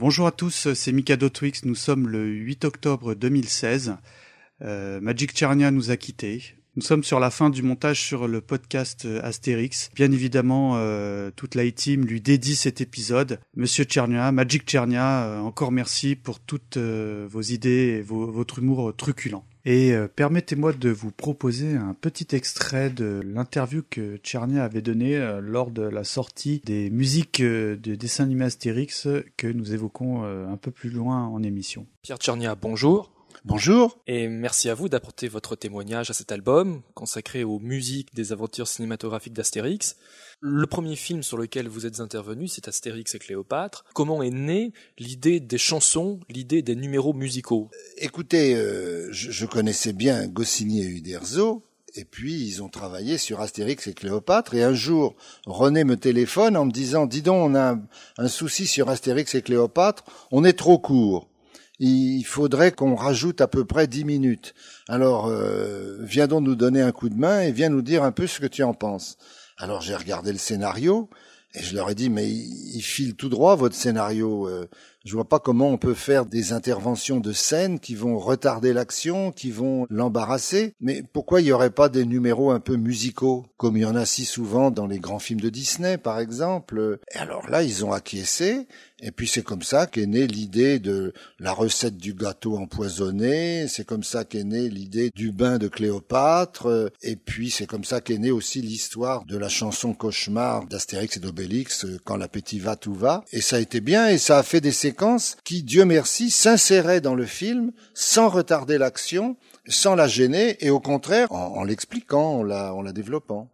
[0.00, 3.96] Bonjour à tous, c'est Mikado Twix, nous sommes le 8 octobre 2016.
[4.62, 6.54] Euh, Magic Tchernia nous a quittés.
[6.78, 9.90] Nous sommes sur la fin du montage sur le podcast euh, Astérix.
[9.96, 13.40] Bien évidemment, euh, toute la lui dédie cet épisode.
[13.56, 19.42] Monsieur Tchernia, Magic Tchernia, euh, encore merci pour toutes vos idées et votre humour truculent.
[19.70, 25.14] Et euh, permettez-moi de vous proposer un petit extrait de l'interview que Tchernia avait donnée
[25.14, 30.24] euh, lors de la sortie des musiques euh, de dessin animé Astérix que nous évoquons
[30.24, 31.86] un peu plus loin en émission.
[32.00, 33.17] Pierre Tchernia, bonjour.
[33.48, 33.96] Bonjour.
[34.06, 38.68] Et merci à vous d'apporter votre témoignage à cet album consacré aux musiques des aventures
[38.68, 39.96] cinématographiques d'Astérix.
[40.40, 43.86] Le premier film sur lequel vous êtes intervenu, c'est Astérix et Cléopâtre.
[43.94, 47.70] Comment est née l'idée des chansons, l'idée des numéros musicaux?
[47.96, 53.40] Écoutez, euh, je, je, connaissais bien Goscinny et Uderzo, et puis ils ont travaillé sur
[53.40, 57.54] Astérix et Cléopâtre, et un jour, René me téléphone en me disant, dis donc, on
[57.54, 57.82] a un,
[58.18, 61.30] un souci sur Astérix et Cléopâtre, on est trop court
[61.78, 64.54] il faudrait qu'on rajoute à peu près dix minutes.
[64.88, 68.12] Alors, euh, viens donc nous donner un coup de main et viens nous dire un
[68.12, 69.16] peu ce que tu en penses.
[69.56, 71.08] Alors j'ai regardé le scénario
[71.54, 74.46] et je leur ai dit, mais il, file tout droit votre scénario.
[74.48, 74.68] Euh,
[75.06, 79.32] je vois pas comment on peut faire des interventions de scène qui vont retarder l'action,
[79.32, 80.74] qui vont l'embarrasser.
[80.80, 83.96] Mais pourquoi il n'y aurait pas des numéros un peu musicaux, comme il y en
[83.96, 86.98] a si souvent dans les grands films de Disney, par exemple?
[87.14, 88.66] Et alors là, ils ont acquiescé.
[89.00, 93.84] Et puis c'est comme ça qu'est née l'idée de la recette du gâteau empoisonné, c'est
[93.84, 98.18] comme ça qu'est née l'idée du bain de Cléopâtre, et puis c'est comme ça qu'est
[98.18, 103.24] née aussi l'histoire de la chanson cauchemar d'Astérix et d'Obélix, Quand l'appétit va, tout va.
[103.32, 107.00] Et ça a été bien, et ça a fait des séquences qui, Dieu merci, s'inséraient
[107.00, 112.42] dans le film sans retarder l'action, sans la gêner, et au contraire, en, l'expliquant, en
[112.42, 113.48] la, en la développant.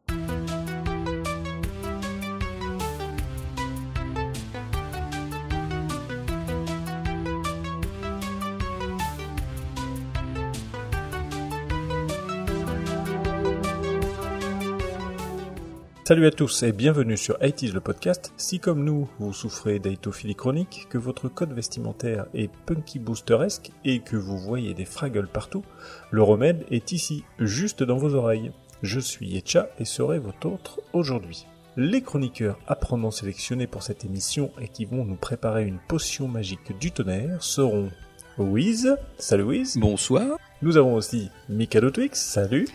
[16.06, 18.34] Salut à tous et bienvenue sur 80 le podcast.
[18.36, 24.00] Si comme nous, vous souffrez d'aitophilie chronique, que votre code vestimentaire est punky boosteresque et
[24.00, 25.64] que vous voyez des fraggles partout,
[26.10, 28.52] le remède est ici, juste dans vos oreilles.
[28.82, 31.46] Je suis Etcha et serai votre autre aujourd'hui.
[31.78, 36.78] Les chroniqueurs apprendant sélectionnés pour cette émission et qui vont nous préparer une potion magique
[36.78, 37.88] du tonnerre seront
[38.36, 38.94] Wiz.
[39.16, 39.78] Salut Wiz.
[39.78, 40.36] Bonsoir.
[40.60, 42.20] Nous avons aussi Mikado Twix.
[42.20, 42.66] Salut.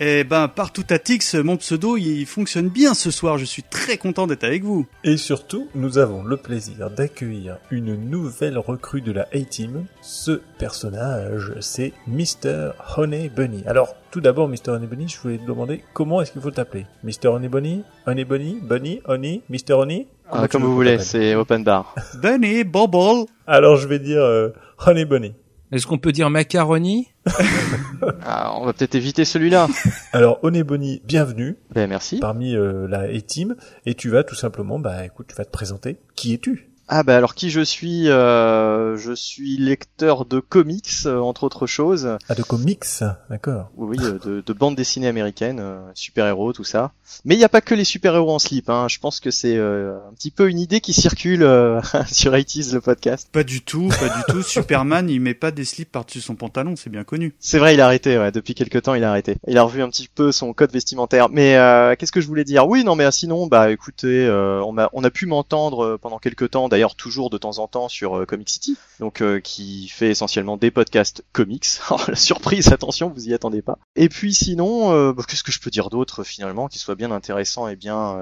[0.00, 3.36] Eh ben, partout à Tix, mon pseudo, il fonctionne bien ce soir.
[3.36, 4.86] Je suis très content d'être avec vous.
[5.02, 9.86] Et surtout, nous avons le plaisir d'accueillir une nouvelle recrue de la A-Team.
[10.00, 12.70] Ce personnage, c'est Mr.
[12.96, 13.64] Honey Bunny.
[13.66, 14.68] Alors, tout d'abord, Mr.
[14.70, 16.86] Honey Bunny, je voulais te demander comment est-ce qu'il faut t'appeler?
[17.02, 17.26] Mr.
[17.26, 17.82] Honey Bunny?
[18.06, 18.60] Honey Bunny?
[18.62, 19.00] Bunny?
[19.04, 19.42] Honey?
[19.50, 19.72] Mr.
[19.72, 20.06] Honey?
[20.30, 21.96] Ah, Comme vous voulez, c'est open bar.
[22.22, 23.26] Bunny, Bobble.
[23.48, 24.50] Alors, je vais dire euh,
[24.86, 25.34] Honey Bunny.
[25.70, 27.08] Est-ce qu'on peut dire macaroni
[28.22, 29.68] ah, On va peut-être éviter celui-là.
[30.12, 31.56] Alors, Oneboni, bienvenue.
[31.74, 32.20] Ben, merci.
[32.20, 33.54] Parmi euh, la E-Team.
[33.84, 35.98] Et tu vas tout simplement, bah écoute, tu vas te présenter.
[36.16, 36.70] Qui es-tu?
[36.90, 41.66] Ah bah alors qui je suis euh, Je suis lecteur de comics euh, entre autres
[41.66, 42.16] choses.
[42.30, 42.84] Ah de comics,
[43.28, 43.70] d'accord.
[43.76, 46.92] Oui, euh, de, de bandes dessinées américaines, euh, super-héros, tout ça.
[47.26, 48.70] Mais il n'y a pas que les super-héros en slip.
[48.70, 48.86] Hein.
[48.88, 51.40] Je pense que c'est un petit peu une idée qui circule
[52.10, 53.28] sur 80 le podcast.
[53.32, 54.42] Pas du tout, pas du tout.
[54.42, 57.34] Superman, il met pas des slips par-dessus son pantalon, c'est bien connu.
[57.38, 58.18] C'est vrai, il a arrêté.
[58.18, 59.36] Ouais, depuis quelques temps, il a arrêté.
[59.46, 61.28] Il a revu un petit peu son code vestimentaire.
[61.28, 61.52] Mais
[61.98, 62.66] qu'est-ce que je voulais dire?
[62.66, 66.68] Oui, non, mais sinon, bah écoutez, on a on a pu m'entendre pendant quelques temps
[66.68, 70.56] d'ailleurs toujours de temps en temps sur euh, Comic City, donc euh, qui fait essentiellement
[70.56, 71.66] des podcasts comics.
[72.08, 73.78] la surprise, attention, vous y attendez pas.
[73.96, 77.10] Et puis sinon, euh, bah, qu'est-ce que je peux dire d'autre finalement qui soit bien
[77.10, 78.16] intéressant et bien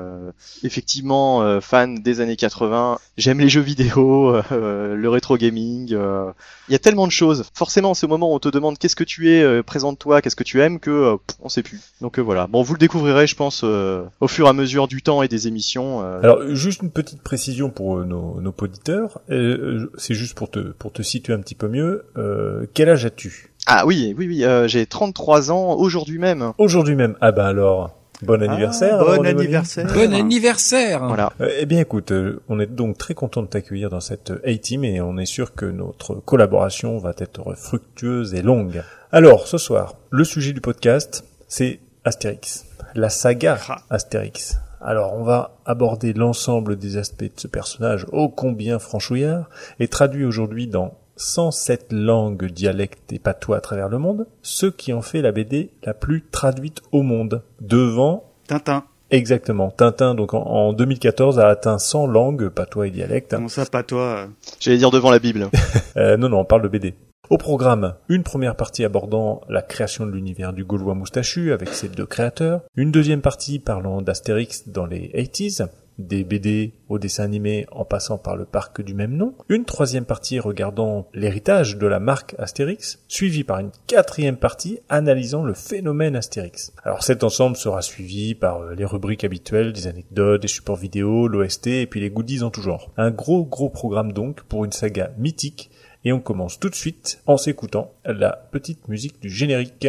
[0.62, 2.98] effectivement fan des années 80.
[3.16, 5.90] J'aime les jeux vidéo, le rétro gaming.
[5.90, 7.44] Il y a tellement de choses.
[7.54, 10.60] Forcément, c'est au moment on te demande qu'est-ce que tu es, présente-toi, qu'est-ce que tu
[10.60, 11.80] aimes, que on sait plus.
[12.00, 12.46] Donc voilà.
[12.46, 15.48] Bon, vous le découvrirez, je pense, au fur et à mesure du temps et des
[15.48, 16.00] émissions.
[16.00, 20.92] Alors, juste une petite précision pour nos, nos auditeurs, euh, c'est juste pour te pour
[20.92, 22.04] te situer un petit peu mieux.
[22.16, 23.50] Euh, quel âge as-tu?
[23.66, 26.52] Ah oui, oui, oui, euh, j'ai 33 ans aujourd'hui même.
[26.58, 27.16] Aujourd'hui même.
[27.20, 27.92] Ah bah alors.
[28.22, 28.98] Bon anniversaire.
[29.00, 29.92] Ah, bon anniversaire.
[29.92, 31.04] Bon anniversaire.
[31.06, 31.32] Voilà.
[31.58, 32.12] eh bien, écoute,
[32.48, 35.66] on est donc très content de t'accueillir dans cette A-Team et on est sûr que
[35.66, 38.82] notre collaboration va être fructueuse et longue.
[39.12, 42.64] Alors, ce soir, le sujet du podcast, c'est Astérix.
[42.94, 43.76] La saga Ah.
[43.90, 44.56] Astérix.
[44.86, 49.50] Alors on va aborder l'ensemble des aspects de ce personnage ô combien franchouillard
[49.80, 54.92] et traduit aujourd'hui dans 107 langues, dialectes et patois à travers le monde, ce qui
[54.92, 58.84] en fait la BD la plus traduite au monde, devant Tintin.
[59.10, 59.72] Exactement.
[59.72, 63.34] Tintin, donc en, en 2014, a atteint 100 langues, patois et dialectes.
[63.34, 64.28] Comment ça, pas toi
[64.60, 65.48] J'allais dire devant la Bible.
[65.96, 66.94] Euh, non, non, on parle de BD.
[67.28, 71.88] Au programme, une première partie abordant la création de l'univers du Gaulois moustachu avec ses
[71.88, 75.66] deux créateurs, une deuxième partie parlant d'Astérix dans les 80s,
[75.98, 80.04] des BD au dessin animé en passant par le parc du même nom, une troisième
[80.04, 86.14] partie regardant l'héritage de la marque Astérix, suivie par une quatrième partie analysant le phénomène
[86.14, 86.72] Astérix.
[86.84, 91.26] Alors cet ensemble sera suivi par euh, les rubriques habituelles, des anecdotes, des supports vidéo,
[91.26, 92.92] l'OST et puis les goodies en tout genre.
[92.96, 95.70] Un gros gros programme donc pour une saga mythique
[96.06, 99.88] et on commence tout de suite en s'écoutant la petite musique du générique.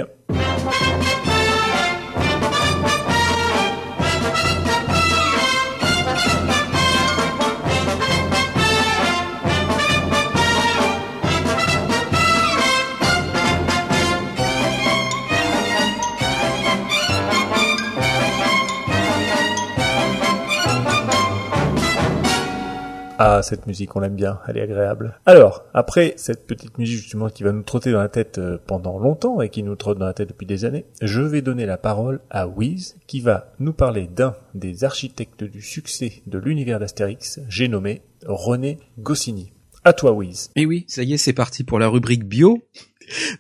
[23.20, 25.20] Ah, cette musique, on l'aime bien, elle est agréable.
[25.26, 29.00] Alors, après cette petite musique justement qui va nous trotter dans la tête euh, pendant
[29.00, 31.78] longtemps et qui nous trotte dans la tête depuis des années, je vais donner la
[31.78, 37.40] parole à Wiz qui va nous parler d'un des architectes du succès de l'univers d'Astérix,
[37.50, 39.52] j'ai nommé René Goscinny.
[39.84, 40.52] À toi Wiz.
[40.56, 42.62] Et oui, ça y est, c'est parti pour la rubrique bio.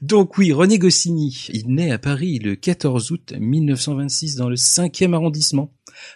[0.01, 5.13] Donc oui, René Goscinny, il naît à Paris le 14 août 1926 dans le 5e
[5.13, 5.71] arrondissement,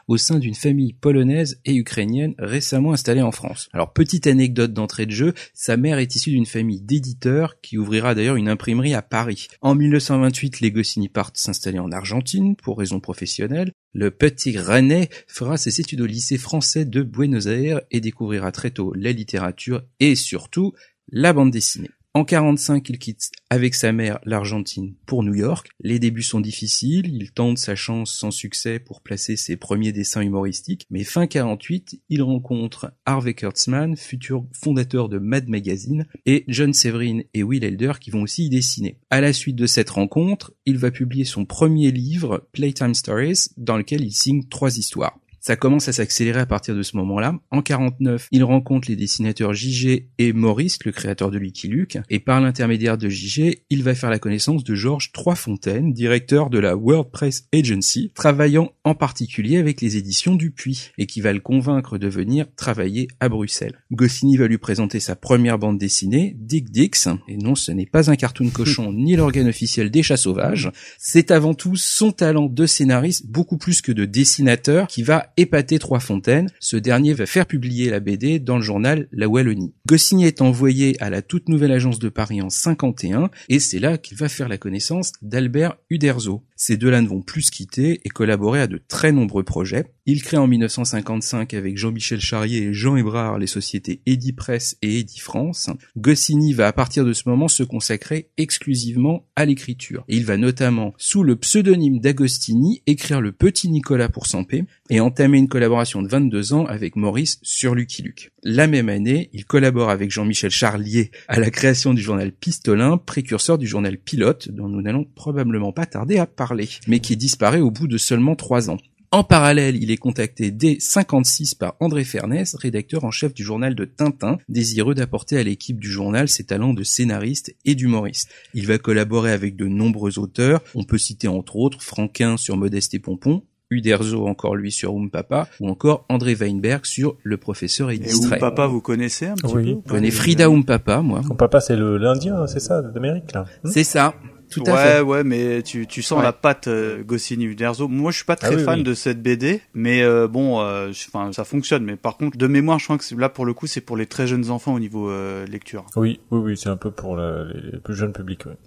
[0.07, 3.69] au sein d'une famille polonaise et ukrainienne récemment installée en France.
[3.73, 8.15] Alors petite anecdote d'entrée de jeu, sa mère est issue d'une famille d'éditeurs qui ouvrira
[8.15, 9.47] d'ailleurs une imprimerie à Paris.
[9.61, 13.71] En 1928, les Goscinny partent s'installer en Argentine pour raisons professionnelles.
[13.93, 18.71] Le petit René fera ses études au lycée français de Buenos Aires et découvrira très
[18.71, 20.73] tôt la littérature et surtout
[21.11, 21.89] la bande dessinée.
[22.13, 25.69] En 45, il quitte avec sa mère l'Argentine pour New York.
[25.79, 30.19] Les débuts sont difficiles, il tente sa chance sans succès pour placer ses premiers dessins
[30.19, 36.73] humoristiques, mais fin 48, il rencontre Harvey Kurtzman, futur fondateur de Mad Magazine, et John
[36.73, 38.97] Severin et Will Elder qui vont aussi y dessiner.
[39.09, 43.77] À la suite de cette rencontre, il va publier son premier livre, Playtime Stories, dans
[43.77, 45.17] lequel il signe trois histoires.
[45.43, 47.33] Ça commence à s'accélérer à partir de ce moment-là.
[47.49, 52.19] En 49, il rencontre les dessinateurs JG et Maurice, le créateur de Lucky Luke, et
[52.19, 56.75] par l'intermédiaire de JG, il va faire la connaissance de Georges Troisfontaine, directeur de la
[56.75, 61.97] World Press Agency, travaillant en particulier avec les éditions Dupuis, et qui va le convaincre
[61.97, 63.79] de venir travailler à Bruxelles.
[63.91, 68.11] Goscinny va lui présenter sa première bande dessinée, Dick Dix, et non, ce n'est pas
[68.11, 72.67] un cartoon cochon ni l'organe officiel des chats sauvages, c'est avant tout son talent de
[72.67, 77.45] scénariste, beaucoup plus que de dessinateur, qui va épater Trois Fontaines, ce dernier va faire
[77.45, 79.73] publier la BD dans le journal La Wallonie.
[79.87, 83.97] Goscinny est envoyé à la toute nouvelle agence de Paris en 51 et c'est là
[83.97, 86.43] qu'il va faire la connaissance d'Albert Uderzo.
[86.55, 89.93] Ces deux-là ne vont plus se quitter et collaborer à de très nombreux projets.
[90.13, 94.99] Il crée en 1955 avec Jean-Michel Charrier et Jean Hébrard les sociétés Eddy Press et
[94.99, 95.69] Eddy France.
[95.95, 100.03] Goscinny va à partir de ce moment se consacrer exclusivement à l'écriture.
[100.09, 105.37] Il va notamment, sous le pseudonyme d'Agostini, écrire Le Petit Nicolas pour Sampé et entamer
[105.37, 108.31] une collaboration de 22 ans avec Maurice sur Lucky Luke.
[108.43, 113.57] La même année, il collabore avec Jean-Michel Charlier à la création du journal Pistolin, précurseur
[113.57, 117.71] du journal Pilote, dont nous n'allons probablement pas tarder à parler, mais qui disparaît au
[117.71, 118.77] bout de seulement trois ans.
[119.13, 123.75] En parallèle, il est contacté dès 56 par André Fernès, rédacteur en chef du journal
[123.75, 128.29] de Tintin, désireux d'apporter à l'équipe du journal ses talents de scénariste et d'humoriste.
[128.53, 132.93] Il va collaborer avec de nombreux auteurs, on peut citer entre autres Franquin sur Modeste
[132.93, 137.91] et Pompon, Uderzo encore lui sur Oum Papa, ou encore André Weinberg sur Le Professeur
[137.91, 138.35] et Et Distrait.
[138.35, 139.73] Oum Papa, vous connaissez un petit Oui.
[139.75, 139.81] peu?
[139.87, 141.21] Je connais Frida Oum Papa, moi.
[141.27, 144.13] Ton papa c'est le l'Indien, c'est ça, d'Amérique là C'est ça,
[144.51, 145.01] tout à ouais, fait.
[145.01, 146.23] ouais, mais tu, tu sens Ouais.
[146.23, 147.87] la patte euh, Goscinny Uderzo.
[147.87, 148.83] Moi, je suis pas très Ah oui, fan oui.
[148.83, 151.83] de cette BD, mais euh, bon, euh, enfin, ça fonctionne.
[151.83, 154.05] Mais par contre, de mémoire, je crois que là, pour le coup, c'est pour les
[154.05, 155.85] très jeunes enfants au niveau euh, lecture.
[155.95, 158.45] Oui, oui, oui, c'est un peu pour les, les plus jeunes publics.
[158.45, 158.57] ouais.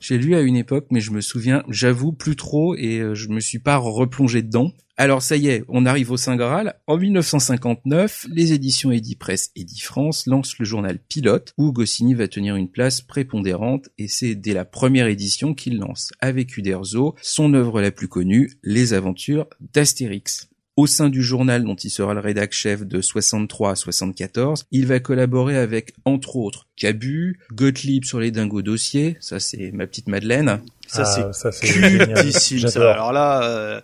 [0.00, 3.28] J'ai lu à une époque, mais je me souviens, j'avoue, plus trop, et euh, je
[3.28, 4.72] me suis pas replongé dedans.
[4.96, 6.74] Alors ça y est, on arrive au Saint Graal.
[6.86, 12.28] En 1959, les éditions Eddy Press Eddy France lancent le journal Pilote, où Goscinny va
[12.28, 17.54] tenir une place prépondérante, et c'est dès la première édition qu'il lance, avec Uderzo, son
[17.54, 20.49] œuvre la plus connue, Les Aventures d'Astérix.
[20.76, 24.86] Au sein du journal dont il sera le rédac chef de 63 à 74, il
[24.86, 30.08] va collaborer avec, entre autres, Cabu, Gottlieb sur les dingos dossiers, ça c'est ma petite
[30.08, 32.14] Madeleine, Ça, Ah, c'est ça c'est génial.
[32.14, 32.66] cultissime.
[32.68, 32.92] ça.
[32.92, 33.80] Alors là, euh,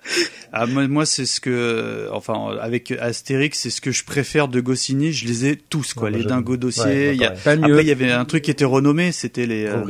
[0.52, 4.60] ah, moi, moi, c'est ce que, enfin, avec Astérix, c'est ce que je préfère de
[4.60, 5.12] Goscinny.
[5.12, 6.08] Je les ai tous, quoi.
[6.10, 6.84] Ouais, les dingos dossiers.
[6.84, 7.42] Ouais, il y a- pareil.
[7.44, 7.74] pas mieux.
[7.74, 9.84] Après, il y avait un truc qui était renommé, c'était les euh, à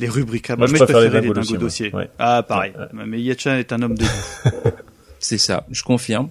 [0.00, 0.48] les rubriques.
[0.50, 1.94] Moi, Moi, je préfère les préférais les dingos dossiers.
[1.94, 2.08] Ouais.
[2.18, 2.72] Ah, pareil.
[2.78, 4.04] Ouais, Mais Yetcha est un homme de.
[5.20, 6.28] C'est ça, je confirme.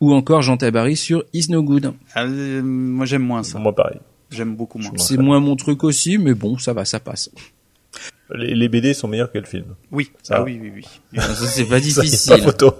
[0.00, 1.92] Ou encore Jean Tabary sur Is No Good.
[2.14, 3.58] Ah, euh, moi j'aime moins ça.
[3.58, 3.98] Moi pareil.
[4.30, 4.90] J'aime beaucoup moins.
[4.90, 7.30] Moi, C'est moins mon truc aussi, mais bon, ça va, ça passe.
[8.34, 9.64] Les, les BD sont meilleurs que le film.
[9.90, 10.84] Oui, Ça ah oui, oui, oui.
[11.20, 12.32] Ça, c'est pas difficile.
[12.32, 12.74] pas photo.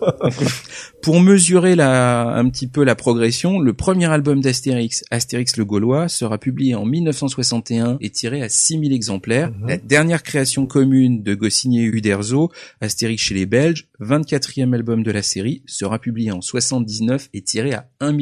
[1.02, 6.08] Pour mesurer la, un petit peu la progression, le premier album d'Astérix, Astérix le Gaulois,
[6.08, 9.50] sera publié en 1961 et tiré à 6000 exemplaires.
[9.52, 9.68] Mhm.
[9.68, 12.50] La dernière création commune de Goscinny et Uderzo,
[12.80, 17.72] Astérix chez les Belges, 24e album de la série, sera publié en 79 et tiré
[17.74, 18.16] à 1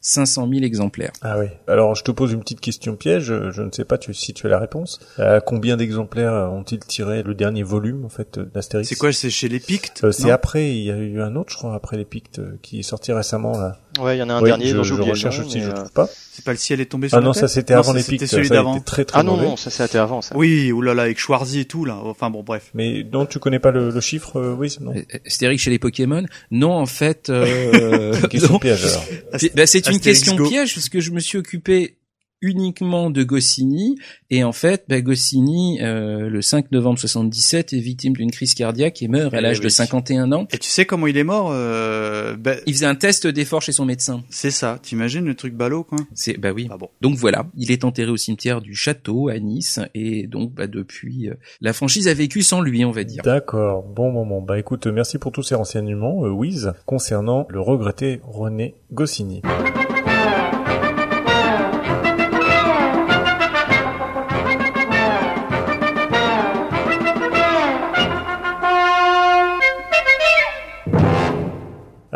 [0.00, 1.12] 500 000 exemplaires.
[1.22, 1.46] Ah oui.
[1.68, 3.24] Alors, je te pose une petite question piège.
[3.24, 4.98] Je je ne sais pas tu- si tu as la réponse.
[5.18, 6.34] Euh, combien d'exemplaires
[6.66, 10.12] ont-ils tiré le dernier volume, en fait, d'Astérix C'est quoi C'est chez les Pictes Euh,
[10.12, 12.80] C'est après, il y a eu un autre, je crois, après les Pictes, euh, qui
[12.80, 13.78] est sorti récemment, là.
[14.00, 15.46] Ouais, il y en a un dernier je, dont je j'ai oublié le recherche nom,
[15.46, 16.08] aussi, je euh, trouve pas.
[16.32, 18.02] C'est pas le ciel est tombé sur Ah la non, tête ça c'était avant les
[18.02, 18.30] c'était Pictes.
[18.30, 18.78] celui Ça a d'avant.
[18.80, 19.46] très très Ah non, mauvais.
[19.48, 20.36] non, ça c'était avant ça.
[20.36, 21.96] Oui, oulala, avec Schwarzy et tout là.
[22.04, 22.70] Enfin bon, bref.
[22.74, 24.92] Mais donc tu connais pas le, le chiffre, euh, oui, non.
[24.94, 27.30] Euh, Astérix chez les Pokémon Non, en fait...
[27.30, 29.04] Euh, C'est une question piège alors.
[29.38, 31.96] C'est bah, c'est une question piège parce que je me suis occupé
[32.42, 33.96] uniquement de Goscinny
[34.30, 39.02] et en fait bah, Goscinny euh, le 5 novembre 77 est victime d'une crise cardiaque
[39.02, 39.70] et meurt à Eh l'âge de oui.
[39.70, 40.46] 51 ans.
[40.52, 43.72] Et tu sais comment il est mort euh, ben, Il faisait un test d'effort chez
[43.72, 44.22] son médecin.
[44.30, 44.78] C'est ça.
[44.82, 45.98] T'imagines le truc ballot quoi?
[46.14, 46.68] C'est bah oui.
[46.70, 46.90] Ah bon.
[47.00, 51.28] Donc voilà, il est enterré au cimetière du château à Nice et donc bah, depuis
[51.28, 53.22] euh, la franchise a vécu sans lui, on va dire.
[53.22, 54.40] D'accord, bon moment.
[54.40, 59.42] Bah écoute, merci pour tous ces renseignements, euh, Wiz, concernant le regretté René Goscinny.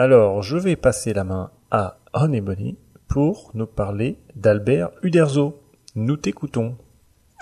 [0.02, 5.60] Alors, je vais passer la main à Bonny pour nous parler d'Albert Uderzo.
[5.94, 6.78] Nous t'écoutons.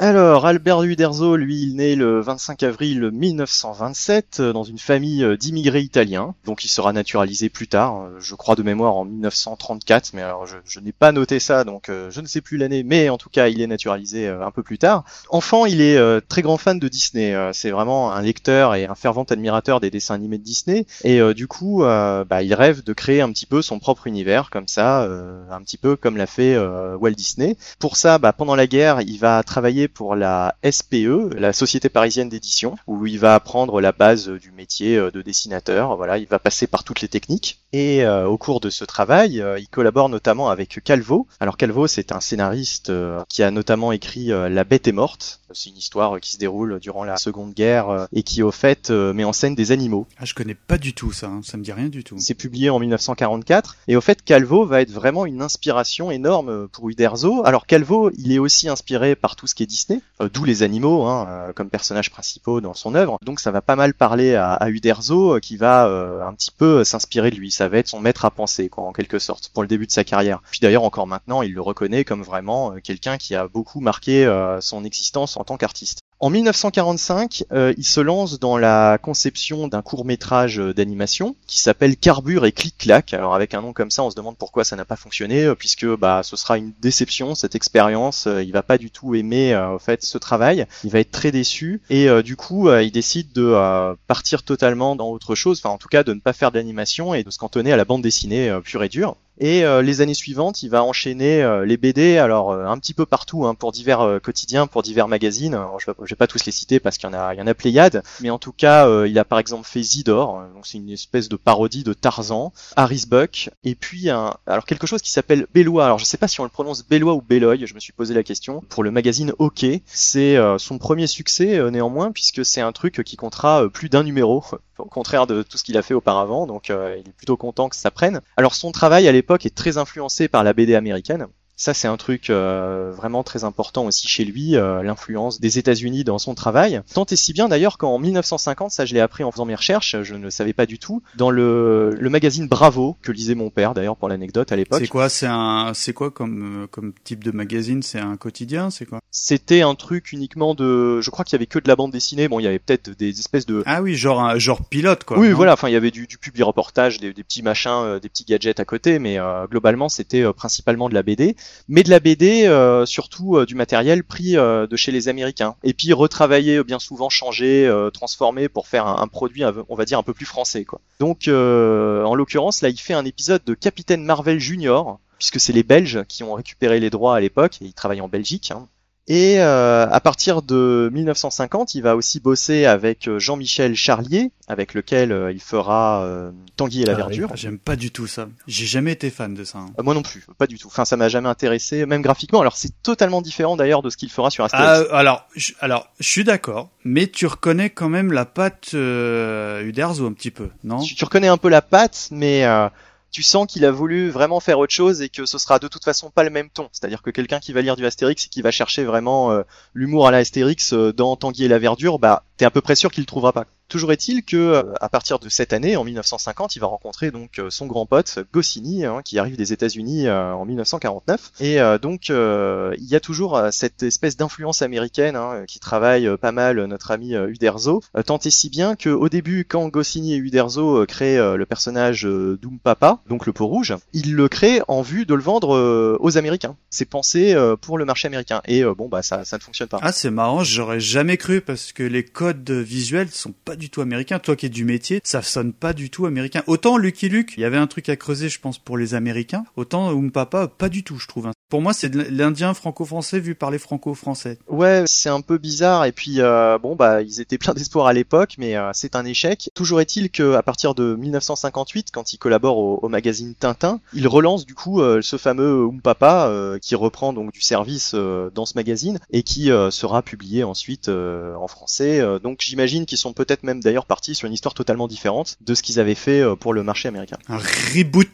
[0.01, 5.37] Alors, Albert Uderzo, lui, il naît le 25 avril 1927 euh, dans une famille euh,
[5.37, 6.37] d'immigrés italiens.
[6.45, 10.47] Donc, il sera naturalisé plus tard, euh, je crois de mémoire en 1934, mais alors
[10.47, 13.49] je, n'ai pas noté ça, donc je ne sais plus l'année, mais en tout cas,
[13.49, 15.05] il est naturalisé un peu plus tard.
[15.31, 17.35] Enfant, il est très grand fan de Disney.
[17.53, 20.87] C'est vraiment un lecteur et un fervent admirateur des dessins animés de Disney.
[21.03, 24.69] Et du coup, bah, il rêve de créer un petit peu son propre univers, comme
[24.69, 27.57] ça, un petit peu comme l'a fait Walt Disney.
[27.81, 32.29] Pour ça, bah, pendant la guerre, il va travailler pour la SPE, la Société parisienne
[32.29, 35.97] d'édition, où il va apprendre la base du métier euh, de dessinateur.
[35.97, 37.61] Voilà, il va passer par toutes les techniques.
[37.73, 41.27] Et euh, au cours de ce travail, euh, il collabore notamment avec Calvo.
[41.41, 45.38] Alors Calvo, c'est un scénariste euh, qui a notamment écrit euh, La Bête est morte.
[45.53, 48.51] C'est une histoire euh, qui se déroule durant la Seconde Guerre euh, et qui, au
[48.51, 50.07] fait, euh, met en scène des animaux.
[50.19, 51.27] Ah, je connais pas du tout ça.
[51.29, 51.41] hein.
[51.43, 52.17] Ça me dit rien du tout.
[52.19, 56.89] C'est publié en 1944 et au fait Calvo va être vraiment une inspiration énorme pour
[56.91, 57.43] Uderzo.
[57.45, 60.63] Alors Calvo, il est aussi inspiré par tout ce qui est Disney, euh, d'où les
[60.63, 63.19] animaux hein, euh, comme personnages principaux dans son œuvre.
[63.25, 66.85] Donc ça va pas mal parler à, à Uderzo euh, qui va un petit peu
[66.85, 67.51] s'inspirer de lui.
[67.51, 69.93] Ça va être son maître à penser quoi en quelque sorte pour le début de
[69.93, 70.43] sa carrière.
[70.51, 74.27] Puis d'ailleurs encore maintenant, il le reconnaît comme vraiment quelqu'un qui a beaucoup marqué
[74.61, 76.01] son existence en tant qu'artiste.
[76.21, 81.97] En 1945, euh, il se lance dans la conception d'un court métrage d'animation qui s'appelle
[81.97, 83.15] Carbure et Clic-Clac.
[83.15, 85.55] Alors avec un nom comme ça, on se demande pourquoi ça n'a pas fonctionné, euh,
[85.55, 88.27] puisque bah ce sera une déception cette expérience.
[88.27, 90.67] Euh, il va pas du tout aimer euh, fait ce travail.
[90.83, 95.35] Il va être très déçu et du coup, il décide de partir totalement dans autre
[95.35, 95.61] chose.
[95.63, 97.85] Enfin, en tout cas, de ne pas faire d'animation et de se cantonner à la
[97.85, 99.17] bande dessinée pure et dure.
[99.41, 102.93] Et euh, les années suivantes, il va enchaîner euh, les BD, alors euh, un petit
[102.93, 105.59] peu partout, hein, pour divers quotidiens, pour divers magazines.
[105.79, 107.47] Je, je vais pas tous les citer parce qu'il y en a, il y en
[107.47, 110.79] a pléiade, mais en tout cas, il a par exemple fait Zidor, euh, donc c'est
[110.79, 115.47] une espèce de parodie de Tarzan, Harrisbuck, et puis un, alors quelque chose qui s'appelle
[115.55, 115.85] Bellois.
[115.85, 118.15] Alors je sais pas si on le prononce Bellois ou Belloy, je me suis posé
[118.15, 118.63] la question.
[118.69, 123.69] Pour le magazine OK, c'est son premier succès néanmoins puisque c'est un truc qui comptera
[123.69, 124.45] plus d'un numéro
[124.79, 127.77] au contraire de tout ce qu'il a fait auparavant, donc il est plutôt content que
[127.77, 128.21] ça prenne.
[128.37, 131.27] Alors son travail à l'époque est très influencé par la BD américaine.
[131.59, 136.05] Ça, c'est un truc euh, vraiment très important aussi chez lui, euh, l'influence des États-Unis
[136.05, 136.81] dans son travail.
[136.95, 139.97] Tant et si bien d'ailleurs qu'en 1950, ça je l'ai appris en faisant mes recherches,
[140.03, 143.75] je ne savais pas du tout, dans le, le magazine Bravo, que lisait mon père
[143.75, 144.81] d'ailleurs pour l'anecdote à l'époque.
[144.81, 145.09] C'est quoi?
[145.09, 147.83] C'est un, c'est quoi comme euh, comme type de magazine?
[147.83, 148.71] C'est un quotidien?
[148.71, 149.01] C'est quoi?
[149.11, 151.01] C'était un truc uniquement de...
[151.01, 152.97] Je crois qu'il y avait que de la bande dessinée, bon il y avait peut-être
[152.97, 153.63] des espèces de...
[153.67, 155.19] Ah oui, genre un genre pilote quoi.
[155.19, 155.55] oui, voilà.
[155.55, 158.25] Enfin, il y avait du, du public reportage, des, des petits machins, euh, des petits
[158.25, 161.35] gadgets à côté, mais euh, globalement, c'était euh, principalement de la BD,
[161.69, 165.55] mais de la BD euh, surtout euh, du matériel pris euh, de chez les Américains,
[165.63, 170.03] et puis retravaillé, bien souvent changé, transformé pour faire un, produit, on va dire un
[170.03, 170.81] peu plus français, quoi.
[171.01, 175.63] Donc, en l'occurrence, là, il fait un épisode de Capitaine Marvel Junior, puisque c'est les
[175.63, 178.51] Belges qui ont récupéré les droits à l'époque et ils travaillent en Belgique.
[178.51, 178.69] hein.
[179.11, 184.75] Et euh, à partir de 1950, il va aussi bosser avec euh, Jean-Michel Charlier, avec
[184.75, 187.29] lequel euh, il fera euh, Tanguy et la Ah, verdure.
[187.33, 188.29] Ah, J'aime pas du tout ça.
[188.47, 189.61] J'ai jamais été fan de ça.
[189.61, 189.71] hein.
[189.83, 190.67] Moi non plus, pas du tout.
[190.69, 192.41] Enfin, ça m'a jamais intéressé, même graphiquement.
[192.43, 194.91] Alors c'est totalement différent d'ailleurs de ce qu'il fera sur Ah, Astérix.
[194.93, 200.07] alors, je, alors, je suis d'accord, mais tu reconnais quand même la patte euh, Uderzo
[200.07, 200.81] un petit peu, non?
[200.81, 202.69] Tu, tu reconnais un peu la patte, mais euh,
[203.11, 205.85] tu sens qu'il a voulu vraiment faire autre chose et que ce sera de toute
[205.85, 206.69] façon pas le même ton.
[206.73, 209.43] C'est-à-dire que quelqu'un qui va lire du Astérix et qui va chercher vraiment euh,
[209.75, 212.75] l'humour à la Astérix euh, dans Tanguy et la verdure, bah t'es à peu près
[212.75, 213.45] sûr qu'il le trouvera pas.
[213.69, 217.39] Toujours est-il que euh, à partir de cette année, en 1950, il va rencontrer donc
[217.39, 221.33] euh, son grand pote Goscinny, hein, qui arrive des États-Unis euh, en 1949.
[221.41, 226.65] Et donc il y a toujours cette espèce d'influence américaine hein, qui travaille pas mal
[226.65, 231.37] notre ami Uderzo, tant et si bien que au début, quand Goscinny et Uderzo créent
[231.37, 235.23] le personnage Doom Papa, donc le pot rouge, ils le créent en vue de le
[235.23, 236.57] vendre aux Américains.
[236.71, 238.41] C'est pensé pour le marché américain.
[238.47, 239.81] Et bon bah ça, ça ne fonctionne pas.
[239.83, 243.81] Ah, c'est marrant, j'aurais jamais cru parce que les codes visuels sont pas du tout
[243.81, 244.19] américains.
[244.19, 246.43] Toi qui es du métier, ça sonne pas du tout américain.
[246.47, 249.45] Autant Lucky Luke, il y avait un truc à creuser, je pense, pour les Américains.
[249.57, 251.31] Autant Oom Papa, pas du tout, je trouve.
[251.49, 254.39] Pour moi, c'est de l'Indien franco-français vu par les franco-français.
[254.49, 257.95] Ouais, c'est un peu bizarre et puis euh, bon bah ils étaient pleins d'espoir à
[257.95, 259.51] l'époque, mais euh, c'est un échec.
[259.55, 264.07] Toujours est-il que à partir de 1958, quand il collabore au, au magazine Tintin, il
[264.09, 268.31] relance du coup euh, ce fameux Oom Papa euh, qui reprend donc du service euh,
[268.35, 272.03] dans ce magazine et qui euh, sera publié ensuite euh, en français.
[272.23, 275.63] Donc j'imagine qu'ils sont peut-être même d'ailleurs partis sur une histoire totalement différente de ce
[275.63, 277.17] qu'ils avaient fait euh, pour le marché américain.
[277.29, 278.09] Un reboot.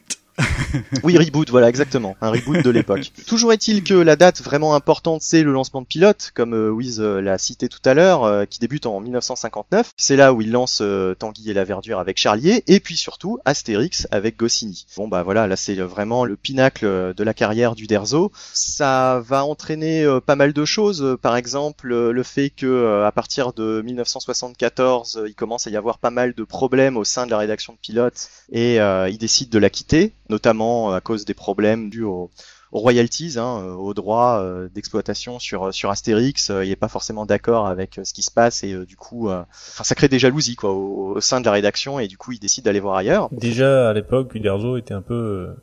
[1.02, 3.12] Oui, reboot, voilà, exactement, un reboot de l'époque.
[3.26, 7.00] Toujours est-il que la date vraiment importante, c'est le lancement de Pilote, comme euh, Wiz
[7.00, 9.92] euh, l'a cité tout à l'heure, euh, qui débute en 1959.
[9.96, 10.82] C'est là où il lance
[11.18, 14.86] Tanguy et la Verdure avec Charlier, et puis surtout Astérix avec Goscinny.
[14.96, 18.32] Bon bah voilà, là c'est vraiment le pinacle de la carrière du Derzo.
[18.52, 23.82] Ça va entraîner pas mal de choses, par exemple le fait que à partir de
[23.82, 27.38] 1974, euh, il commence à y avoir pas mal de problèmes au sein de la
[27.38, 32.02] rédaction de Pilote, et il décide de la quitter notamment à cause des problèmes dus
[32.02, 32.30] aux,
[32.72, 36.50] royalties, hein, euh, aux droits euh, d'exploitation sur sur Astérix.
[36.50, 38.96] Euh, il n'est pas forcément d'accord avec euh, ce qui se passe et euh, du
[38.96, 42.32] coup, euh, ça crée des jalousies quoi au, sein de la rédaction et du coup,
[42.32, 43.28] il décide d'aller voir ailleurs.
[43.30, 45.54] Déjà, à l'époque, Uderzo était un peu euh,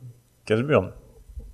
[0.46, 0.90] casse-burne,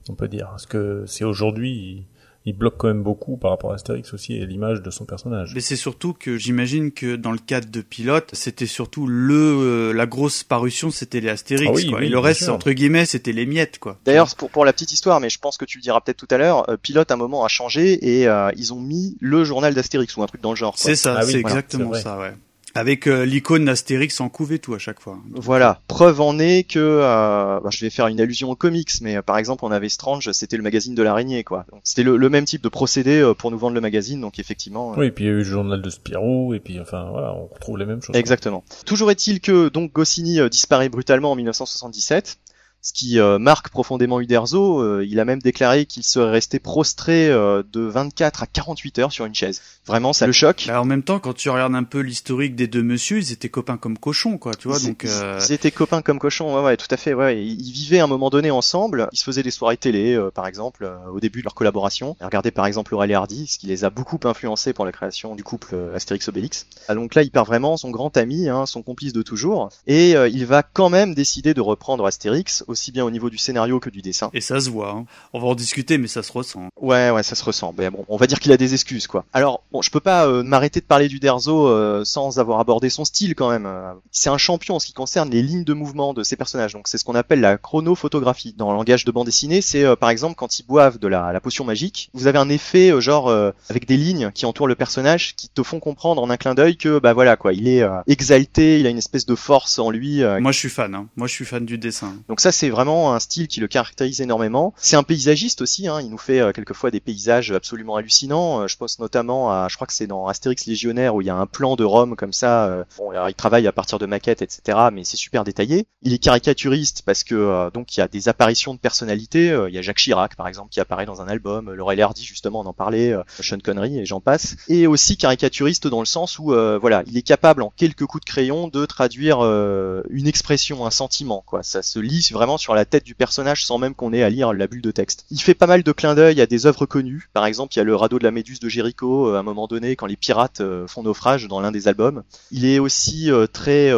[0.09, 0.49] on peut dire.
[0.51, 2.07] Parce que c'est aujourd'hui,
[2.49, 5.53] il, bloque quand même beaucoup par rapport à Astérix aussi et l'image de son personnage.
[5.55, 9.93] Mais c'est surtout que j'imagine que dans le cadre de pilote, c'était surtout le euh,
[9.93, 11.99] la grosse parution, c'était les Astérix Ah oui, quoi.
[12.01, 12.55] oui, et le reste sûr.
[12.55, 13.99] entre guillemets, c'était les miettes quoi.
[14.05, 16.33] D'ailleurs, pour, pour la petite histoire, mais je pense que tu le diras peut-être tout
[16.35, 19.45] à l'heure, euh, Pilote à un moment a changé et euh, ils ont mis le
[19.45, 20.75] journal d'Astérix ou un truc dans le genre.
[20.77, 22.33] c'est ça, Ah oui, c'est voilà, exactement ça, ouais.
[22.75, 25.19] Avec euh, l'icône d'Astérix en couve et tout à chaque fois.
[25.33, 25.81] Voilà.
[25.89, 29.23] Preuve en est que, euh, bah, je vais faire une allusion aux comics, mais euh,
[29.23, 31.65] par exemple, on avait Strange, c'était le magazine de l'araignée, quoi.
[31.73, 34.39] Donc, C'était le, le même type de procédé euh, pour nous vendre le magazine, donc
[34.39, 34.93] effectivement.
[34.93, 37.09] euh, Oui, et puis il y a eu le journal de Spirou, et puis enfin,
[37.11, 38.15] voilà, on retrouve les mêmes choses.
[38.15, 38.63] Exactement.
[38.87, 42.39] Toujours est-il que donc Goscinny euh, disparaît brutalement en 1977,
[42.83, 44.81] ce qui euh, marque profondément Uderzo.
[44.81, 49.13] Euh, il a même déclaré qu'il serait resté prostré euh, de 24 à 48 heures
[49.13, 49.61] sur une chaise.
[49.87, 50.65] Vraiment, ça le choque.
[50.69, 53.49] Bah, en même temps, quand tu regardes un peu l'historique des deux messieurs, ils étaient
[53.49, 54.79] copains comme cochons quoi, tu vois.
[54.81, 57.43] Ils- Donc euh, Ils étaient copains comme cochons, ouais, ouais, tout à fait, ouais.
[57.45, 59.09] Ils ils vivaient à un moment donné ensemble.
[59.13, 62.17] Ils se faisaient des soirées télé, euh, par exemple, euh, au début de leur collaboration.
[62.21, 65.35] Regardez par exemple Laurel et Hardy, ce qui les a beaucoup influencés pour la création
[65.35, 66.67] du couple euh, Astérix-Obélix.
[66.89, 70.17] Ah, donc là, il perd vraiment son grand ami, hein, son complice de toujours, et
[70.17, 73.81] euh, il va quand même décider de reprendre Astérix, aussi bien au niveau du scénario
[73.81, 74.31] que du dessin.
[74.33, 74.91] et ça se voit.
[74.91, 75.05] hein.
[75.33, 76.69] On va en discuter, mais ça se ressent.
[76.81, 77.75] Ouais, ouais, ça se ressent.
[77.77, 79.25] Mais bon, on va dire qu'il a des excuses, quoi.
[79.33, 82.89] Alors, bon, je peux pas euh, m'arrêter de parler du Derzo euh, sans avoir abordé
[82.91, 83.67] son style, quand même.
[83.67, 86.73] Euh, C'est un champion en ce qui concerne les lignes de mouvement de ses personnages.
[86.73, 88.55] Donc, c'est ce qu'on appelle la chronophotographie.
[88.57, 91.33] Dans le langage de bande dessinée, c'est euh, par exemple quand ils boivent de la,
[91.33, 93.31] la potion magique, vous avez un effet genre
[93.69, 96.77] avec des lignes qui entourent le personnage, qui te font comprendre en un clin d'œil
[96.77, 100.23] que bah voilà quoi, il est exalté, il a une espèce de force en lui.
[100.41, 100.95] Moi, je suis fan.
[100.95, 101.07] Hein.
[101.17, 102.15] Moi, je suis fan du dessin.
[102.29, 104.75] donc ça, c'est vraiment un style qui le caractérise énormément.
[104.79, 105.87] C'est un paysagiste aussi.
[105.87, 106.01] Hein.
[106.01, 108.63] Il nous fait euh, quelquefois des paysages absolument hallucinants.
[108.63, 111.31] Euh, je pense notamment à, je crois que c'est dans Astérix Légionnaire où il y
[111.31, 112.67] a un plan de Rome comme ça.
[112.67, 114.77] euh, Bon, alors, il travaille à partir de maquettes, etc.
[114.93, 115.87] Mais c'est super détaillé.
[116.03, 119.57] Il est caricaturiste parce que donc il y a des apparitions de personnalités.
[119.69, 121.73] Il y a Jacques Chirac par exemple qui apparaît dans un album.
[121.73, 123.15] Laurel Hardy justement on en parlait.
[123.41, 124.57] Sean Connery et j'en passe.
[124.69, 128.25] Et aussi caricaturiste dans le sens où euh, voilà, il est capable en quelques coups
[128.25, 131.43] de crayon de traduire euh, une expression, un sentiment.
[131.47, 134.31] Quoi, ça se lit vraiment sur la tête du personnage sans même qu'on ait à
[134.31, 135.27] lire la bulle de texte.
[135.31, 137.29] Il fait pas mal de clins d'œil à des œuvres connues.
[137.33, 139.43] Par exemple, il y a le radeau de la Méduse de Jéricho euh, à un
[139.43, 142.23] moment donné quand les pirates euh, font naufrage dans l'un des albums.
[142.51, 143.93] Il est aussi euh, très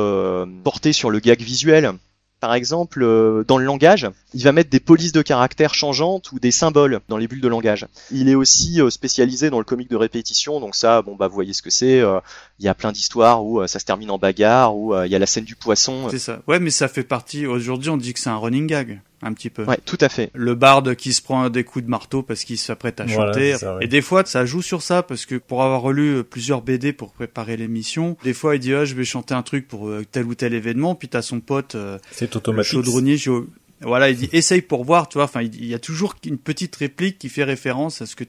[0.64, 1.92] porté sur le gag visuel.
[2.40, 6.38] Par exemple, euh, dans le langage, il va mettre des polices de caractères changeantes ou
[6.40, 7.87] des symboles dans les bulles de langage.
[8.11, 11.35] Il est aussi euh, spécialisé dans le comique de répétition, donc ça, bon bah vous
[11.35, 12.00] voyez ce que c'est.
[12.00, 12.18] euh,
[12.59, 15.18] Il y a plein d'histoires où ça se termine en bagarre, où il y a
[15.18, 16.09] la scène du poisson.
[16.11, 16.40] C'est ça.
[16.46, 17.46] Ouais, mais ça fait partie.
[17.46, 19.64] Aujourd'hui, on dit que c'est un running gag, un petit peu.
[19.64, 20.30] Ouais, tout à fait.
[20.35, 23.52] Le barde qui se prend des coups de marteau parce qu'il s'apprête à Voilà, chanter.
[23.52, 23.85] c'est ça, ouais.
[23.85, 26.92] Et des fois, ça joue sur ça parce que pour avoir relu euh, plusieurs BD
[26.92, 30.04] pour préparer l'émission, des fois, il dit ah, je vais chanter un truc pour euh,
[30.11, 32.72] tel ou tel événement, puis t'as son pote euh, C'est automatique.
[32.72, 33.16] chaudronnier.
[33.83, 35.24] Voilà, il dit essaye pour voir, tu vois.
[35.24, 38.24] Enfin, il y a toujours une petite réplique qui fait référence à ce que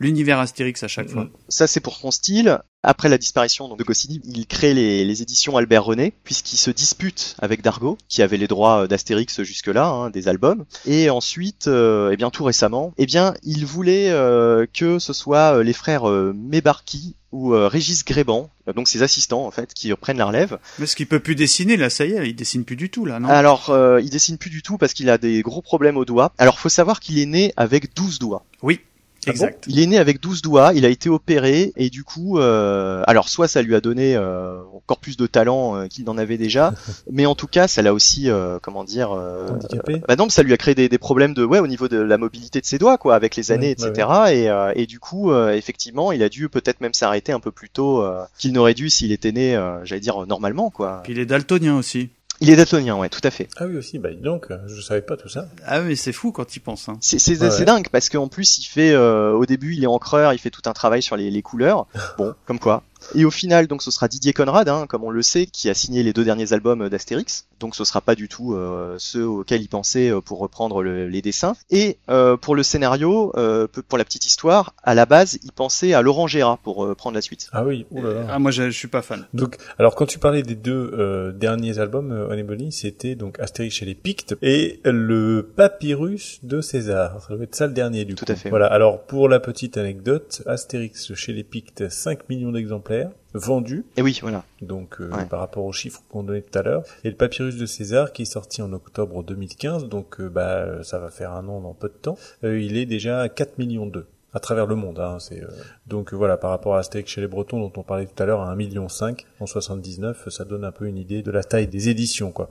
[0.00, 1.28] l'univers Astérix à chaque fois.
[1.48, 2.58] Ça, c'est pour son style.
[2.84, 6.70] Après la disparition donc, de Goscinny, il crée les, les éditions Albert René, puisqu'il se
[6.70, 10.64] dispute avec Dargaud, qui avait les droits euh, d'Astérix jusque-là, hein, des albums.
[10.84, 15.58] Et ensuite, euh, eh bien tout récemment, eh bien il voulait euh, que ce soit
[15.58, 19.90] euh, les frères euh, Mébarki ou euh, Régis Gréban, donc ses assistants en fait, qui
[19.92, 20.58] reprennent la relève.
[20.78, 23.06] Mais ce qu'il peut plus dessiner là, ça y est, il dessine plus du tout
[23.06, 23.28] là, non?
[23.28, 26.32] Alors, euh, il dessine plus du tout parce qu'il a des gros problèmes aux doigts.
[26.36, 28.44] Alors, faut savoir qu'il est né avec 12 doigts.
[28.62, 28.80] Oui,
[29.26, 29.64] Ah exact.
[29.68, 33.28] Il est né avec 12 doigts, il a été opéré et du coup, euh, alors
[33.28, 36.74] soit ça lui a donné euh, encore plus de talent euh, qu'il n'en avait déjà,
[37.10, 40.02] mais en tout cas, ça l'a aussi, euh, comment dire, euh, Handicapé.
[40.08, 42.18] bah non, ça lui a créé des, des problèmes de, ouais, au niveau de la
[42.18, 44.08] mobilité de ses doigts, quoi, avec les années, Ouais, etc.
[44.32, 47.50] Et, euh, et du coup, euh, effectivement, il a dû peut-être même s'arrêter un peu
[47.52, 51.00] plus tôt euh, qu'il n'aurait dû s'il était né, euh, j'allais dire normalement, quoi.
[51.04, 52.08] Puis il est daltonien aussi.
[52.42, 53.48] Il est daltonien, ouais, tout à fait.
[53.56, 55.46] Ah oui aussi, bah donc, je savais pas tout ça.
[55.64, 56.88] Ah mais c'est fou quand il pense.
[56.88, 56.98] Hein.
[57.00, 57.64] C'est c'est Ouais, c'est ouais.
[57.64, 60.62] dingue parce qu'en plus il fait euh, au début il est encreur, il fait tout
[60.66, 61.86] un travail sur les, les couleurs.
[62.18, 62.82] Bon, comme quoi.
[63.14, 65.74] Et au final donc ce sera Didier Conrad, hein, comme on le sait, qui a
[65.74, 67.46] signé les deux derniers albums d'Astérix.
[67.60, 71.08] Donc ce sera pas du tout euh, ceux auxquels il pensait euh, pour reprendre le-
[71.08, 71.54] les dessins.
[71.70, 75.94] Et euh, pour le scénario, euh, pour la petite histoire, à la base il pensait
[75.94, 77.48] à Laurent Gérard pour euh, prendre la suite.
[77.52, 78.26] Ah oui, oulala.
[78.30, 79.26] Ah moi je, je suis pas fan.
[79.34, 83.74] Donc, alors quand tu parlais des deux euh, derniers albums, euh, Honey c'était donc Astérix
[83.76, 87.20] chez les Pictes et le Papyrus de César.
[87.26, 88.32] Ça doit être ça le dernier du Tout coup.
[88.32, 88.50] à fait.
[88.50, 88.66] Voilà.
[88.66, 93.01] Alors pour la petite anecdote, Astérix chez les Pictes, 5 millions d'exemplaires
[93.34, 93.84] vendus.
[93.96, 94.44] Et oui, voilà.
[94.60, 95.24] Donc euh, Ouais.
[95.26, 98.22] par rapport aux chiffres qu'on donnait tout à l'heure, et le Papyrus de César qui
[98.22, 101.88] est sorti en octobre 2015, donc euh, bah ça va faire un an dans peu
[101.88, 104.98] de temps, euh, il est déjà à 4 millions d'eux à travers le monde.
[104.98, 105.48] Hein, c'est euh,
[105.86, 108.26] donc euh, voilà par rapport à Astérix chez les Bretons dont on parlait tout à
[108.26, 111.42] l'heure à 1 million 5 en 79, ça donne un peu une idée de la
[111.44, 112.50] taille des éditions quoi.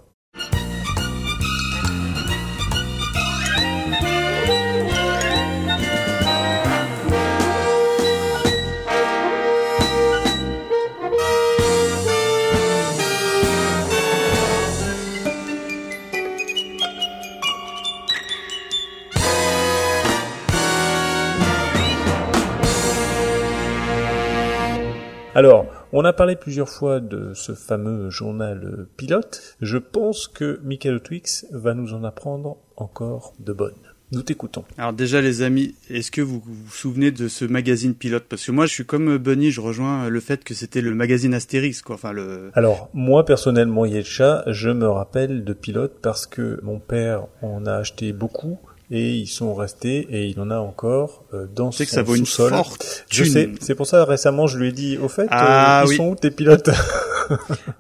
[25.42, 29.58] Alors, on a parlé plusieurs fois de ce fameux journal euh, pilote.
[29.60, 33.74] Je pense que Michael Twix va nous en apprendre encore de bonnes.
[34.12, 34.64] Nous t'écoutons.
[34.78, 38.26] Alors déjà les amis, est-ce que vous vous souvenez de ce magazine pilote?
[38.30, 41.34] Parce que moi je suis comme Bunny, je rejoins le fait que c'était le magazine
[41.34, 41.96] Astérix quoi.
[41.96, 42.52] Enfin le.
[42.54, 47.74] Alors, moi personnellement, Yetcha, je me rappelle de pilote parce que mon père en a
[47.78, 48.60] acheté beaucoup
[48.92, 51.96] et ils sont restés et il en a encore euh, dans Tu sais son que
[51.96, 52.50] ça vaut une sous-sol.
[52.52, 55.86] forte Je sais, c'est pour ça récemment je lui ai dit, au fait, Ah euh,
[55.86, 55.96] ils oui.
[55.96, 56.70] sont où tes pilotes?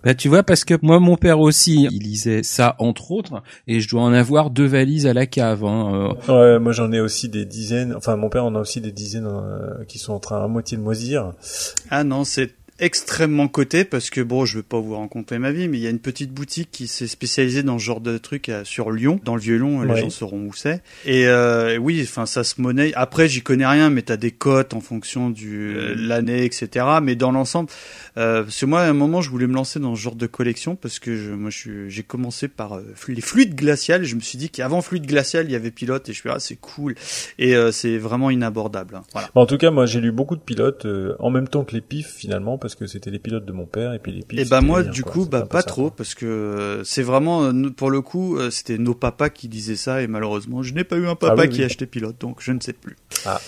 [0.05, 3.81] Bah tu vois parce que moi mon père aussi il lisait ça entre autres et
[3.81, 5.65] je dois en avoir deux valises à la cave.
[5.65, 6.13] Hein.
[6.29, 6.53] euh.
[6.53, 7.93] Ouais, moi j'en ai aussi des dizaines.
[7.95, 10.77] Enfin, mon père en a aussi des dizaines euh, qui sont en train à moitié
[10.77, 11.33] de moisir.
[11.89, 15.67] Ah non, c'est extrêmement coté parce que bon, je veux pas vous raconter ma vie,
[15.69, 18.49] mais il y a une petite boutique qui s'est spécialisée dans ce genre de truc
[18.49, 20.81] à- sur Lyon, dans le vieux Lyon, les gens sauront où c'est.
[21.05, 22.91] Et euh, oui, enfin ça se monnaie.
[22.95, 26.85] Après, j'y connais rien, mais t'as des cotes en fonction du euh, l'année, etc.
[27.01, 27.69] Mais dans l'ensemble,
[28.17, 30.27] euh, parce que moi à un moment, je voulais me lancer dans ce genre de
[30.27, 34.03] collection parce que je, moi, j'ai commencé par euh, les fluides glaciales.
[34.03, 36.39] Je me suis dit qu'avant fluide glacial, il y avait pilote, et je suis ah
[36.39, 36.95] c'est cool.
[37.37, 38.95] Et euh, c'est vraiment inabordable.
[38.95, 39.03] hein.
[39.13, 39.29] Voilà.
[39.35, 41.81] En tout cas, moi j'ai lu beaucoup de pilotes euh, en même temps que les
[41.81, 44.39] pifs finalement parce que c'était les pilotes de mon père et puis les pifs.
[44.39, 45.11] Et bah c'était moi les miens, du quoi.
[45.11, 48.77] coup bah pas trop parce que euh, c'est vraiment euh, pour le coup euh, c'était
[48.77, 51.49] nos papas qui disaient ça et malheureusement je n'ai pas eu un papa Ah oui,
[51.49, 51.63] qui oui.
[51.63, 52.95] a acheté pilote donc je ne sais plus.
[53.25, 53.39] Ah.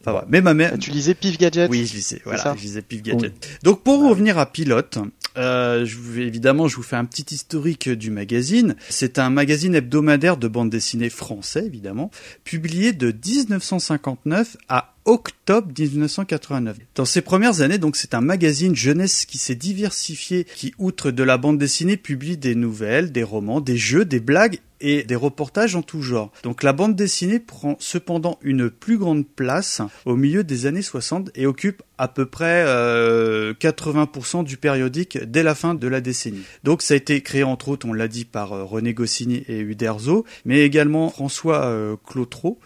[0.00, 0.26] Enfin voilà.
[0.28, 1.68] Mais ma mère Ah, Tu lisais Pif Gadget?
[1.70, 2.54] Oui, je lisais, voilà, ça?
[2.56, 3.32] je lisais Pif Gadget.
[3.64, 4.98] Donc pour revenir à Pilote,
[5.36, 8.76] euh, je vous, évidemment, je vous fais un petit historique du magazine.
[8.88, 12.10] C'est un magazine hebdomadaire de bande dessinée français, évidemment,
[12.44, 16.76] publié de 1959 à octobre 1989.
[16.94, 21.22] Dans ses premières années, donc, c'est un magazine jeunesse qui s'est diversifié, qui, outre de
[21.22, 25.76] la bande dessinée, publie des nouvelles, des romans, des jeux, des blagues et des reportages
[25.76, 26.30] en tout genre.
[26.42, 31.30] Donc la bande dessinée prend cependant une plus grande place au milieu des années 60
[31.34, 36.42] et occupe à peu près euh, 80% du périodique dès la fin de la décennie.
[36.62, 39.60] Donc ça a été créé entre autres, on l'a dit, par euh, René Goscinny et
[39.60, 42.58] Uderzo, mais également François euh, Clotreau.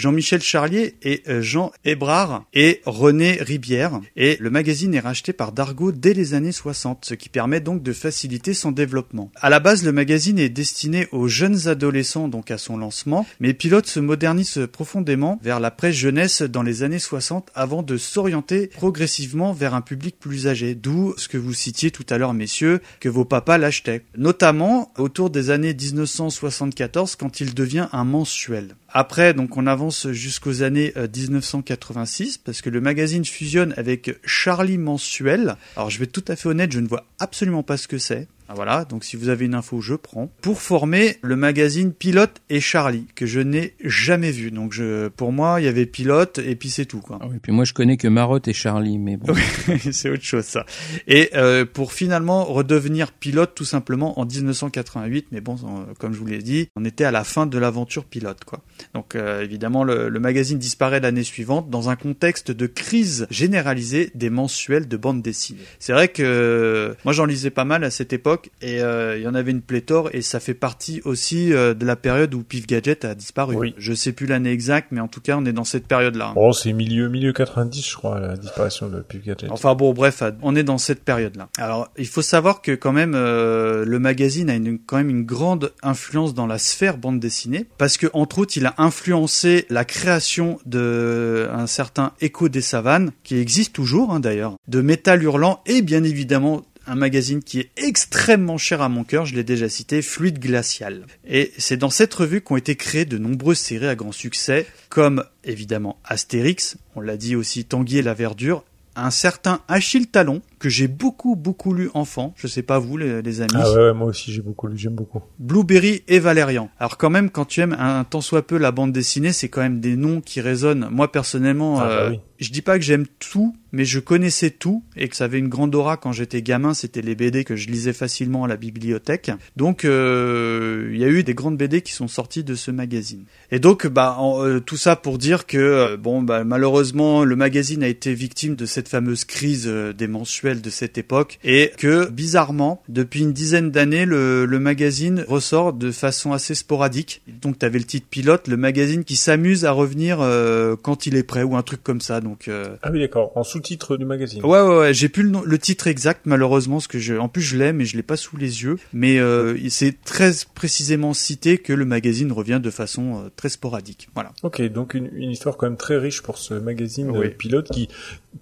[0.00, 4.00] Jean-Michel Charlier et euh, Jean Hébrard et René Ribière.
[4.16, 7.82] Et le magazine est racheté par Dargaud dès les années 60, ce qui permet donc
[7.82, 9.30] de faciliter son développement.
[9.36, 13.52] À la base, le magazine est destiné aux jeunes adolescents, donc à son lancement, mais
[13.52, 18.68] Pilote se modernise profondément vers la presse jeunesse dans les années 60 avant de s'orienter
[18.68, 22.80] progressivement vers un public plus âgé, d'où ce que vous citiez tout à l'heure, messieurs,
[23.00, 24.06] que vos papas l'achetaient.
[24.16, 28.76] Notamment autour des années 1974 quand il devient un mensuel.
[28.92, 35.56] Après, donc on avance jusqu'aux années 1986 parce que le magazine fusionne avec Charlie Mensuel.
[35.76, 37.98] Alors je vais être tout à fait honnête, je ne vois absolument pas ce que
[37.98, 38.26] c'est.
[38.52, 40.28] Ah, voilà, donc si vous avez une info, je prends.
[40.42, 44.50] Pour former le magazine Pilote et Charlie, que je n'ai jamais vu.
[44.50, 46.98] Donc je, pour moi, il y avait Pilote et puis c'est tout.
[46.98, 47.20] Quoi.
[47.22, 49.32] Ah oui, puis moi je connais que Marotte et Charlie, mais bon.
[49.92, 50.66] c'est autre chose ça.
[51.06, 55.54] Et euh, pour finalement redevenir pilote tout simplement en 1988, mais bon,
[56.00, 58.42] comme je vous l'ai dit, on était à la fin de l'aventure pilote.
[58.44, 58.64] quoi.
[58.94, 64.10] Donc euh, évidemment, le, le magazine disparaît l'année suivante dans un contexte de crise généralisée
[64.16, 65.60] des mensuels de bande dessinée.
[65.78, 69.28] C'est vrai que moi j'en lisais pas mal à cette époque et euh, il y
[69.28, 72.66] en avait une pléthore et ça fait partie aussi euh, de la période où Pif
[72.66, 73.56] Gadget a disparu.
[73.56, 73.74] Oui.
[73.78, 76.32] Je sais plus l'année exacte, mais en tout cas on est dans cette période-là.
[76.34, 79.50] Bon, c'est milieu, milieu 90, je crois, la disparition de Pif Gadget.
[79.50, 81.48] Enfin bon, bref, on est dans cette période-là.
[81.58, 85.24] Alors, il faut savoir que quand même, euh, le magazine a une, quand même une
[85.24, 89.84] grande influence dans la sphère bande dessinée, parce que entre autres, il a influencé la
[89.84, 95.60] création de un certain Écho des savanes, qui existe toujours hein, d'ailleurs, de Métal Hurlant
[95.66, 99.68] et bien évidemment un magazine qui est extrêmement cher à mon cœur, je l'ai déjà
[99.68, 101.06] cité, Fluide Glacial.
[101.24, 105.24] Et c'est dans cette revue qu'ont été créées de nombreuses séries à grand succès, comme
[105.44, 108.64] évidemment Astérix, on l'a dit aussi Tanguy et la Verdure,
[108.96, 113.22] un certain Achille Talon, que j'ai beaucoup beaucoup lu enfant, je sais pas vous les,
[113.22, 113.50] les amis.
[113.54, 115.20] Ah ouais, ouais, moi aussi j'ai beaucoup lu, j'aime beaucoup.
[115.40, 116.70] Blueberry et Valérian.
[116.78, 119.62] Alors quand même, quand tu aimes un, tant soit peu la bande dessinée, c'est quand
[119.62, 120.86] même des noms qui résonnent.
[120.92, 122.20] Moi personnellement, Ah bah euh, oui.
[122.38, 125.48] je dis pas que j'aime tout, mais je connaissais tout et que ça avait une
[125.48, 126.74] grande aura quand j'étais gamin.
[126.74, 129.30] C'était les BD que je lisais facilement à la bibliothèque.
[129.56, 133.24] Donc euh, il y a eu des grandes BD qui sont sorties de ce magazine.
[133.50, 137.82] Et donc bah en- euh, tout ça pour dire que bon bah malheureusement le magazine
[137.82, 142.82] a été victime de cette fameuse crise des mensuels de cette époque et que bizarrement
[142.88, 147.22] depuis une dizaine d'années le, le magazine ressort de façon assez sporadique.
[147.40, 151.14] Donc tu avais le titre pilote, le magazine qui s'amuse à revenir euh, quand il
[151.16, 152.20] est prêt ou un truc comme ça.
[152.20, 154.44] Donc euh, Ah oui, d'accord, en sous-titre du magazine.
[154.44, 154.94] Ouais, ouais, ouais.
[154.94, 157.72] J'ai plus le, nom- le titre exact, malheureusement, parce que je, en plus je l'ai,
[157.72, 158.76] mais je l'ai pas sous les yeux.
[158.92, 164.08] Mais euh, c'est très précisément cité que le magazine revient de façon très sporadique.
[164.14, 164.32] Voilà.
[164.42, 167.28] Ok, donc une, une histoire quand même très riche pour ce magazine Oui.
[167.30, 167.88] pilote qui,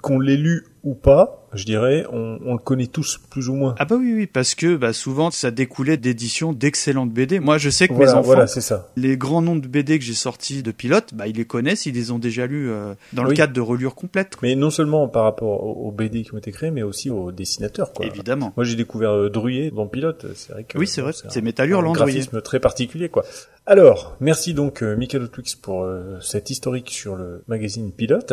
[0.02, 3.74] qu'on l'ait lu ou pas, je dirais, on, on le connaît tous plus ou moins.
[3.78, 7.40] Ah bah oui, oui, parce que bah, souvent ça découlait d'éditions d'excellentes BD.
[7.40, 8.88] Moi, je sais que mes enfants, voilà, c'est ça.
[8.96, 11.94] les grands noms de BD que j'ai sortis de pilote, bah ils les connaissent, ils
[11.94, 14.36] les ont déjà lus euh, dans le cadre de relure complète.
[14.42, 17.32] Mais non seulement par rapport aux, aux BD qui ont été créés, mais aussi aux
[17.32, 18.06] dessinateurs, quoi.
[18.06, 18.52] Évidemment.
[18.56, 20.26] Moi, j'ai découvert euh, dans Pilote.
[20.34, 21.12] C'est vrai que Oui, c'est vrai.
[21.24, 21.92] un- C'est Métal un Drouillet.
[21.94, 23.24] graphisme très particulier, quoi.
[23.66, 28.32] Alors, merci donc euh, Michael Otwix pour euh, cet historique sur le magazine Pilote.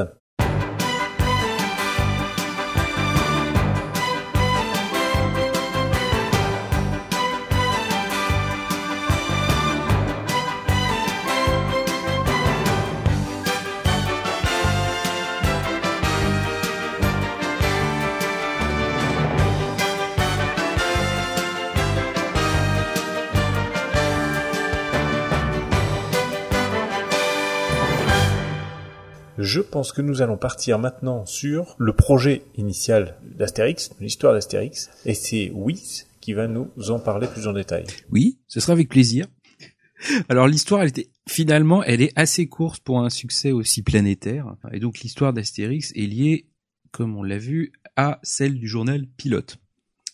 [29.46, 35.14] Je pense que nous allons partir maintenant sur le projet initial d'Astérix, l'histoire d'Astérix, et
[35.14, 37.86] c'est Wiz qui va nous en parler plus en détail.
[38.10, 39.28] Oui, ce sera avec plaisir.
[40.30, 44.56] Alors l'histoire, elle était finalement, elle est assez courte pour un succès aussi planétaire.
[44.72, 46.48] Et donc l'histoire d'Astérix est liée,
[46.90, 49.60] comme on l'a vu, à celle du journal Pilote.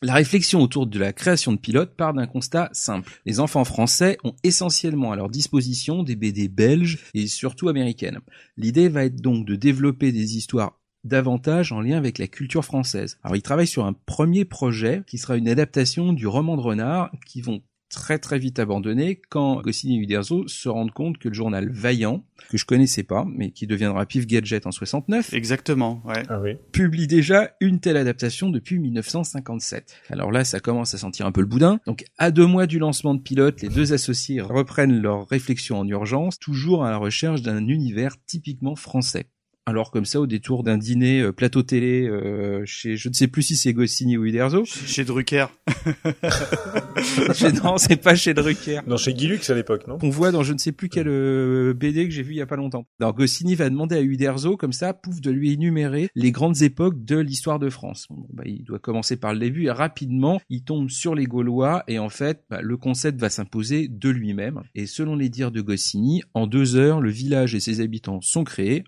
[0.04, 3.22] La réflexion autour de la création de Pilote part d'un constat simple.
[3.28, 8.18] Les enfants français ont essentiellement à leur disposition des BD belges et surtout américaines.
[8.58, 13.20] L'idée va être donc de développer des histoires davantage en lien avec la culture française.
[13.24, 17.12] Alors ils travaillent sur un premier projet qui sera une adaptation du roman de Renard
[17.28, 17.62] qui vont
[17.92, 22.24] très très vite abandonné quand Goscinny et Uderzo se rendent compte que le journal Vaillant,
[22.50, 26.24] que je connaissais pas, mais qui deviendra Pif Gadget en 69, Exactement, ouais.
[26.30, 26.56] Ah oui.
[26.72, 29.96] publie déjà une telle adaptation depuis 1957.
[30.10, 31.80] Alors là, ça commence à sentir un peu le boudin.
[31.86, 35.88] Donc, à deux mois du lancement de Pilote, les deux associés reprennent leurs réflexions en
[35.88, 39.28] urgence, toujours à la recherche d'un univers typiquement français.
[39.72, 43.30] Alors comme ça, au détour d'un dîner euh, plateau télé euh, chez, je ne sais
[43.30, 44.66] plus si c'est Goscinny ou Uderzo.
[44.66, 45.46] Chez Drucker.
[47.34, 48.82] Chez- non, c'est pas chez Drucker.
[48.86, 49.98] Non, chez Guilux à l'époque, non?
[49.98, 52.42] Qu'on voit dans je ne sais plus quel euh, BD que j'ai vu il y
[52.42, 52.86] a pas longtemps.
[53.00, 57.06] Alors Goscinny va demander à Uderzo comme ça, pouf, de lui énumérer les grandes époques
[57.06, 58.08] de l'histoire de France.
[58.10, 61.84] Bon, bah, il doit commencer par le début et rapidement il tombe sur les Gaulois
[61.88, 64.62] et en fait bah, le concept va s'imposer de lui-même.
[64.76, 68.44] Et selon les dires de Goscinny, en deux heures le village et ses habitants sont
[68.44, 68.84] créés.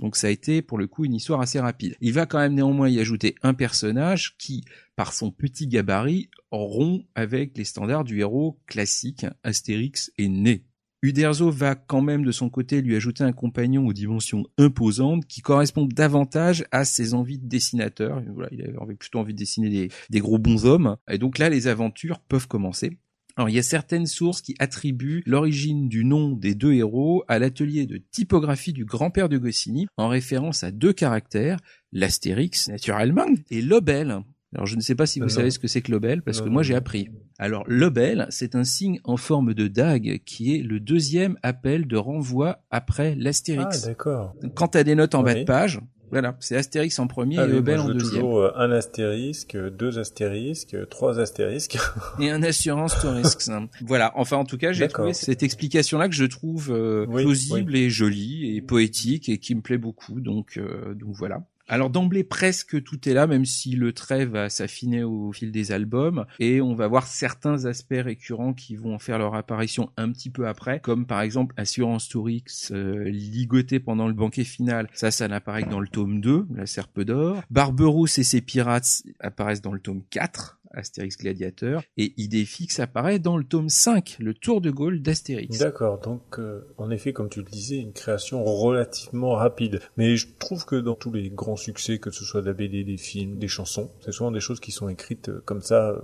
[0.00, 1.96] Donc ça a été pour le coup une histoire assez rapide.
[2.00, 4.64] Il va quand même néanmoins y ajouter un personnage qui,
[4.96, 9.26] par son petit gabarit, rompt avec les standards du héros classique.
[9.42, 10.64] Astérix est né.
[11.04, 15.42] Uderzo va quand même de son côté lui ajouter un compagnon aux dimensions imposantes qui
[15.42, 18.22] correspondent davantage à ses envies de dessinateur.
[18.50, 20.96] Il avait plutôt envie de dessiner des, des gros bons hommes.
[21.10, 22.96] Et donc là, les aventures peuvent commencer.
[23.36, 27.38] Alors, il y a certaines sources qui attribuent l'origine du nom des deux héros à
[27.40, 31.58] l'atelier de typographie du grand-père de Goscinny, en référence à deux caractères,
[31.92, 34.20] l'astérix, naturellement, et l'obel.
[34.54, 36.48] Alors, je ne sais pas si vous savez ce que c'est que l'obel, parce que
[36.48, 36.78] moi, j'ai non.
[36.78, 37.08] appris.
[37.40, 41.96] Alors, l'obel, c'est un signe en forme de dague qui est le deuxième appel de
[41.96, 43.84] renvoi après Ah, l'astérix.
[43.84, 44.36] d'accord.
[44.54, 47.46] Quand tu as des notes en bas de page, voilà, c'est astérix en premier Ah
[47.46, 47.98] et oui, en deuxième.
[47.98, 51.78] toujours euh, un astérisque, deux astérisques, trois astérisques.
[52.20, 53.68] et un assurance tourisme.
[53.84, 54.12] voilà.
[54.16, 57.90] Enfin, en tout cas, j'ai trouvé cette explication-là que je trouve euh, Oui, plausible et
[57.90, 60.20] jolie et poétique et qui me plaît beaucoup.
[60.20, 61.42] Donc, euh, donc voilà.
[61.68, 65.72] Alors d'emblée presque tout est là, même si le trait va s'affiner au fil des
[65.72, 70.30] albums et on va voir certains aspects récurrents qui vont faire leur apparition un petit
[70.30, 74.88] peu après, comme par exemple Assurance Tourix euh, ligoté pendant le banquet final.
[74.92, 77.42] Ça, ça n'apparaît que dans le tome 2, la Serpe d'or.
[77.50, 80.58] Barberousse et ses pirates apparaissent dans le tome 4.
[80.74, 85.58] Astérix Gladiateur, et Idéfix apparaît dans le tome 5, le Tour de Gaulle d'Astérix.
[85.58, 89.80] D'accord, donc euh, en effet, comme tu le disais, une création relativement rapide.
[89.96, 92.84] Mais je trouve que dans tous les grands succès, que ce soit de la BD,
[92.84, 96.00] des films, des chansons, c'est souvent des choses qui sont écrites euh, comme ça, euh,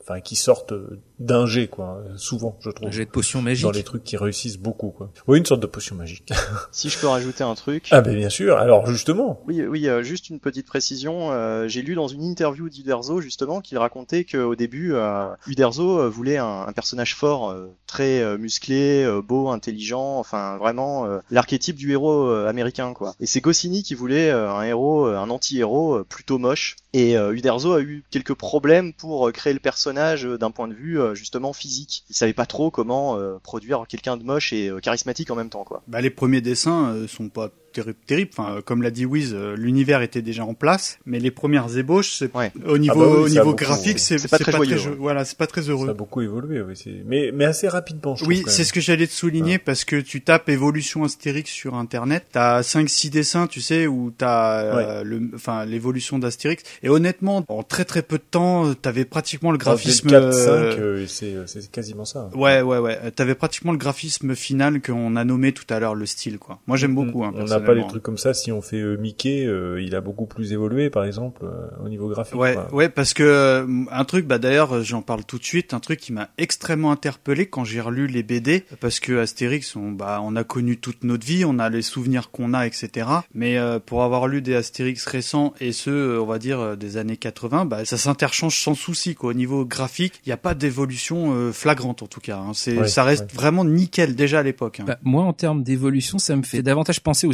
[0.00, 0.74] enfin qui sortent
[1.18, 2.02] d'un jet, quoi.
[2.06, 2.88] euh, Souvent, je trouve.
[2.88, 3.64] Un jet de potion magique.
[3.64, 5.10] Dans les trucs qui réussissent beaucoup, quoi.
[5.26, 6.32] Oui, une sorte de potion magique.
[6.72, 7.88] Si je peux rajouter un truc.
[7.90, 8.56] ah ben bien sûr.
[8.58, 11.32] Alors justement, Oui, oui, euh, juste une petite précision.
[11.32, 16.08] euh, J'ai lu dans une interview d'Uderzo justement qu'il racontait qu'au début, euh, Uderzo euh,
[16.08, 21.18] voulait un, un personnage fort, euh, très euh, musclé, euh, beau, intelligent, enfin vraiment euh,
[21.30, 23.14] l'archétype du héros euh, américain quoi.
[23.20, 26.76] Et c'est Goscinny qui voulait euh, un héros, euh, un anti-héros euh, plutôt moche.
[26.92, 30.68] Et euh, Uderzo a eu quelques problèmes pour euh, créer le personnage euh, d'un point
[30.68, 32.04] de vue euh, justement physique.
[32.10, 35.50] Il savait pas trop comment euh, produire quelqu'un de moche et euh, charismatique en même
[35.50, 35.82] temps quoi.
[35.88, 37.50] Bah, les premiers dessins sont pas
[37.82, 37.98] terribles.
[38.06, 38.30] terribles.
[38.36, 41.76] Enfin, euh, comme l'a dit Wiz, euh, l'univers était déjà en place, mais les premières
[41.78, 42.50] ébauches, c'est Ouais.
[42.66, 44.90] au niveau, Ah bah oui, au niveau beaucoup, graphique, c'est C'est pas très joyeux, jo-
[44.90, 44.96] ouais.
[44.98, 45.92] Voilà, c'est pas très ça a heureux.
[45.94, 46.74] beaucoup évolué, oui.
[47.06, 48.28] Mais mais assez rapidement, je trouve.
[48.36, 52.26] Oui, c'est ce que j'allais te souligner parce que tu tapes évolution Astérix sur internet,
[52.32, 57.44] t'as 5 6 dessins, tu sais, où t'as euh, le enfin l'évolution d'Astérix et honnêtement,
[57.48, 61.34] en très très peu de temps, t'avais pratiquement le graphisme 4, 5, euh, euh, c'est
[61.34, 62.28] euh, c'est quasiment ça.
[62.34, 62.98] Ouais, ouais, ouais.
[63.12, 66.58] T'avais pratiquement le graphisme final qu'on a nommé tout à l'heure le style, quoi.
[66.66, 67.24] Moi, j'aime beaucoup.
[67.24, 68.34] Hein, on n'a pas les trucs comme ça.
[68.34, 71.88] Si on fait euh, Mickey, euh, il a beaucoup plus évolué, par exemple, euh, au
[71.88, 72.34] niveau graphique.
[72.38, 72.72] Ouais, quoi.
[72.74, 76.00] ouais, parce que euh, un truc, bah d'ailleurs, j'en parle tout de suite, un truc
[76.00, 80.36] qui m'a extrêmement interpellé quand j'ai relu les BD, parce que Astérix, on, bah, on
[80.36, 83.08] a connu toute notre vie, on a les souvenirs qu'on a, etc.
[83.34, 87.16] Mais euh, pour avoir lu des Astérix récents et ceux, on va dire, des années
[87.16, 89.30] 80, bah, ça s'interchange sans souci, quoi.
[89.30, 92.38] Au niveau graphique, il n'y a pas d'évolution euh, flagrante, en tout cas.
[92.38, 92.52] hein.
[92.54, 93.34] C'est, Ouais, ça reste ouais.
[93.36, 94.80] vraiment nickel déjà à l'époque.
[94.80, 94.84] hein.
[94.86, 97.32] Bah, moi, en termes d'évolution, ça me fait davantage penser aux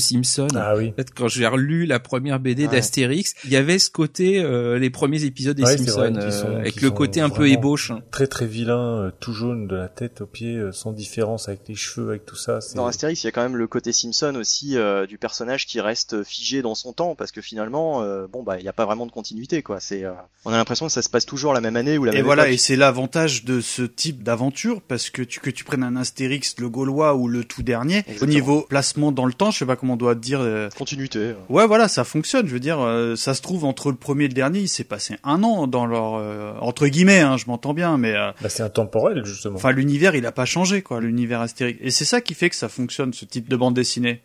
[0.56, 0.92] Ah oui.
[0.92, 2.72] Peut-être quand j'ai relu la première BD Ouais.
[2.72, 6.30] d'Astérix, il y avait ce côté, euh, les premiers épisodes des Ouais, Simpsons, vrai euh,
[6.30, 7.90] sont- avec le côté un peu ébauche.
[7.90, 8.00] hein.
[8.10, 11.60] Très très vilain, euh, tout jaune de la tête aux pieds, euh, sans différence avec
[11.68, 12.58] les cheveux, avec tout ça.
[12.74, 15.80] Dans Astérix, il y a quand même le côté Simpson aussi euh, du personnage qui
[15.80, 18.84] reste figé dans son temps parce que finalement, euh, bon bah, il n'y a pas
[18.86, 19.80] vraiment de continuité quoi.
[19.80, 20.12] C'est, euh,
[20.44, 22.24] on a l'impression que ça se passe toujours la même année ou la Et même
[22.24, 22.60] voilà, et époque.
[22.60, 26.68] c'est l'avantage de ce type d'aventure, parce que tu, que tu prennes un Astérix, le
[26.68, 29.96] Gaulois ou le tout dernier, au niveau placement dans le temps, je sais pas comment
[30.02, 30.40] doit dire.
[30.40, 31.34] euh, Continuité.
[31.48, 32.46] Ouais, voilà, ça fonctionne.
[32.46, 34.84] Je veux dire, euh, ça se trouve entre le premier et le dernier, il s'est
[34.84, 38.62] passé un an dans leur euh, entre guillemets, hein, je m'entends bien, mais Bah, c'est
[38.62, 39.56] intemporel justement.
[39.56, 41.78] enfin l'univers, il a pas changé quoi, l'univers Astérix.
[41.82, 44.20] Et c'est ça qui fait que ça fonctionne, ce type de bande dessinée.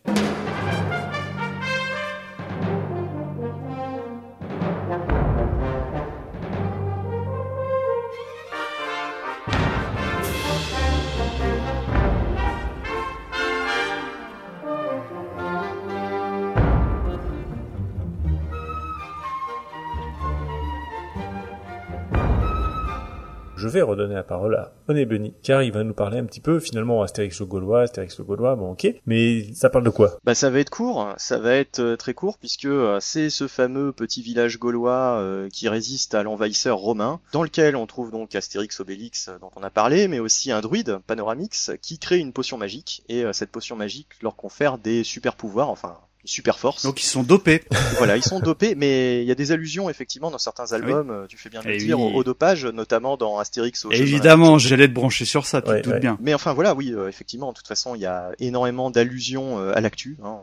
[23.82, 27.02] Redonner la parole à Oné Benny, car il va nous parler un petit peu, finalement,
[27.02, 30.18] Astérix le Gaulois, Astérix le Gaulois, bon ok, mais ça parle de quoi?
[30.24, 33.48] Bah ça va être court, ça va être euh, très court puisque euh, c'est ce
[33.48, 38.34] fameux petit village gaulois euh, qui résiste à l'envahisseur romain, dans lequel on trouve donc
[38.34, 42.58] Astérix Obélix dont on a parlé, mais aussi un druide, Panoramix, qui crée une potion
[42.58, 45.98] magique et cette potion magique leur confère des super pouvoirs, enfin
[46.28, 46.82] super force.
[46.84, 47.62] Donc ils sont dopés.
[47.98, 51.10] voilà, ils sont dopés, mais il y a des allusions effectivement dans certains albums.
[51.10, 52.12] euh, Tu fais bien de le Eh dire oui.
[52.14, 53.84] au, au dopage, notamment dans Astérix.
[53.84, 56.00] Au Évidemment, j'allais te brancher sur ça, tu Ouais, te doutes ouais.
[56.00, 56.18] bien.
[56.20, 59.72] Mais enfin voilà, oui, euh, effectivement, de toute façon, il y a énormément d'allusions euh,
[59.74, 60.16] à l'actu.
[60.22, 60.38] Hein,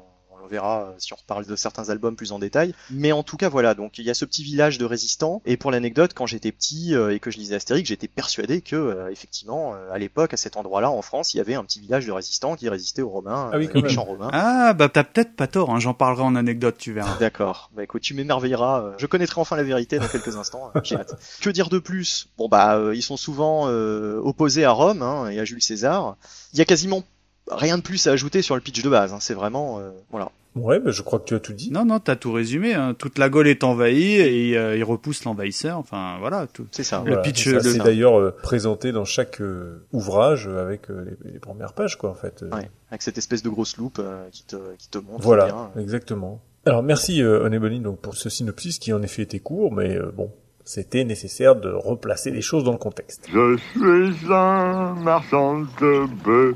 [0.46, 2.74] on verra euh, si on reparle de certains albums plus en détail.
[2.92, 5.42] Mais en tout cas, voilà, donc il y a ce petit village de résistants.
[5.46, 8.76] Et pour l'anecdote, quand j'étais petit euh, et que je lisais Astérix, j'étais persuadé que,
[8.76, 11.80] euh, effectivement, euh, à l'époque, à cet endroit-là, en France, il y avait un petit
[11.80, 14.30] village de résistants qui résistait aux Romains, Ah oui, euh, quand aux méchants Romains.
[14.34, 17.18] Ah, bah t'as peut-être pas tort, hein, j'en parlerai en anecdote, tu verras.
[17.20, 17.70] D'accord.
[17.76, 18.82] Bah écoute, tu m'émerveilleras.
[18.84, 20.72] euh, Je connaîtrai enfin la vérité dans quelques instants.
[20.76, 21.14] euh, J'ai hâte.
[21.42, 22.28] Que dire de plus?
[22.38, 26.16] Bon bah, euh, ils sont souvent euh, opposés à Rome hein, et à Jules César.
[26.54, 27.04] Il y a quasiment
[27.50, 29.14] rien de plus à ajouter sur le pitch de base.
[29.14, 30.32] hein, C'est vraiment euh, voilà.
[30.56, 31.70] Ouais, bah, je crois que tu as tout dit.
[31.70, 32.74] Non, non, t'as tout résumé.
[32.74, 32.94] Hein.
[32.98, 35.78] Toute la Gaule est envahie et euh, il repousse l'envahisseur.
[35.78, 36.48] Enfin, voilà.
[36.48, 36.66] Tout.
[36.72, 37.00] C'est ça.
[37.06, 41.34] Le Voilà, pitch, c'est d'ailleurs euh, présenté dans chaque euh, ouvrage euh, avec euh, les,
[41.34, 42.42] les premières pages, quoi, en fait.
[42.44, 42.70] Euh, Ouais.
[42.90, 45.72] Avec cette espèce de grosse loupe euh, qui te qui te montre Voilà, bien.
[45.78, 46.42] exactement.
[46.66, 47.50] Alors merci euh,
[47.82, 50.32] donc pour ce synopsis qui en effet était court, mais euh, bon,
[50.64, 53.28] c'était nécessaire de replacer les choses dans le contexte.
[53.32, 56.56] Je suis un marchand de bœufs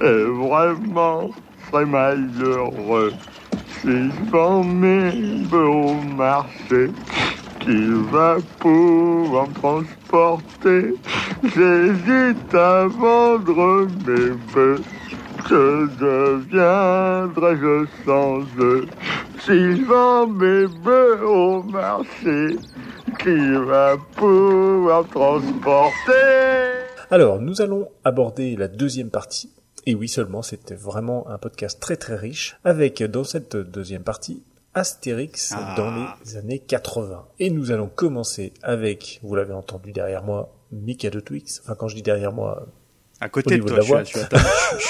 [0.00, 1.30] et vraiment
[1.70, 3.12] très malheureux.
[3.84, 5.10] Mes
[5.50, 6.90] bœufs au marché,
[7.60, 10.94] qui va pouvoir transporter
[11.44, 14.82] J'hésite à vendre mes bœufs.
[15.48, 18.86] Que deviendrai-je sans eux
[19.40, 22.56] Si je vends mes bœufs au marché,
[23.20, 26.12] qui va pouvoir transporter
[27.10, 29.50] Alors, nous allons aborder la deuxième partie.
[29.90, 34.42] Et oui seulement, c'était vraiment un podcast très très riche, avec dans cette deuxième partie
[34.74, 35.74] Astérix Ah.
[35.78, 35.90] dans
[36.26, 37.24] les années 80.
[37.38, 41.62] Et nous allons commencer avec, vous l'avez entendu derrière moi, Mikado Twix.
[41.64, 42.66] Enfin, quand je dis derrière moi,
[43.18, 44.38] À côté de toi, de je la suis, à, je suis à ta,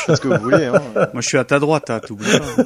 [0.07, 0.65] C'est ce que vous voulez.
[0.65, 0.83] Hein.
[1.13, 2.65] moi je suis à ta droite, hein, t'oublies pas.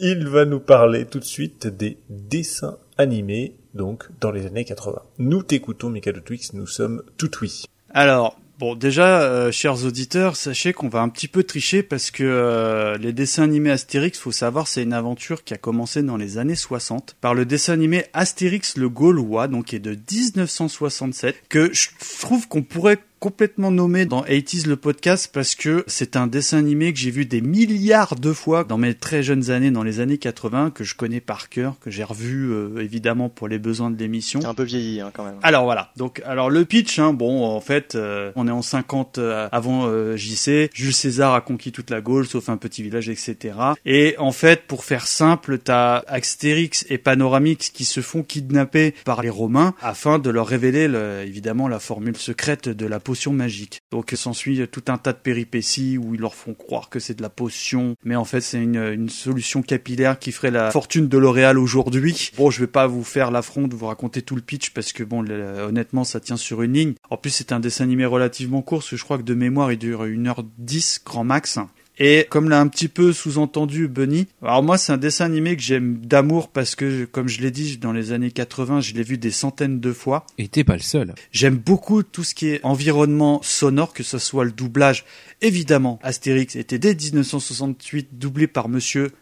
[0.00, 5.00] il va nous parler tout de suite des dessins animés, donc dans les années 80.
[5.18, 7.66] Nous t'écoutons, Mikado Twix, nous sommes tout oui.
[7.90, 12.24] Alors, bon, déjà, euh, chers auditeurs, sachez qu'on va un petit peu tricher parce que
[12.24, 16.38] euh, les dessins animés Astérix, faut savoir, c'est une aventure qui a commencé dans les
[16.38, 21.74] années 60 par le dessin animé Astérix le Gaulois, donc qui est de 1967, que
[21.74, 21.88] je
[22.20, 26.92] trouve qu'on pourrait complètement nommer dans 80s le podcast parce que c'est un dessin animé
[26.92, 30.18] que j'ai vu des milliards de fois dans mes très jeunes années, dans les années
[30.18, 33.96] 80, que je connais par cœur, que j'ai revu euh, évidemment pour les besoins de
[33.98, 34.40] l'émission.
[34.40, 35.36] T'es un peu vieilli hein, quand même.
[35.42, 39.16] Alors voilà, donc alors le pitch, hein, bon en fait euh, on est en 50
[39.16, 43.08] euh, avant euh, JC, Jules César a conquis toute la Gaule sauf un petit village
[43.08, 43.54] etc.
[43.86, 49.22] Et en fait pour faire simple, t'as Astérix et Panoramix qui se font kidnapper par
[49.22, 53.80] les Romains afin de leur révéler le- évidemment la formule secrète de la potion magique.
[53.90, 57.22] Donc s'ensuit tout un tas de péripéties où ils leur font croire que c'est de
[57.22, 61.58] la potion, mais en fait c'est une, solution capillaire qui ferait la fortune de L'Oréal
[61.58, 62.30] aujourd'hui.
[62.36, 65.04] Bon, je vais pas vous faire l'affront de vous raconter tout le pitch parce que
[65.04, 66.94] bon, honnêtement, ça tient sur une ligne.
[67.10, 70.04] En plus, c'est un dessin animé relativement court, je crois que de mémoire, il dure
[70.04, 71.58] 1h10 grand max.
[71.98, 75.62] Et comme l'a un petit peu sous-entendu Bunny, alors moi c'est un dessin animé que
[75.62, 79.16] j'aime d'amour parce que comme je l'ai dit dans les années 80, je l'ai vu
[79.16, 80.26] des centaines de fois.
[80.38, 81.14] Et t'es pas le seul.
[81.30, 85.04] J'aime beaucoup tout ce qui est environnement sonore, que ce soit le doublage.
[85.40, 89.12] Évidemment, Astérix était dès 1968 doublé par monsieur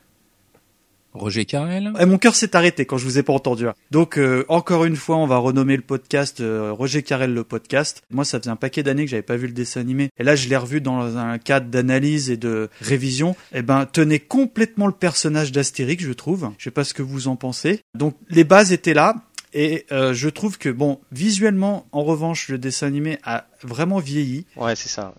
[1.14, 1.92] Roger Carrel?
[2.00, 3.66] Et mon cœur s'est arrêté quand je vous ai pas entendu.
[3.90, 8.02] Donc euh, encore une fois, on va renommer le podcast euh, Roger Carrel le podcast.
[8.10, 10.36] Moi, ça faisait un paquet d'années que j'avais pas vu le dessin animé, et là
[10.36, 13.36] je l'ai revu dans un cadre d'analyse et de révision.
[13.52, 16.50] Et ben, tenait complètement le personnage d'Astérix, je trouve.
[16.58, 17.80] Je sais pas ce que vous en pensez.
[17.96, 19.14] Donc les bases étaient là.
[19.54, 24.46] Et euh, je trouve que bon, visuellement, en revanche, le dessin animé a vraiment vieilli.
[24.56, 25.14] Ouais, c'est ça.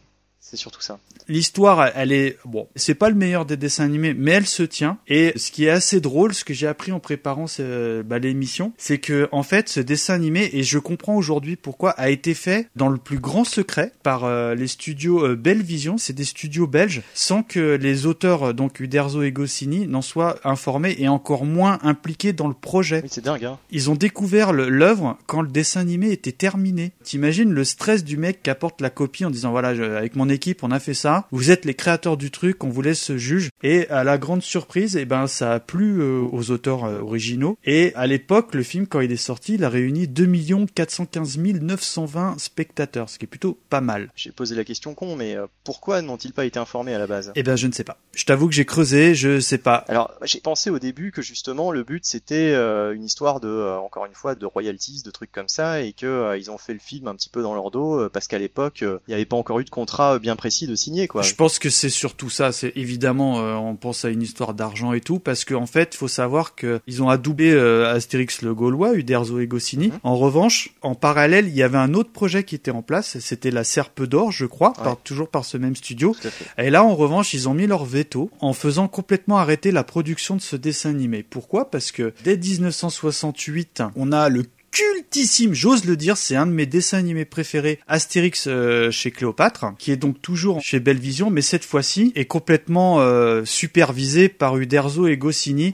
[0.53, 0.99] C'est surtout ça.
[1.27, 4.99] L'histoire, elle est bon, c'est pas le meilleur des dessins animés, mais elle se tient.
[5.07, 8.71] Et ce qui est assez drôle, ce que j'ai appris en préparant ce, bah, l'émission,
[8.77, 12.67] c'est que en fait, ce dessin animé, et je comprends aujourd'hui pourquoi, a été fait
[12.75, 15.97] dans le plus grand secret par euh, les studios euh, Belle Vision.
[15.97, 20.35] C'est des studios belges, sans que les auteurs, euh, donc Uderzo et Goscinny, n'en soient
[20.43, 22.99] informés et encore moins impliqués dans le projet.
[23.01, 23.43] Oui, c'est dingue.
[23.45, 23.57] Hein.
[23.71, 26.91] Ils ont découvert l'œuvre quand le dessin animé était terminé.
[27.03, 30.29] T'imagines le stress du mec qui apporte la copie en disant voilà, je- avec mon
[30.29, 31.25] équipe équipe, on a fait ça.
[31.31, 33.49] Vous êtes les créateurs du truc, on vous laisse juge.
[33.61, 37.57] Et à la grande surprise, eh ben ça a plu euh, aux auteurs euh, originaux.
[37.63, 40.27] Et à l'époque, le film quand il est sorti, il a réuni 2
[40.75, 44.11] 415 920 spectateurs, ce qui est plutôt pas mal.
[44.15, 47.31] J'ai posé la question con, mais euh, pourquoi n'ont-ils pas été informés à la base?
[47.35, 47.97] Eh ben je ne sais pas.
[48.13, 49.85] Je t'avoue que j'ai creusé, je sais pas.
[49.87, 54.13] Alors j'ai pensé au début que justement le but c'était une histoire de, encore une
[54.13, 57.15] fois, de royalties, de trucs comme ça, et que ils ont fait le film un
[57.15, 59.69] petit peu dans leur dos parce qu'à l'époque il n'y avait pas encore eu de
[59.69, 61.21] contrat bien précis de signer quoi.
[61.21, 62.51] Je pense que c'est surtout ça.
[62.51, 65.97] C'est évidemment, euh, on pense à une histoire d'argent et tout, parce qu'en fait, il
[65.97, 69.89] faut savoir que ils ont adoubé euh, Astérix le Gaulois, Uderzo et Goscinny.
[69.89, 69.99] Mhm.
[70.03, 73.19] En revanche, en parallèle, il y avait un autre projet qui était en place.
[73.19, 74.83] C'était la Serpe d'or, je crois, Ouais.
[74.83, 76.13] par- toujours par ce même studio.
[76.13, 76.31] Fait.
[76.57, 80.37] Et là, en revanche, ils ont mis leur veto en faisant complètement arrêter la production
[80.37, 81.21] de ce dessin animé.
[81.23, 81.69] Pourquoi?
[81.69, 84.43] Parce que dès 1968, on a le
[84.73, 89.67] cultissime, j'ose le dire, c'est un de mes dessins animés préférés, Astérix euh, chez Cléopâtre,
[89.77, 95.07] qui est donc toujours chez Bellevision, mais cette fois-ci est complètement euh, supervisé par Uderzo
[95.07, 95.73] et Goscinny.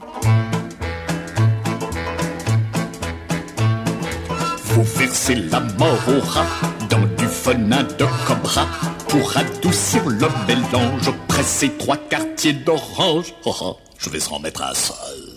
[4.64, 6.46] Vous versez la mort au rat
[6.90, 8.68] dans du venin de cobra
[9.08, 11.10] pour adoucir le mélange.
[11.26, 13.34] Pressez trois quartiers d'orange.
[13.46, 15.29] Oh, oh, je vais en mettre un seul.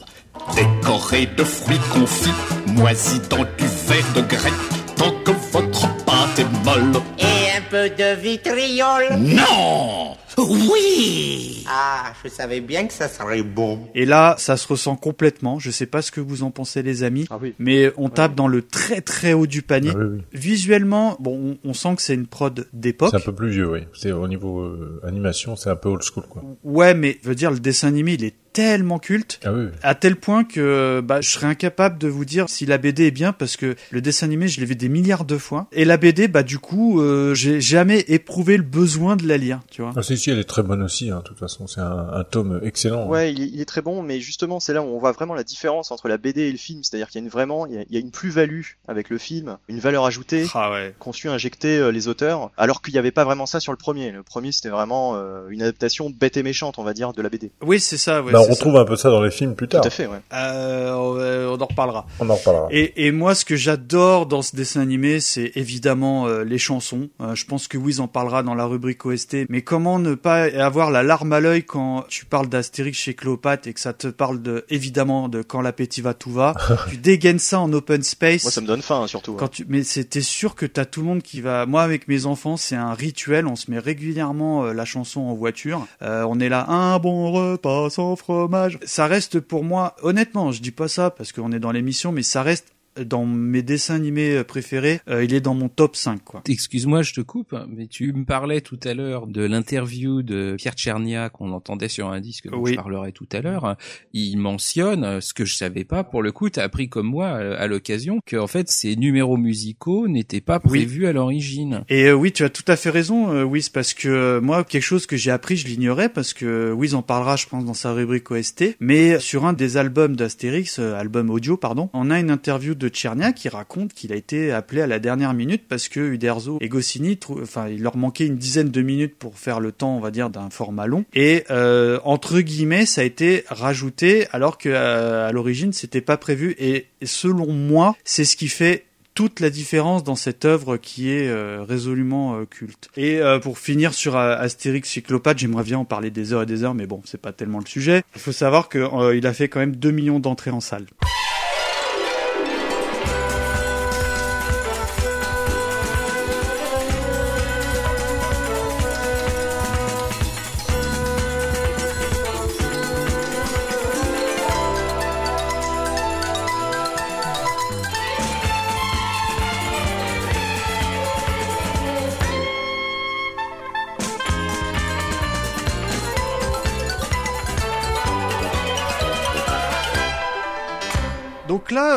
[0.56, 2.30] Décoré de fruits confits,
[2.68, 4.54] moisis dans du verre de grec,
[4.96, 7.02] tant que votre pâte est molle.
[7.18, 9.06] Et un peu de vitriol.
[9.20, 13.88] Non Oui Ah, je savais bien que ça serait bon.
[13.96, 15.60] Et là, ça se ressent complètement.
[15.60, 17.54] Je sais pas ce que vous en pensez, les amis, Ah oui.
[17.60, 19.92] mais on tape dans le très très haut du panier.
[19.94, 20.22] Ah oui, oui.
[20.34, 23.10] Visuellement, bon, on, on sent que c'est une prod d'époque.
[23.12, 23.82] C'est un peu plus vieux, oui.
[23.94, 26.44] C'est au niveau euh, animation, c'est un peu old school, quoi.
[26.64, 29.40] Ouais, mais je veux dire, le dessin animé, il est tellement culte.
[29.44, 29.64] Ah oui.
[29.66, 29.72] oui.
[29.82, 33.12] À tel point que bah, je serais incapable de vous dire si la BD est
[33.12, 35.98] bien parce que le dessin animé je l'ai vu des milliards de fois et la
[35.98, 39.92] BD bah du coup euh, j'ai jamais éprouvé le besoin de la lire tu vois.
[39.96, 41.68] Ah, si, si, elle est très bonne aussi, hein, de toute façon.
[41.68, 43.04] C'est un, un tome excellent.
[43.04, 43.08] hein.
[43.08, 45.34] Ouais, il est, il est très bon, mais justement, c'est là où on voit vraiment
[45.34, 46.82] la différence entre la BD et le film.
[46.84, 49.10] C'est-à-dire qu'il y a une, vraiment, il y a, il y a une plus-value avec
[49.10, 50.96] le film, une valeur ajoutée Ah ouais.
[51.00, 53.78] qu'ont su injecter euh, les auteurs, alors qu'il n'y avait pas vraiment ça sur le
[53.78, 54.12] premier.
[54.12, 57.30] Le premier, c'était vraiment euh, une adaptation bête et méchante, on va dire, de la
[57.30, 57.52] BD.
[57.62, 58.22] Oui c'est ça.
[58.22, 59.86] Ouais, Bah, on retrouve un peu ça dans les films plus Tout tard.
[59.86, 60.20] à fait, ouais.
[60.34, 62.06] Euh, on en reparlera.
[62.20, 62.68] On en reparlera.
[62.72, 67.10] Et, et moi, ce que j'adore dans ce dessin animé, c'est évidemment euh, les chansons.
[67.22, 69.46] Euh, je pense que Wiz en parlera dans la rubrique OST.
[69.50, 73.68] Mais comment ne pas avoir la larme à l'œil quand tu parles d'Astérix chez Cléopâtre
[73.68, 76.56] et que ça te parle de, évidemment, de quand l'appétit va, tout va.
[76.90, 78.44] tu dégaines ça en open space.
[78.44, 79.34] Moi, ça me donne faim, hein, surtout.
[79.34, 81.66] Quand tu, mais c'était sûr que t'as tout le monde qui va.
[81.66, 83.48] Moi, avec mes enfants, c'est un rituel.
[83.48, 85.86] On se met régulièrement euh, la chanson en voiture.
[86.02, 88.80] Euh, on est là, un bon repas sans fromage.
[88.84, 92.24] Ça reste pour moi, honnêtement, je dis pas ça parce qu'on est dans l'émission, mais
[92.24, 95.00] ça reste dans mes dessins animés euh, préférés.
[95.10, 96.42] euh, il est dans mon top 5, quoi.
[96.48, 100.74] Excuse-moi, je te coupe, mais tu me parlais tout à l'heure de l'interview de Pierre
[100.74, 102.72] Tchernia qu'on entendait sur un disque dont Oui.
[102.72, 103.76] je parlerai tout à l'heure.
[104.14, 106.04] Il mentionne ce que je savais pas.
[106.04, 109.38] Pour le coup, t'as appris comme moi euh, à l'occasion que en fait ces numéros
[109.38, 110.80] musicaux n'étaient pas Oui.
[110.86, 111.84] prévus à l'origine.
[111.90, 114.82] Et euh, oui, tu as tout à fait raison, euh, Wiz, parce que moi, quelque
[114.84, 117.94] chose que j'ai appris, je l'ignorais, parce que Wiz en parlera, je pense, dans sa
[117.94, 118.76] rubrique OST.
[118.80, 122.83] Mais sur un des albums d'Astérix, euh, album audio, pardon, on a une interview de
[122.90, 126.70] Tchernia qui raconte qu'il a été appelé à la dernière minute parce que Uderzo et
[126.70, 130.12] Goscinny, enfin, il leur manquait une dizaine de minutes pour faire le temps, on va
[130.12, 131.06] dire, d'un format long.
[131.14, 136.18] Et euh, entre guillemets, ça a été rajouté alors que euh, à l'origine, c'était pas
[136.18, 136.56] prévu.
[136.60, 141.28] Et selon moi, c'est ce qui fait toute la différence dans cette œuvre qui est
[141.28, 142.90] euh, résolument culte.
[142.98, 146.74] Et pour finir sur Astérix Cyclopathe, j'aimerais bien en parler des heures et des heures,
[146.74, 148.04] mais bon, c'est pas tellement le sujet.
[148.16, 150.86] Il faut savoir que euh, il a fait quand même 2 millions d'entrées en salle.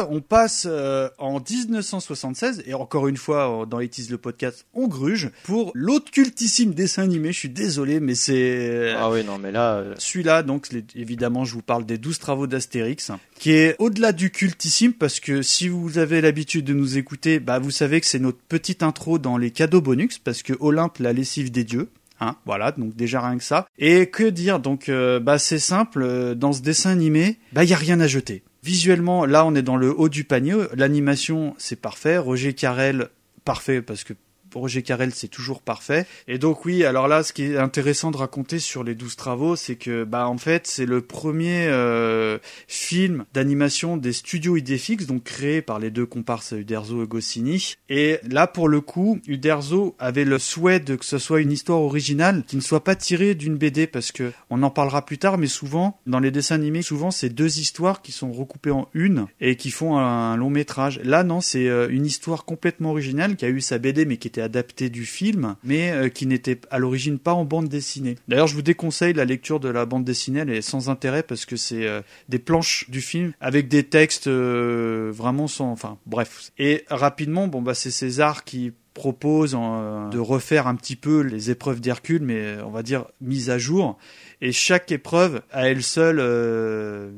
[0.06, 4.66] Là, on passe euh, en 1976, et encore une fois, euh, dans It le podcast,
[4.74, 8.92] on gruge, pour l'autre cultissime dessin animé, je suis désolé, mais c'est...
[8.96, 12.46] Ah oui, non, mais là, euh, Celui-là, donc, évidemment, je vous parle des 12 travaux
[12.46, 17.40] d'Astérix, qui est au-delà du cultissime, parce que si vous avez l'habitude de nous écouter,
[17.40, 20.98] bah, vous savez que c'est notre petite intro dans les cadeaux bonus, parce que Olympe,
[20.98, 21.88] la lessive des dieux.
[22.18, 23.66] Hein, voilà, donc déjà rien que ça.
[23.78, 26.02] Et que dire Donc, euh, bah c'est simple.
[26.02, 28.42] euh, Dans ce dessin animé, bah il y a rien à jeter.
[28.66, 30.56] Visuellement, là, on est dans le haut du panier.
[30.74, 32.18] L'animation, c'est parfait.
[32.18, 33.10] Roger Carrel,
[33.44, 34.12] parfait parce que
[34.56, 36.06] Roger Carrel, c'est toujours parfait.
[36.28, 39.56] Et donc oui, alors là, ce qui est intéressant de raconter sur les douze travaux,
[39.56, 42.38] c'est que bah en fait, c'est le premier euh,
[42.68, 47.76] film d'animation des studios Idéfix, donc créé par les deux comparses Uderzo et Goscinny.
[47.88, 51.80] Et là, pour le coup, Uderzo avait le souhait de que ce soit une histoire
[51.80, 55.38] originale qui ne soit pas tirée d'une BD, parce que on en parlera plus tard,
[55.38, 59.26] mais souvent dans les dessins animés, souvent c'est deux histoires qui sont recoupées en une
[59.40, 61.00] et qui font un long métrage.
[61.02, 64.28] Là, non, c'est euh, une histoire complètement originale qui a eu sa BD mais qui
[64.28, 68.16] était adaptée du film, mais euh, qui n'était à l'origine pas en bande dessinée.
[68.28, 71.44] D'ailleurs, je vous déconseille la lecture de la bande dessinée, elle est sans intérêt parce
[71.44, 76.50] que c'est euh, des planches du film avec des textes euh, vraiment sans, enfin bref.
[76.58, 81.82] Et rapidement, bon bah c'est César qui propose de refaire un petit peu les épreuves
[81.82, 83.98] d'Hercule, mais on va dire mise à jour.
[84.46, 87.10] Et chaque épreuve à elle seule euh,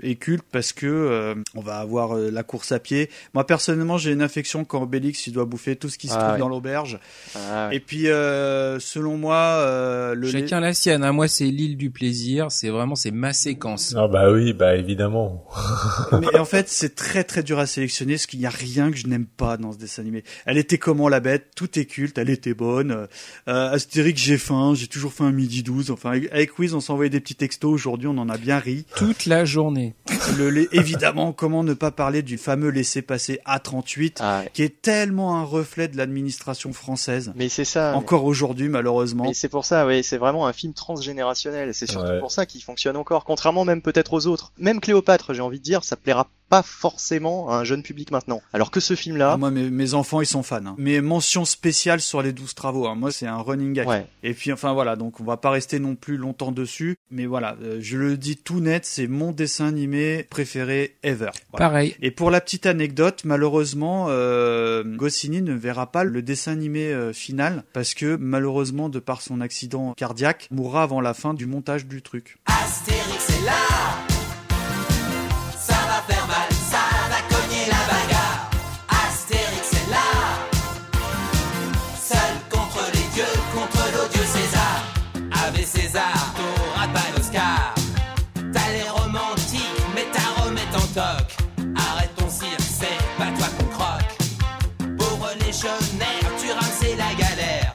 [0.00, 3.10] est culte parce que euh, on va avoir euh, la course à pied.
[3.34, 6.18] Moi personnellement, j'ai une infection quand Obélix il doit bouffer tout ce qui se Ah
[6.18, 6.38] trouve ouais.
[6.38, 7.00] dans l'auberge.
[7.34, 7.76] Ah, ouais.
[7.76, 11.02] Et puis euh, selon moi, euh, le Chacun la sienne.
[11.02, 11.10] Hein.
[11.10, 12.52] Moi, c'est l'île du plaisir.
[12.52, 13.92] C'est vraiment, c'est ma séquence.
[13.96, 15.44] Ah bah oui, bah évidemment.
[16.12, 18.96] Mais en fait, c'est très très dur à sélectionner parce qu'il n'y a rien que
[18.96, 20.22] je n'aime pas dans ce dessin animé.
[20.46, 21.46] Elle était comment la bête?
[21.56, 23.08] Tout est culte, elle était bonne.
[23.48, 25.90] Euh, Astérix, j'ai faim, j'ai toujours faim à midi 12.
[25.90, 27.72] Enfin, avec- avec Quiz, on s'envoyait des petits textos.
[27.72, 28.84] Aujourd'hui, on en a bien ri.
[28.94, 29.94] Toute la journée.
[30.36, 34.50] Le, évidemment, comment ne pas parler du fameux laissez-passer A38 Ah, ouais.
[34.52, 37.32] qui est tellement un reflet de l'administration française.
[37.36, 37.94] Mais c'est ça.
[37.96, 39.24] Encore aujourd'hui, malheureusement.
[39.24, 41.72] Mais c'est pour ça, oui, c'est vraiment un film transgénérationnel.
[41.72, 42.20] C'est surtout Ouais.
[42.20, 44.52] pour ça qu'il fonctionne encore, contrairement même peut-être aux autres.
[44.58, 48.40] Même Cléopâtre, j'ai envie de dire, ça plaira pas forcément à un jeune public maintenant.
[48.52, 50.64] Alors que ce film-là, Ah, moi, mes, mes enfants, ils sont fans.
[50.64, 50.74] Hein.
[50.78, 52.86] Mes mentions spéciales sur les 12 travaux.
[52.86, 52.94] hein.
[52.94, 53.86] Moi, c'est un running gag.
[53.88, 57.26] ouais, Et puis enfin voilà, donc on va pas rester non plus longtemps dessus, mais
[57.26, 61.30] voilà, euh, je le dis tout net, c'est mon dessin animé préféré ever.
[61.52, 61.68] Voilà.
[61.68, 61.96] Pareil.
[62.00, 67.12] Et pour la petite anecdote, malheureusement, euh, Goscinny ne verra pas le dessin animé euh,
[67.12, 71.86] final parce que malheureusement, de par son accident cardiaque, mourra avant la fin du montage
[71.86, 72.38] du truc.
[72.46, 74.07] Astérix est là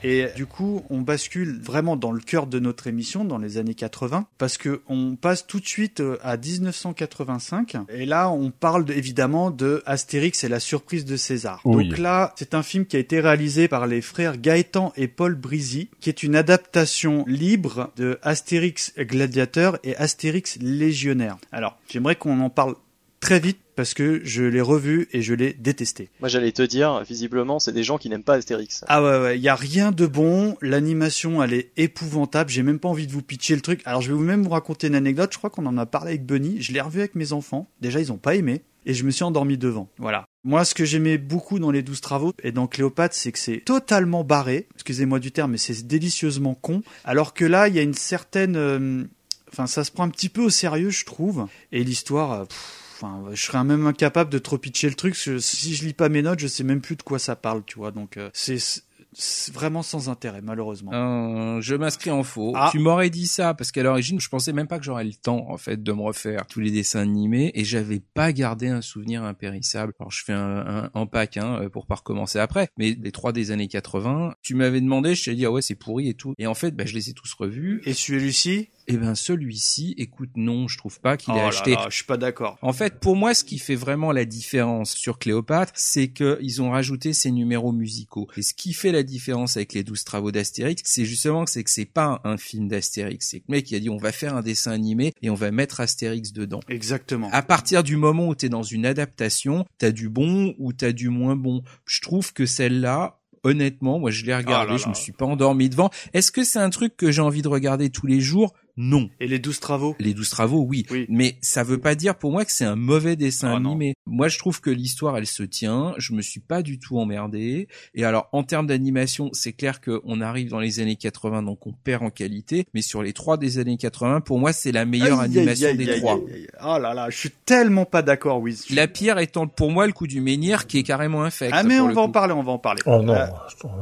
[0.04, 3.74] Et du coup, on bascule vraiment dans le cœur de notre émission, dans les années
[3.74, 7.78] 80, parce que on passe tout de suite euh, à 1985.
[7.90, 11.62] Et là, on parle de- évidemment de Astérix et la surprise de César.
[11.66, 11.90] Oui.
[11.90, 15.36] Donc là, c'est un film qui a été réalisé par les frères Gaëtan et Paul
[15.36, 21.38] Brizy, qui est une adaptation libre de Astérix Gladiateur et Astérix Légionnaire.
[21.52, 22.76] Alors, j'aimerais qu'on en parle
[23.24, 26.10] très vite parce que je l'ai revu et je l'ai détesté.
[26.20, 28.84] moi j'allais te dire, visiblement, c'est des gens qui n'aiment pas Astérix.
[28.90, 30.58] Ah ouais, ouais, il y a rien de bon.
[30.62, 32.50] L'animation, elle est épouvantable.
[32.50, 33.82] J'ai même pas envie de vous pitcher le truc.
[33.86, 35.32] Alors, je vais vous même vous raconter une anecdote.
[35.32, 36.62] Je crois qu'on en a parlé avec Bunny.
[36.62, 37.70] Je l'ai revu avec mes enfants.
[37.80, 38.62] Déjà, ils ont pas aimé.
[38.86, 39.88] Et je me suis endormi devant.
[39.98, 40.26] Voilà.
[40.44, 43.62] Moi, ce que j'aimais beaucoup dans les douze travaux et dans Cléopâtre, c'est que c'est
[43.64, 44.68] totalement barré.
[44.74, 46.84] Excusez-moi du terme, mais c'est délicieusement con.
[47.06, 49.06] Alors que là, il y a une certaine, euh,
[49.50, 51.48] enfin, ça se prend un petit peu au sérieux, je trouve.
[51.72, 55.14] Et l'histoire, euh, pff, Enfin, je serais même incapable de trop pitcher le truc.
[55.14, 57.36] parce que si je lis pas mes notes, je sais même plus de quoi ça
[57.36, 57.92] parle, tu vois.
[57.92, 60.92] Donc, euh, c'est vraiment sans intérêt, malheureusement.
[60.94, 62.54] Euh, je m'inscris en faux.
[62.56, 62.70] Ah.
[62.72, 65.46] Tu m'aurais dit ça parce qu'à l'origine, je pensais même pas que j'aurais le temps
[65.50, 69.24] en fait de me refaire tous les dessins animés et j'avais pas gardé un souvenir
[69.24, 69.94] impérissable.
[70.00, 73.68] Alors je fais un, pack hein, pour pas recommencer après, mais les trois des années
[73.68, 76.34] 80, tu m'avais demandé, je t'ai dit ah ouais c'est pourri et tout.
[76.40, 77.82] Et en fait, bah, je les ai tous revus.
[77.86, 81.72] Et celui-ci Et ben celui-ci, écoute non, je trouve pas qu'il Oh ait là acheté.
[81.72, 82.58] là, je suis pas d'accord.
[82.62, 86.62] En fait, pour moi, ce qui fait vraiment la différence sur Cléopâtre, c'est que ils
[86.62, 88.28] ont rajouté ces numéros musicaux.
[88.36, 91.64] Et ce qui fait la différence avec les douze travaux d'Astérix, c'est justement que c'est
[91.64, 93.28] que c'est pas un film d'Astérix.
[93.30, 95.36] C'est que le mec qui a dit on va faire un dessin animé et on
[95.36, 96.60] va mettre Astérix dedans.
[96.68, 97.30] Exactement.
[97.32, 101.10] À partir du moment où t'es dans une adaptation, t'as du bon ou t'as du
[101.10, 101.64] moins bon.
[101.86, 105.26] Je trouve que celle-là, honnêtement, moi je l'ai regardé, Ah là je me suis pas
[105.26, 105.90] endormi devant.
[106.14, 108.54] Est-ce que c'est un truc que j'ai envie de regarder tous les jours?
[108.76, 109.10] Non.
[109.20, 109.96] Et les douze travaux?
[110.00, 110.86] Les douze travaux, oui.
[110.90, 111.06] Oui.
[111.10, 113.72] Mais ça veut pas dire pour moi que c'est un mauvais dessin Ah non.
[113.72, 113.94] animé.
[114.08, 115.94] Moi, je trouve que l'histoire, elle se tient.
[115.98, 117.68] Je me suis pas du tout emmerdé.
[117.94, 121.72] Et alors, en termes d'animation, c'est clair qu'on arrive dans les années 80, donc on
[121.74, 122.66] perd en qualité.
[122.74, 125.78] Mais sur les trois des années 80, pour moi, c'est la meilleure Aïe, animation aïe,
[125.78, 126.16] des aïe, trois.
[126.16, 126.48] aïe, aïe.
[126.66, 128.66] Oh là là, je suis tellement pas d'accord, Wiz.
[128.72, 131.52] La pire étant pour moi le coup du menhir qui est carrément infect.
[131.56, 132.82] Ah mais on va en parler, on va en parler.
[132.88, 133.14] Oh non.
[133.14, 133.26] Euh,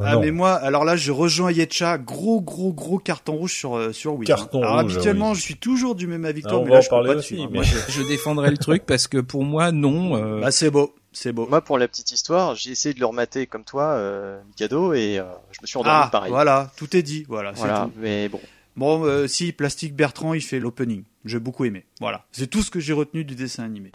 [0.02, 0.20] ah non.
[0.20, 4.14] mais moi, alors là, je rejoins Yetcha, gros gros gros carton rouge sur euh, sur
[4.16, 4.26] Wiz.
[4.26, 5.36] Carton alors rouge, habituellement, oui.
[5.36, 7.16] je suis toujours du même avis que Ah, toi, mais là je peux parler pas
[7.18, 7.46] aussi, dessus.
[7.48, 10.16] mais- Moi, je- Je défendrai le truc parce que pour moi, non.
[10.16, 10.94] euh, Bah c'est beau.
[11.12, 11.46] c'est beau.
[11.48, 15.18] Moi, pour la petite histoire, j'ai essayé de le remater comme toi, euh, Mikado, et
[15.18, 16.30] euh, je me suis endormi Ah, pareil.
[16.30, 17.24] voilà, tout est dit.
[17.28, 17.92] Voilà, c'est Voilà, tout.
[18.00, 18.40] mais bon.
[18.76, 21.02] Bon, euh, si Plastique Bertrand, il fait l'opening.
[21.26, 21.84] J'ai beaucoup aimé.
[22.00, 23.92] Voilà, c'est tout ce que j'ai retenu du dessin animé.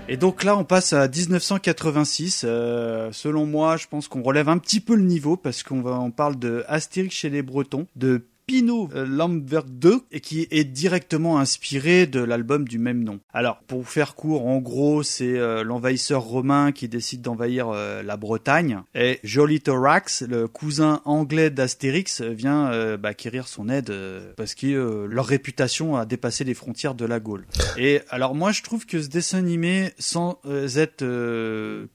[0.09, 2.45] Et donc là, on passe à 1986.
[2.45, 6.11] Euh, selon moi, je pense qu'on relève un petit peu le niveau parce qu'on on
[6.11, 11.37] parle de Astérix chez les Bretons, de Pino euh, Lambert 2 et qui est directement
[11.37, 13.19] inspiré de l'album du même nom.
[13.33, 18.01] Alors, pour vous faire court, en gros, c'est euh, l'envahisseur romain qui décide d'envahir euh,
[18.03, 22.71] la Bretagne et Jolitorax, le cousin anglais d'Astérix, vient
[23.03, 23.93] acquérir son aide
[24.37, 27.45] parce que leur réputation a dépassé les frontières de la Gaule.
[27.77, 31.03] Et alors moi, je trouve que ce dessin animé, sans être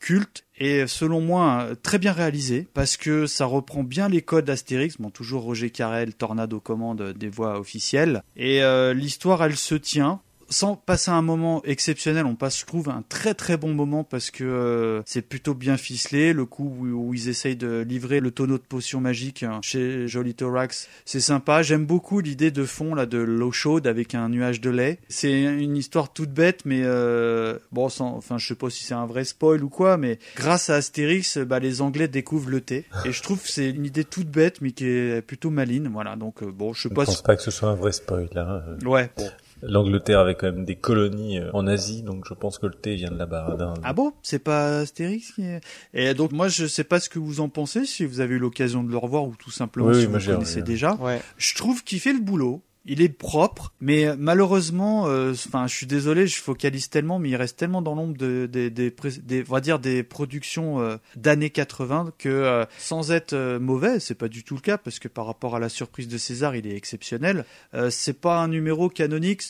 [0.01, 4.97] culte, est selon moi très bien réalisé parce que ça reprend bien les codes d'Astérix,
[4.99, 8.23] bon toujours Roger Carrel, Tornado commande des voix officielles.
[8.37, 10.21] Et euh, l'histoire elle se tient
[10.53, 14.31] sans passer un moment exceptionnel, on passe, je trouve, un très très bon moment parce
[14.31, 16.33] que euh, c'est plutôt bien ficelé.
[16.33, 20.07] Le coup où, où ils essayent de livrer le tonneau de potions magiques hein, chez
[20.07, 21.63] Jolitorax, c'est sympa.
[21.63, 24.99] J'aime beaucoup l'idée de fond là de l'eau chaude avec un nuage de lait.
[25.09, 28.95] C'est une histoire toute bête, mais euh, bon, sans, enfin, je sais pas si c'est
[28.95, 32.85] un vrai spoil ou quoi, mais grâce à Astérix, bah, les Anglais découvrent le thé.
[33.05, 35.89] Et je trouve que c'est une idée toute bête, mais qui est plutôt maline.
[35.93, 37.93] Voilà, donc euh, bon, je sais Je pense si- pas que ce soit un vrai
[37.93, 38.29] spoil.
[38.37, 38.63] Hein.
[38.85, 39.11] Ouais.
[39.17, 39.29] bon.
[39.63, 42.97] L'Angleterre avait quand même des colonies euh, en Asie, donc je pense que le thé
[42.97, 43.75] vient de là-bas.
[43.83, 44.13] Ah bon?
[44.23, 45.61] C'est pas Astérix qui est...
[45.95, 48.39] Et donc moi je sais pas ce que vous en pensez, si vous avez eu
[48.39, 50.95] l'occasion de le revoir ou tout simplement Oui, si oui, vous le connaissez déjà.
[50.95, 51.21] Ouais.
[51.37, 52.63] Je trouve qu'il fait le boulot.
[52.85, 57.37] Il est propre, mais malheureusement, euh, enfin, je suis désolé, je focalise tellement, mais il
[57.37, 58.91] reste tellement dans l'ombre de- des, des,
[59.23, 64.01] des- on va dire des productions euh, d'années 80 que, euh, sans être euh, mauvais,
[64.01, 66.57] c'est pas du tout le cas parce que par rapport à la surprise de César,
[66.57, 67.45] il est exceptionnel.
[67.75, 69.43] Euh, c'est pas un numéro canonique,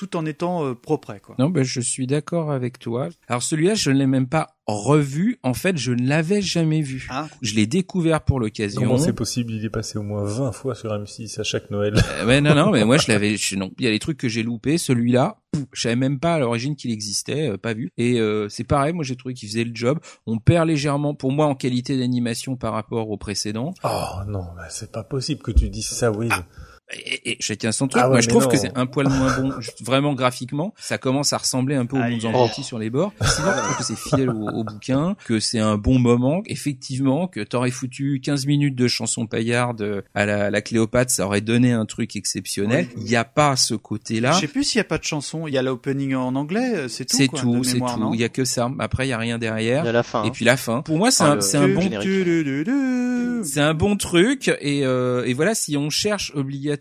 [0.00, 1.34] tout en étant euh, propre, quoi.
[1.38, 3.10] Non, ben, je suis d'accord avec toi.
[3.28, 5.38] Alors celui-là, je ne l'ai même pas revu.
[5.42, 7.06] En fait, je ne l'avais jamais vu.
[7.10, 7.28] Ah.
[7.42, 8.80] Je l'ai découvert pour l'occasion.
[8.80, 9.52] Comment c'est possible?
[9.52, 11.92] Il est passé au moins 20 fois sur M6 à chaque Noël.
[12.20, 13.36] Euh, non, non, mais moi je l'avais.
[13.36, 14.78] je- Non, il y a des trucs que j'ai loupés.
[14.78, 15.36] Celui-là,
[15.74, 17.90] je savais même pas à l'origine qu'il existait, euh, pas vu.
[17.98, 19.98] Et euh, c'est pareil, moi j'ai trouvé qu'il faisait le job.
[20.26, 23.74] On perd légèrement, pour moi, en qualité d'animation par rapport au précédent.
[23.84, 26.32] Oh non, c'est pas possible que tu dises ça, Will.
[26.92, 28.02] Et, et chacun son truc.
[28.02, 28.48] Ah ouais, moi, je trouve non.
[28.48, 30.74] que c'est un poil moins bon, vraiment graphiquement.
[30.78, 33.12] Ça commence à ressembler un peu au Aïe, englouti sur les bords.
[33.20, 36.42] Sinon, je trouve que c'est fidèle au, au bouquin, que c'est un bon moment.
[36.46, 41.40] Effectivement, que t'aurais foutu 15 minutes de chanson paillarde à la, la Cléopâtre, ça aurait
[41.40, 42.88] donné un truc exceptionnel.
[42.96, 44.32] Il n'y a pas ce côté-là.
[44.32, 45.46] Je sais plus s'il y a pas de chanson.
[45.46, 47.16] Il y a l'opening en anglais, euh, c'est tout.
[47.16, 48.10] C'est tout, c'est tout.
[48.14, 48.70] Il y a que ça.
[48.80, 49.84] Après, il y a rien derrière.
[49.84, 50.24] Il y a la fin.
[50.24, 50.30] Et hein.
[50.32, 50.82] puis la fin.
[50.82, 53.42] Pour moi, c'est Enfin, un, le- un bon.
[53.44, 56.79] C'est un bon truc et, euh, et voilà si on cherche obligatoirement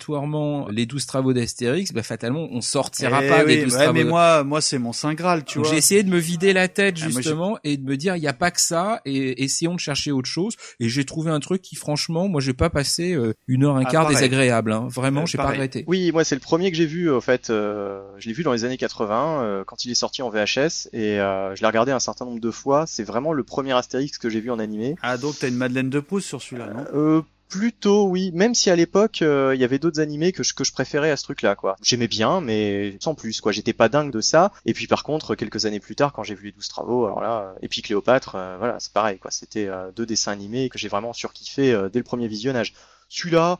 [0.72, 3.94] les 12 travaux d'Astérix, bah fatalement on sortira Eh pas oui, des 12 ouais, travaux.
[3.94, 5.74] mais moi, moi, c'est mon saint graal, tu Donc vois.
[5.74, 8.28] j'ai essayé de me vider la tête Ah, justement et de me dire il y
[8.28, 11.62] a pas que ça et essayons de chercher autre chose et j'ai trouvé un truc
[11.62, 14.16] qui franchement moi j'ai pas passé euh, une heure un Ah, quart pareil.
[14.18, 14.88] désagréable hein.
[14.90, 15.84] vraiment Euh, j'ai pas regretté.
[15.88, 17.50] Oui, moi c'est le premier que j'ai vu en fait.
[17.50, 20.90] euh, je l'ai vu dans les années 80 euh, quand il est sorti en VHS
[20.94, 22.86] et euh, je l'ai regardé un certain nombre de fois.
[22.88, 24.96] C'est vraiment le premier Astérix que j'ai vu en animé.
[25.02, 26.86] Ah, donc t'as une Madeleine de Proust sur celui-là, non?
[26.94, 30.54] Euh, plutôt oui, même si à l'époque euh, il y avait d'autres animés que je,
[30.54, 31.76] que je préférais à ce truc-là quoi.
[31.82, 33.52] J'aimais bien mais sans plus quoi.
[33.52, 34.52] J'étais pas dingue de ça.
[34.66, 37.22] Et puis par contre quelques années plus tard quand j'ai vu les 12 travaux, alors
[37.22, 39.32] là euh, et puis Cléopâtre, euh, voilà c'est pareil quoi.
[39.32, 42.74] C'était euh, deux dessins animés que j'ai vraiment surkiffé euh, dès le premier visionnage.
[43.10, 43.60] Celui-là,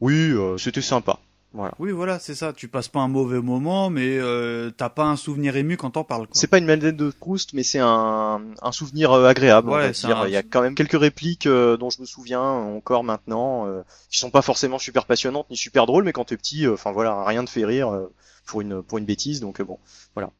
[0.00, 1.18] oui, euh, c'était sympa.
[1.54, 1.72] Voilà.
[1.78, 2.52] Oui, voilà, c'est ça.
[2.52, 6.02] Tu passes pas un mauvais moment, mais euh, t'as pas un souvenir ému quand t'en
[6.02, 6.26] parles.
[6.32, 9.70] C'est pas une Madeleine de Proust, mais c'est un, un souvenir euh, agréable.
[9.70, 9.92] Ouais,
[10.24, 13.66] un- Il y a quand même quelques répliques euh, dont je me souviens encore maintenant,
[13.68, 16.74] euh, qui sont pas forcément super passionnantes ni super drôles, mais quand t'es petit, euh,
[16.74, 18.12] enfin voilà, rien ne fait rire euh,
[18.46, 19.40] pour une pour une bêtise.
[19.40, 19.78] Donc euh, bon,
[20.16, 20.30] voilà.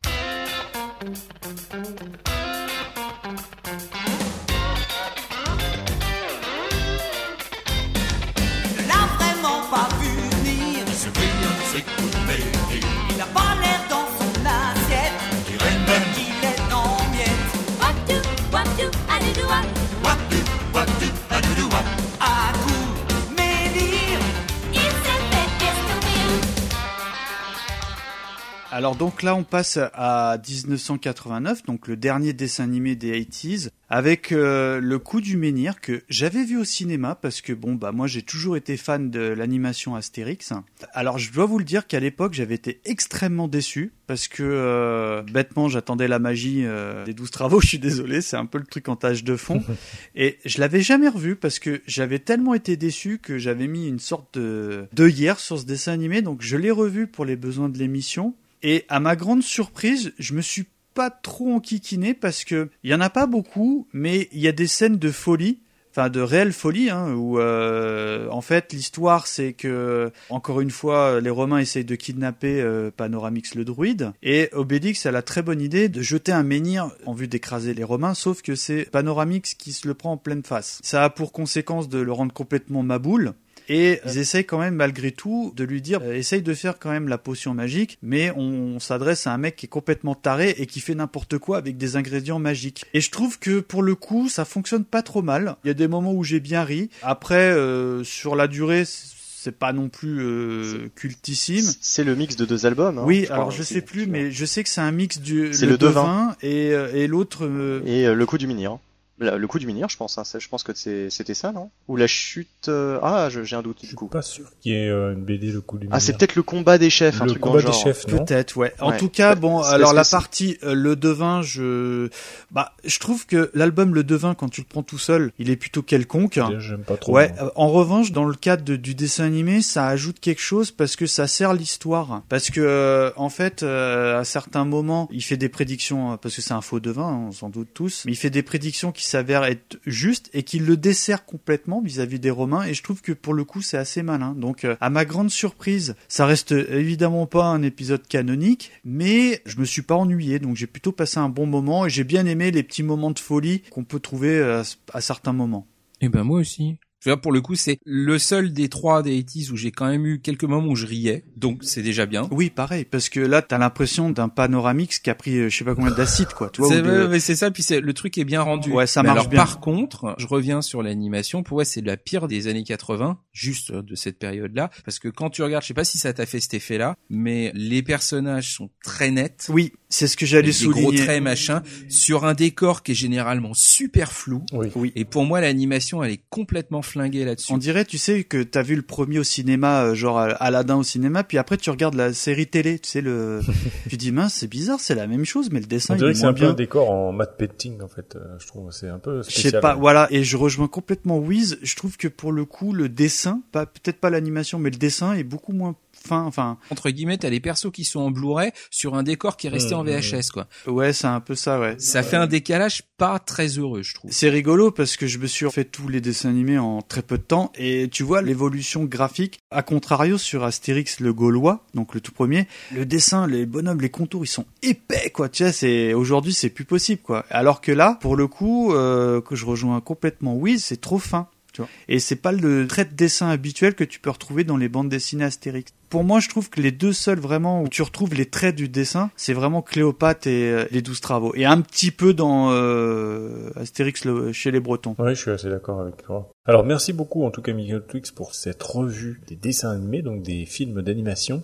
[28.77, 34.33] Alors donc là, on passe à 1989, donc le dernier dessin animé des 80s, avec
[34.33, 38.09] euh, le coup du menhir que j'avais vu au cinéma parce que bon bah moi
[38.09, 40.53] j'ai toujours été fan de l'animation Astérix.
[40.93, 45.23] Alors je dois vous le dire qu'à l'époque j'avais été extrêmement déçu parce que euh,
[45.23, 47.61] bêtement j'attendais la magie euh, des 12 travaux.
[47.65, 49.63] Je suis désolé, c'est un peu le truc en tâche de fond
[50.17, 54.01] et je l'avais jamais revu parce que j'avais tellement été déçu que j'avais mis une
[54.01, 57.79] sorte de d'œillère sur ce dessin animé donc je l'ai revu pour les besoins de
[57.79, 58.35] l'émission
[58.65, 62.95] et à ma grande surprise, je me suis pas trop enquiquiné parce que il y
[62.95, 65.59] en a pas beaucoup, mais il y a des scènes de folie,
[65.91, 71.21] enfin de réelle folie, hein, où euh, en fait l'histoire c'est que encore une fois
[71.21, 75.61] les Romains essayent de kidnapper euh, Panoramix le druide et Obélix a la très bonne
[75.61, 79.75] idée de jeter un menhir en vue d'écraser les Romains, sauf que c'est Panoramix qui
[79.75, 80.81] se le prend en pleine face.
[80.83, 83.35] Ça a pour conséquence de le rendre complètement maboule.
[83.69, 86.91] Et ils essayent quand même malgré tout de lui dire euh, essaye de faire quand
[86.91, 90.67] même la potion magique, mais on, s'adresse à un mec qui est complètement taré et
[90.67, 92.85] qui fait n'importe quoi avec des ingrédients magiques.
[92.93, 95.57] Et je trouve que pour le coup ça fonctionne pas trop mal.
[95.65, 96.91] Il y a des moments où j'ai bien ri.
[97.03, 101.65] Après euh, sur la durée c'est pas non plus euh, cultissime.
[101.81, 102.99] C'est le mix de deux albums.
[102.99, 105.53] Hein, oui, je alors je sais plus, mais je sais que c'est un mix du
[105.53, 105.91] C'est le devin.
[106.03, 107.45] devin et, euh, et l'autre.
[107.45, 108.73] euh, Et euh, le coup du menhir.
[108.73, 108.79] La-
[109.21, 110.19] Le coup du menhir, je pense.
[110.19, 111.71] Hein, je pense que c'est- c'était ça, non?
[111.87, 112.49] Ou la chute.
[112.69, 114.09] euh, Ah, je- j'ai un doute du coup.
[114.09, 116.19] Pas sûr qu'il y ait euh, une BD le coup du Ah, c'est menhir.
[116.19, 117.83] peut-être le combat des chefs, un Le truc dans combat le des genre.
[117.85, 118.25] chefs, non?
[118.25, 118.73] Peut-être, ouais.
[118.81, 118.97] En Ouais.
[118.97, 122.09] tout cas, Bah, bon, alors la partie euh, Le Devin, je,
[122.51, 125.57] bah, je trouve que l'album Le Devin, quand tu le prends tout seul, il est
[125.57, 126.41] plutôt quelconque.
[126.59, 127.13] J'aime pas trop.
[127.13, 127.33] Ouais.
[127.37, 127.47] moi.
[127.47, 130.97] euh, En revanche, dans le cadre de- du dessin animé, ça ajoute quelque chose parce
[130.97, 132.23] que ça sert l'histoire.
[132.29, 136.35] Parce que euh, en fait, euh, à certains moments, il fait des prédictions euh, parce
[136.37, 138.03] que c'est un faux devin, hein, on s'en doute tous.
[138.07, 142.19] Mais il fait des prédictions qui s'avèrent être justes et qui le dessert complètement vis-à-vis
[142.19, 142.65] des Romains.
[142.65, 144.35] Et je trouve que pour le coup, c'est assez malin.
[144.35, 149.59] Donc, euh, à ma grande surprise, ça reste évidemment pas un épisode canonique, mais je
[149.59, 150.39] me suis pas ennuyé.
[150.39, 153.19] Donc, j'ai plutôt passé un bon moment et j'ai bien aimé les petits moments de
[153.19, 155.67] folie qu'on peut trouver euh, à certains moments.
[156.01, 156.77] Eh ben moi aussi.
[157.05, 159.71] Je veux dire, pour le coup, c'est le seul des trois des 80s où j'ai
[159.73, 162.27] quand même eu quelques moments où je riais, donc c'est déjà bien.
[162.31, 165.65] Oui, pareil, parce que là, t'as l'impression d'un panoramix qui a pris, euh, je sais
[165.67, 166.49] pas combien d'acide, quoi.
[166.49, 168.71] Tu vois, C'est de- mais c'est ça, puis c'est le truc est bien rendu.
[168.71, 169.39] Ouais, ça Mais marche alors, bien.
[169.39, 171.43] Par contre, je reviens sur l'animation.
[171.43, 175.09] Pour moi, c'est la pire des années 80, juste euh, de cette période-là, parce que
[175.09, 178.55] quand tu regardes, je sais pas si ça t'a fait cet effet-là, mais les personnages
[178.55, 179.49] sont très nets.
[179.51, 181.05] Oui, c'est ce que j'allais Avec des gros souligner.
[181.05, 184.45] traits machin sur un décor qui est généralement super flou.
[184.53, 184.69] Oui.
[184.75, 184.93] Oui.
[184.97, 187.53] Et pour moi, l'animation, elle est complètement flinguée là-dessus.
[187.53, 190.83] On dirait, tu sais, que t'as vu le premier au cinéma, euh, genre Aladdin au
[190.83, 193.41] cinéma, puis après tu regardes la série télé, tu sais, le,
[193.89, 196.11] tu dis mince, c'est bizarre, c'est la même chose, mais le dessin On il dirait
[196.11, 198.17] est que c'est moins un peu un décor en matte painting en fait.
[198.17, 199.53] euh, Je trouve c'est un peu Je spécial.
[199.53, 201.59] sais pas, voilà, et je rejoins complètement Wiz.
[201.63, 205.15] Je trouve que pour le coup, le dessin, pas peut-être pas l'animation, mais le dessin
[205.15, 205.77] est beaucoup moins
[206.07, 206.23] fin.
[206.25, 209.51] Enfin, Entre guillemets, t'as les persos qui sont en Blu-ray sur un décor qui est
[209.51, 210.47] resté en VHS, quoi.
[210.67, 211.77] ouais, c'est un peu ça, ouais.
[211.79, 214.11] Ça fait un décalage pas très heureux, je trouve.
[214.13, 217.19] C'est rigolo parce que je me suis fait tous les dessins animés en très peu
[217.19, 219.41] de temps et tu vois l'évolution graphique.
[219.51, 223.91] À contrario sur Astérix le Gaulois, donc le tout premier, le dessin, les bonhommes, les
[223.91, 225.29] contours, ils sont épais quoi.
[225.29, 227.25] Tu vois, c'est aujourd'hui c'est plus possible quoi.
[227.31, 231.29] Alors que là, pour le coup, euh, que je rejoins complètement, oui, c'est trop fin.
[231.55, 231.71] Tu vois.
[231.89, 234.91] Et c'est pas le trait de dessin habituel que tu peux retrouver dans les bandes
[234.91, 235.73] dessinées Astérix.
[235.89, 238.69] Pour moi, je trouve que les deux seuls vraiment où tu retrouves les traits du
[238.69, 241.33] dessin, c'est vraiment Cléopâtre et euh, les douze travaux.
[241.37, 244.97] Et un petit peu dans euh, Astérix le- chez les Bretons.
[244.99, 246.31] Oui, je suis assez d'accord avec toi.
[246.47, 250.23] Alors merci beaucoup en tout cas Miguel Twix pour cette revue des dessins animés, donc
[250.23, 251.41] des films d'animation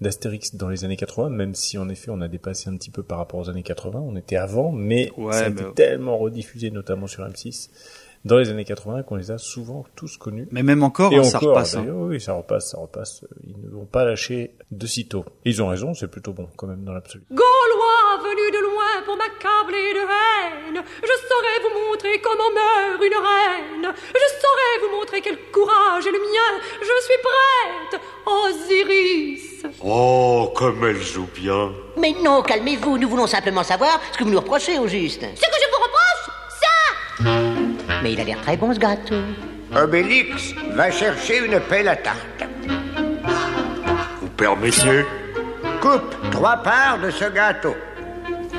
[0.00, 3.02] d'Astérix dans les années 80, même si en effet on a dépassé un petit peu
[3.02, 6.70] par rapport aux années 80, on était avant, mais Ouais, ça a été tellement rediffusé,
[6.70, 7.68] notamment sur M6,
[8.24, 10.46] dans les années 80 qu'on les a souvent tous connus.
[10.50, 11.74] Mais même encore, Et hein, encore, ça repasse.
[11.76, 11.84] hein.
[11.88, 13.24] oui, ça repasse, ça repasse.
[13.46, 15.24] Ils ne vont pas lâcher de sitôt.
[15.44, 17.24] Et ils ont raison, c'est plutôt bon quand même dans l'absolu.
[17.30, 23.16] Gaulois venus de loin pour m'accabler de haine, je saurais vous montrer comment meurt une
[23.18, 23.94] reine.
[23.96, 26.60] Je saurais vous montrer quel courage est le mien.
[26.80, 29.64] Je suis prête, Osiris.
[29.82, 31.72] Oh, comme elle joue bien.
[31.96, 35.20] Mais non, calmez-vous, nous voulons simplement savoir ce que vous nous reprochez au juste.
[35.20, 36.19] Ce que je vous reproche,
[38.02, 39.16] Mais il a l'air très bon ce gâteau.
[39.76, 42.44] Obélix, va chercher une pelle à tarte.
[44.20, 45.04] Vous permettez
[45.80, 47.74] Coupe trois parts de ce gâteau.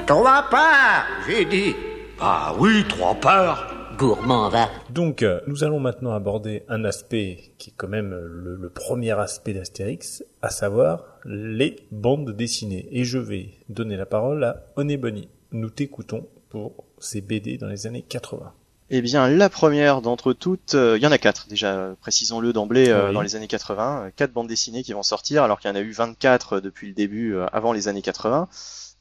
[0.07, 1.75] Trois parts, j'ai dit.
[2.19, 3.67] Ah oui, trois parts.
[3.97, 4.69] Gourmand, va.
[4.89, 9.11] Donc, euh, nous allons maintenant aborder un aspect qui est quand même le, le premier
[9.11, 12.87] aspect d'Astérix, à savoir les bandes dessinées.
[12.91, 15.29] Et je vais donner la parole à Oné Bonny.
[15.51, 18.53] Nous t'écoutons pour ces BD dans les années 80.
[18.93, 22.89] Eh bien, la première d'entre toutes, euh, il y en a quatre déjà, précisons-le d'emblée,
[22.89, 23.13] euh, Oui.
[23.13, 25.77] dans les années 80, euh, quatre bandes dessinées qui vont sortir, alors qu'il y en
[25.77, 28.49] a eu 24 depuis le début, euh, avant les années 80.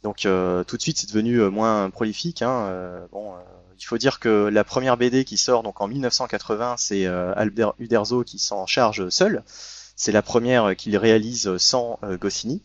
[0.04, 2.42] Donc euh, tout de suite, c'est devenu moins prolifique.
[2.42, 3.00] Hein.
[3.10, 3.34] bon,
[3.78, 8.22] il faut dire que la première BD qui sort donc en 1980, c'est Albert Uderzo
[8.24, 9.42] qui s'en charge seul.
[9.96, 12.62] C'est la première qu'il réalise sans Goscinny.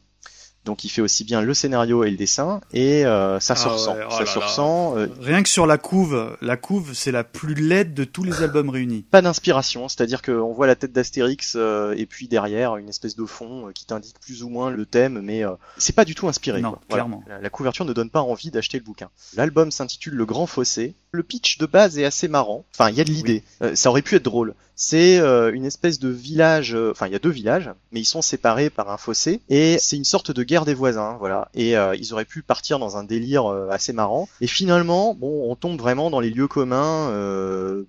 [0.65, 3.71] Donc il fait aussi bien le scénario et le dessin, et euh, ça se Ah
[3.71, 3.95] ressent.
[3.95, 4.45] ouais, oh ça là se là.
[4.45, 4.97] ressent.
[4.97, 8.41] euh, Rien que sur la couve, la couve, c'est la plus laide de tous les
[8.41, 9.03] albums réunis.
[9.03, 13.25] pas d'inspiration, c'est-à-dire qu'on voit la tête d'Astérix euh, et puis derrière une espèce de
[13.25, 16.61] fond qui t'indique plus ou moins le thème, mais euh, c'est pas du tout inspiré.
[16.61, 16.79] Non, quoi.
[16.89, 17.23] Clairement.
[17.27, 19.09] La, la couverture ne donne pas envie d'acheter le bouquin.
[19.35, 20.95] L'album s'intitule Le Grand Fossé.
[21.11, 22.65] Le pitch de base est assez marrant.
[22.73, 23.43] Enfin, il y a de l'idée.
[23.61, 24.53] Euh, ça aurait pu être drôle.
[24.77, 26.75] C'est euh, une espèce de village.
[26.91, 29.95] Enfin, il y a deux villages, mais ils sont séparés par un fossé et c'est
[29.95, 31.17] une sorte de guerre des voisins.
[31.19, 31.49] Voilà.
[31.53, 34.29] Et euh, ils auraient pu partir dans un délire euh, assez marrant.
[34.39, 37.09] Et finalement, bon, on tombe vraiment dans les lieux communs.
[37.09, 37.83] euh,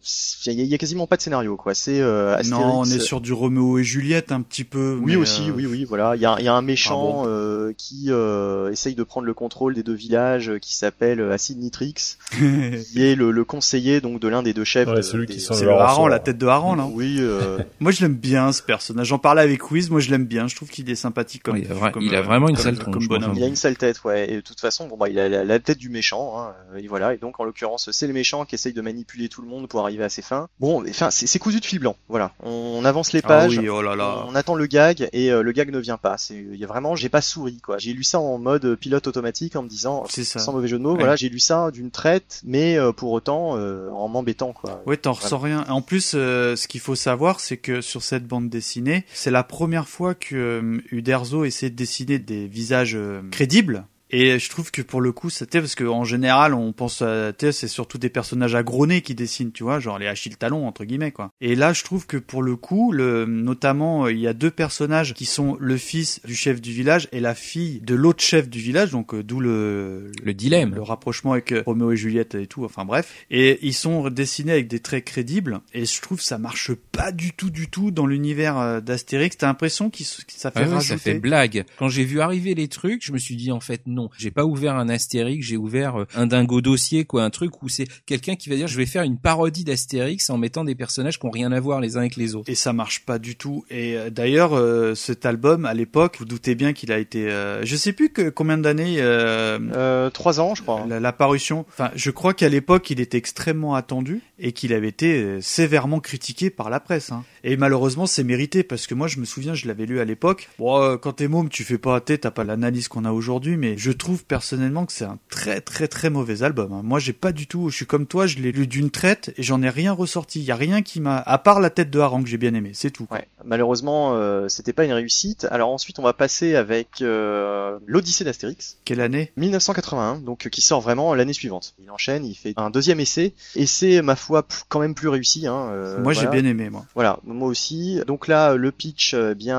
[0.46, 1.74] Il y, a- il y a quasiment pas de scénario, quoi.
[1.74, 2.36] C'est euh.
[2.46, 4.98] Non, on est sur du Roméo et Juliette un petit peu.
[5.00, 6.16] Oui mais, aussi, euh, oui, oui, voilà.
[6.16, 9.02] Il y a, il y a un méchant Ah bon euh, qui euh, essaye de
[9.04, 11.94] prendre le contrôle des deux villages, qui s'appelle Acid Nitrix,
[12.38, 14.88] qui est le, le conseiller donc de l'un des deux chefs.
[14.88, 16.86] Ouais, de- celui des- qui sent C'est le hareng, la tête de hareng, là.
[16.90, 19.08] Oui, euh, Moi, je l'aime bien, ce personnage.
[19.08, 20.46] J'en parlais avec Wiz, moi, je l'aime bien.
[20.48, 22.55] Je trouve qu'il est sympathique comme, il a vra- comme, il a euh, vraiment une
[22.56, 23.32] sale tronche, bonhomme.
[23.36, 24.30] il a une sale tête, ouais.
[24.30, 26.78] Et de toute façon, bon bah il a la, la tête du méchant, hein, euh,
[26.78, 27.14] et voilà.
[27.14, 29.80] Et donc en l'occurrence, c'est le méchant qui essaye de manipuler tout le monde pour
[29.80, 30.48] arriver à ses fins.
[30.60, 31.96] Bon, enfin, c'est cousu de fil blanc.
[32.08, 32.32] Voilà.
[32.42, 33.58] On, avance les Ah pages.
[33.58, 34.24] oui, oh là là.
[34.28, 36.16] On attend le gag et euh, le gag ne vient pas.
[36.18, 37.78] C'est, il y a vraiment, j'ai pas souri quoi.
[37.78, 40.38] J'ai lu ça en mode pilote automatique en me disant, C'est ça.
[40.38, 40.98] sans mauvais jeu de mots, Ouais.
[41.00, 44.82] voilà, j'ai lu ça d'une traite, mais euh, pour autant euh, en m'embêtant quoi.
[44.86, 45.64] Ouais, t'en ressens rien.
[45.68, 49.42] En plus, euh, ce qu'il faut savoir, c'est que sur cette bande dessinée, c'est la
[49.42, 53.86] première fois que euh, Uderzo essaie de dessiner des visages euh, crédibles.
[54.10, 57.68] Et je trouve que pour le coup, c'était parce qu'en général, on pense à, c'est
[57.68, 61.30] surtout des personnages agronés qui dessinent, tu vois, genre les Achille Talon entre guillemets quoi.
[61.40, 65.14] Et là, je trouve que pour le coup, le, notamment, il y a deux personnages
[65.14, 68.58] qui sont le fils du chef du village et la fille de l'autre chef du
[68.60, 70.74] village, donc euh, d'où le, Le dilemme.
[70.74, 73.12] le rapprochement avec euh, Roméo et Juliette et tout, enfin bref.
[73.30, 77.12] Et ils sont dessinés avec des traits crédibles, et je trouve que ça marche pas
[77.12, 79.36] du tout, du tout dans l'univers euh, d'Astérix.
[79.36, 80.88] T'as l'impression que ça fait Ah ouais, rajouter.
[80.88, 81.64] ça fait blague.
[81.78, 84.44] Quand j'ai vu arriver les trucs, je me suis dit en fait non, j'ai pas
[84.44, 88.36] ouvert un Astérix, j'ai ouvert euh, un dingo dossier quoi, un truc où c'est quelqu'un
[88.36, 91.30] qui va dire je vais faire une parodie d'Astérix en mettant des personnages qui ont
[91.30, 92.48] rien à voir les uns avec les autres.
[92.50, 93.64] Et ça marche pas du tout.
[93.70, 97.64] Et euh, d'ailleurs, euh, cet album, à l'époque, vous doutez bien qu'il a été, euh,
[97.64, 100.84] je sais plus que combien d'années, euh, Euh, trois ans, je crois.
[100.88, 101.64] la, la parution.
[101.68, 106.50] Enfin, je crois qu'à l'époque, il était extrêmement attendu et qu'il avait été sévèrement critiqué
[106.50, 107.10] par la presse.
[107.12, 107.24] hein.
[107.44, 110.48] Et malheureusement, c'est mérité parce que moi, je me souviens, je l'avais lu à l'époque.
[110.58, 113.56] Bon, euh, quand t'es môme, tu fais pas, t'es- t'as pas l'analyse qu'on a aujourd'hui,
[113.56, 116.72] mais je trouve personnellement que c'est un très très très mauvais album.
[116.72, 116.80] hein.
[116.82, 117.68] Moi, j'ai pas du tout.
[117.70, 120.40] Je suis comme toi, je l'ai lu d'une traite et j'en ai rien ressorti.
[120.40, 122.54] Il y a rien qui m'a, à part la tête de hareng que j'ai bien
[122.54, 123.06] aimé, c'est tout.
[123.10, 125.46] Ouais, malheureusement, euh, c'était pas une réussite.
[125.50, 129.32] Alors ensuite, on va passer avec euh, l'Odyssée d'Astérix, Quelle année?
[129.36, 131.74] 1981, donc euh, qui sort vraiment l'année suivante.
[131.82, 135.46] Il enchaîne, il fait un deuxième essai, et c'est ma foi quand même plus réussi.
[135.46, 136.84] Hein, Moi, j'ai bien aimé, moi.
[136.94, 138.00] Voilà, moi aussi.
[138.06, 139.58] Donc là, le pitch, bien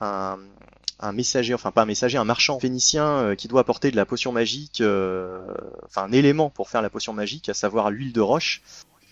[0.00, 0.38] un,
[1.04, 4.06] un messager, enfin pas un messager, un marchand phénicien euh, qui doit apporter de la
[4.06, 5.40] potion magique, euh,
[5.84, 8.62] enfin un élément pour faire la potion magique, à savoir l'huile de roche.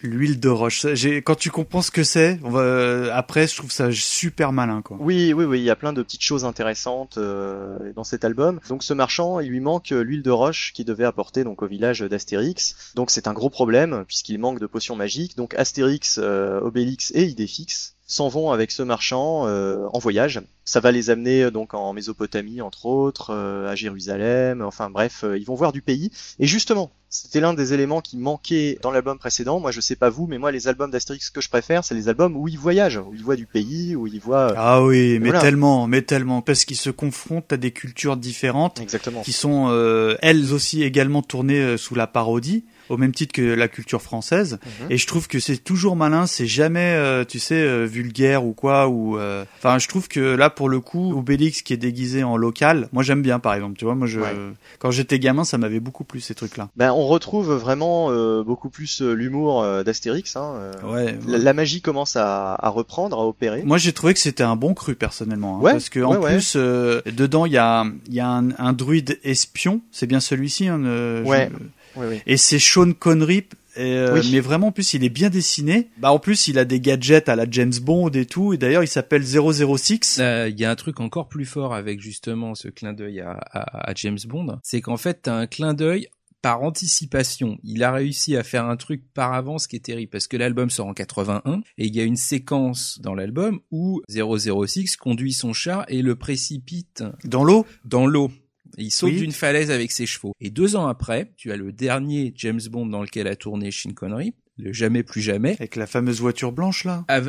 [0.03, 0.84] L'huile de roche.
[1.24, 4.82] Quand tu comprends ce que c'est, on va, euh, après, je trouve ça super malin,
[4.82, 4.97] quoi.
[4.99, 8.59] Oui, oui, oui, il y a plein de petites choses intéressantes euh, dans cet album.
[8.68, 12.01] Donc ce marchand, il lui manque l'huile de roche qu'il devait apporter donc au village
[12.01, 12.74] d'Astérix.
[12.97, 15.36] Donc c'est un gros problème puisqu'il manque de potions magiques.
[15.36, 20.41] Donc Astérix, euh, Obélix et Idéfix s'en vont avec ce marchand euh, en voyage.
[20.65, 24.63] Ça va les amener euh, donc en Mésopotamie entre autres, euh, à Jérusalem.
[24.63, 26.11] Enfin bref, euh, ils vont voir du pays.
[26.39, 29.61] Et justement, c'était l'un des éléments qui manquait dans l'album précédent.
[29.61, 32.09] Moi, je sais pas vous, mais moi, les albums d'Astérix que je préfère, c'est les
[32.09, 34.53] albums où ils voyagent, où ils voient du pays, où ils voient.
[34.57, 35.41] Ah oui, mais Voilà.
[35.41, 39.23] tellement, mais tellement, parce qu'ils se confrontent à des cultures différentes, Exactement.
[39.23, 43.68] qui sont euh, elles aussi également tournées sous la parodie, au même titre que la
[43.68, 44.59] culture française.
[44.80, 44.87] Mhm.
[44.91, 48.53] Et je trouve que c'est toujours malin, c'est jamais, euh, tu sais, euh, vulgaire ou
[48.53, 48.89] quoi.
[48.89, 52.37] Ou, euh, enfin, je trouve que là, pour le coup, Obélix qui est déguisé en
[52.37, 53.76] local, moi j'aime bien, par exemple.
[53.78, 54.35] Tu vois, moi, je, Ouais.
[54.78, 56.68] quand j'étais gamin, ça m'avait beaucoup plu ces trucs-là.
[56.76, 60.37] Ben, on retrouve vraiment euh, beaucoup plus euh, l'humour d'Astérix.
[60.37, 60.70] Hein.
[60.85, 61.16] Ouais.
[61.26, 63.62] La, la magie commence à, à reprendre, à opérer.
[63.64, 66.55] Moi, j'ai trouvé que c'était un bon cru personnellement, hein, Ouais, parce que en plus,
[66.57, 69.80] euh, dedans, il y a, y a un, un druide espion.
[69.91, 70.68] C'est bien celui-ci.
[70.68, 71.51] Hein, euh, Ouais.
[71.53, 71.57] je-
[71.97, 72.20] Oui, oui.
[72.26, 73.45] Et c'est Sean Connery.
[73.76, 74.28] Et, euh, Oui.
[74.32, 75.88] Mais vraiment, en plus, il est bien dessiné.
[75.99, 78.53] Bah, en plus, il a des gadgets à la James Bond et tout.
[78.53, 80.18] Et d'ailleurs, il s'appelle 006.
[80.20, 83.30] Euh, Il y a un truc encore plus fort avec justement ce clin d'œil à,
[83.32, 86.09] à- à James Bond, c'est qu'en fait t'as un clin d'œil
[86.43, 90.26] par anticipation, il a réussi à faire un truc par avance qui est terrible parce
[90.26, 94.97] que l'album sort en 81 et il y a une séquence dans l'album où 006
[94.97, 97.64] conduit son chat et le précipite Dans l'eau?
[97.84, 98.30] dans l'eau.
[98.79, 99.18] Il saute Oui.
[99.20, 100.33] d'une falaise avec ses chevaux.
[100.41, 103.93] Et deux ans après, tu as le dernier James Bond dans lequel a tourné Sean
[103.93, 105.53] Connery, le Jamais plus jamais.
[105.59, 107.20] Avec la fameuse voiture blanche là Ah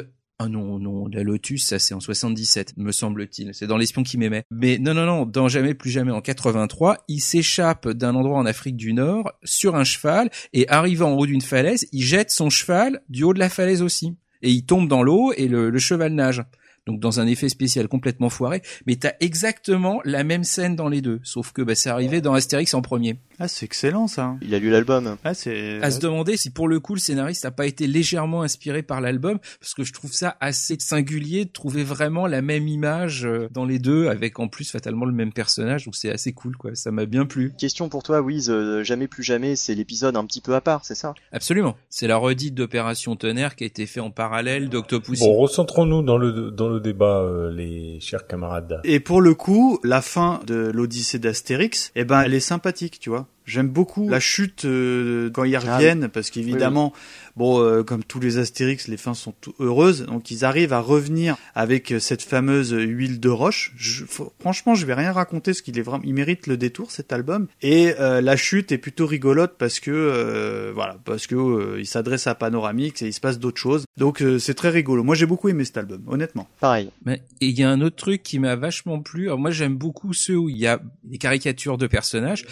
[0.50, 3.54] non, non, la Lotus, ça c'est en 77, me semble-t-il.
[3.54, 4.44] C'est dans l'espion qui m'aimait.
[4.52, 8.46] Mais non, non, non, dans Jamais plus jamais en 83, il s'échappe d'un endroit en
[8.46, 12.50] Afrique du Nord sur un cheval et arrivant en haut d'une falaise, il jette son
[12.50, 14.18] cheval du haut de la falaise aussi.
[14.42, 16.42] Et il tombe dans l'eau et le, le cheval nage.
[16.86, 21.02] Donc dans un effet spécial complètement foiré, mais t'as exactement la même scène dans les
[21.02, 23.18] deux, sauf que bah, c'est arrivé dans Astérix en premier.
[23.40, 24.36] Ah, c'est excellent ça.
[24.42, 25.18] Il a lu l'album.
[25.24, 25.82] Ah, c'est.
[25.82, 29.02] À se demander si pour le coup le scénariste n'a pas été légèrement inspiré par
[29.02, 33.48] l'album, parce que je trouve ça assez singulier de trouver vraiment la même image euh,
[33.52, 36.76] dans les deux, avec en plus fatalement le même personnage, donc c'est assez cool quoi,
[36.76, 37.54] ça m'a bien plu.
[37.58, 40.86] Question pour toi, Wiz, euh, jamais plus jamais, c'est l'épisode un petit peu à part,
[40.86, 41.14] c'est ça?
[41.32, 41.76] Absolument.
[41.90, 45.24] C'est la redite d'Opération Tonnerre qui a été fait en parallèle d'Octopussy.
[45.24, 48.80] Bon, recentrons-nous dans le dans le débat, euh, les chers camarades.
[48.84, 53.10] Et pour le coup, la fin de l'Odyssée d'Astérix, eh ben, elle est sympathique, tu
[53.10, 53.28] vois.
[53.46, 56.94] J'aime beaucoup la chute euh, quand ils reviennent, parce qu'évidemment,
[57.36, 61.36] bon, euh, comme tous les Astérix, les fins sont heureuses, donc ils arrivent à revenir
[61.54, 63.74] avec euh, cette fameuse huile de roche.
[63.76, 66.92] Je- faut- franchement, je vais rien raconter, parce qu'il est vraiment, il mérite le détour
[66.92, 67.48] cet album.
[67.62, 71.86] Et euh, la chute est plutôt rigolote parce que, euh, voilà, parce que euh, il
[71.86, 73.86] s'adresse à Panoramix et il se passe d'autres choses.
[73.98, 75.04] Donc euh, c'est très rigolo.
[75.04, 76.48] Moi, j'ai beaucoup aimé cet album, honnêtement.
[76.60, 76.90] Pareil.
[77.06, 79.26] Mais et il y a un autre truc qui m'a vachement plu.
[79.28, 82.46] Alors moi j'aime beaucoup ceux où il y a des caricatures de personnages.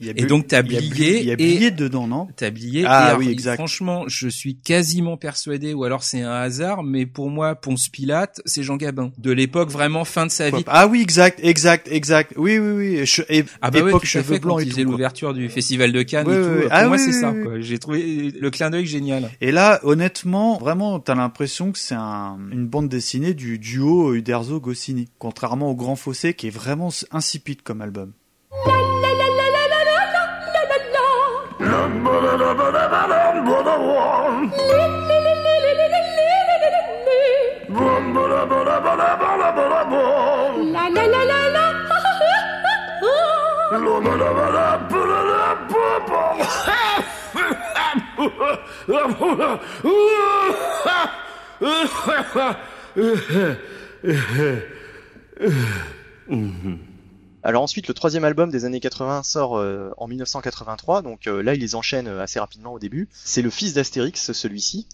[0.00, 2.28] Il y a Et donc t'as Blié il y a Blié dedans, non?
[2.36, 2.84] T'as Blié.
[2.86, 3.56] Ah oui, exact.
[3.56, 8.40] Franchement, je suis quasiment persuadé, ou alors c'est un hasard, mais pour moi, Ponce Pilate,
[8.44, 9.10] c'est Jean Gabin.
[9.18, 10.62] De l'époque vraiment fin de sa vie.
[10.66, 12.32] Ah oui, exact, exact, exact.
[12.36, 13.06] Oui, oui, oui.
[13.06, 14.82] Je, et, Ah bah époque cheveux fait, blancs et il tout.
[14.84, 16.50] l'ouverture du festival de Cannes Ouais, et ouais, tout.
[16.54, 16.62] ouais.
[16.62, 17.34] Pour Ah moi, oui, c'est ça.
[17.60, 19.30] J'ai trouvé le clin d'œil génial.
[19.40, 25.08] Et là, honnêtement, vraiment, t'as l'impression que c'est un, une bande dessinée du duo Uderzo-Goscinny.
[25.18, 28.12] Contrairement au Grand Fossé, qui est vraiment insipide comme album.
[40.72, 41.68] La la la la la.
[57.42, 61.54] Alors ensuite, le troisième album des années 80 sort euh, en 1983, donc euh, là
[61.54, 63.08] il les enchaîne euh, assez rapidement au début.
[63.12, 64.86] C'est le fils d'Astérix, celui-ci.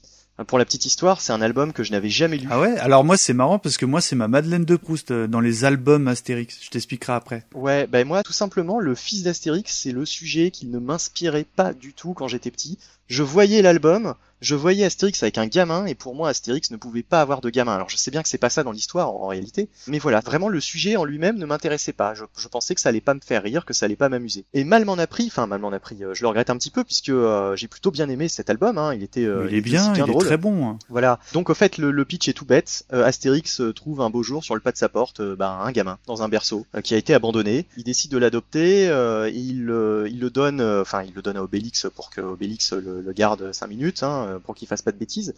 [0.48, 2.48] Pour la petite histoire, c'est un album que je n'avais jamais lu.
[2.50, 2.76] Ah ouais?
[2.78, 6.08] Alors moi, c'est marrant parce que moi, c'est ma Madeleine de Proust dans les albums
[6.08, 6.58] Astérix.
[6.60, 7.46] Je t'expliquerai après.
[7.54, 11.72] Ouais, ben moi tout simplement, le fils d'Astérix, c'est le sujet qui ne m'inspirait pas
[11.72, 12.78] du tout quand j'étais petit.
[13.06, 14.14] Je voyais l'album,
[14.44, 17.50] je voyais Astérix avec un gamin, et pour moi Astérix ne pouvait pas avoir de
[17.50, 17.74] gamin.
[17.74, 20.48] Alors je sais bien que c'est pas ça dans l'histoire en réalité, mais voilà, vraiment
[20.48, 22.14] le sujet en lui-même ne m'intéressait pas.
[22.14, 24.44] Je, je pensais que ça allait pas me faire rire, que ça allait pas m'amuser.
[24.54, 26.56] Et mal m'en a pris, enfin mal m'en a pris, euh, je le regrette un
[26.56, 29.56] petit peu puisque euh, j'ai plutôt bien aimé cet album, hein, il était, euh, il
[29.56, 30.24] est bien, aussi il est drôle.
[30.26, 30.68] très bon.
[30.68, 30.78] hein.
[30.88, 31.18] Voilà.
[31.32, 32.84] Donc au fait, le, le pitch est tout bête.
[32.92, 35.72] Euh, Astérix euh, trouve un beau jour sur le pas de sa porte bah, un
[35.72, 37.66] gamin dans un berceau qui a été abandonné.
[37.76, 38.88] Il décide de l'adopter.
[38.88, 39.60] euh, il,
[40.10, 43.52] il le donne, enfin il le donne à Obélix pour que Obélix le, le garde
[43.52, 45.34] cinq minutes, hein, pour qu'il fasse pas de bêtises.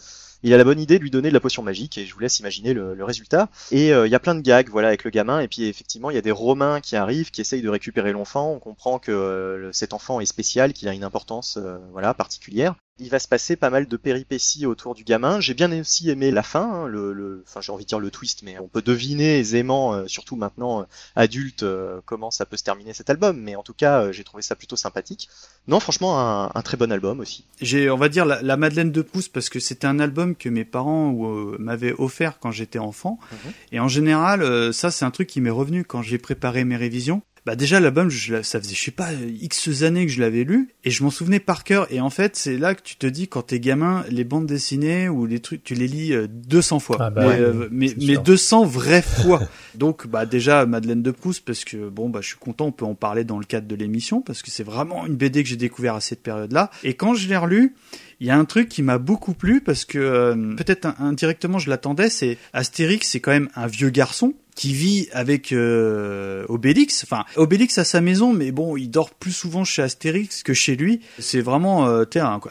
[0.47, 2.21] Il a la bonne idée de lui donner de la potion magique et je vous
[2.21, 3.49] laisse imaginer le, résultat.
[3.73, 5.41] Et euh, il y a plein de gags, voilà, avec le gamin.
[5.41, 8.53] Et puis effectivement, il y a des Romains qui arrivent, qui essayent de récupérer l'enfant.
[8.53, 12.77] On comprend que euh, cet enfant est spécial, qu'il a une importance, euh, voilà, particulière.
[12.99, 15.39] Il va se passer pas mal de péripéties autour du gamin.
[15.41, 18.11] J'ai bien aussi aimé la fin, hein, le, le- enfin j'ai envie de dire le
[18.11, 21.63] twist, mais on peut deviner aisément, surtout maintenant adulte,
[22.07, 23.39] comment ça peut se terminer cet album.
[23.39, 25.29] Mais en tout cas, j'ai trouvé ça plutôt sympathique.
[25.69, 26.19] Non, franchement,
[26.57, 27.45] un, très bon album aussi.
[27.61, 30.49] J'ai, on va dire, la, la Madeleine de Proust parce que c'était un album que
[30.49, 33.19] mes parents euh, m'avaient offert quand j'étais enfant.
[33.33, 33.53] Mhm.
[33.73, 36.77] Et en général, euh, ça, c'est un truc qui m'est revenu quand j'ai préparé mes
[36.77, 37.23] révisions.
[37.47, 40.75] Bah déjà l'album, je, ça faisait je sais pas x années que je l'avais lu
[40.83, 41.87] et je m'en souvenais par cœur.
[41.93, 45.09] Et en fait, c'est là que tu te dis quand t'es gamin, les bandes dessinées
[45.09, 47.89] ou les trucs, tu les lis euh, 200 fois, Ah bah mais, ouais, euh, mais,
[47.89, 48.23] c'est mais sûr.
[48.25, 49.43] 200 vraies fois.
[49.77, 52.85] Donc bah déjà Madeleine de Proust parce que bon bah je suis content, on peut
[52.85, 55.55] en parler dans le cadre de l'émission parce que c'est vraiment une BD que j'ai
[55.55, 56.73] découvert à cette période-là.
[56.83, 57.77] Et quand je l'ai relu,
[58.21, 61.59] il y a un truc qui m'a beaucoup plu parce que euh, peut-être in- indirectement
[61.59, 67.05] je l'attendais, c'est Astérix, c'est quand même un vieux garçon qui vit avec euh, Obélix.
[67.05, 70.77] Enfin, Obélix a sa maison, mais bon, il dort plus souvent chez Astérix que chez
[70.77, 71.01] lui.
[71.19, 72.05] C'est vraiment euh,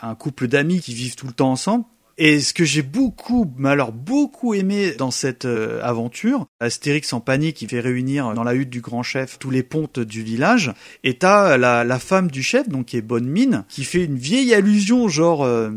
[0.03, 1.85] un couple d'amis qui vivent tout le temps ensemble.
[2.17, 7.19] Et ce que j'ai beaucoup, mais alors beaucoup aimé dans cette euh, aventure, Astérix en
[7.19, 10.71] panique, il fait réunir dans la hutte du grand chef tous les pontes du village,
[11.03, 14.17] et t'as la, la femme du chef, donc qui est Bonne Mine, qui fait une
[14.17, 15.71] vieille allusion, genre, euh,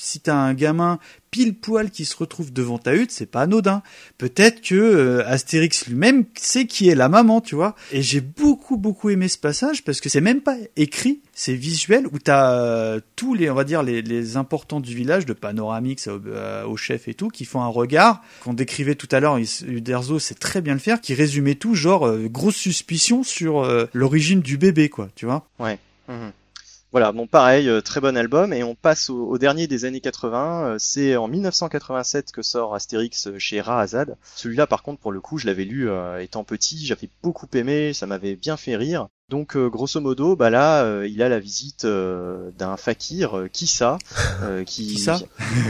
[0.00, 0.98] si t'as un gamin
[1.30, 3.82] pile poil qui se retrouve devant ta hutte, c'est pas anodin.
[4.18, 7.76] Peut-être que euh, Astérix lui-même sait qui est la maman, tu vois.
[7.92, 12.06] Et j'ai beaucoup beaucoup aimé ce passage parce que c'est même pas écrit, c'est visuel
[12.06, 16.08] où t'as euh, tous les, on va dire les, les importants du village, de Panoramix
[16.08, 19.38] au, euh, chef et tout, qui font un regard qu'on décrivait tout à l'heure.
[19.66, 24.56] Uderzo sait très bien le faire, qui résumait tout, genre grosse suspicion sur l'origine du
[24.56, 25.46] bébé, quoi, tu vois.
[25.58, 25.78] Ouais.
[26.08, 26.32] Mhm.
[26.92, 30.64] Voilà, bon pareil, euh, très bon album, et on passe au, dernier des années 80,
[30.64, 34.16] euh, c'est en 1987 que sort Astérix euh, chez Rahazad.
[34.34, 35.88] Celui-là par contre pour le coup je l'avais lu
[36.18, 39.06] étant petit, j'avais beaucoup aimé, ça m'avait bien fait rire.
[39.30, 43.96] Donc euh, grosso modo, bah là, euh, il a la visite euh, d'un fakir, Kissa,
[44.66, 45.20] qui, Kissa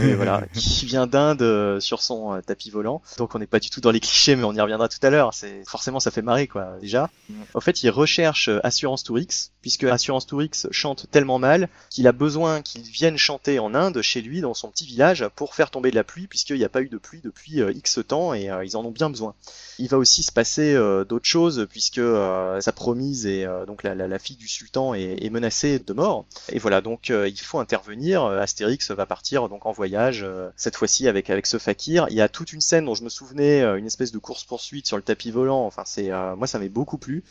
[0.01, 3.03] Oui, voilà, qui vient d'Inde sur son tapis volant.
[3.19, 5.11] Donc on n'est pas du tout dans les clichés, mais on y reviendra tout à
[5.11, 5.35] l'heure.
[5.35, 7.11] C'est forcément ça fait marrer quoi déjà.
[7.53, 12.63] En fait, il recherche Assurance Tourix, puisque Assurance Tourix chante tellement mal qu'il a besoin
[12.63, 15.95] qu'il vienne chanter en Inde chez lui dans son petit village pour faire tomber de
[15.95, 18.83] la pluie, puisqu'il n'y a pas eu de pluie depuis X temps et ils en
[18.83, 19.35] ont bien besoin.
[19.77, 20.73] Il va aussi se passer
[21.07, 25.29] d'autres choses puisque sa promise euh, donc la, la, la fille du sultan est, est
[25.29, 26.25] menacée de mort.
[26.51, 28.23] Et voilà, donc euh, il faut intervenir.
[28.23, 32.07] Euh, Astérix va partir donc en voyage euh, cette fois-ci avec avec ce fakir.
[32.09, 34.43] Il y a toute une scène dont je me souvenais, euh, une espèce de course
[34.43, 35.65] poursuite sur le tapis volant.
[35.65, 37.23] Enfin, c'est euh, moi ça m'est beaucoup plu.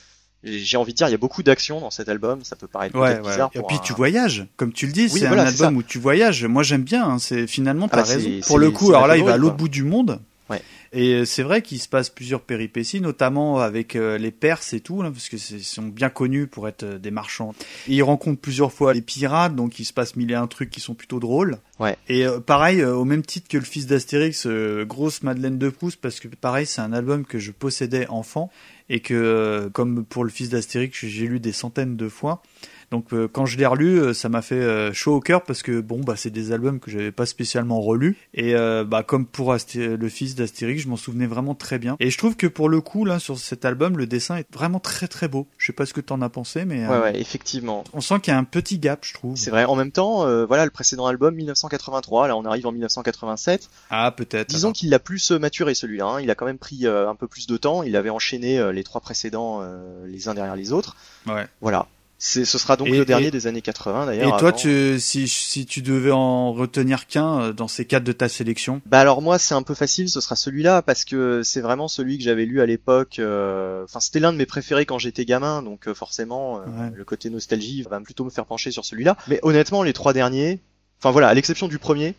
[0.42, 2.42] J'ai envie de dire, il y a beaucoup d'action dans cet album.
[2.44, 3.20] Ça peut paraître Ouais, ouais.
[3.20, 3.50] bizarre.
[3.52, 5.78] Et puis un- tu voyages, comme tu le dis, Oui, c'est voilà, un album ça.
[5.78, 6.44] où tu voyages.
[6.46, 7.04] Moi j'aime bien.
[7.06, 8.30] hein, C'est finalement Ah t'as bah, raison.
[8.46, 10.18] Pour le coup, alors là il va à l'autre bout du monde.
[10.50, 10.60] Ouais.
[10.92, 14.80] Et euh, c'est vrai qu'il se passe plusieurs péripéties, notamment avec euh, les Perses et
[14.80, 17.54] tout, là, parce que c'est- ils sont bien connus pour être euh, des marchands.
[17.88, 20.70] Et il rencontre plusieurs fois les pirates, donc il se passe mille et un trucs
[20.70, 21.58] qui sont plutôt drôles.
[21.78, 21.96] Ouais.
[22.08, 25.68] Et euh, pareil, euh, au même titre que le fils d'Astérix, euh, grosse Madeleine de
[25.70, 28.50] Proust, parce que pareil, c'est un album que je possédais enfant
[28.88, 32.42] et que, comme pour le fils d'Astérix, j'ai lu des centaines de fois.
[32.90, 35.62] Donc euh, quand je l'ai relu, euh, ça m'a fait euh, chaud au cœur parce
[35.62, 38.54] que bon bah c'est des albums que j'avais pas spécialement relus et
[38.86, 41.96] bah comme pour Asté- le fils d'Astérix, je m'en souvenais vraiment très bien.
[42.00, 44.80] Et je trouve que pour le coup là sur cet album, le dessin est vraiment
[44.80, 45.46] très très beau.
[45.58, 47.84] Je sais pas ce que t'en as pensé, mais Ouais, ouais, effectivement.
[47.92, 49.36] on sent qu'il y a un petit gap, je trouve.
[49.36, 49.64] C'est vrai.
[49.66, 52.28] En même temps, voilà le précédent album 1983.
[52.28, 53.68] Là, on arrive en 1987.
[53.90, 54.48] Ah peut-être.
[54.48, 56.06] Disons qu'il a plus maturé celui-là.
[56.06, 56.20] hein.
[56.20, 57.82] Il a quand même pris un peu plus de temps.
[57.84, 60.96] Il avait enchaîné les trois précédents euh, les uns derrière les autres.
[61.26, 61.46] Ouais.
[61.60, 61.86] Voilà.
[62.22, 64.36] C'est, ce sera donc Et- le dernier et- des années 80 Et d'ailleurs.
[64.36, 64.58] toi, avant.
[64.58, 68.82] tu, si, si tu devais en retenir qu'un euh, dans ces quatre de ta sélection,
[68.84, 72.18] Bah alors moi c'est un peu facile, ce sera celui-là parce que c'est vraiment celui
[72.18, 73.18] que j'avais lu à l'époque.
[73.18, 76.92] euh, Enfin c'était l'un de mes préférés quand j'étais gamin, donc euh, forcément euh, Ouais.
[76.94, 79.16] le côté nostalgie va plutôt me faire pencher sur celui-là.
[79.28, 80.60] Mais honnêtement les trois derniers,
[81.00, 82.14] enfin voilà à l'exception du premier,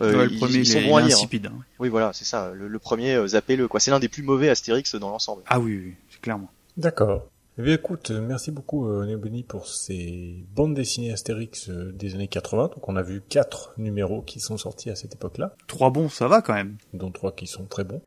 [0.00, 1.18] euh, Ouais, le ils, premier, ils sont il est- bons à lire.
[1.20, 1.52] hein.
[1.78, 2.52] Oui voilà c'est ça.
[2.54, 3.80] Le, le premier euh, zappez-le quoi.
[3.80, 5.42] C'est l'un des plus mauvais Astérix dans l'ensemble.
[5.46, 6.48] ah oui, oui, c'est clairement.
[6.78, 7.26] D'accord.
[7.58, 12.26] Eh bien écoute, euh, merci beaucoup euh, pour ces bandes dessinées Astérix euh, des années
[12.26, 12.70] 80.
[12.74, 16.28] Donc on a vu quatre numéros qui sont sortis à cette époque-là, Trois bons, ça
[16.28, 16.78] va quand même.
[16.94, 18.00] dont trois qui sont très bons.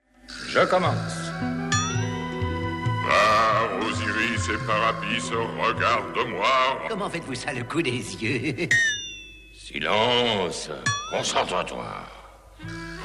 [0.49, 1.29] Je commence.
[3.07, 6.47] Par Osiris et Parapis, regarde-moi.
[6.89, 8.67] Comment faites-vous ça, le coup des yeux?
[9.53, 10.71] Silence.
[11.11, 11.85] Concentre-toi.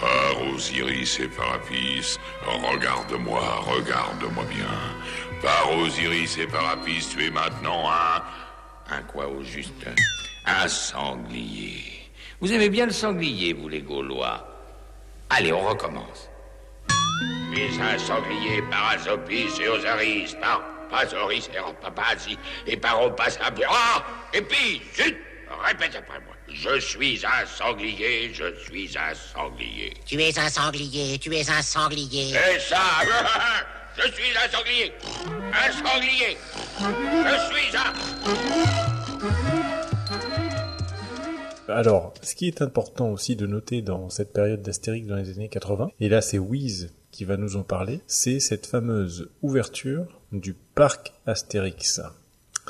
[0.01, 5.30] Par Osiris et Parapis, regarde-moi, regarde-moi bien.
[5.43, 8.23] Par Osiris et Parapis, tu es maintenant un...
[8.93, 9.87] Un quoi au juste?
[10.47, 12.11] Un sanglier.
[12.41, 14.47] Vous aimez bien le sanglier, vous les Gaulois
[15.31, 16.29] Allez, on recommence.
[17.53, 22.37] Je suis un sanglier par Asopis et Osiris, par Pasoris et Rapapasi,
[22.67, 23.69] et par Opasapia.
[23.71, 24.05] Ah
[24.35, 25.17] Et puis, zut
[25.65, 26.35] Répète après moi.
[26.49, 29.93] Je suis un sanglier, je suis un sanglier.
[30.07, 32.31] Tu es un sanglier, tu es un sanglier.
[32.35, 32.79] Et ça
[34.03, 34.93] Je suis un sanglier.
[35.53, 36.37] Un sanglier.
[36.79, 37.93] Je suis un...
[41.73, 45.49] Alors, ce qui est important aussi de noter dans cette période d'Astérix dans les années
[45.49, 50.55] 80, et là c'est Wiz qui va nous en parler, c'est cette fameuse ouverture du
[50.55, 52.01] parc Astérix.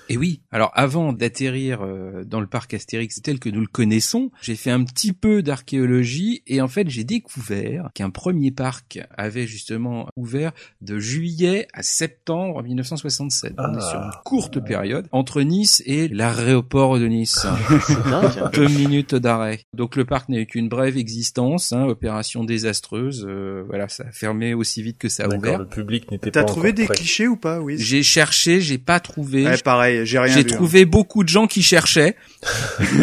[0.08, 4.30] Et oui, alors avant d'atterrir euh, dans le parc Astérix tel que nous le connaissons,
[4.42, 9.46] j'ai fait un petit peu d'archéologie et en fait j'ai découvert qu'un premier parc avait
[9.46, 13.54] justement ouvert de juillet à septembre 1967.
[13.58, 13.90] On est Ah.
[13.90, 17.46] sur une courte période entre Nice et l'aéroport de Nice.
[18.10, 18.52] Dingue.
[18.52, 19.60] Deux minutes d'arrêt.
[19.74, 23.24] Donc le parc n'a eu qu'une brève existence, hein, opération désastreuse.
[23.28, 25.58] euh, voilà, ça a fermé aussi vite que ça a ouvert.
[25.60, 26.94] le public n'était pas T'as trouvé des prêt.
[26.96, 29.44] clichés ou pas, oui J'ai cherché, j'ai pas trouvé.
[29.44, 30.50] Ouais, pareil, j'ai rien J'ai vu.
[30.52, 30.56] hein.
[30.56, 32.16] trouvé beaucoup de gens qui cherchaient.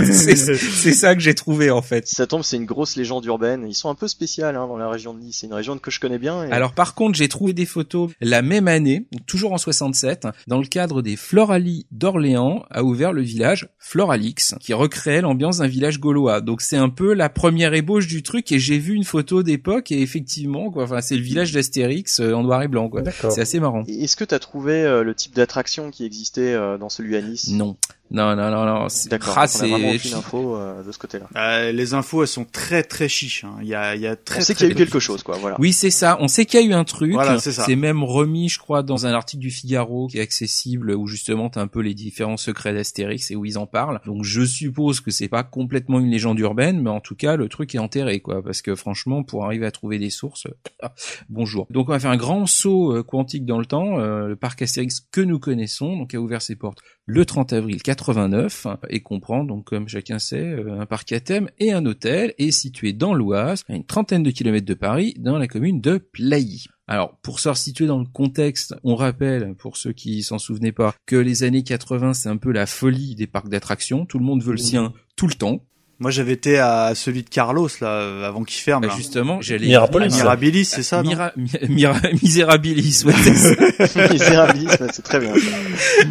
[0.03, 2.07] c'est ça que j'ai trouvé en fait.
[2.07, 3.65] Si ça tombe, c'est une grosse légende urbaine.
[3.67, 5.37] Ils sont un peu spéciales hein, dans la région de Nice.
[5.41, 6.43] C'est une région que je connais bien.
[6.45, 10.59] et- Alors par contre, j'ai trouvé des photos la même année, toujours en 67, dans
[10.59, 15.99] le cadre des Floralies d'Orléans, a ouvert le village Floralix, qui recréait l'ambiance d'un village
[15.99, 16.41] gaulois.
[16.41, 19.91] Donc c'est un peu la première ébauche du truc et j'ai vu une photo d'époque
[19.91, 23.01] et effectivement, quoi, enfin c'est le village d'Astérix euh, en noir et blanc, quoi.
[23.01, 23.31] D'accord.
[23.31, 23.83] C'est assez marrant.
[23.87, 27.21] Est-ce que tu as trouvé euh, le type d'attraction qui existait euh, dans celui à
[27.21, 27.77] Nice Non.
[28.09, 28.87] Non, non, non, non.
[28.87, 29.33] c'est- D'accord.
[29.37, 31.27] Ah, donc on a vraiment c'est- aucune info euh, de ce côté-là.
[31.35, 33.43] Euh, les infos, elles sont très très chiches.
[33.43, 33.57] hein.
[33.61, 34.39] Il y a, il y a très.
[34.39, 35.35] On sait qu'il y a eu peu- quelque chose, quoi.
[35.37, 35.57] Voilà.
[35.59, 36.17] Oui, c'est ça.
[36.21, 37.11] On sait qu'il y a eu un truc.
[37.11, 37.67] Voilà, c'est ça.
[37.75, 41.59] même remis, je crois, dans un article du Figaro qui est accessible, où justement t'as
[41.61, 43.99] un peu les différents secrets d'Astérix et où ils en parlent.
[44.05, 47.49] Donc je suppose que c'est pas complètement une légende urbaine, mais en tout cas le
[47.49, 48.41] truc est enterré, quoi.
[48.41, 50.47] Parce que franchement, pour arriver à trouver des sources,
[50.81, 50.93] ah,
[51.27, 51.67] bonjour.
[51.71, 53.99] Donc on va faire un grand saut euh, quantique dans le temps.
[53.99, 57.81] Euh, le parc Astérix que nous connaissons, donc a ouvert ses portes le 30 avril
[57.81, 62.33] 89 et comprend donc comme chacun sait euh, un parc à thème et un hôtel
[62.37, 65.97] est situé dans l'Oise à une trentaine de kilomètres de Paris dans la commune de
[65.97, 66.67] Plailly.
[66.89, 70.95] Alors, pour se resituer dans le contexte, on rappelle, pour ceux qui s'en souvenaient pas,
[71.05, 74.05] que les années 80, c'est un peu la folie des parcs d'attractions.
[74.05, 75.65] Tout le monde veut le sien tout le temps.
[75.99, 78.81] Moi, j'avais été à celui de Carlos là, avant qu'il ferme.
[78.83, 78.95] Bah, là.
[78.95, 80.13] justement, j'allais Mirabilis.
[80.13, 84.07] Mirabilis, c'est ça, non Mira, Mi- Mira- Misérabilis, ouais, c'est ça.
[84.13, 85.33] Misérabilis, ouais, c'est très bien.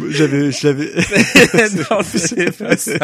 [0.09, 0.91] J'avais, je l'avais.
[1.89, 2.97] non, c'est pas ça.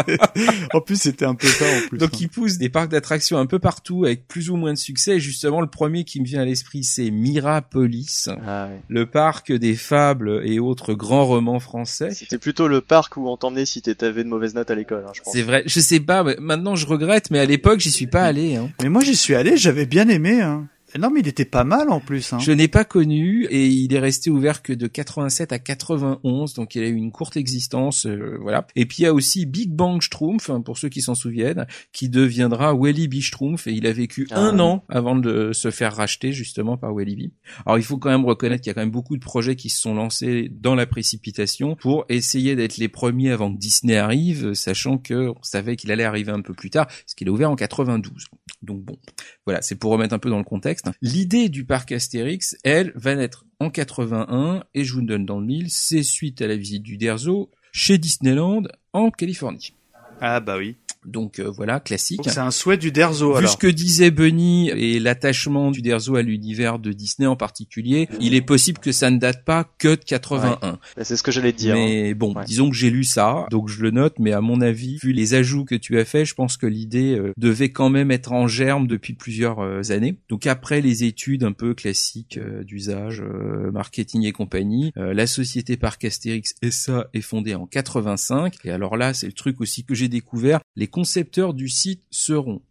[0.74, 1.98] en plus, c'était un peu ça en plus.
[1.98, 5.16] Donc, ils poussent des parcs d'attractions un peu partout avec plus ou moins de succès.
[5.16, 8.82] Et justement, le premier qui me vient à l'esprit, c'est Mirapolis, Ah, ouais.
[8.90, 12.10] le parc des fables et autres grands romans français.
[12.12, 15.12] C'était plutôt le parc où on t'emmenait si t'avais de mauvaises notes à l'école, hein,
[15.14, 15.34] je pense.
[15.34, 18.24] C'est vrai, je sais pas, mais maintenant je regrette, mais à l'époque j'y suis pas
[18.24, 18.56] allé.
[18.56, 18.70] Hein.
[18.82, 20.42] Mais moi, j'y suis allé, j'avais bien aimé.
[20.42, 20.68] Hein.
[21.00, 22.34] Non, mais il était pas mal en plus.
[22.34, 22.40] Hein.
[22.40, 26.76] Je n'ai pas connu et il est resté ouvert que de 87 à 91, donc
[26.76, 28.68] il a eu une courte existence, euh, voilà.
[28.76, 31.66] Et puis il y a aussi Big Bang Schtroumpf, hein, pour ceux qui s'en souviennent,
[31.92, 34.40] qui deviendra Walibi Schtroumpf et il a vécu Ah.
[34.40, 37.32] un an avant de se faire racheter justement par Walibi.
[37.66, 39.70] Alors il faut quand même reconnaître qu'il y a quand même beaucoup de projets qui
[39.70, 44.54] se sont lancés dans la précipitation pour essayer d'être les premiers avant que Disney arrive,
[44.54, 47.50] sachant que on savait qu'il allait arriver un peu plus tard, parce qu'il a ouvert
[47.52, 48.26] en 92.
[48.62, 48.98] Donc bon,
[49.46, 50.90] voilà, c'est pour remettre un peu dans le contexte.
[51.02, 55.46] L'idée du parc Astérix, elle, va naître en 81, et je vous donne dans le
[55.46, 58.64] mille, c'est suite à la visite du Derzo chez Disneyland
[58.94, 59.74] en Californie.
[60.22, 60.78] Ah bah oui.
[61.06, 62.22] Donc euh, voilà, classique.
[62.26, 63.52] C'est un souhait du Derzo Vu alors.
[63.52, 68.34] ce que disait Bunny et l'attachement du Derzo à l'univers de Disney en particulier, il
[68.36, 70.58] est possible que ça ne date pas que de 81.
[70.62, 71.74] Bah, C'est ce que j'allais dire.
[71.76, 71.78] hein.
[71.78, 74.98] Mais bon, disons que j'ai lu ça, donc je le note, mais à mon avis,
[75.02, 78.12] vu les ajouts que tu as fait, je pense que l'idée euh, devait quand même
[78.12, 80.18] être en germe depuis plusieurs euh, années.
[80.30, 83.24] Donc après les études un peu classiques euh, d'usage,
[83.72, 88.56] marketing et compagnie, la société Parc Astérix SA est fondée en 85.
[88.64, 90.60] Et alors là, c'est le truc aussi que j'ai découvert.
[90.76, 92.62] Les concepteurs du site seront.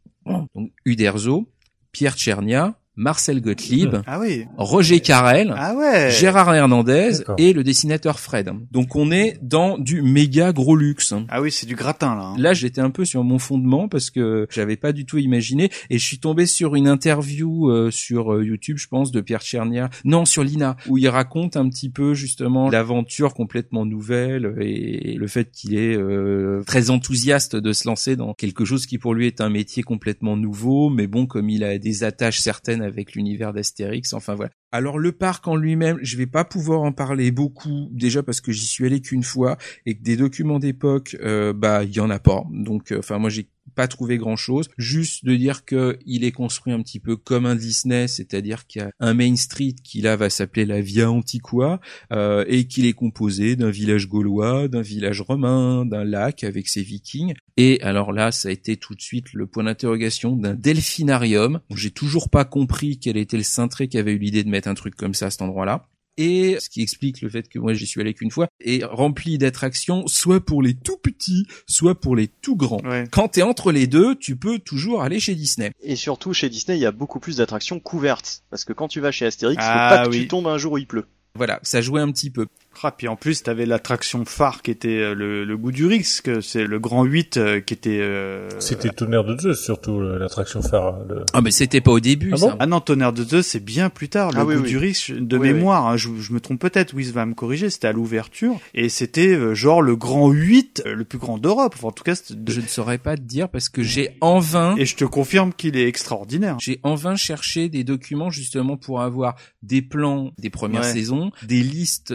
[0.85, 1.51] Uderzo,
[1.91, 4.45] Pierre Tchernia, Marcel Gottlieb, Ah oui.
[4.59, 6.11] Roger Carrel, Ah ouais.
[6.11, 8.51] Gérard Hernandez et le dessinateur Fred.
[8.71, 11.15] Donc on est dans du méga gros luxe.
[11.29, 12.23] Ah oui, c'est du gratin là.
[12.23, 12.35] hein.
[12.39, 15.99] Là, j'étais un peu sur mon fondement parce que j'avais pas du tout imaginé et
[15.99, 19.89] je suis tombé sur une interview euh, sur euh, YouTube, je pense, de Pierre Tchernia,
[20.05, 25.27] non, sur Lina, où il raconte un petit peu justement l'aventure complètement nouvelle et le
[25.29, 29.27] fait qu'il est euh, très enthousiaste de se lancer dans quelque chose qui pour lui
[29.27, 33.53] est un métier complètement nouveau, mais bon, comme il a des attaches certaines avec l'univers
[33.53, 34.53] d'Astérix, enfin voilà.
[34.73, 38.53] Alors le parc en lui-même, je vais pas pouvoir en parler beaucoup, déjà parce que
[38.53, 42.09] j'y suis allé qu'une fois et que des documents d'époque, euh, bah il y en
[42.09, 42.45] a pas.
[42.51, 44.69] Donc, euh, enfin moi j'ai pas trouvé grand chose.
[44.79, 48.83] Juste de dire que il est construit un petit peu comme un Disney, c'est-à-dire qu'il
[48.83, 51.81] y a un Main Street qui là va s'appeler la Via Antiqua
[52.13, 56.83] euh, et qu'il est composé d'un village gaulois, d'un village romain, d'un lac avec ses
[56.83, 57.35] vikings.
[57.57, 61.61] Et alors là, ça a été tout de suite le point d'interrogation d'un delphinarium.
[61.75, 64.75] J'ai toujours pas compris quel était le cintré qui avait eu l'idée de mettre un
[64.75, 65.87] truc comme ça à cet endroit-là.
[66.19, 69.39] Et ce qui explique le fait que moi j'y suis allé qu'une fois, est rempli
[69.39, 72.83] d'attractions, soit pour les tout petits, soit pour les tout grands.
[73.11, 75.73] Quand t'es entre les deux, tu peux toujours aller chez Disney.
[75.83, 78.43] Et surtout, chez Disney, il y a beaucoup plus d'attractions couvertes.
[78.51, 80.21] Parce que quand tu vas chez Astérix, il Ah faut pas que oui.
[80.23, 81.07] tu tombes un jour où il pleut.
[81.35, 82.47] Voilà, ça jouait un petit peu.
[82.85, 86.31] Ah, puis en plus, t'avais l'attraction phare qui était euh, le, le goût du risque,
[86.43, 87.99] c'est le grand 8 euh, qui était...
[88.01, 90.99] euh, C'était Tonnerre de Zeus, surtout, l'attraction phare.
[91.09, 92.51] le- Ah mais c'était pas au début Ah ça.
[92.51, 94.33] bon Ah non, Tonnerre de Zeus, c'est bien plus tard.
[94.33, 94.69] Le Ah oui, goût oui.
[94.69, 97.71] du risque, de Oui, mémoire, hein, je, je me trompe peut-être, Wiz va me corriger,
[97.71, 98.59] c'était à l'ouverture.
[98.75, 101.75] Et c'était euh, genre le grand 8, euh, le plus grand d'Europe.
[101.77, 104.17] Enfin, en tout cas, c'était de- Je ne saurais pas te dire parce que j'ai
[104.21, 106.57] en vain Et je te confirme qu'il est extraordinaire.
[106.61, 110.93] J'ai en vain cherché des documents justement pour avoir des plans des premières Ouais.
[110.93, 112.13] saisons, des listes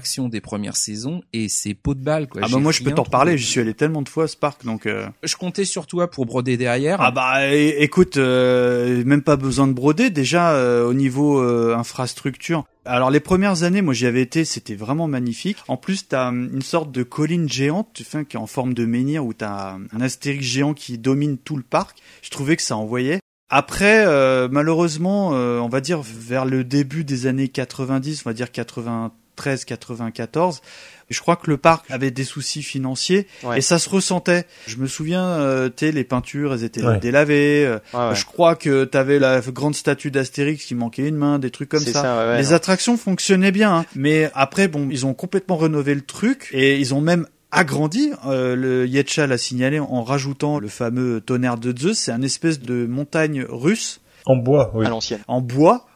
[0.00, 2.40] attractions des premières saisons et c'est peau de balle quoi.
[2.42, 4.36] Ah bah moi je peux t'en reparler, j'y suis allé tellement de fois à ce
[4.36, 5.06] parc donc euh...
[5.22, 7.02] Je comptais sur toi pour broder derrière.
[7.02, 12.64] Ah bah écoute, euh, même pas besoin de broder déjà euh, au niveau infrastructure.
[12.86, 15.58] Alors les premières années, moi j'y avais été, c'était vraiment magnifique.
[15.68, 18.86] En plus, t'as hum, une sorte de colline géante, fais qui est en forme de
[18.86, 21.98] menhir où t'as un astérix géant qui domine tout le parc.
[22.22, 23.20] Je trouvais que ça envoyait.
[23.52, 28.32] Après, euh, malheureusement, euh, on va dire vers le début des années 90, on va
[28.32, 28.52] dire
[29.40, 30.60] 93, 94,
[31.08, 33.58] je crois que le parc avait des soucis financiers Ouais.
[33.58, 34.44] et ça se ressentait.
[34.66, 36.98] Je me souviens, euh, tu sais, les peintures, elles étaient Ouais.
[36.98, 37.64] délavées.
[37.66, 38.14] euh, Ouais, ouais.
[38.14, 41.80] Je crois que t'avais la grande statue d'Astérix qui manquait une main, des trucs comme
[41.80, 41.92] ça.
[42.02, 42.52] ça, ouais, ouais, les non.
[42.54, 43.84] attractions fonctionnaient bien, hein.
[43.96, 48.12] mais après, bon, ils ont complètement rénové le truc et ils ont même agrandi.
[48.26, 51.98] Euh, le Yetcha l'a signalé en rajoutant le fameux tonnerre de Zeus.
[51.98, 54.86] C'est un espèce de montagne russe En bois, oui.
[54.86, 55.20] À l'ancienne.
[55.26, 55.86] en bois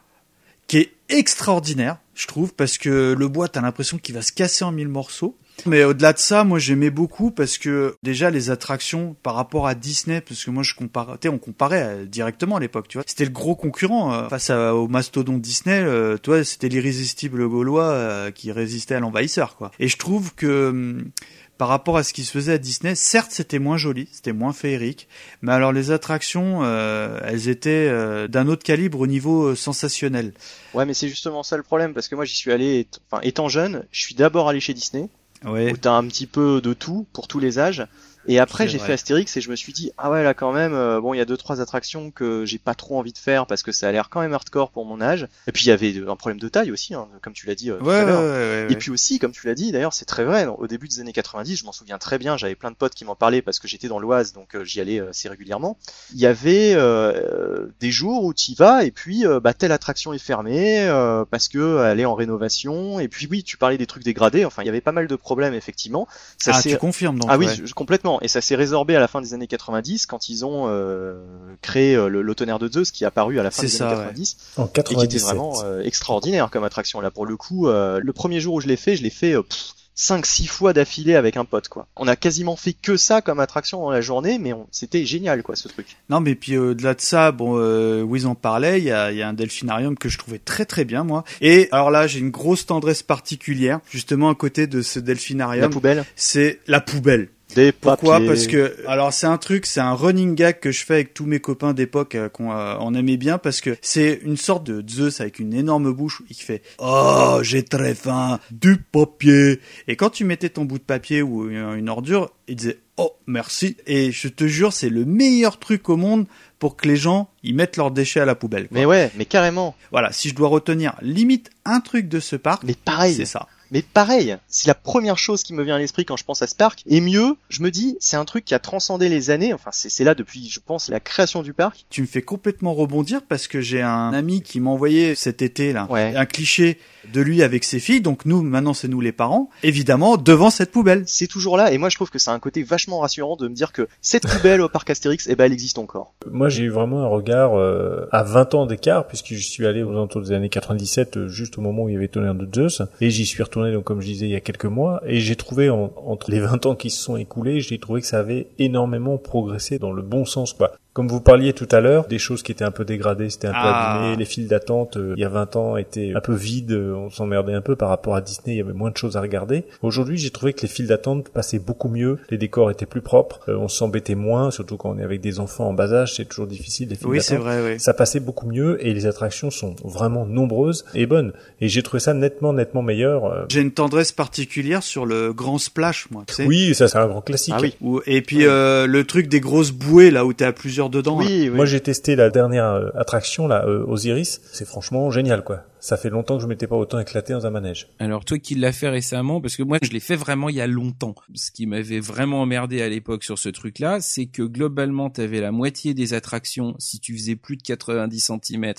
[0.67, 4.63] qui est extraordinaire, je trouve, parce que le bois, t'as l'impression qu'il va se casser
[4.63, 5.37] en mille morceaux.
[5.65, 9.75] Mais au-delà de ça, moi j'aimais beaucoup parce que déjà les attractions par rapport à
[9.75, 13.05] Disney, parce que moi je comparais, on comparait euh, directement à l'époque, tu vois.
[13.07, 15.79] C'était le gros concurrent euh, face au mastodonte Disney.
[15.81, 19.71] Euh, toi, c'était l'irrésistible gaulois euh, qui résistait à l'envahisseur, quoi.
[19.79, 21.11] Et je trouve que hum,
[21.57, 24.53] par rapport à ce qui se faisait à Disney, certes c'était moins joli, c'était moins
[24.53, 25.07] féerique,
[25.41, 30.33] mais alors les attractions, euh, elles étaient euh, d'un autre calibre au niveau euh, sensationnel.
[30.73, 33.47] Ouais, mais c'est justement ça le problème, parce que moi j'y suis allé, enfin étant
[33.47, 35.09] jeune, je suis d'abord allé chez Disney,
[35.45, 35.71] Ouais.
[35.71, 37.85] où t'as un petit peu de tout pour tous les âges.
[38.27, 40.73] Et après j'ai fait Astérix et je me suis dit ah ouais là quand même
[40.73, 43.45] euh, bon il y a deux trois attractions que j'ai pas trop envie de faire
[43.45, 45.27] parce que ça a l'air quand même hardcore pour mon âge.
[45.47, 47.69] Et puis il y avait un problème de taille aussi hein, comme tu l'as dit
[47.69, 48.21] euh, tout Ouais, à ouais, l'heure.
[48.21, 50.87] ouais, ouais, Et puis aussi comme tu l'as dit d'ailleurs c'est très vrai au début
[50.87, 53.41] des années 90 je m'en souviens très bien j'avais plein de potes qui m'en parlaient
[53.41, 55.77] parce que j'étais dans l'Oise donc euh, j'y allais assez régulièrement.
[56.13, 60.13] Il y avait euh, des jours où tu y vas et puis bah telle attraction
[60.13, 63.85] est fermée euh, parce que elle est en rénovation et puis oui tu parlais des
[63.85, 66.07] trucs dégradés enfin il y avait pas mal de problèmes effectivement.
[66.37, 67.29] Ça ah, tu confirmes donc.
[67.31, 68.14] ah oui, je- complètement.
[68.21, 71.15] Et ça s'est résorbé à la fin des années 90 quand ils ont euh,
[71.61, 73.87] créé euh, le, le tonnerre de Zeus qui est apparu à la fin des ça,
[73.89, 74.03] années ouais.
[74.05, 74.81] 90 En et qui était
[75.17, 75.21] 97.
[75.23, 77.01] vraiment euh, extraordinaire comme attraction.
[77.01, 79.33] Là pour le coup, euh, le premier jour où je l'ai fait, je l'ai fait
[79.33, 81.87] pff, 5-6 fois d'affilée avec un pote quoi.
[81.95, 85.41] On a quasiment fait que ça comme attraction dans la journée, mais on- c'était génial
[85.41, 85.95] quoi ce truc.
[86.09, 89.13] Non, mais puis euh, au-delà de ça, bon, euh, Wiz en parlait, il y a,
[89.13, 91.23] il y a un delphinarium que je trouvais très très bien, moi.
[91.39, 95.69] Et alors là, j'ai une grosse tendresse particulière, justement à côté de ce La delphinarium.
[95.71, 97.29] poubelle, C'est la poubelle.
[97.53, 98.27] Des Pourquoi papiers.
[98.27, 101.25] Parce que alors c'est un truc, c'est un running gag que je fais avec tous
[101.25, 104.83] mes copains d'époque euh, qu'on euh, on aimait bien parce que c'est une sorte de
[104.89, 110.09] Zeus avec une énorme bouche qui fait "Oh, j'ai très faim, du papier." Et quand
[110.09, 114.27] tu mettais ton bout de papier ou une, ordure, il disait "Oh, merci." Et je
[114.27, 116.25] te jure, c'est le meilleur truc au monde
[116.59, 118.67] pour que les gens ils mettent leurs déchets à la poubelle.
[118.67, 118.77] quoi.
[118.77, 119.75] Mais ouais, mais carrément.
[119.91, 123.13] Voilà, si je dois retenir limite un truc de ce parc, Mais pareil.
[123.13, 123.47] c'est ça.
[123.71, 126.47] Mais pareil, c'est la première chose qui me vient à l'esprit quand je pense à
[126.47, 126.81] ce parc.
[126.87, 129.53] Et mieux, je me dis, c'est un truc qui a transcendé les années.
[129.53, 131.85] Enfin, c'est c'est là depuis, je pense, la création du parc.
[131.89, 135.73] Tu me fais complètement rebondir parce que j'ai un ami qui m'a envoyé cet été
[135.73, 136.13] là Ouais.
[136.15, 136.77] un cliché
[137.13, 138.01] de lui avec ses filles.
[138.01, 139.49] Donc nous, maintenant, c'est nous les parents.
[139.63, 141.03] Évidemment, devant cette poubelle.
[141.07, 141.71] C'est toujours là.
[141.71, 144.27] Et moi, je trouve que c'est un côté vachement rassurant de me dire que cette
[144.27, 146.13] poubelle au parc Astérix, eh ben, elle existe encore.
[146.29, 149.83] Moi, j'ai eu vraiment un regard euh, à 20 ans d'écart, puisque je suis allé
[149.83, 152.47] aux alentours des années 97, euh, juste au moment où il y avait Tonnerre de
[152.53, 155.19] Zeus, et j'y suis retourné, donc comme je disais, il y a quelques mois, et
[155.19, 158.19] j'ai trouvé, en- entre les 20 ans qui se sont écoulés, j'ai trouvé que ça
[158.19, 160.71] avait énormément progressé dans le bon sens, quoi.
[160.95, 163.51] Comme vous parliez tout à l'heure, des choses qui étaient un peu dégradées, c'était un
[163.51, 163.97] peu Ah.
[163.99, 166.93] abîmé, les files d'attente, euh, il y a 20 ans, étaient un peu vides, euh,
[166.95, 169.21] on s'emmerdait un peu par rapport à Disney, il y avait moins de choses à
[169.21, 169.65] regarder.
[169.81, 173.41] Aujourd'hui, j'ai trouvé que les files d'attente passaient beaucoup mieux, les décors étaient plus propres,
[173.49, 176.23] euh, on s'embêtait moins, surtout quand on est avec des enfants en bas âge, c'est
[176.29, 177.47] toujours difficile, les files Oui, c'est d'attente.
[177.49, 177.79] vrai, oui.
[177.81, 181.33] Ça passait beaucoup mieux et les attractions sont vraiment nombreuses et bonnes.
[181.59, 183.47] Et j'ai trouvé ça nettement, nettement meilleur.
[183.49, 186.23] J'ai une tendresse particulière sur le grand splash, moi.
[186.25, 187.53] Tu sais Oui, ça c'est un grand classique.
[187.57, 187.75] Ah oui.
[187.81, 191.19] Ou- et puis euh, le truc des grosses bouées là où t'es à plusieurs dedans.
[191.19, 191.25] là.
[191.25, 191.55] Oui, oui.
[191.55, 194.41] Moi j'ai testé la dernière euh, attraction là, euh, Osiris.
[194.51, 195.63] C'est franchement génial quoi.
[195.79, 197.87] Ça fait longtemps que je m'étais pas autant éclaté dans un manège.
[197.99, 200.61] Alors toi qui l'as fait récemment, parce que moi je l'ai fait vraiment il y
[200.61, 201.15] a longtemps.
[201.33, 205.51] Ce qui m'avait vraiment emmerdé à l'époque sur ce truc-là, c'est que globalement t'avais la
[205.51, 208.73] moitié des attractions si tu faisais plus de 90 cm.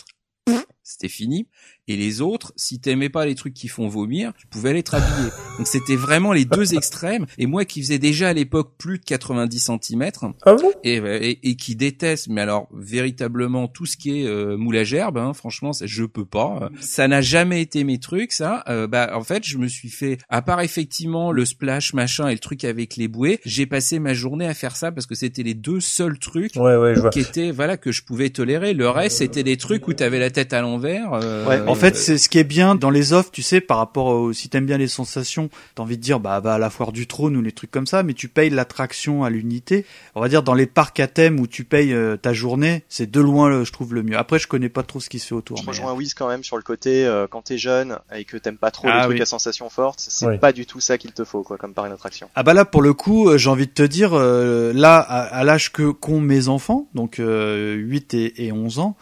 [0.82, 1.48] C'était fini.
[1.88, 4.90] Et les autres, si t'aimais pas les trucs qui font vomir, tu pouvais aller te
[4.90, 5.30] rhabiller.
[5.58, 7.26] Donc c'était vraiment les deux extrêmes.
[7.38, 10.10] Et moi qui faisais déjà à l'époque plus de 90 cm,
[10.44, 10.70] Ah bon?
[10.82, 14.84] et, et, et qui déteste, mais alors véritablement tout ce qui est euh, moule à
[14.84, 16.70] gerbe, hein, franchement, ça, je peux pas.
[16.80, 18.64] Ça n'a jamais été mes trucs, ça.
[18.68, 22.32] Euh, bah en fait, je me suis fait, à part effectivement le splash machin et
[22.32, 25.42] le truc avec les bouées, j'ai passé ma journée à faire ça parce que c'était
[25.44, 27.10] les deux seuls trucs Ouais, ouais, je vois.
[27.10, 28.74] qui étaient voilà que je pouvais tolérer.
[28.74, 31.20] Le reste, c'était des trucs où t'avais la tête à l'envers l'envers.
[31.22, 33.78] euh, Ouais, En fait, c'est ce qui est bien dans les offres, tu sais, par
[33.78, 36.70] rapport au, si t'aimes bien les sensations, t'as envie de dire, bah, va à la
[36.70, 39.84] foire du trône ou les trucs comme ça, mais tu payes l'attraction à l'unité.
[40.14, 43.10] On va dire, dans les parcs à thème où tu payes euh, ta journée, c'est
[43.10, 44.16] de loin, je trouve, le mieux.
[44.16, 45.56] Après, je connais pas trop ce qui se fait autour.
[45.58, 48.36] Je mais- rejoins Wiz quand même sur le côté euh, quand t'es jeune et que
[48.36, 49.22] t'aimes pas trop Ah les trucs oui.
[49.22, 50.38] à sensations fortes, c'est Oui.
[50.38, 52.28] pas du tout ça qu'il te faut quoi comme par une attraction.
[52.34, 55.20] Ah bah là pour le coup euh, j'ai envie de te dire euh, là à,
[55.22, 58.96] à l'âge que qu'ont mes enfants donc euh, 8 et, et 11 ans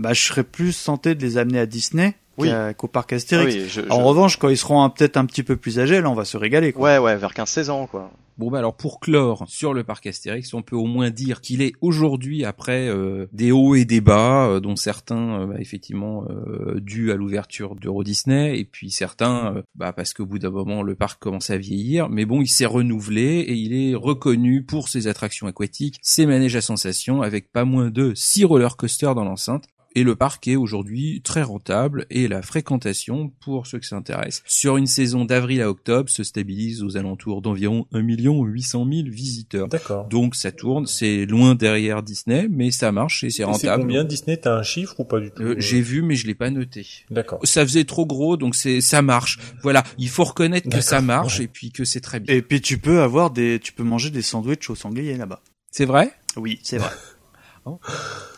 [0.00, 2.48] bah je serais plus tenté de les amener à Disney Oui.
[2.76, 3.54] qu'au parc Astérix.
[3.54, 6.14] Oui, je- En revanche quand ils seront peut-être un petit peu plus âgés là on
[6.14, 6.84] va se régaler quoi.
[6.94, 8.10] Ouais ouais, vers 15-16 ans quoi.
[8.38, 11.60] Bon bah alors pour clore sur le parc Astérix, on peut au moins dire qu'il
[11.60, 16.24] est aujourd'hui après euh, des hauts et des bas, euh, dont certains euh, bah, effectivement
[16.30, 20.48] euh, dus à l'ouverture d'Euro Disney et puis certains euh, bah, parce qu'au bout d'un
[20.48, 24.62] moment le parc commence à vieillir, mais bon il s'est renouvelé et il est reconnu
[24.62, 29.14] pour ses attractions aquatiques, ses manèges à sensations avec pas moins de 6 roller coasters
[29.14, 29.64] dans l'enceinte.
[29.96, 34.42] Et le parc est aujourd'hui très rentable et la fréquentation, pour ceux que ça intéresse,
[34.46, 39.66] sur une saison d'avril à octobre se stabilise aux alentours d'environ 1 800 000 visiteurs.
[39.68, 40.06] D'accord.
[40.08, 43.82] Donc ça tourne, c'est loin derrière Disney, mais ça marche et c'est Et c'est rentable.
[43.82, 46.34] combien Disney T'as un chiffre ou pas du tout Euh, J'ai vu, mais je l'ai
[46.36, 46.86] pas noté.
[47.10, 47.40] D'accord.
[47.42, 49.38] Ça faisait trop gros, donc c'est ça marche.
[49.62, 51.46] Voilà, il faut reconnaître que ça marche ouais.
[51.46, 52.32] et puis que c'est très bien.
[52.34, 55.42] Et puis tu peux avoir des tu peux manger des sandwichs au sanglier là-bas.
[55.72, 56.12] C'est vrai?
[56.36, 56.90] Oui, c'est vrai.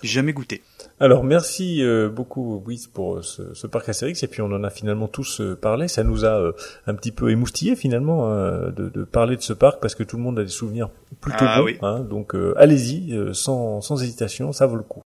[0.03, 0.63] J'ai jamais goûté.
[1.01, 4.63] Alors merci euh, beaucoup Wiz pour euh, ce, ce parc Astérix et puis on en
[4.63, 5.89] a finalement tous euh, parlé.
[5.89, 6.53] Ça nous a euh,
[6.87, 10.17] un petit peu émoustillé finalement euh, de, de parler de ce parc parce que tout
[10.17, 10.91] le monde a des souvenirs
[11.21, 11.65] plutôt Ah bons.
[11.65, 11.79] oui.
[11.83, 12.01] hein.
[12.01, 15.03] donc euh, allez-y euh, sans, sans hésitation, ça vaut le coup.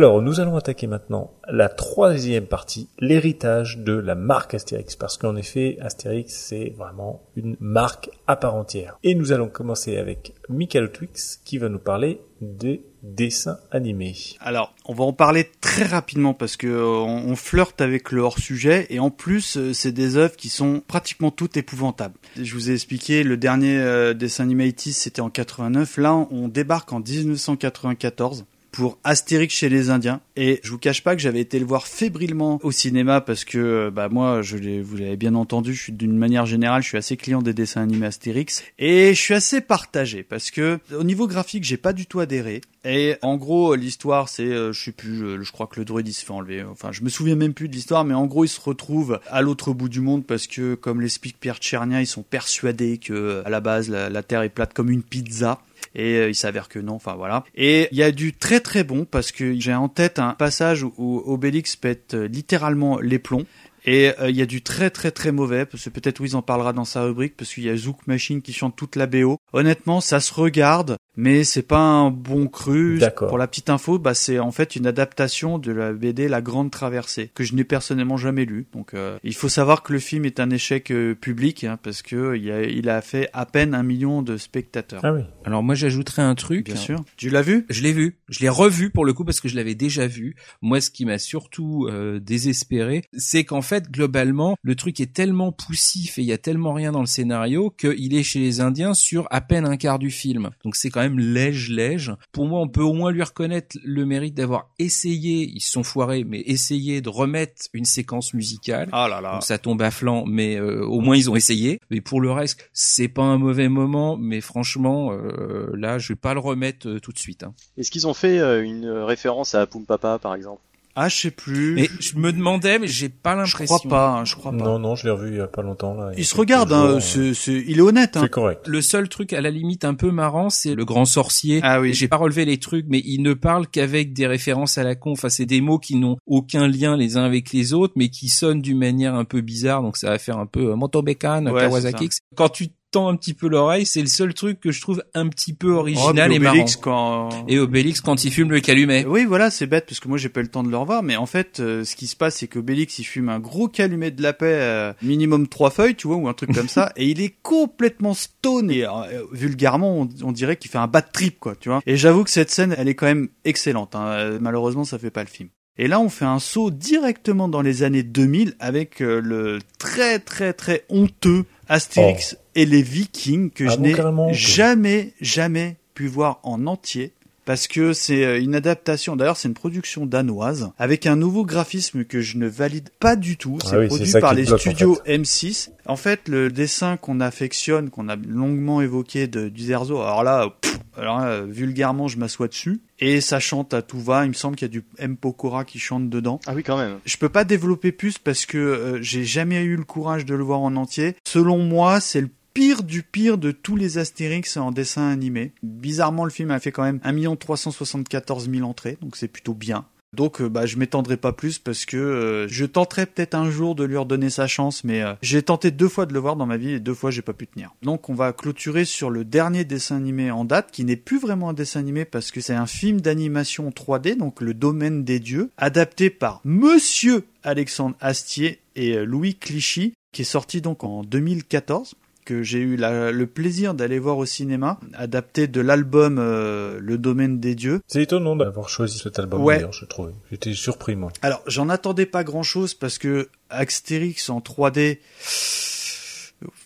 [0.00, 5.36] Alors, nous allons attaquer maintenant la troisième partie, l'héritage de la marque Astérix, parce qu'en
[5.36, 8.96] effet, Astérix, c'est vraiment une marque à part entière.
[9.04, 14.14] Et nous allons commencer avec Michael Twix, qui va nous parler des dessins animés.
[14.40, 18.86] Alors, on va en parler très rapidement parce que euh, on, flirte avec le hors-sujet
[18.88, 22.14] et en plus, euh, c'est des œuvres qui sont pratiquement toutes épouvantables.
[22.40, 25.98] Je vous ai expliqué, le dernier euh, dessin animé 80 c'était en 89.
[25.98, 28.46] Là, on débarque en 1994
[28.80, 30.22] pour Astérix chez les Indiens.
[30.36, 33.58] Et je vous cache pas que j'avais été le voir fébrilement au cinéma parce que
[33.58, 36.96] euh, bah moi je vous l'avez bien entendu je suis d'une manière générale je suis
[36.96, 38.64] assez client des dessins animés Astérix.
[38.78, 42.62] Et je suis assez partagé parce que au niveau graphique j'ai pas du tout adhéré.
[42.86, 46.14] Et en gros l'histoire c'est euh, je sais plus je crois que le druide il
[46.14, 46.64] se fait enlever.
[46.64, 49.42] Enfin je me souviens même plus de l'histoire mais en gros il se retrouve à
[49.42, 53.50] l'autre bout du monde parce que comme l'explique Pierre Tchernia ils sont persuadés que à
[53.50, 55.60] la base la terre est plate comme une pizza
[55.94, 57.44] et euh, il s'avère que non, enfin voilà.
[57.54, 60.84] Et il y a du très très bon parce que j'ai en tête un passage
[60.84, 63.46] où Obélix pète euh, littéralement les plombs.
[63.84, 66.42] Et euh, il y a du très très très mauvais, parce que peut-être Wiz en
[66.42, 69.38] parlera dans sa rubrique, parce qu'il y a Zouk Machine qui chante toute la BO.
[69.52, 72.98] Honnêtement, ça se regarde, mais c'est pas un bon cru.
[72.98, 73.28] D'accord.
[73.28, 76.70] Pour la petite info, bah c'est en fait une adaptation de la BD La Grande
[76.70, 78.66] Traversée, que je n'ai personnellement jamais lu.
[78.72, 82.02] Donc euh, il faut savoir que le film est un échec euh, public, hein, parce
[82.02, 85.00] que il a, il a fait à peine un million de spectateurs.
[85.04, 85.22] Ah oui.
[85.44, 86.66] Alors moi j'ajouterais un truc.
[86.66, 87.04] Bien sûr.
[87.16, 87.66] Tu l'as vu?
[87.68, 88.18] Je l'ai vu.
[88.28, 90.36] Je l'ai revu pour le coup parce que je l'avais déjà vu.
[90.62, 95.52] Moi ce qui m'a surtout euh, désespéré, c'est qu'en fait globalement le truc est tellement
[95.52, 98.94] poussif et il y a tellement rien dans le scénario qu'il est chez les Indiens
[98.94, 100.50] sur à peine un quart du film.
[100.64, 102.12] Donc c'est quand même léger léger.
[102.32, 105.82] Pour moi on peut au moins lui reconnaître le mérite d'avoir essayé, ils se sont
[105.82, 108.88] foirés, mais essayé de remettre une séquence musicale.
[108.92, 109.32] Ah là là.
[109.32, 111.80] Donc ça tombe à flanc, mais euh, au moins ils ont essayé.
[111.90, 116.16] Mais pour le reste, c'est pas un mauvais moment, mais franchement, euh, là, je vais
[116.16, 117.42] pas le remettre euh, tout de suite.
[117.42, 117.54] Hein.
[117.76, 120.62] Est-ce qu'ils ont fait euh, une référence à Poum Papa par exemple?
[120.96, 121.74] Ah, je sais plus.
[121.74, 123.76] Mais je me demandais, mais j'ai pas je l'impression.
[123.76, 124.64] crois pas, hein, je crois pas.
[124.64, 126.10] Non, non, je l'ai revu il y a pas longtemps là.
[126.16, 128.16] Il se regarde, hein, c'est, c'est, il est honnête.
[128.16, 128.22] Hein.
[128.22, 128.66] C'est correct.
[128.66, 131.60] Le seul truc à la limite un peu marrant, c'est le grand sorcier.
[131.62, 131.94] Ah oui.
[131.94, 135.12] J'ai pas relevé les trucs, mais il ne parle qu'avec des références à la con.
[135.12, 138.28] Enfin, c'est des mots qui n'ont aucun lien les uns avec les autres, mais qui
[138.28, 139.82] sonnent d'une manière un peu bizarre.
[139.82, 142.10] Donc ça va faire un peu euh, Motobekan, Ouais, Kawasaki.
[142.36, 145.28] Quand tu tends un petit peu l'oreille, c'est le seul truc que je trouve un
[145.28, 146.54] petit peu Oh, original et marrant.
[146.54, 147.28] Obélix, quand...
[147.48, 149.04] Et Obélix quand il fume le calumet.
[149.06, 151.02] Oui, voilà, c'est bête parce que moi j'ai pas eu le temps de le revoir,
[151.02, 154.10] mais en fait, euh, ce qui se passe, c'est qu'Obélix il fume un gros calumet
[154.10, 157.06] de la paix, euh, minimum trois feuilles, tu vois, ou un truc comme ça, et
[157.06, 161.38] il est complètement stone et euh, vulgairement, on, on dirait qu'il fait un bad trip,
[161.38, 161.80] quoi, tu vois.
[161.86, 163.94] Et j'avoue que cette scène, elle est quand même excellente.
[163.94, 164.06] Hein.
[164.06, 165.48] Euh, Malheureusement, ça fait pas le film.
[165.78, 170.18] Et là, on fait un saut directement dans les années 2000 avec euh, le très
[170.18, 176.08] très très honteux Astérix et les Vikings que Ah je bon, n'ai jamais jamais pu
[176.08, 177.12] voir en entier
[177.50, 179.16] parce que c'est euh, une adaptation.
[179.16, 183.36] D'ailleurs, c'est une production danoise avec un nouveau graphisme que je ne valide pas du
[183.36, 183.58] tout.
[183.64, 185.70] Ah C'est oui, produit par les bloque, en studios M6.
[185.86, 190.00] En fait, le dessin qu'on affectionne, qu'on a longuement évoqué de du Zerzo.
[190.00, 194.24] Alors là, pff, alors là, vulgairement, je m'assois dessus et ça chante à tout va.
[194.26, 196.38] Il me semble qu'il y a du M Pokora qui chante dedans.
[196.46, 196.98] Ah oui, quand même.
[197.04, 200.44] Je peux pas développer plus parce que euh, j'ai jamais eu le courage de le
[200.44, 201.16] voir en entier.
[201.26, 205.52] Selon moi, c'est le pire du pire de tous les Astérix en dessin animé.
[205.62, 209.84] Bizarrement, le film a fait quand même 1 374 000 entrées, donc c'est plutôt bien.
[210.12, 213.76] Donc euh, bah je m'étendrai pas plus parce que euh, je tenterai peut-être un jour
[213.76, 216.46] de lui redonner sa chance mais euh, j'ai tenté deux fois de le voir dans
[216.46, 217.72] ma vie et deux fois j'ai pas pu tenir.
[217.82, 221.50] Donc on va clôturer sur le dernier dessin animé en date qui n'est plus vraiment
[221.50, 225.50] un dessin animé parce que c'est un film d'animation 3D donc le domaine des dieux
[225.56, 231.94] adapté par monsieur Alexandre Astier et Louis Clichy qui est sorti donc en 2014
[232.24, 236.98] que j'ai eu la- le plaisir d'aller voir au cinéma, adapté de l'album euh, Le
[236.98, 237.80] Domaine des Dieux.
[237.88, 239.56] C'est étonnant d'avoir choisi cet album, Ouais.
[239.56, 240.12] d'ailleurs, je trouve.
[240.30, 241.12] J'étais surpris, moi.
[241.22, 244.98] Alors, j'en attendais pas grand chose parce que Astérix en 3D,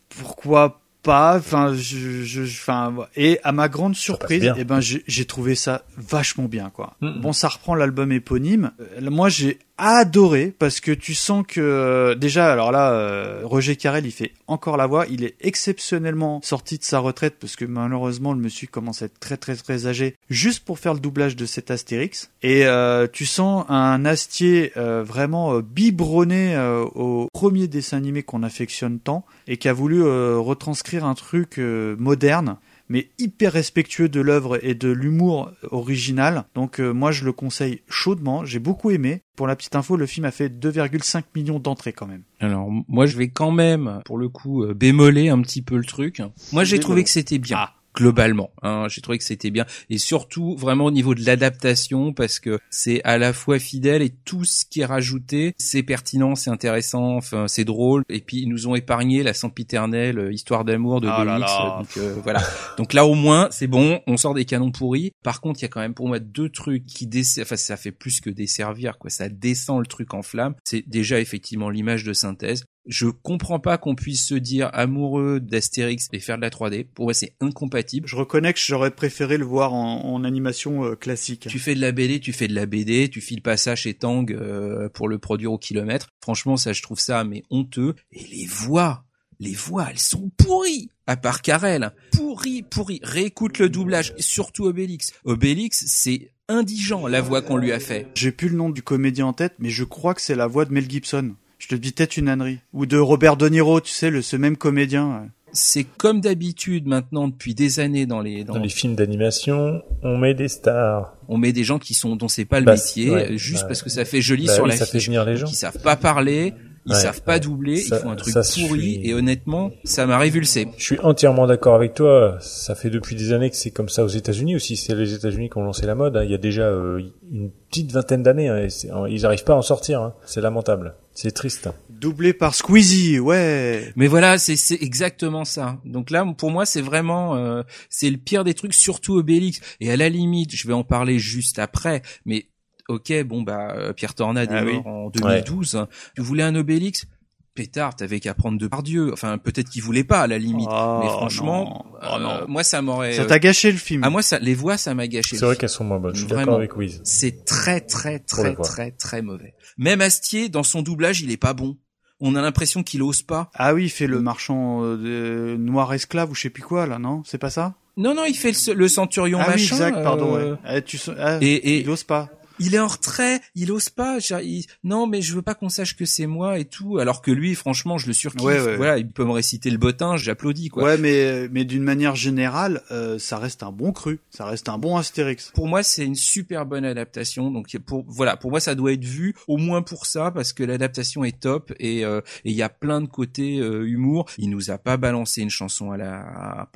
[0.09, 1.37] pourquoi pas?
[1.37, 6.45] Enfin, je, je, enfin, et à ma grande surprise, eh ben, j'ai trouvé ça vachement
[6.45, 6.97] bien, quoi.
[7.03, 7.21] Mhm.
[7.21, 8.73] Bon, ça reprend l'album éponyme.
[8.81, 13.77] Euh, Moi, j'ai adoré parce que tu sens que euh, déjà, alors là, euh, Roger
[13.77, 15.07] Carrel, il fait encore la voix.
[15.11, 19.19] Il est exceptionnellement sorti de sa retraite parce que malheureusement, le monsieur commence à être
[19.19, 22.31] très très très âgé, juste pour faire le doublage de cet Astérix.
[22.43, 28.23] Et euh, tu sens un Astier euh, vraiment euh, biberonné euh, au premier dessin animé
[28.23, 32.57] qu'on affectionne tant et qui a voulu retranscrire un truc moderne
[32.89, 36.45] mais hyper respectueux de l'œuvre et de l'humour original.
[36.55, 39.23] Donc euh, moi je le conseille chaudement, j'ai beaucoup aimé.
[39.37, 42.23] Pour la petite info, le film a fait 2,5 millions d'entrées quand même.
[42.41, 45.85] Alors moi je vais quand même pour le coup euh, bémoler un petit peu le
[45.85, 46.23] truc.
[46.53, 47.57] Moi j'ai trouvé que c'était bien.
[47.59, 47.74] Ah.
[47.95, 52.41] Globalement, hein, j'ai trouvé que c'était bien et surtout vraiment au niveau de l'adaptation parce
[52.41, 56.51] que c'est à la fois fidèle et tout ce qui est rajouté c'est pertinent, c'est
[56.51, 61.01] intéressant, enfin c'est drôle et puis ils nous ont épargné la sempiternelle euh, histoire d'amour
[61.01, 62.43] de Ah donc euh, voilà.
[62.79, 65.13] Donc là au moins c'est bon, on sort des canons pourris.
[65.23, 67.09] Par contre il y a quand même pour moi deux trucs qui
[67.41, 70.55] enfin ça fait plus que desservir quoi, ça descend le truc en flamme.
[70.65, 72.65] C'est déjà effectivement l'image de synthèse.
[72.87, 76.87] Je comprends pas qu'on puisse se dire amoureux d'Astérix et faire de la 3D.
[76.95, 78.07] Pour moi, c'est incompatible.
[78.07, 81.47] Je reconnais que j'aurais préféré le voir en, en animation euh, classique.
[81.49, 83.95] Tu fais de la BD, tu fais de la BD, tu files pas ça chez
[83.95, 86.09] Tang euh, pour le produire au kilomètre.
[86.23, 87.95] Franchement, ça, je trouve ça mais honteux.
[88.13, 89.05] Et les voix,
[89.41, 90.91] les voix, elles sont pourries.
[91.07, 93.01] À part Carrel, pourri, pourri.
[93.03, 95.13] Réécoute le doublage, surtout Obélix.
[95.25, 98.09] Obélix, c'est indigent la voix qu'on lui a fait.
[98.15, 100.65] J'ai plus le nom du comédien en tête, mais je crois que c'est la voix
[100.65, 101.35] de Mel Gibson.
[101.59, 102.59] Je te dis peut-être une ânerie.
[102.73, 105.29] Ou de Robert De Niro, tu sais, le, ce même comédien.
[105.53, 110.35] C'est comme d'habitude maintenant depuis des années dans les Dans les films d'animation, on met
[110.35, 111.17] des stars.
[111.29, 113.69] on met des gens qui sont dont c'est pas le Bah, métier ouais, juste bah,
[113.69, 115.47] parce que ça fait joli bah sur oui, la ça fait venir les gens.
[115.47, 116.55] Qui savent pas parler,
[116.87, 117.41] ils Ouais, savent pas ouais.
[117.41, 118.45] doubler, Ça- ils font un truc pourri
[118.81, 119.01] suit.
[119.05, 120.67] et honnêtement, ça m'a révulsé.
[120.77, 122.37] Je suis entièrement d'accord avec toi.
[122.41, 124.77] Ça fait depuis des années que c'est comme ça aux États-Unis aussi.
[124.77, 126.17] C'est les États-Unis qui ont lancé la mode.
[126.17, 126.25] hein.
[126.25, 127.01] Il y a déjà euh,
[127.33, 128.49] une petite vingtaine d'années.
[128.49, 128.67] hein,
[129.09, 130.03] ils n'arrivent pas à en sortir.
[130.03, 130.15] hein.
[130.27, 130.95] C'est lamentable.
[131.15, 131.69] C'est triste.
[131.91, 133.93] Doublé par Squeezie, ouais.
[133.97, 135.79] Mais voilà, c'est c'est exactement ça.
[135.85, 139.61] Donc là, pour moi, c'est vraiment euh, c'est le pire des trucs, surtout Obélix.
[139.81, 142.49] Et à la limite, je vais en parler juste après, mais
[142.89, 144.77] ok, bon bah euh, Pierre Tornade Ah est oui.
[144.85, 145.77] en 2012.
[145.77, 145.89] hein.
[146.17, 147.07] Tu voulais un Obélix?
[147.55, 149.13] Pétard, t'avais qu'à prendre de Dieu.
[149.13, 151.99] Enfin, peut-être qu'il voulait pas à la limite, Oh, mais franchement, non.
[152.03, 152.45] Oh, euh, non.
[152.49, 153.13] moi ça m'aurait.
[153.15, 154.03] Ça euh, t'a gâché le film.
[154.05, 155.37] Ah moi ça, les voix ça m'a gâché.
[155.37, 156.15] C'est vrai qu'elles sont moins bonnes.
[156.15, 156.41] Je suis Vraiment.
[156.47, 157.01] d'accord avec Wiz.
[157.05, 159.55] C'est très très très très très mauvais.
[159.79, 161.79] Même Astier dans son doublage, il est pas bon.
[162.21, 163.51] On a l'impression qu'il ose pas.
[163.55, 166.87] Ah oui, il fait le marchand euh, de noir esclave ou je sais plus quoi
[166.87, 167.23] là, non?
[167.25, 167.75] C'est pas ça?
[167.97, 169.75] Non non, il fait le, le centurion Ah oui, machin.
[169.77, 170.35] exact, pardon.
[170.37, 170.59] euh, Ouais.
[170.65, 172.31] Ah, tu, ah, Et, et il ose pas.
[172.59, 174.19] Il est en retrait, il ose pas.
[174.19, 176.99] genre, il- Non, mais je veux pas qu'on sache que c'est moi et tout.
[176.99, 178.45] Alors que lui, franchement, je le surkiffe.
[178.45, 178.77] Ouais, ouais.
[178.77, 180.85] Voilà, il peut me réciter le bottin, j'applaudis quoi.
[180.85, 184.79] Ouais, mais mais d'une manière générale, euh, ça reste un bon cru, ça reste un
[184.79, 185.51] bon Astérix.
[185.55, 187.51] Pour moi, c'est une super bonne adaptation.
[187.51, 190.63] Donc pour voilà, pour moi, ça doit être vu au moins pour ça parce que
[190.65, 194.27] l'adaptation est top et euh, et il y a plein de côtés euh, humour.
[194.39, 196.69] Il nous a pas balancé une chanson à la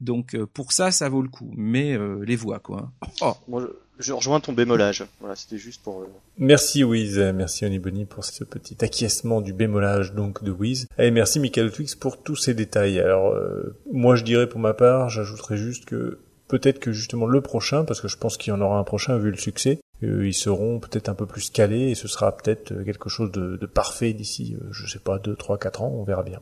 [0.00, 1.50] donc euh, pour ça, ça vaut le coup.
[1.56, 2.90] Mais euh, les voix quoi.
[3.20, 3.34] Oh.
[3.48, 3.66] Moi, je,
[4.02, 5.04] je rejoins ton bémolage.
[5.20, 6.00] Voilà, c'était juste pour.
[6.02, 6.06] euh,
[6.38, 10.86] Merci Wiz, merci Oniboni pour ce petit acquiescement du bémolage donc de Wiz.
[10.98, 13.00] Et merci Michael Twix pour tous ces détails.
[13.00, 16.18] Alors euh, moi je dirais pour ma part, j'ajouterais juste que
[16.48, 19.16] peut-être que justement le prochain, parce que je pense qu'il y en aura un prochain
[19.18, 22.74] vu le succès, euh, ils seront peut-être un peu plus calés et ce sera peut-être
[22.84, 26.02] quelque chose de, de parfait d'ici, euh, je sais pas, 2, 3, 4 ans, on
[26.02, 26.40] verra bien.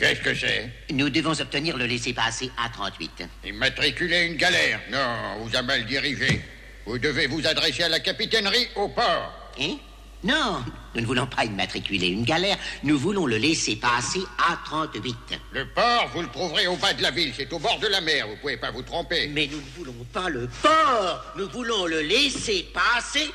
[0.00, 3.28] Qu'est-ce que c'est Nous devons obtenir le laissez-passer A38.
[3.44, 6.40] Immatriculer une galère Non, vous a mal dirigé.
[6.86, 9.52] Vous devez vous adresser à la capitainerie au port.
[9.60, 9.76] Hein?
[10.24, 10.64] Non,
[10.94, 15.14] nous ne voulons pas immatriculer une galère, nous voulons le laisser-passer A38.
[15.52, 18.00] Le port, vous le trouverez au bas de la ville, c'est au bord de la
[18.00, 19.28] mer, vous pouvez pas vous tromper.
[19.28, 23.30] Mais nous ne voulons pas le port, nous voulons le laisser-passer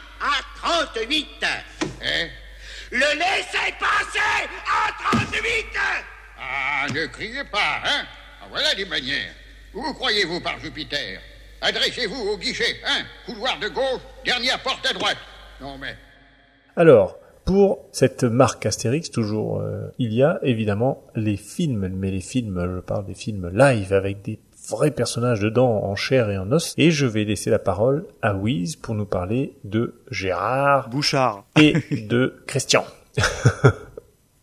[0.64, 1.26] A38.
[1.44, 2.28] Hein?
[2.92, 6.15] Le laisser-passer A38
[6.48, 8.06] Ah, ne criez pas, hein
[8.42, 9.34] Ah, Voilà des manières.
[9.74, 11.20] Où croyez-vous par Jupiter?
[11.62, 15.18] Adressez-vous au guichet, hein Couloir de gauche, dernière porte à droite.
[15.62, 15.96] Non mais...
[16.76, 22.22] Alors, pour cette marque Astérix, toujours, euh, il y a évidemment les films, mais les
[22.22, 24.40] films, je parle des films live avec des
[24.70, 26.74] vrais personnages dedans en chair et en os.
[26.78, 31.74] Et je vais laisser la parole à Wiz pour nous parler de Gérard Bouchard et
[31.92, 32.84] de Christian.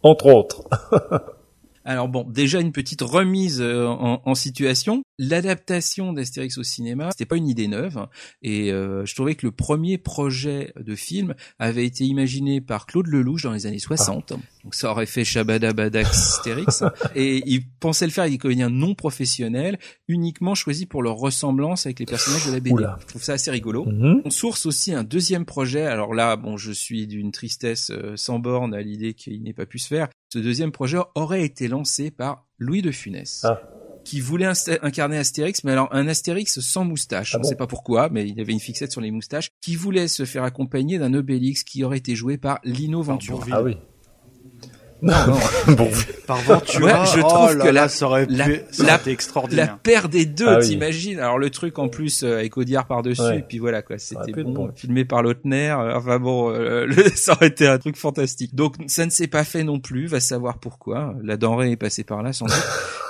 [0.03, 0.65] Entre autres.
[1.85, 5.03] Alors bon, déjà une petite remise euh, en, en situation.
[5.19, 8.09] L'adaptation d'Astérix au cinéma, c'était pas une idée neuve, hein,
[8.43, 13.07] et euh, je trouvais que le premier projet de film avait été imaginé par Claude
[13.07, 14.35] Lelouch dans les années 60.
[14.65, 16.85] Donc ça aurait fait Shabadabada Astérix,
[17.17, 19.79] et il pensait le faire avec des comédiens non professionnels,
[20.09, 22.71] uniquement choisis pour leur ressemblance avec les personnages de la BD.
[22.73, 22.97] Oula.
[23.01, 23.85] Je trouve ça assez rigolo.
[23.87, 24.23] Mhm.
[24.25, 25.83] On source aussi un deuxième projet.
[25.87, 29.67] Alors là, bon, je suis d'une tristesse euh, sans borne à l'idée qu'il n'ait pas
[29.67, 30.09] pu se faire.
[30.33, 33.45] Ce deuxième projet aurait été lancé par Louis de Funès.
[33.45, 33.61] Ah.
[34.05, 37.35] Qui voulait insta- incarner Astérix, mais alors un Astérix sans moustache.
[37.35, 39.51] Ah On ne bon sait pas pourquoi, mais il avait une fixette sur les moustaches.
[39.61, 43.47] Qui voulait se faire accompagner d'un Obélix qui aurait été joué par Lino Ventura.
[43.53, 43.77] Ah oui.
[45.03, 45.75] Non, non.
[45.75, 45.91] bon.
[46.27, 48.53] Par Ventura, Ouais, je oh trouve là que là, la, ça aurait pu- la, ça
[48.83, 49.67] aurait la- été extraordinaire.
[49.67, 50.69] La paire des deux, Ah oui.
[50.69, 53.39] t'imagines Alors le truc en plus euh, avec Audiard par dessus, Ouais.
[53.41, 54.71] et puis voilà quoi, c'était bon, bon.
[54.77, 55.71] filmé par Lautner.
[55.71, 58.55] euh, enfin bon, euh, le- ça aurait été un truc fantastique.
[58.55, 61.15] Donc ça ne s'est pas fait non plus, va savoir pourquoi.
[61.23, 62.55] La denrée est passée par là sans doute.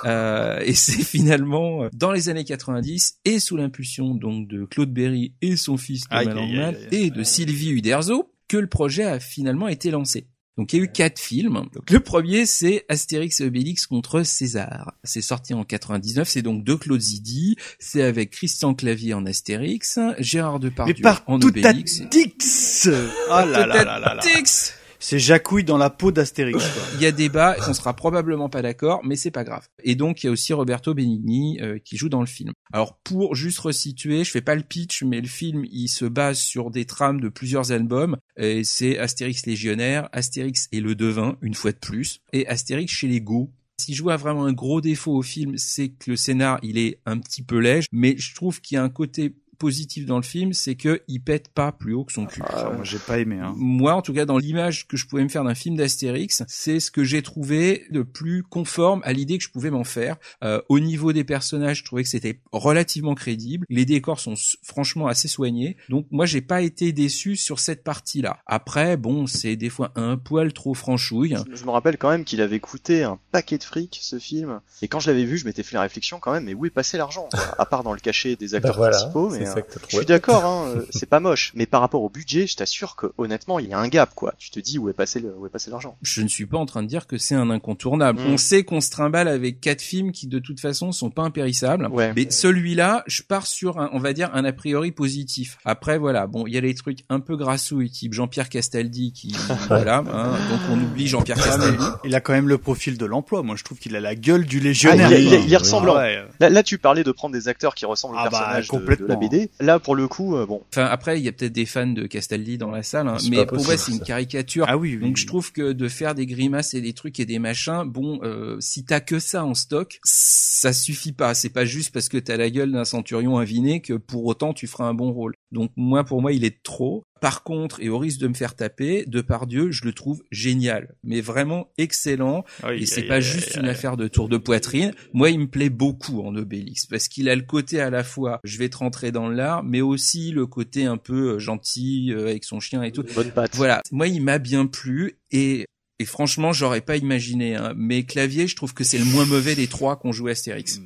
[0.05, 4.91] Euh, et c'est finalement euh, dans les années 90 et sous l'impulsion donc de Claude
[4.91, 9.69] Berry et son fils Thomas aïe, et de Sylvie Uderzo que le projet a finalement
[9.69, 10.27] été lancé.
[10.57, 11.53] Donc il y a eu quatre films.
[11.73, 14.93] Donc, le premier c'est Astérix et Obélix contre César.
[15.03, 19.99] C'est sorti en 99, c'est donc de Claude Zidi, c'est avec Christian Clavier en Astérix,
[20.19, 22.01] Gérard Mais Depardieu par en Obélix.
[22.01, 22.89] à Dix
[23.29, 24.17] là là là là là.
[24.21, 24.73] Tix
[25.05, 26.63] C'est Jacouille dans la peau d'Astérix.
[26.95, 29.67] Il y a débat, on sera probablement pas d'accord, mais c'est pas grave.
[29.83, 32.53] Et donc il y a aussi Roberto Benigni euh, qui joue dans le film.
[32.71, 36.37] Alors pour juste resituer, je fais pas le pitch, mais le film il se base
[36.37, 38.15] sur des trames de plusieurs albums.
[38.37, 43.09] Et c'est Astérix légionnaire, Astérix et le devin une fois de plus, et Astérix chez
[43.09, 43.51] les Go.
[43.81, 47.01] Si je vois vraiment un gros défaut au film, c'est que le scénar il est
[47.05, 50.23] un petit peu léger, mais je trouve qu'il y a un côté positif dans le
[50.23, 52.41] film, c'est que il pète pas plus haut que son cul.
[52.45, 53.39] Ah, moi j'ai pas aimé.
[53.41, 53.53] Hein.
[53.55, 56.81] Moi, en tout cas, dans l'image que je pouvais me faire d'un film d'Astérix, c'est
[56.81, 60.17] ce que j'ai trouvé de plus conforme à l'idée que je pouvais m'en faire.
[60.43, 63.65] Euh, au niveau des personnages, je trouvais que c'était relativement crédible.
[63.69, 64.33] Les décors sont
[64.63, 65.77] franchement assez soignés.
[65.87, 68.39] Donc, moi, j'ai pas été déçu sur cette partie-là.
[68.45, 71.37] Après, bon, c'est des fois un poil trop franchouille.
[71.53, 74.59] Je me rappelle quand même qu'il avait coûté un paquet de fric ce film.
[74.81, 76.69] Et quand je l'avais vu, je m'étais fait la réflexion quand même, mais où est
[76.69, 79.29] passé l'argent À part dans le cachet des acteurs Bah voilà, principaux.
[79.29, 81.51] Mais, euh, je suis d'accord, hein, euh, c'est pas moche.
[81.55, 84.33] Mais par rapport au budget, je t'assure que honnêtement, il y a un gap quoi.
[84.37, 85.97] Tu te dis où est passé le, où est passé l'argent.
[86.01, 88.21] je ne suis pas en train de dire que c'est un incontournable.
[88.21, 88.33] Mm.
[88.33, 91.87] On sait qu'on se trimballe avec quatre films qui de toute façon sont pas impérissables.
[91.87, 92.13] Ouais.
[92.15, 95.57] Mais celui-là, je pars sur un, on va dire un a priori positif.
[95.65, 99.35] Après voilà, bon, il y a les trucs un peu grassouilles type Jean-Pierre Castaldi qui
[99.67, 101.83] voilà, hein, donc on oublie Jean-Pierre Ah, Castaldi.
[102.05, 103.43] il a quand même le profil de l'emploi.
[103.43, 105.11] Moi je trouve qu'il a la gueule du Ah, légionnaire.
[105.11, 105.95] il, il- ressemblant.
[105.95, 106.23] Ah ouais.
[106.39, 108.73] Là, là, tu parlais de prendre des acteurs qui ressemblent Ah aux bah, personnages de-
[108.73, 109.32] de, complètement, la BD.
[109.33, 109.49] BD.
[109.59, 110.61] Là, pour le coup, euh, bon.
[110.71, 113.45] Enfin, après, il y a peut-être des fans de Castaldi dans la salle, hein, mais
[113.45, 114.65] pour moi, c'est une caricature.
[114.67, 115.21] Ah oui, oui, Donc, oui.
[115.21, 118.57] je trouve que de faire des grimaces et des trucs et des machins, bon, euh,
[118.59, 121.33] si t'as que ça en stock, ça suffit pas.
[121.33, 124.67] C'est pas juste parce que t'as la gueule d'un centurion aviné que pour autant tu
[124.67, 125.35] feras un bon rôle.
[125.51, 127.05] Donc, moi, pour moi, il est trop.
[127.23, 131.21] Par contre, et au risque de me faire taper, Depardieu, je le trouve génial, mais
[131.21, 132.43] vraiment excellent.
[132.63, 134.91] Aïe, et c'est pas juste une affaire de tour de poitrine.
[135.13, 138.41] Moi, il me plaît beaucoup en Obélix parce qu'il a le côté à la fois,
[138.43, 142.27] je vais te rentrer dans l'art, mais aussi le côté un peu euh, gentil euh,
[142.27, 143.05] avec son chien et tout.
[143.15, 143.55] Bonne patte.
[143.55, 143.81] Voilà.
[143.93, 145.65] Moi, il m'a bien plu et
[145.99, 147.55] et franchement, j'aurais pas imaginé.
[147.55, 147.71] Hein.
[147.77, 150.81] Mais clavier, je trouve que c'est le moins mauvais des trois qu'on joue Astérix.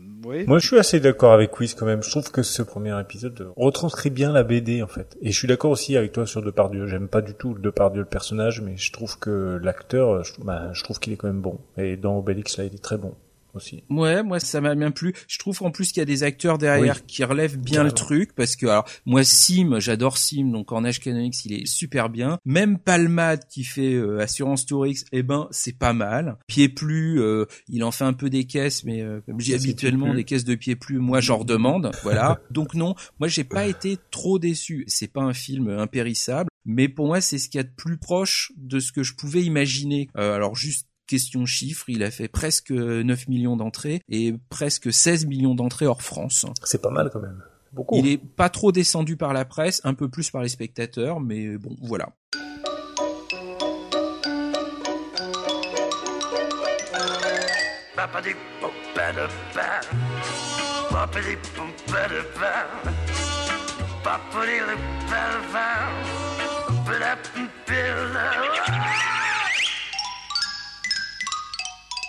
[0.47, 2.03] Moi, je suis assez d'accord avec Wiz quand même.
[2.03, 5.17] Je trouve que ce premier épisode retranscrit bien la BD en fait.
[5.21, 6.87] Et je suis d'accord aussi avec toi sur Depardieu.
[6.87, 10.99] J'aime pas du tout Depardieu le personnage, mais je trouve que l'acteur, bah, je trouve
[10.99, 11.59] qu'il est quand même bon.
[11.77, 13.13] Et dans Obélix, là, il est très bon
[13.57, 13.83] aussi.
[13.89, 15.13] Ouais, moi ça m'a bien plu.
[15.27, 17.03] Je trouve en plus qu'il y a des acteurs derrière Oui.
[17.07, 17.89] qui relèvent bien Carrément.
[17.89, 21.65] le truc parce que alors moi Sim, j'adore Sim donc en Age Canonix, il est
[21.65, 22.37] super bien.
[22.45, 26.37] Même Palmade qui fait euh, Assurance Tourix, eh ben c'est pas mal.
[26.47, 30.13] Pied plus, euh, il en fait un peu des caisses mais euh, comme j'ai habituellement
[30.13, 32.39] des caisses de pied plus, moi j'en redemande, voilà.
[32.51, 34.83] Donc non, moi j'ai pas été trop déçu.
[34.87, 37.97] C'est pas un film impérissable, mais pour moi c'est ce qu'il y a de plus
[37.97, 40.09] proche de ce que je pouvais imaginer.
[40.17, 45.25] Euh, alors juste question chiffre, il a fait presque 9 millions d'entrées et presque 16
[45.25, 46.45] millions d'entrées hors France.
[46.63, 47.41] C'est pas mal quand même.
[47.73, 47.95] Beaucoup.
[47.97, 51.57] Il est pas trop descendu par la presse, un peu plus par les spectateurs, mais
[51.57, 52.09] bon, voilà.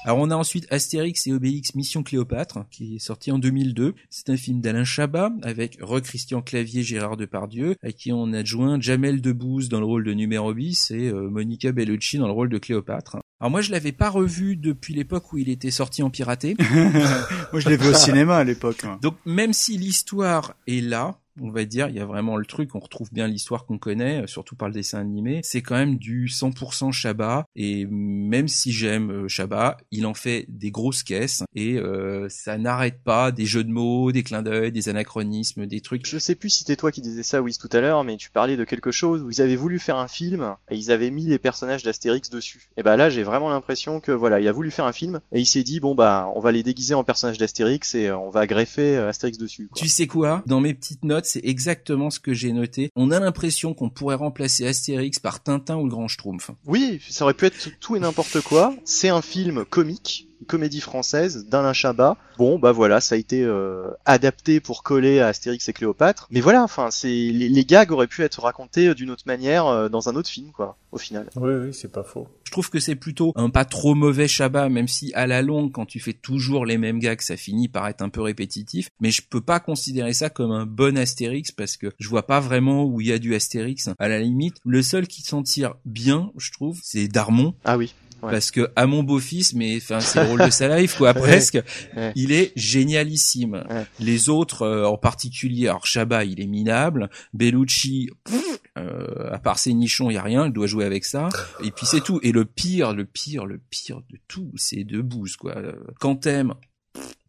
[0.09, 3.94] Alors on a ensuite Astérix et Obélix Mission Cléopâtre, qui est sorti en 2002.
[4.09, 8.80] C'est un film d'Alain Chabat, avec Re Christian Clavier, Gérard Depardieu, à qui on adjoint
[8.80, 12.48] Jamel Debbouze dans le rôle de numéro bis et euh, Monica Bellucci dans le rôle
[12.48, 13.18] de Cléopâtre.
[13.39, 16.56] Alors moi je l'avais pas revu depuis l'époque où il était sorti en piraté.
[17.52, 18.85] Moi, je l'ai vu au cinéma à l'époque.
[19.02, 22.74] Donc même si l'histoire est là, on va dire, il y a vraiment le truc,
[22.74, 25.97] on retrouve bien l'histoire qu'on connaît, euh, surtout par le dessin animé, c'est quand même
[25.97, 31.43] du 100% Chabat, et même si j'aime euh, Chabat, il en fait des grosses caisses,
[31.55, 35.81] et euh, ça n'arrête pas des jeux de mots, des clins d'œil, des anachronismes, des
[35.81, 36.06] trucs.
[36.06, 38.31] Je sais plus si c'était toi qui disais ça, Wiz, tout à l'heure, mais tu
[38.31, 41.27] parlais de quelque chose où ils avaient voulu faire un film et ils avaient mis
[41.27, 42.70] les personnages d'Astérix dessus.
[42.77, 45.40] Et bah là, j'ai vraiment l'impression que voilà, il a voulu faire un film et
[45.40, 48.47] il s'est dit bon bah on va les déguiser en personnages d'Astérix et on va
[48.47, 49.69] greffer Astérix dessus.
[49.69, 49.81] Quoi.
[49.81, 50.43] Tu sais quoi?
[50.47, 52.90] Dans mes petites notes, c'est exactement ce que j'ai noté.
[52.96, 56.50] On a l'impression qu'on pourrait remplacer Astérix par Tintin ou le Grand Schtroumpf.
[56.66, 58.74] Oui, ça aurait pu être tout et n'importe quoi.
[58.84, 62.16] C'est un film comique, comédie française d'Alain Chabat.
[62.36, 66.28] Bon, bah voilà, ça a été euh, adapté pour coller à Astérix et Cléopâtre.
[66.31, 69.89] Mais voilà, enfin, c'est les, les gags auraient pu être racontés d'une autre manière euh,
[69.89, 71.28] dans un autre film, quoi, au final.
[71.36, 72.28] Oui, oui, c'est pas faux.
[72.44, 75.73] Je trouve que c'est plutôt un pas trop mauvais Chabat, même si à la longue,
[75.73, 78.89] quand tu fais toujours les mêmes gags, ça finit par être un peu répétitif.
[79.01, 82.40] Mais je peux pas considérer ça comme un bon Astérix parce que je vois pas
[82.40, 83.90] vraiment où il y a du Astérix.
[83.98, 87.55] À la limite, le seul qui s'en tire bien, je trouve, c'est Darmon.
[87.65, 87.94] Ah oui.
[88.23, 88.32] Ouais.
[88.32, 91.59] Parce que à mon beau-fils, mais enfin c'est le rôle de sa life quoi, presque.
[91.97, 92.12] Ouais.
[92.16, 93.65] Il est génialissime.
[93.69, 93.86] Ouais.
[94.01, 97.11] Les autres, euh, en particulier, alors Chabat, il est minable.
[97.32, 100.47] Bellucci, pff, euh, à part ses nichons, il y a rien.
[100.47, 101.28] Il doit jouer avec ça.
[101.62, 102.19] Et puis c'est tout.
[102.23, 105.57] Et le pire, le pire, le pire de tout, c'est de bouse quoi.
[105.57, 106.55] Euh, Quand t'aimes,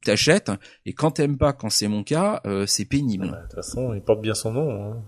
[0.03, 0.51] t'achètes.
[0.85, 3.27] Et quand t'aimes pas, quand c'est mon cas, euh, c'est pénible.
[3.27, 4.71] De toute façon, il porte bien son nom.
[4.93, 5.03] Hein.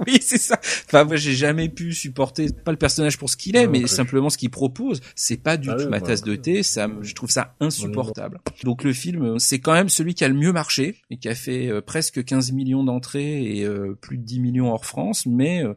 [0.06, 0.58] Oui, c'est ça.
[0.86, 3.86] Enfin, moi, j'ai jamais pu supporter pas le personnage pour ce qu'il est, Non, mais
[3.86, 5.00] simplement ce qu'il propose.
[5.14, 6.62] C'est pas du Ah tout oui, ma tasse de thé.
[6.62, 8.40] Ça, me- je trouve ça insupportable.
[8.64, 11.34] Donc le film, c'est quand même celui qui a le mieux marché et qui a
[11.34, 15.26] fait euh, presque 15 millions d'entrées et euh, plus de 10 millions hors France.
[15.26, 15.74] Mais euh,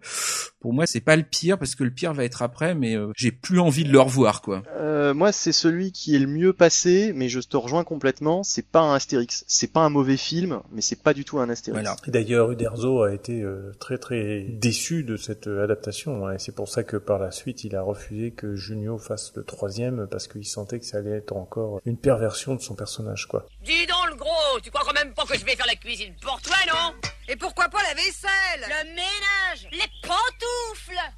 [0.59, 2.75] pour moi, c'est pas le pire parce que le pire va être après.
[2.75, 4.63] Mais euh, j'ai plus envie de le revoir, quoi.
[4.77, 8.43] Euh, moi, c'est celui qui est le mieux passé, mais je te rejoins complètement.
[8.43, 11.49] C'est pas un Astérix, c'est pas un mauvais film, mais c'est pas du tout un
[11.49, 11.81] Astérix.
[11.83, 11.95] Voilà.
[12.07, 16.53] Et d'ailleurs, Uderzo a été euh, très très déçu de cette adaptation, hein, et c'est
[16.53, 20.27] pour ça que par la suite, il a refusé que Junio fasse le troisième, parce
[20.27, 23.45] qu'il sentait que ça allait être encore une perversion de son personnage, quoi.
[23.63, 26.13] Dis donc le gros, tu crois quand même pas que je vais faire la cuisine
[26.21, 26.93] pour toi, non?
[27.27, 28.61] Et pourquoi pas la vaisselle?
[28.61, 31.11] Le ménage, les pantoufles!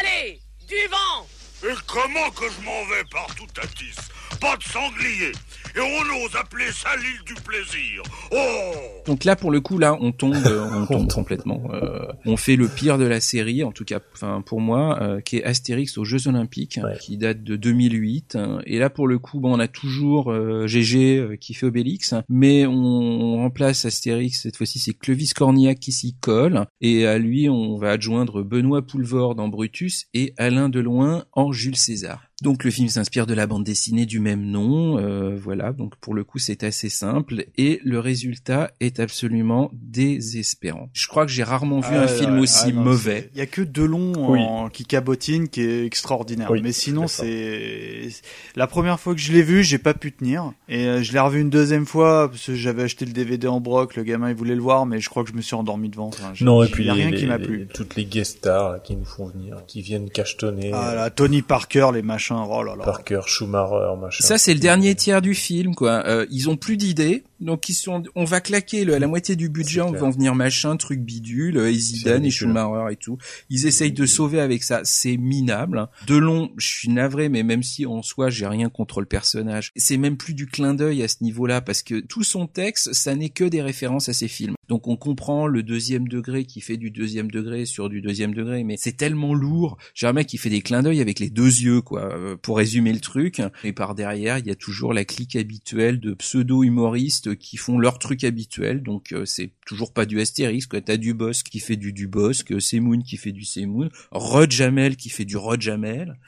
[0.00, 1.26] Allez, du vent!
[1.62, 4.08] Et comment que je m'en vais partout à tisse
[4.40, 5.32] Pas de sanglier
[5.76, 8.02] et on ose appeler ça l'île du plaisir.
[8.32, 8.72] Oh
[9.06, 11.62] Donc là, pour le coup, là, on tombe, euh, on tombe complètement.
[11.72, 15.20] Euh, on fait le pire de la série, en tout cas, enfin pour moi, euh,
[15.20, 18.36] qui est Astérix aux Jeux Olympiques, qui date de 2008.
[18.36, 18.60] hein.
[18.66, 22.14] Et là, pour le coup, bon, on a toujours euh, GG euh, qui fait Obélix,
[22.28, 27.18] mais on, on remplace Astérix cette fois-ci, c'est Clovis Cornillac qui s'y colle, et à
[27.18, 32.22] lui, on va adjoindre Benoît Poulvord en Brutus et Alain Deloin en Jules César.
[32.44, 35.72] Donc le film s'inspire de la bande dessinée du même nom, euh, voilà.
[35.72, 40.90] Donc pour le coup c'est assez simple et le résultat est absolument désespérant.
[40.92, 43.30] Je crois que j'ai rarement vu un Ah, film ouais, aussi ah, non, mauvais.
[43.34, 44.40] Il y a que Delon Oui.
[44.40, 46.50] en- qui cabotine qui est extraordinaire.
[46.50, 48.08] Oui, Mais sinon, c'est
[48.56, 50.52] la première fois que je l'ai vu, j'ai pas pu tenir.
[50.68, 53.60] Et euh, je l'ai revu une deuxième fois parce que j'avais acheté le DVD en
[53.60, 53.96] broc.
[53.96, 56.08] Le gamin il voulait le voir, mais je crois que je me suis endormi devant.
[56.08, 57.66] Enfin, Non, et puis y a rien les- qui m'a plu.
[57.72, 60.70] toutes les guest stars là, qui nous font venir, qui viennent cachetonner.
[60.74, 62.33] Ah là, Tony Parker, les machins.
[62.48, 62.84] Oh là là.
[62.84, 64.24] Parker, Schumacher, machin.
[64.24, 66.02] Ça c'est le dernier tiers du film quoi.
[66.06, 69.48] Euh, ils ont plus d'idées, donc ils sont, on va claquer le, la moitié du
[69.48, 72.30] budget, on va en venir machin, truc bidule, et Zidane et.
[72.30, 73.18] Schumacher et tout.
[73.50, 75.78] Ils essayent de sauver avec ça, c'est minable.
[75.78, 75.88] hein.
[76.06, 79.96] Delon, je suis navré, mais même si en soi j'ai rien contre le personnage, c'est
[79.96, 83.28] même plus du clin d'œil à ce niveau-là parce que tout son texte, ça n'est
[83.28, 84.54] que des références à ses films.
[84.68, 88.64] Donc on comprend le deuxième degré qui fait du deuxième degré sur du deuxième degré,
[88.64, 89.76] mais c'est tellement lourd.
[89.94, 92.56] J'ai un mec qui fait des clins d'œil avec les deux yeux, quoi, euh, pour
[92.56, 93.42] résumer le truc.
[93.62, 97.98] Et par derrière, il y a toujours la clique habituelle de pseudo-humoristes qui font leur
[97.98, 98.82] truc habituel.
[98.82, 100.80] Donc euh, c'est toujours pas du Astérix, quoi.
[100.80, 104.96] T'as du Bosque qui fait du du Bosque, Semoun qui fait du Semoun, Rod Jamel
[104.96, 106.18] qui fait du Rod Jamel.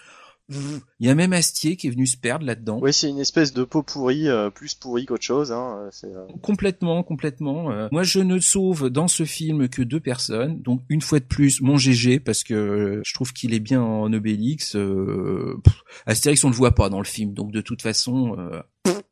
[0.49, 2.79] Il y a même Astier qui est venu se perdre là-dedans.
[2.81, 5.51] Oui, c'est une espèce de peau pourrie, euh, plus pourrie qu'autre chose.
[5.51, 5.91] Hein.
[6.05, 7.73] euh, euh, Complètement, complètement.
[7.73, 10.63] Euh, moi, je ne sauve dans ce film que deux personnes.
[10.63, 13.83] Donc, une fois de plus, mon GG, parce que euh, je trouve qu'il est bien
[13.83, 14.77] en Obélix.
[14.77, 17.35] Euh, pff, Astérix, on le voit pas dans le film.
[17.35, 18.63] Donc, de toute façon, euh,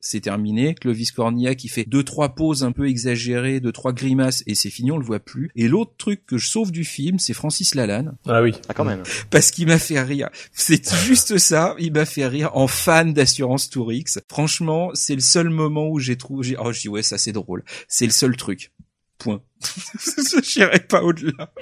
[0.01, 0.75] c'est terminé.
[0.75, 4.71] Clovis Cornillac qui fait deux, trois poses un peu exagérées, deux, trois grimaces, et c'est
[4.71, 5.51] fini, on le voit plus.
[5.57, 8.17] Et l'autre truc que je sauve du film, c'est Francis Lalanne.
[8.27, 8.53] Ah oui.
[8.69, 9.03] Ah, quand même.
[9.31, 10.29] Parce qu'il m'a fait rire.
[10.53, 11.75] C'est juste ça.
[11.79, 14.05] Il m'a fait rire en fan d'assurance Tourix.
[14.29, 17.33] Franchement, c'est le seul moment où j'ai trouvé, j'ai- oh, je dis ouais, ça c'est
[17.33, 17.65] drôle.
[17.89, 18.73] C'est le seul truc.
[19.19, 19.41] Point.
[19.65, 21.53] Je n'irai pas au-delà.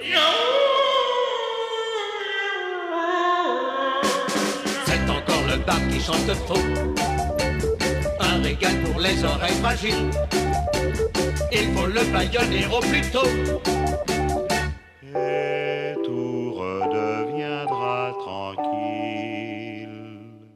[4.85, 7.12] C'est encore le bar qui chante faux.
[8.33, 10.09] Un régal pour les oreilles fragiles.
[11.51, 13.27] Il faut le baïonner au plus tôt.
[15.15, 19.89] Et tout redeviendra tranquille.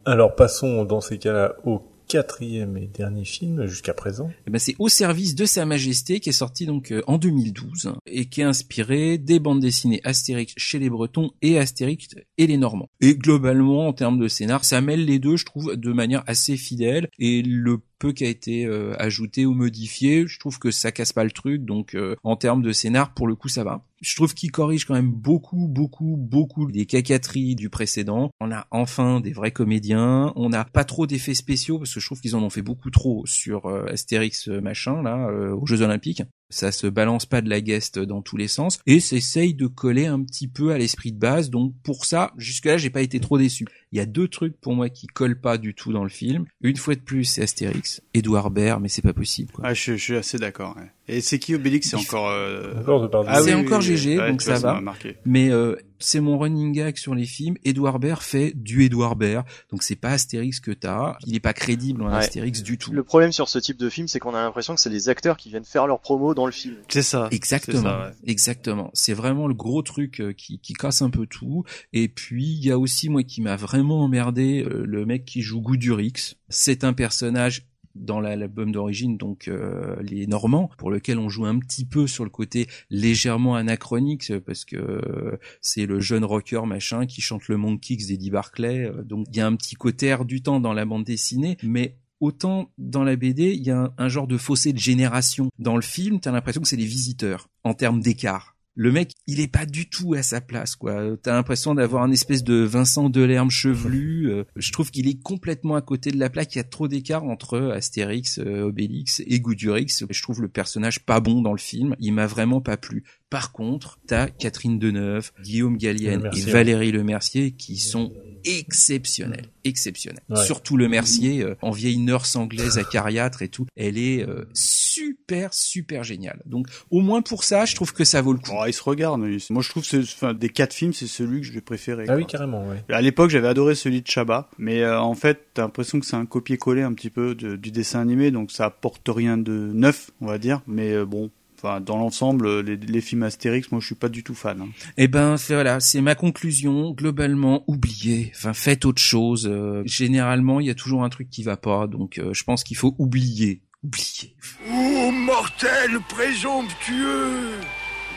[0.06, 4.32] Alors passons dans ces cas-là au quatrième et dernier film jusqu'à présent.
[4.48, 7.94] Eh ben, c'est Au service de Sa Majesté qui est sorti donc euh, en 2012
[8.06, 12.08] et qui est inspiré des bandes dessinées Astérix chez les Bretons et Astérix
[12.38, 12.90] et les Normands.
[13.02, 16.58] Et globalement, en termes de scénar, ça mêle les deux, je trouve, de manière assez
[16.58, 20.92] fidèle et le peu qui a été euh, ajouté ou modifié, je trouve que ça
[20.92, 21.66] casse pas le truc.
[21.66, 23.84] Donc, euh, en termes de scénar, pour le coup, ça va.
[24.02, 28.30] Je trouve qu'il corrige quand même beaucoup, beaucoup, beaucoup des cacateries du précédent.
[28.40, 30.34] On a enfin des vrais comédiens.
[30.36, 32.92] On n'a pas trop d'effets spéciaux parce que je trouve qu'ils en ont fait beaucoup
[32.92, 36.22] trop sur euh, Astérix euh, machin là aux Jeux Olympiques.
[36.50, 40.06] Ça se balance pas de la guest dans tous les sens et s'essaye de coller
[40.06, 41.50] un petit peu à l'esprit de base.
[41.50, 43.66] Donc pour ça, jusque-là, j'ai pas été trop déçu.
[43.92, 46.46] Il y a deux trucs pour moi qui collent pas du tout dans le film.
[46.62, 49.52] Une fois de plus, c'est Astérix, Edouard Baird, mais c'est pas possible.
[49.52, 49.66] Quoi.
[49.68, 50.76] Ah, je, suis assez d'accord.
[51.08, 52.30] Et c'est qui Obélix C'est encore.
[52.30, 53.10] euh, Encore.
[53.28, 53.98] Ah c'est oui, encore oui, oui.
[53.98, 54.74] GG, Ouais, donc vois, ça va.
[54.74, 55.16] m'a marqué.
[55.26, 57.56] Mais euh, c'est mon running gag sur les films.
[57.64, 61.16] Edouard Baird fait du Edouard Baird, donc c'est pas Astérix que t'as.
[61.26, 62.16] Il est pas crédible en Ouais.
[62.18, 62.92] Astérix du tout.
[62.92, 65.38] Le problème sur ce type de film, c'est qu'on a l'impression que c'est les acteurs
[65.38, 66.76] qui viennent faire leur promo dans le film.
[66.90, 67.30] C'est ça.
[67.32, 68.14] Exactement, C'est ça, ouais.
[68.32, 68.92] exactement.
[68.94, 71.64] C'est vraiment le gros truc euh, qui, qui casse un peu tout.
[71.94, 75.42] Et puis il y a aussi moi qui m'a vraiment emmerdé euh, le mec qui
[75.42, 76.36] joue Goudurix.
[76.50, 77.66] C'est un personnage
[78.00, 82.08] dans la- l'album d'origine, donc euh, les Normands, pour lequel on joue un petit peu
[82.08, 87.22] sur le côté légèrement anachronique, euh, parce que euh, c'est le jeune rocker machin qui
[87.22, 88.86] chante le Monkey X d'Eddie Barclay.
[88.86, 91.58] euh, donc il y a un petit côté air du temps dans la bande dessinée,
[91.64, 95.50] mais autant dans la BD, il y a un, un genre de fossé de génération.
[95.60, 98.56] Dans le film, t'as l'impression que c'est les visiteurs, en termes d'écart.
[98.80, 101.18] Le mec, il est pas du tout à sa place, quoi.
[101.24, 104.30] T'as l'impression d'avoir un espèce de Vincent Delerme chevelu.
[104.30, 106.54] euh, je trouve qu'il est complètement à côté de la plaque.
[106.54, 110.04] Il y a trop d'écart entre Astérix, euh, Obélix et Goudurix.
[110.08, 111.96] Je trouve le personnage pas bon dans le film.
[111.98, 113.04] Il m'a vraiment pas plu.
[113.30, 118.14] Par contre, t'as Catherine Deneuve, Guillaume Gallienne et Valérie Le Mercier qui sont
[118.46, 120.24] exceptionnels, exceptionnels.
[120.30, 120.46] Ouais.
[120.46, 125.54] Surtout Le Mercier, euh, en vieille nurse anglaise acariâtre et tout, elle est euh, super,
[125.54, 126.42] super géniale.
[126.46, 128.52] Donc, au moins pour ça, je trouve que ça vaut le coup.
[128.54, 129.20] Oh, il se regarde.
[129.50, 132.06] Moi, je trouve que c'est- enfin, des quatre films, c'est celui que je vais préférer.
[132.08, 132.84] Ah oui, carrément, ouais.
[132.90, 136.16] À l'époque, j'avais adoré celui de Chabat, mais euh, en fait, t'as l'impression que c'est
[136.16, 140.12] un copier-coller un petit peu de- du dessin animé, donc ça apporte rien de neuf,
[140.22, 140.62] on va dire.
[140.68, 144.24] Mais euh, bon, enfin, dans l'ensemble, les, les films Astérix, moi, je suis pas du
[144.24, 144.62] tout fan.
[144.62, 144.68] hein.
[144.98, 146.92] Eh ben c'est- voilà, c'est ma conclusion.
[146.92, 148.32] Globalement, oubliez.
[148.36, 149.48] Enfin, faites autre chose.
[149.52, 152.64] Euh, généralement, il y a toujours un truc qui va pas, donc euh, je pense
[152.64, 153.62] qu'il faut oublier.
[153.84, 154.36] Oublier.
[154.72, 157.52] Ô mortel présomptueux,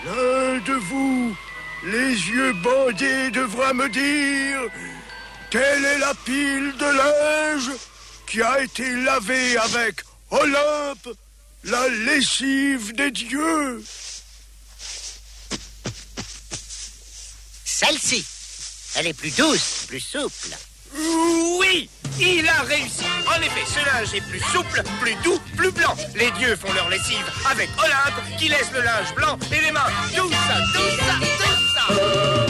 [0.07, 1.35] l'un de vous,
[1.87, 4.61] les yeux bandés, devra me dire
[5.51, 7.71] quelle est la pile de linge
[8.27, 9.97] qui a été lavée avec
[10.31, 11.17] Olympe,
[11.65, 13.83] la lessive des dieux.
[17.65, 18.25] Celle-ci.
[18.97, 20.57] Elle est plus douce, plus souple.
[21.59, 21.89] Oui,
[22.19, 23.05] il a réussi.
[23.27, 25.97] En effet, ce linge est plus souple, plus doux, plus blanc.
[26.17, 29.87] Les dieux font leur lessive avec Olympe qui laisse le linge blanc et les mains.
[30.15, 32.50] Tout ça, tout ça, tout ça.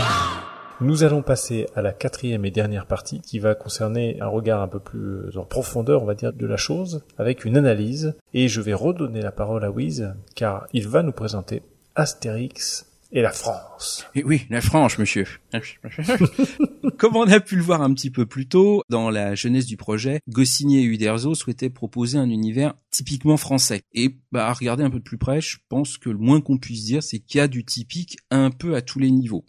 [0.83, 4.69] Nous allons passer à la quatrième et dernière partie qui va concerner un regard un
[4.69, 8.15] peu plus en profondeur, on va dire, de la chose, avec une analyse.
[8.33, 11.63] Et je vais redonner la parole à Wiz, car il va nous présenter
[11.97, 14.07] Astérix et la France.
[14.15, 15.27] Et oui, la France, monsieur.
[16.97, 19.77] Comme on a pu le voir un petit peu plus tôt, dans la jeunesse du
[19.77, 23.83] projet, Goscinny et Uderzo souhaitaient proposer un univers typiquement français.
[23.93, 26.59] Et bah, à regarder un peu de plus près, je pense que le moins qu'on
[26.59, 29.45] puisse dire, c'est qu'il y a du typique un peu à tous les niveaux.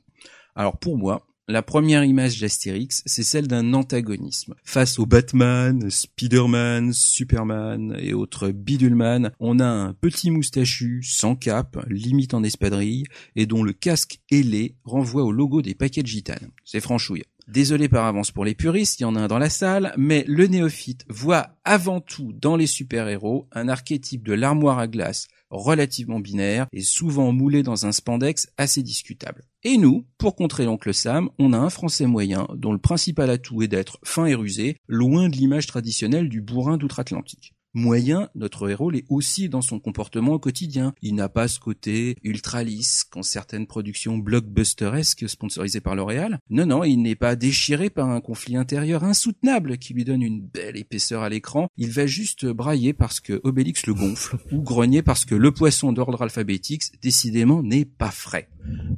[0.56, 4.56] Alors pour moi, la première image d'Astérix, c'est celle d'un antagonisme.
[4.64, 11.84] Face au Batman, Spider-Man, Superman et autres bidulman, on a un petit moustachu, sans cape,
[11.90, 13.04] limite en espadrille,
[13.36, 16.52] et dont le casque ailé renvoie au logo des paquets de gitanes.
[16.64, 17.24] C'est franchouille.
[17.50, 20.24] Désolé par avance pour les puristes, il y en a un dans la salle, mais
[20.28, 26.22] le néophyte voit avant tout dans les super-héros un archétype de l'armoire à glace relativement
[26.22, 29.44] binaire et souvent moulé dans un spandex assez discutable.
[29.64, 33.62] Et nous, pour contrer l'oncle Sam, on a un français moyen dont le principal atout
[33.62, 37.54] est d'être fin et rusé, loin de l'image traditionnelle du bourrin d'outre-Atlantique.
[37.74, 40.94] Moyen, notre héros l'est aussi dans son comportement au quotidien.
[41.02, 46.40] Il n'a pas ce côté ultra lisse qu'ont certaines productions blockbusteresques sponsorisées par L'Oréal.
[46.50, 50.42] Non, non, il n'est pas déchiré par un conflit intérieur insoutenable qui lui donne une
[50.42, 51.70] belle épaisseur à l'écran.
[51.78, 55.94] Il va juste brailler parce que Obélix le gonfle ou grogner parce que le poisson
[55.94, 58.50] d'ordre alphabétique décidément n'est pas frais.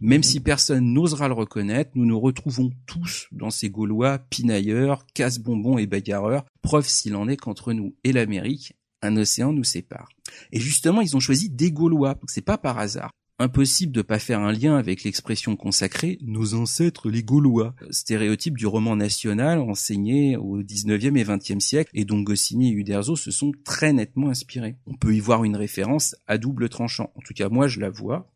[0.01, 5.77] Même si personne n'osera le reconnaître, nous nous retrouvons tous dans ces Gaulois pinailleurs, casse-bonbons
[5.77, 10.09] et bagarreurs, preuve s'il en est qu'entre nous et l'Amérique, un océan nous sépare.
[10.51, 13.11] Et justement, ils ont choisi des Gaulois, c'est pas par hasard.
[13.39, 18.67] Impossible de pas faire un lien avec l'expression consacrée nos ancêtres les Gaulois, stéréotype du
[18.67, 23.51] roman national enseigné au 19e et 20e siècle et dont Goscinny et Uderzo se sont
[23.65, 24.77] très nettement inspirés.
[24.85, 27.11] On peut y voir une référence à double tranchant.
[27.15, 28.32] En tout cas, moi je la vois.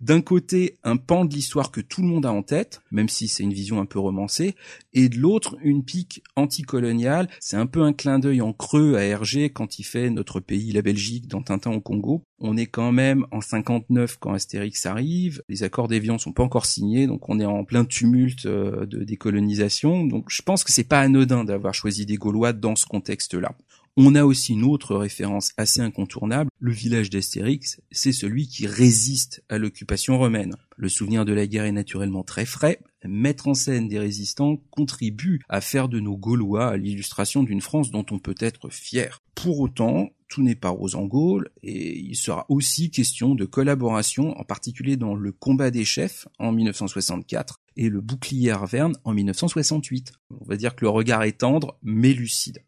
[0.00, 3.28] D'un côté, un pan de l'histoire que tout le monde a en tête, même si
[3.28, 4.54] c'est une vision un peu romancée,
[4.92, 7.28] et de l'autre, une pique anticoloniale.
[7.40, 10.72] C'est un peu un clin d'œil en creux à Hergé quand il fait notre pays,
[10.72, 12.24] la Belgique, dans Tintin au Congo.
[12.38, 15.42] On est quand même en 59 quand Astérix arrive.
[15.48, 19.04] Les accords d'Évian sont pas encore signés, donc on est en plein tumulte euh, de
[19.04, 20.04] décolonisation.
[20.04, 23.54] Donc je pense que c'est pas anodin d'avoir choisi des Gaulois dans ce contexte-là.
[23.96, 26.48] On a aussi une autre référence assez incontournable.
[26.60, 30.54] Le village d'Astérix, c'est celui qui résiste à l'occupation romaine.
[30.76, 32.80] Le souvenir de la guerre est naturellement très frais.
[33.04, 38.06] Mettre en scène des résistants contribue à faire de nos Gaulois l'illustration d'une France dont
[38.12, 39.22] on peut être fier.
[39.34, 44.38] Pour autant, tout n'est pas rose en Gaule et il sera aussi question de collaboration,
[44.38, 50.12] en particulier dans le combat des chefs en 1964 et le bouclier Arverne en 1968.
[50.40, 52.62] On va dire que le regard est tendre mais lucide.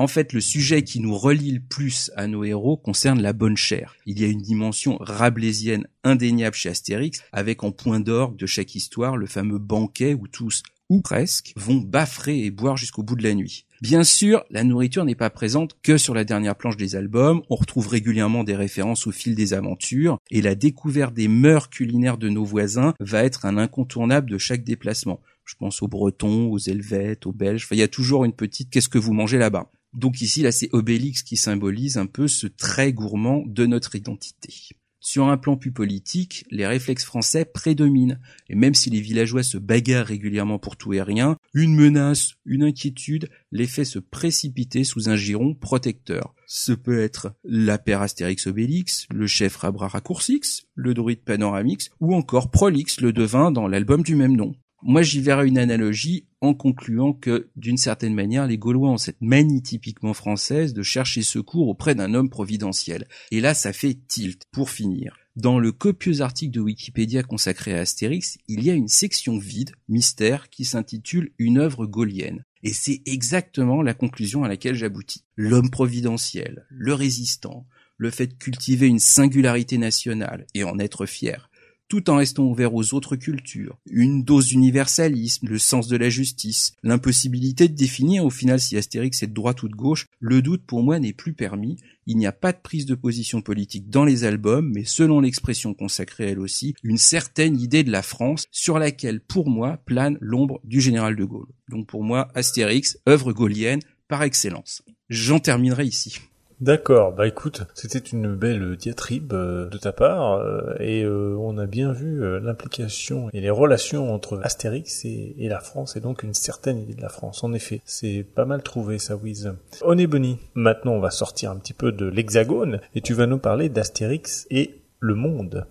[0.00, 3.56] En fait, le sujet qui nous relie le plus à nos héros concerne la bonne
[3.56, 3.96] chair.
[4.06, 8.76] Il y a une dimension rabelaisienne indéniable chez Astérix, avec en point d'orgue de chaque
[8.76, 13.24] histoire le fameux banquet où tous, ou presque, vont baffrer et boire jusqu'au bout de
[13.24, 13.66] la nuit.
[13.82, 17.56] Bien sûr, la nourriture n'est pas présente que sur la dernière planche des albums, on
[17.56, 22.28] retrouve régulièrement des références au fil des aventures, et la découverte des mœurs culinaires de
[22.28, 25.20] nos voisins va être un incontournable de chaque déplacement.
[25.44, 28.70] Je pense aux Bretons, aux Helvètes, aux Belges, enfin, il y a toujours une petite
[28.70, 29.68] qu'est-ce que vous mangez là-bas?
[29.94, 34.54] Donc ici, là, c'est Obélix qui symbolise un peu ce trait gourmand de notre identité.
[35.00, 39.56] Sur un plan plus politique, les réflexes français prédominent, et même si les villageois se
[39.56, 45.08] bagarrent régulièrement pour tout et rien, une menace, une inquiétude les fait se précipiter sous
[45.08, 46.34] un giron protecteur.
[46.46, 52.14] Ce peut être la paire Astérix Obélix, le chef Rabra Raccourcix, le druide Panoramix, ou
[52.14, 54.54] encore Prolix le devin dans l'album du même nom.
[54.82, 59.20] Moi, j'y verrai une analogie en concluant que, d'une certaine manière, les Gaulois ont cette
[59.20, 63.08] manie typiquement française de chercher secours auprès d'un homme providentiel.
[63.30, 65.16] Et là, ça fait tilt, pour finir.
[65.36, 69.70] Dans le copieux article de Wikipédia consacré à Astérix, il y a une section vide,
[69.88, 72.44] mystère, qui s'intitule Une œuvre gaulienne.
[72.64, 75.24] Et c'est exactement la conclusion à laquelle j'aboutis.
[75.36, 77.66] L'homme providentiel, le résistant,
[77.98, 81.50] le fait de cultiver une singularité nationale et en être fier,
[81.88, 86.74] tout en restant ouvert aux autres cultures, une dose d'universalisme, le sens de la justice,
[86.82, 90.64] l'impossibilité de définir au final si Astérix est de droite ou de gauche, le doute
[90.66, 94.04] pour moi n'est plus permis, il n'y a pas de prise de position politique dans
[94.04, 98.78] les albums, mais selon l'expression consacrée elle aussi, une certaine idée de la France sur
[98.78, 101.48] laquelle pour moi plane l'ombre du général de Gaulle.
[101.68, 104.82] Donc pour moi, Astérix, œuvre gaulienne par excellence.
[105.10, 106.18] J'en terminerai ici.
[106.60, 111.56] D'accord, bah écoute, c'était une belle diatribe euh, de ta part euh, et euh, on
[111.56, 116.34] a bien vu l'implication et les relations entre Astérix et, la France et donc une
[116.34, 117.44] certaine idée de la France.
[117.44, 119.52] En effet, c'est pas mal trouvé ça, Wiz.
[119.84, 120.38] On est Bonnie.
[120.54, 124.48] Maintenant, on va sortir un petit peu de l'hexagone et tu vas nous parler d'Astérix
[124.50, 125.64] et le monde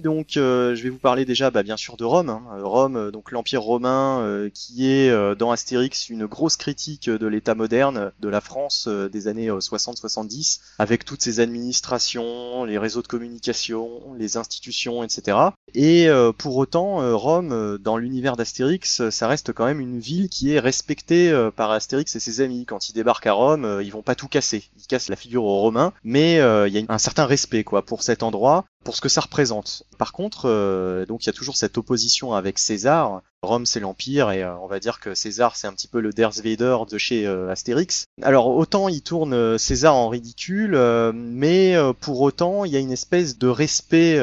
[0.00, 2.28] Donc euh, je vais vous parler déjà bah, bien sûr de Rome.
[2.28, 2.42] Hein.
[2.62, 7.54] Rome, euh, donc l'Empire romain euh, qui est dans Astérix une grosse critique de l'État
[7.54, 14.00] moderne de la France des années 60-70 avec toutes ses administrations, les réseaux de communication,
[14.16, 15.36] les institutions, etc.
[15.74, 16.08] Et
[16.38, 21.32] pour autant, Rome, dans l'univers d'Astérix, ça reste quand même une ville qui est respectée
[21.56, 22.66] par Astérix et ses amis.
[22.66, 24.64] Quand ils débarquent à Rome, ils vont pas tout casser.
[24.78, 28.02] Ils cassent la figure aux Romains, mais il y a un certain respect quoi pour
[28.02, 29.84] cet endroit pour ce que ça représente.
[29.98, 33.22] Par contre, euh, donc il y a toujours cette opposition avec César.
[33.42, 36.12] Rome c'est l'empire et euh, on va dire que César c'est un petit peu le
[36.12, 38.04] Darth Vader de chez euh, Astérix.
[38.22, 40.78] Alors autant il tourne César en ridicule,
[41.14, 44.20] mais pour autant il y a une espèce de respect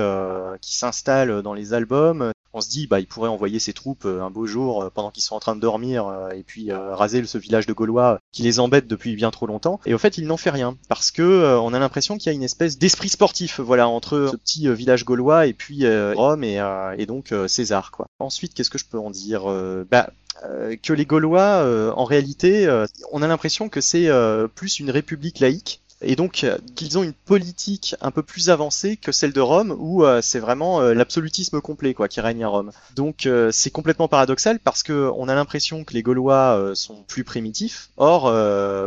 [0.62, 4.24] qui s'installe dans les albums on se dit bah il pourrait envoyer ses troupes euh,
[4.24, 7.24] un beau jour euh, pendant qu'ils sont en train de dormir euh, et puis raser
[7.26, 10.26] ce village de Gaulois qui les embête depuis bien trop longtemps et au fait il
[10.26, 13.60] n'en fait rien parce que on a l'impression qu'il y a une espèce d'esprit sportif
[13.60, 16.62] voilà entre ce petit village gaulois et puis Rome et,
[16.98, 18.08] et donc César quoi.
[18.20, 19.44] Ensuite qu'est-ce que je peux en dire
[19.90, 20.10] bah
[20.84, 22.68] que les Gaulois, en réalité,
[23.12, 24.10] on a l'impression que c'est
[24.56, 28.98] plus une république laïque et donc euh, qu'ils ont une politique un peu plus avancée
[28.98, 32.48] que celle de Rome où euh, c'est vraiment euh, l'absolutisme complet quoi qui règne à
[32.48, 32.72] Rome.
[32.96, 37.90] Donc c'est complètement paradoxal parce que on a l'impression que les Gaulois sont plus primitifs.
[37.98, 38.32] Or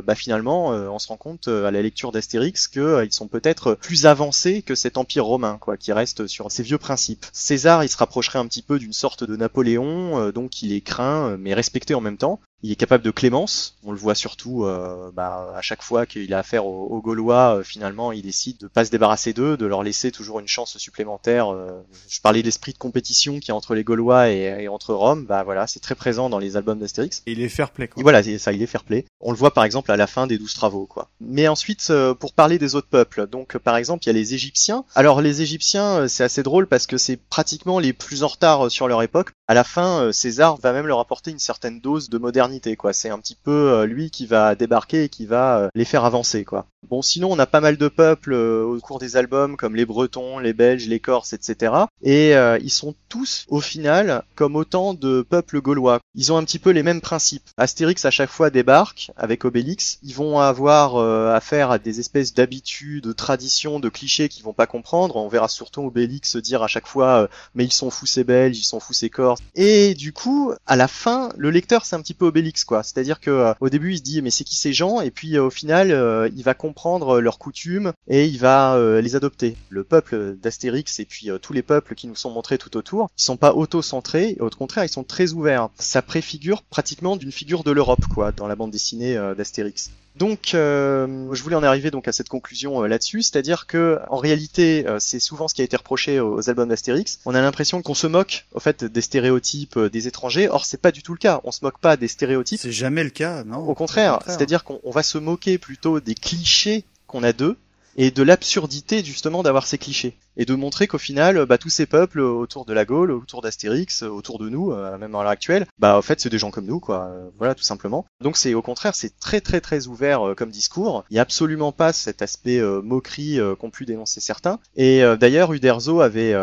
[0.03, 4.63] bah, finalement on se rend compte à la lecture d'Astérix qu'ils sont peut-être plus avancés
[4.63, 7.27] que cet empire romain quoi qui reste sur ses vieux principes.
[7.33, 11.37] César il se rapprocherait un petit peu d'une sorte de Napoléon donc il est craint
[11.39, 12.41] mais respecté en même temps.
[12.63, 13.77] Il est capable de clémence.
[13.85, 17.57] On le voit surtout euh, bah, à chaque fois qu'il a affaire aux, Gaulois.
[17.57, 20.77] Euh, finalement, il décide de pas se débarrasser d'eux, de leur laisser toujours une chance
[20.77, 21.53] supplémentaire.
[21.53, 21.83] Euh.
[22.09, 25.25] je parlais d'esprit de compétition qui est entre les Gaulois et, entre Rome.
[25.25, 27.23] Bah voilà, c'est très présent dans les albums d'Astérix.
[27.27, 27.89] Il est fair play.
[27.89, 28.01] Quoi.
[28.01, 29.07] Et voilà, ça, il est fair play.
[29.21, 31.09] On le voit par exemple à la fin des douze travaux, quoi.
[31.21, 34.85] Mais ensuite, pour parler des autres peuples, donc par exemple, il y a les Égyptiens.
[34.95, 38.87] Alors les Égyptiens, c'est assez drôle parce que c'est pratiquement les plus en retard sur
[38.87, 39.31] leur époque.
[39.51, 42.93] À la fin, César va même leur apporter une certaine dose de modernité quoi.
[42.93, 46.05] C'est un petit peu euh, lui qui va débarquer et qui va euh, les faire
[46.05, 46.67] avancer quoi.
[46.89, 49.85] Bon, sinon on a pas mal de peuples euh, au cours des albums comme les
[49.85, 51.73] Bretons, les Belges, les Corses, etc.
[52.01, 52.31] Et
[52.63, 55.99] ils sont tous au final comme autant de peuples gaulois.
[56.15, 57.49] Ils ont un petit peu les mêmes principes.
[57.57, 59.99] Astérix à chaque fois débarque avec Obélix.
[60.05, 60.97] Ils vont avoir
[61.35, 65.17] affaire à des espèces d'habitudes, de traditions, de clichés qu'ils vont pas comprendre.
[65.17, 68.65] On verra surtout Obélix dire à chaque fois mais ils sont fous ces Belges, ils
[68.65, 69.40] sont fous ces Corses.
[69.55, 72.83] Et du coup, à la fin, le lecteur c'est un petit peu Obélix quoi.
[72.83, 75.01] C'est-à-dire que euh, au début il se dit mais c'est qui ces gens?
[75.01, 79.17] Et puis euh, au final euh, il va comprendre leurs coutumes et il va les
[79.17, 79.57] adopter.
[79.69, 83.23] Le peuple d'Astérix et puis tous les peuples qui nous sont montrés tout autour, ils
[83.23, 85.69] sont pas auto-centrés, au contraire ils sont très ouverts.
[85.79, 89.91] Ça préfigure pratiquement d'une figure de l'Europe quoi dans la bande dessinée d'Astérix.
[90.17, 94.17] Donc, euh, je voulais en arriver donc à cette conclusion euh, là-dessus, c'est-à-dire que en
[94.17, 97.21] réalité, euh, c'est souvent ce qui a été reproché aux, albums d'Astérix.
[97.27, 100.49] On a l'impression qu'on se moque, au fait, des stéréotypes des étrangers.
[100.49, 101.41] Or, c'est pas du tout le cas.
[101.45, 102.61] On se moque pas des stéréotypes.
[102.61, 106.85] C'est jamais le cas, non Au contraire, c'est-à-dire qu'on va se moquer plutôt des clichés
[107.07, 107.57] qu'on a d'eux
[107.97, 110.17] et de l'absurdité justement d'avoir ces clichés.
[110.41, 114.03] Et de montrer qu'au final, bah, tous ces peuples autour de la Gaule, autour d'Astérix,
[114.03, 116.65] autour de nous, euh, même à l'heure actuelle, bah en fait c'est des gens comme
[116.65, 117.11] nous, quoi.
[117.11, 118.07] Euh, voilà, tout simplement.
[118.23, 121.05] Donc c'est au contraire, c'est très très très ouvert euh, comme discours.
[121.11, 124.59] Il n'y a absolument pas cet aspect moquerie qu'ont pu dénoncer certains.
[124.77, 126.35] Et d'ailleurs, Uderzo avait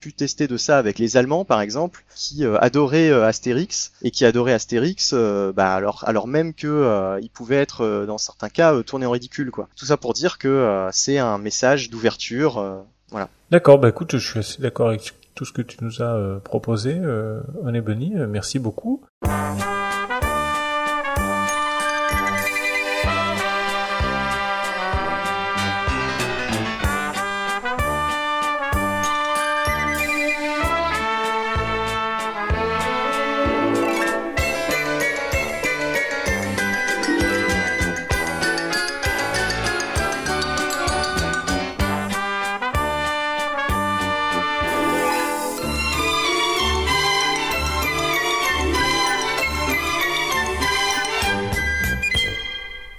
[0.00, 4.52] pu tester de ça avec les Allemands, par exemple, qui adoraient Astérix et qui adoraient
[4.52, 9.50] Astérix, bah alors alors même que il pouvait être dans certains cas tourné en ridicule,
[9.50, 9.68] quoi.
[9.76, 12.84] Tout ça pour dire que c'est un message d'ouverture.
[13.14, 13.28] Voilà.
[13.52, 16.40] D'accord, bah écoute, je suis assez d'accord avec tout ce que tu nous as euh,
[16.40, 17.40] proposé, euh,
[17.72, 18.14] Ebony.
[18.16, 19.04] Euh, merci beaucoup.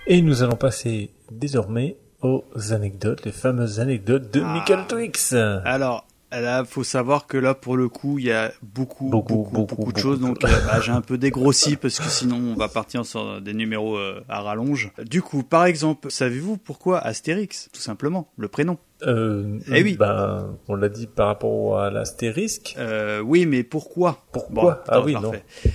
[0.08, 4.54] Et nous allons passer désormais aux anecdotes, les fameuses anecdotes de Ah.
[4.54, 5.34] Michael Twix.
[5.34, 9.76] Alors, là, faut savoir que là, pour le coup, il y a beaucoup, beaucoup, beaucoup,
[9.76, 10.20] beaucoup, de choses.
[10.20, 13.54] Donc, euh, bah, j'ai un peu dégrossi parce que sinon, on va partir sur des
[13.54, 14.92] numéros euh, à rallonge.
[15.06, 18.78] Du coup, par exemple, savez-vous pourquoi Astérix Tout simplement, le prénom?
[19.04, 19.98] Euh, Eh oui.
[19.98, 22.76] Ben, on l'a dit par rapport à l'astérisque.
[22.78, 24.24] Euh, oui, mais pourquoi?
[24.32, 24.84] Pourquoi?
[24.88, 25.32] Ah oui, non.
[25.32, 25.44] parfait.
[25.64, 25.70] Pas.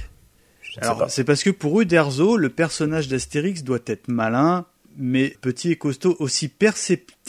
[0.80, 4.66] Alors, c'est parce que pour Uderzo, le personnage d'Astérix doit être malin,
[4.96, 7.19] mais petit et costaud, aussi perceptible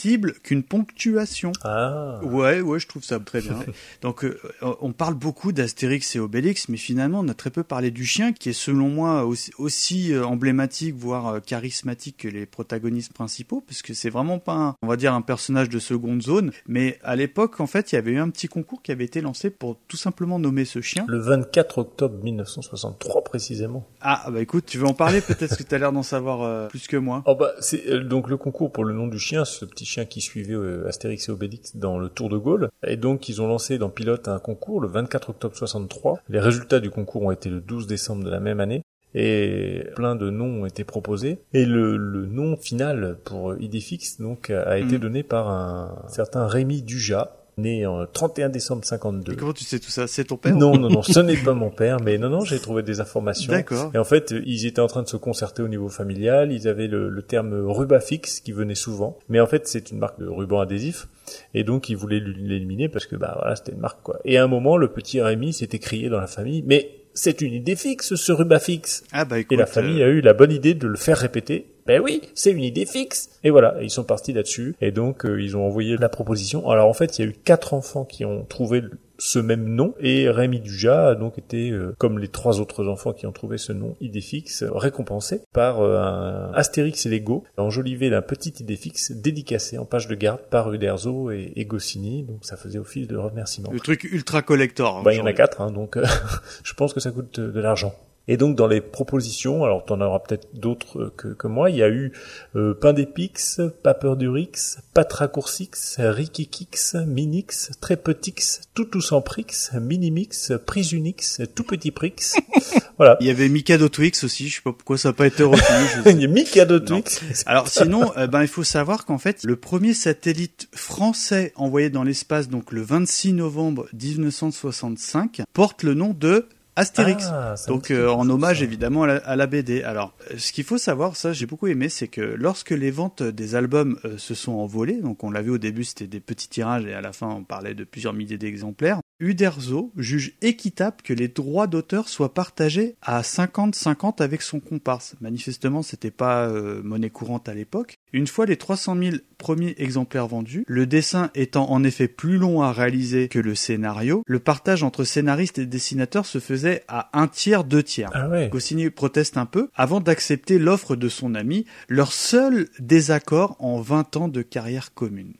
[0.42, 1.52] qu'une ponctuation.
[1.64, 2.20] Ah.
[2.24, 3.58] Ouais, ouais, je trouve ça très bien.
[4.02, 4.38] Donc, euh,
[4.80, 8.32] on parle beaucoup d'Astérix et Obélix, mais finalement, on a très peu parlé du chien,
[8.32, 13.60] qui est selon moi aussi, aussi, euh, emblématique, voire euh, charismatique que les protagonistes principaux,
[13.66, 16.52] parce que c'est vraiment pas, un- on va dire, un personnage de seconde zone.
[16.66, 19.20] Mais à l'époque, en fait, il y avait eu un petit concours qui avait été
[19.20, 21.04] lancé pour tout simplement nommer ce chien.
[21.08, 23.86] Le 24 octobre 1963 précisément.
[24.00, 25.20] Ah, bah écoute, tu veux en parler?
[25.20, 27.22] Peut-être que tu as l'air d'en savoir euh, plus que moi.
[27.32, 30.20] Oh bah c'est euh, donc le concours pour le nom du chien, ce petit qui
[30.20, 32.70] suivait euh, Astérix et Obélix dans le Tour de Gaulle.
[32.86, 36.20] Et donc ils ont lancé dans Pilote un concours le 24 octobre 63.
[36.28, 38.82] Les résultats du concours ont été le 12 décembre de la même année.
[39.14, 41.38] Et plein de noms ont été proposés.
[41.52, 45.00] Et le, le nom final pour Idéfix donc a été Mm.
[45.00, 49.32] donné par un certain Rémi Dujat, né en 31 décembre 52.
[49.32, 50.06] Et comment tu sais tout ça?
[50.06, 52.58] C'est ton père Non, non, non, ce n'est pas mon père, mais non, non, j'ai
[52.58, 53.52] trouvé des informations.
[53.52, 53.90] D'accord.
[53.94, 56.52] Et en fait, ils étaient en train de se concerter au niveau familial.
[56.52, 60.18] Ils avaient le, le terme rubafix qui venait souvent, mais en fait, c'est une marque
[60.20, 61.08] de ruban adhésif.
[61.54, 64.18] Et donc, ils voulaient l'éliminer parce que, bah, voilà, c'était une marque, quoi.
[64.24, 67.52] Et à un moment, le petit Rémi s'était crié dans la famille, mais c'est une
[67.52, 69.04] idée fixe, ce rubafix.
[69.12, 71.18] Ah bah écoute, Et la famille euh, a eu la bonne idée de le faire
[71.18, 71.66] répéter.
[71.86, 73.30] Ben oui, c'est une idée fixe.
[73.44, 74.76] Et voilà, ils sont partis là-dessus.
[74.80, 76.68] Et donc, euh, ils ont envoyé la proposition.
[76.70, 78.82] Alors en fait, il y a eu quatre enfants qui ont trouvé
[79.18, 79.94] ce même nom.
[80.00, 83.56] Et Rémi Dujat a donc été, euh, comme les trois autres enfants qui ont trouvé
[83.58, 88.76] ce nom idée fixe, récompensé par euh, un Astérix et Lego, enjolivé d'un petit idée
[88.76, 92.24] fixe dédicacé en page de garde par Uderzo et, et Goscinny.
[92.24, 93.70] Donc ça faisait office de remerciement.
[93.72, 94.98] le truc ultra collector.
[94.98, 96.04] hein, Bah, il y en a quatre, hein, donc euh,
[96.64, 97.94] je pense que ça coûte de l'argent.
[98.28, 101.70] Et donc dans les propositions, alors tu en auras peut-être d'autres euh, que, que moi,
[101.70, 102.12] il y a eu
[102.54, 111.64] euh, Pain d'Épix, Paperdurix, Patracoursix, Rikikix, Minix, Très Petix, Toutou sans Prix, Minimix, Prisunix, Tout
[111.64, 112.14] Petit Prix.
[112.96, 113.16] voilà.
[113.20, 116.02] Il y avait Mikado Twix aussi, je sais pas pourquoi ça n'a pas été retenu.
[116.06, 117.20] Il y a Mikado Twix.
[117.46, 122.04] Alors sinon, euh, ben il faut savoir qu'en fait, le premier satellite français envoyé dans
[122.04, 127.26] l'espace, donc le 26 novembre 1965, porte le nom de Astérix.
[127.30, 128.64] Ah, donc euh, en hommage ça.
[128.64, 129.82] évidemment à la, à la BD.
[129.82, 133.54] Alors, ce qu'il faut savoir, ça j'ai beaucoup aimé, c'est que lorsque les ventes des
[133.54, 136.86] albums euh, se sont envolées, donc on l'a vu au début, c'était des petits tirages
[136.86, 139.00] et à la fin on parlait de plusieurs milliers d'exemplaires.
[139.22, 145.14] Uderzo juge équitable que les droits d'auteur soient partagés à 50-50 avec son comparse.
[145.20, 148.00] Manifestement, c'était pas euh, monnaie courante à l'époque.
[148.12, 152.62] Une fois les 300 000 premiers exemplaires vendus, le dessin étant en effet plus long
[152.62, 157.28] à réaliser que le scénario, le partage entre scénaristes et dessinateurs se faisait à un
[157.28, 158.10] tiers, deux tiers.
[158.14, 158.48] Ah ouais.
[158.48, 164.16] Goscinny proteste un peu avant d'accepter l'offre de son ami, leur seul désaccord en 20
[164.16, 165.34] ans de carrière commune.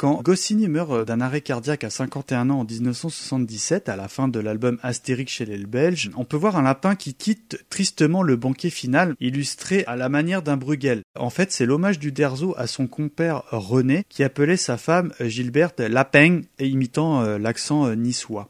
[0.00, 4.28] Quand Goscinny meurt euh, d'un arrêt cardiaque à 51 ans en 1977, à la fin
[4.28, 8.36] de l'album Astérix chez les Belges, on peut voir un lapin qui quitte tristement le
[8.36, 11.02] banquet final, illustré à la manière d'un Bruegel.
[11.18, 15.80] En fait, c'est l'hommage du Derzo à son compère René, qui appelait sa femme Gilberte
[15.80, 18.48] Lapin, imitant euh, l'accent euh, niçois.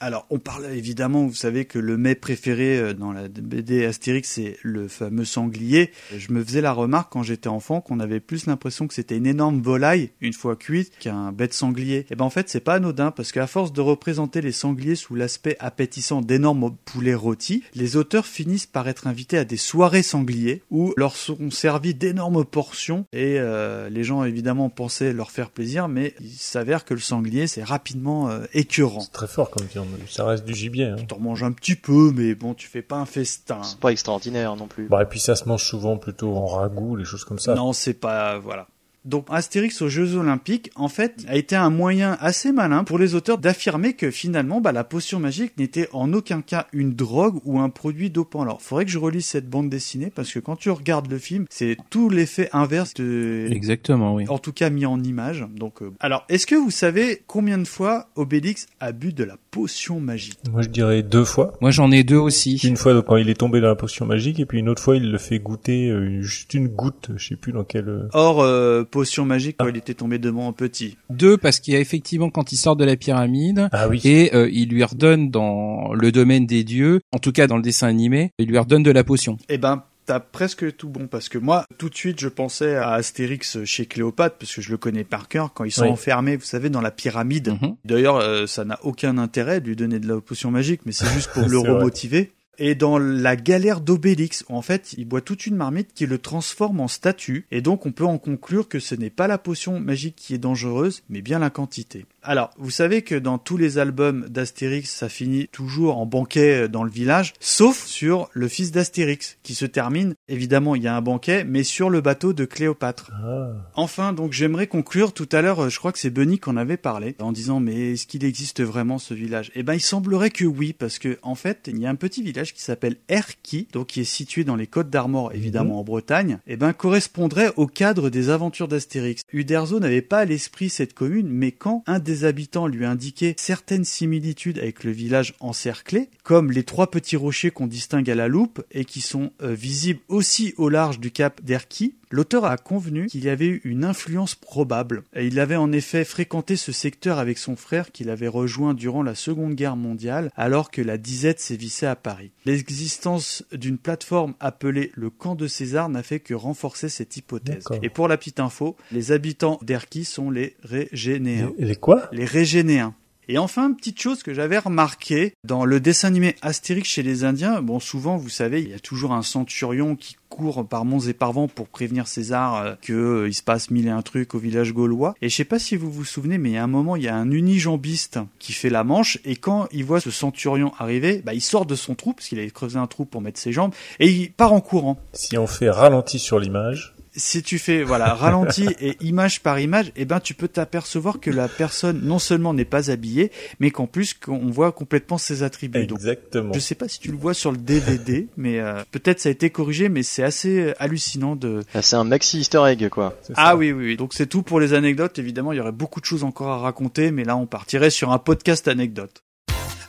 [0.00, 4.28] Alors, on parle évidemment, vous savez que le mets préféré euh, dans la BD Astérix,
[4.28, 5.92] c'est le fameux sanglier.
[6.16, 9.26] Je me faisais la remarque quand j'étais enfant qu'on avait plus l'impression que c'était une
[9.26, 12.06] énorme volaille, une fois cuite, qu'un bête sanglier.
[12.10, 15.14] Et ben en fait, c'est pas anodin, parce qu'à force de représenter les sangliers sous
[15.14, 20.62] l'aspect appétissant d'énormes poulets rôtis, les auteurs finissent par être invités à des soirées sangliers,
[20.70, 25.88] où leur sont servis d'énormes portions, et euh, les gens évidemment pensaient leur faire plaisir,
[25.88, 29.00] mais il s'avère que le sanglier, c'est rapidement euh, écœurant.
[29.00, 29.66] C'est très fort comme
[30.08, 30.86] Ça reste du gibier.
[30.86, 30.96] Hein.
[31.08, 33.62] T'en manges un petit peu, mais bon, tu fais pas un festin.
[33.62, 34.88] C'est pas extraordinaire non plus.
[34.88, 37.54] Bah, et puis ça se mange souvent plutôt en ragoût, des choses comme ça.
[37.54, 38.66] Non, c'est pas, voilà.
[39.04, 43.14] Donc Astérix aux Jeux Olympiques, en fait, a été un moyen assez malin pour les
[43.14, 47.58] auteurs d'affirmer que finalement, bah, la potion magique n'était en aucun cas une drogue ou
[47.60, 48.42] un produit dopant.
[48.42, 51.44] Alors, faudrait que je relise cette bande dessinée parce que quand tu regardes le film,
[51.50, 53.48] c'est tout l'effet inverse de.
[53.50, 54.24] Exactement, oui.
[54.28, 55.44] En tout cas, mis en image.
[55.54, 59.36] Donc, euh, alors, est-ce que vous savez combien de fois Obélix a bu de la
[59.50, 60.38] potion magique?
[60.50, 61.52] Moi, je dirais deux fois.
[61.60, 62.56] Moi, j'en ai deux aussi.
[62.64, 64.96] Une fois quand il est tombé dans la potion magique, et puis une autre fois,
[64.96, 67.88] il le fait goûter euh, juste une goutte, je sais plus dans quelle.
[67.88, 70.96] euh, Or, euh, potion magique quand il était tombé devant un petit.
[71.10, 74.00] Deux, parce qu'il y a effectivement quand il sort de la pyramide, Ah oui.
[74.04, 77.62] et euh, il lui redonne dans le domaine des dieux, en tout cas dans le
[77.62, 79.36] dessin animé, il lui redonne de la potion.
[79.48, 82.92] Eh ben, t'as presque tout bon parce que moi, tout de suite, je pensais à
[82.92, 85.88] Astérix chez Cléopâtre parce que je le connais par cœur quand ils sont Oui.
[85.90, 87.56] enfermés, vous savez, dans la pyramide.
[87.60, 87.74] Mhm.
[87.84, 91.08] D'ailleurs, euh, ça n'a aucun intérêt de lui donner de la potion magique, mais c'est
[91.12, 92.32] juste pour le remotiver.
[92.58, 96.80] Et dans la galère d'Obélix, en fait, il boit toute une marmite qui le transforme
[96.80, 100.16] en statue, et donc on peut en conclure que ce n'est pas la potion magique
[100.16, 102.06] qui est dangereuse, mais bien la quantité.
[102.22, 106.84] Alors, vous savez que dans tous les albums d'Astérix, ça finit toujours en banquet dans
[106.84, 111.02] le village, sauf sur le fils d'Astérix, qui se termine, évidemment, il y a un
[111.02, 113.10] banquet, mais sur le bateau de Cléopâtre.
[113.12, 113.52] Ah.
[113.74, 115.12] Enfin, donc j'aimerais conclure.
[115.12, 117.92] Tout à l'heure, euh, je crois que c'est Benny qu'on avait parlé, en disant mais
[117.92, 119.50] est-ce qu'il existe vraiment ce village?
[119.54, 122.22] Eh ben, il semblerait que oui, parce que en fait, il y a un petit
[122.22, 126.38] village qui s'appelle Erquy, donc qui est situé dans les Côtes d'Armor, évidemment en Bretagne.
[126.46, 129.22] Eh ben, correspondrait au cadre des aventures d'Astérix.
[129.32, 133.84] Uderzo n'avait pas à l'esprit cette commune, mais quand un des habitants lui indiquait certaines
[133.84, 138.62] similitudes avec le village encerclé, comme les trois petits rochers qu'on distingue à la loupe
[138.70, 143.24] et qui sont euh, visibles aussi au large du cap d'Erquy, L'auteur a convenu qu'il
[143.24, 145.02] y avait eu une influence probable.
[145.16, 149.02] Et il avait en effet fréquenté ce secteur avec son frère qu'il avait rejoint durant
[149.02, 152.30] la Seconde Guerre mondiale alors que la disette sévissait à Paris.
[152.44, 157.64] L'existence d'une plateforme appelée le camp de César n'a fait que renforcer cette hypothèse.
[157.82, 161.52] Et pour la petite info, les habitants d'Erquy sont les Régénéens.
[161.58, 162.08] Les, les quoi?
[162.12, 162.94] Les Régénéens.
[163.28, 167.62] Et enfin, petite chose que j'avais remarqué dans le dessin animé Astérix chez les Indiens,
[167.62, 171.14] bon souvent vous savez, il y a toujours un centurion qui court par monts et
[171.14, 174.38] par vents pour prévenir César euh, que euh, se passe mille et un trucs au
[174.38, 175.14] village gaulois.
[175.22, 177.02] Et je sais pas si vous vous souvenez, mais il y a un moment, il
[177.02, 181.22] y a un unijambiste qui fait la manche et quand il voit ce centurion arriver,
[181.24, 183.52] bah, il sort de son trou parce qu'il avait creusé un trou pour mettre ses
[183.52, 187.82] jambes et il part en courant Si on fait ralenti sur l'image, si tu fais
[187.82, 192.18] voilà ralenti et image par image, eh ben tu peux t'apercevoir que la personne non
[192.18, 193.30] seulement n'est pas habillée,
[193.60, 195.86] mais qu'en plus qu'on voit complètement ses attributs.
[195.86, 196.52] Donc, exactement.
[196.52, 199.32] je sais pas si tu le vois sur le DVD, mais euh, peut-être ça a
[199.32, 201.62] été corrigé, mais c'est assez euh, hallucinant de.
[201.74, 203.16] Ah, C'est un maxi easter egg, quoi.
[203.36, 203.96] Ah oui, oui.
[203.96, 205.18] Donc c'est tout pour les anecdotes.
[205.18, 208.12] Évidemment, il y aurait beaucoup de choses encore à raconter, mais là, on partirait sur
[208.12, 209.22] un podcast anecdote.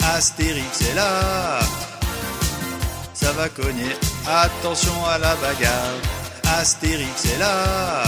[0.03, 1.60] Astérix est là,
[3.14, 3.91] ça va cogner.
[4.27, 6.24] Attention à la bagarre.
[6.47, 8.03] Astérix est là,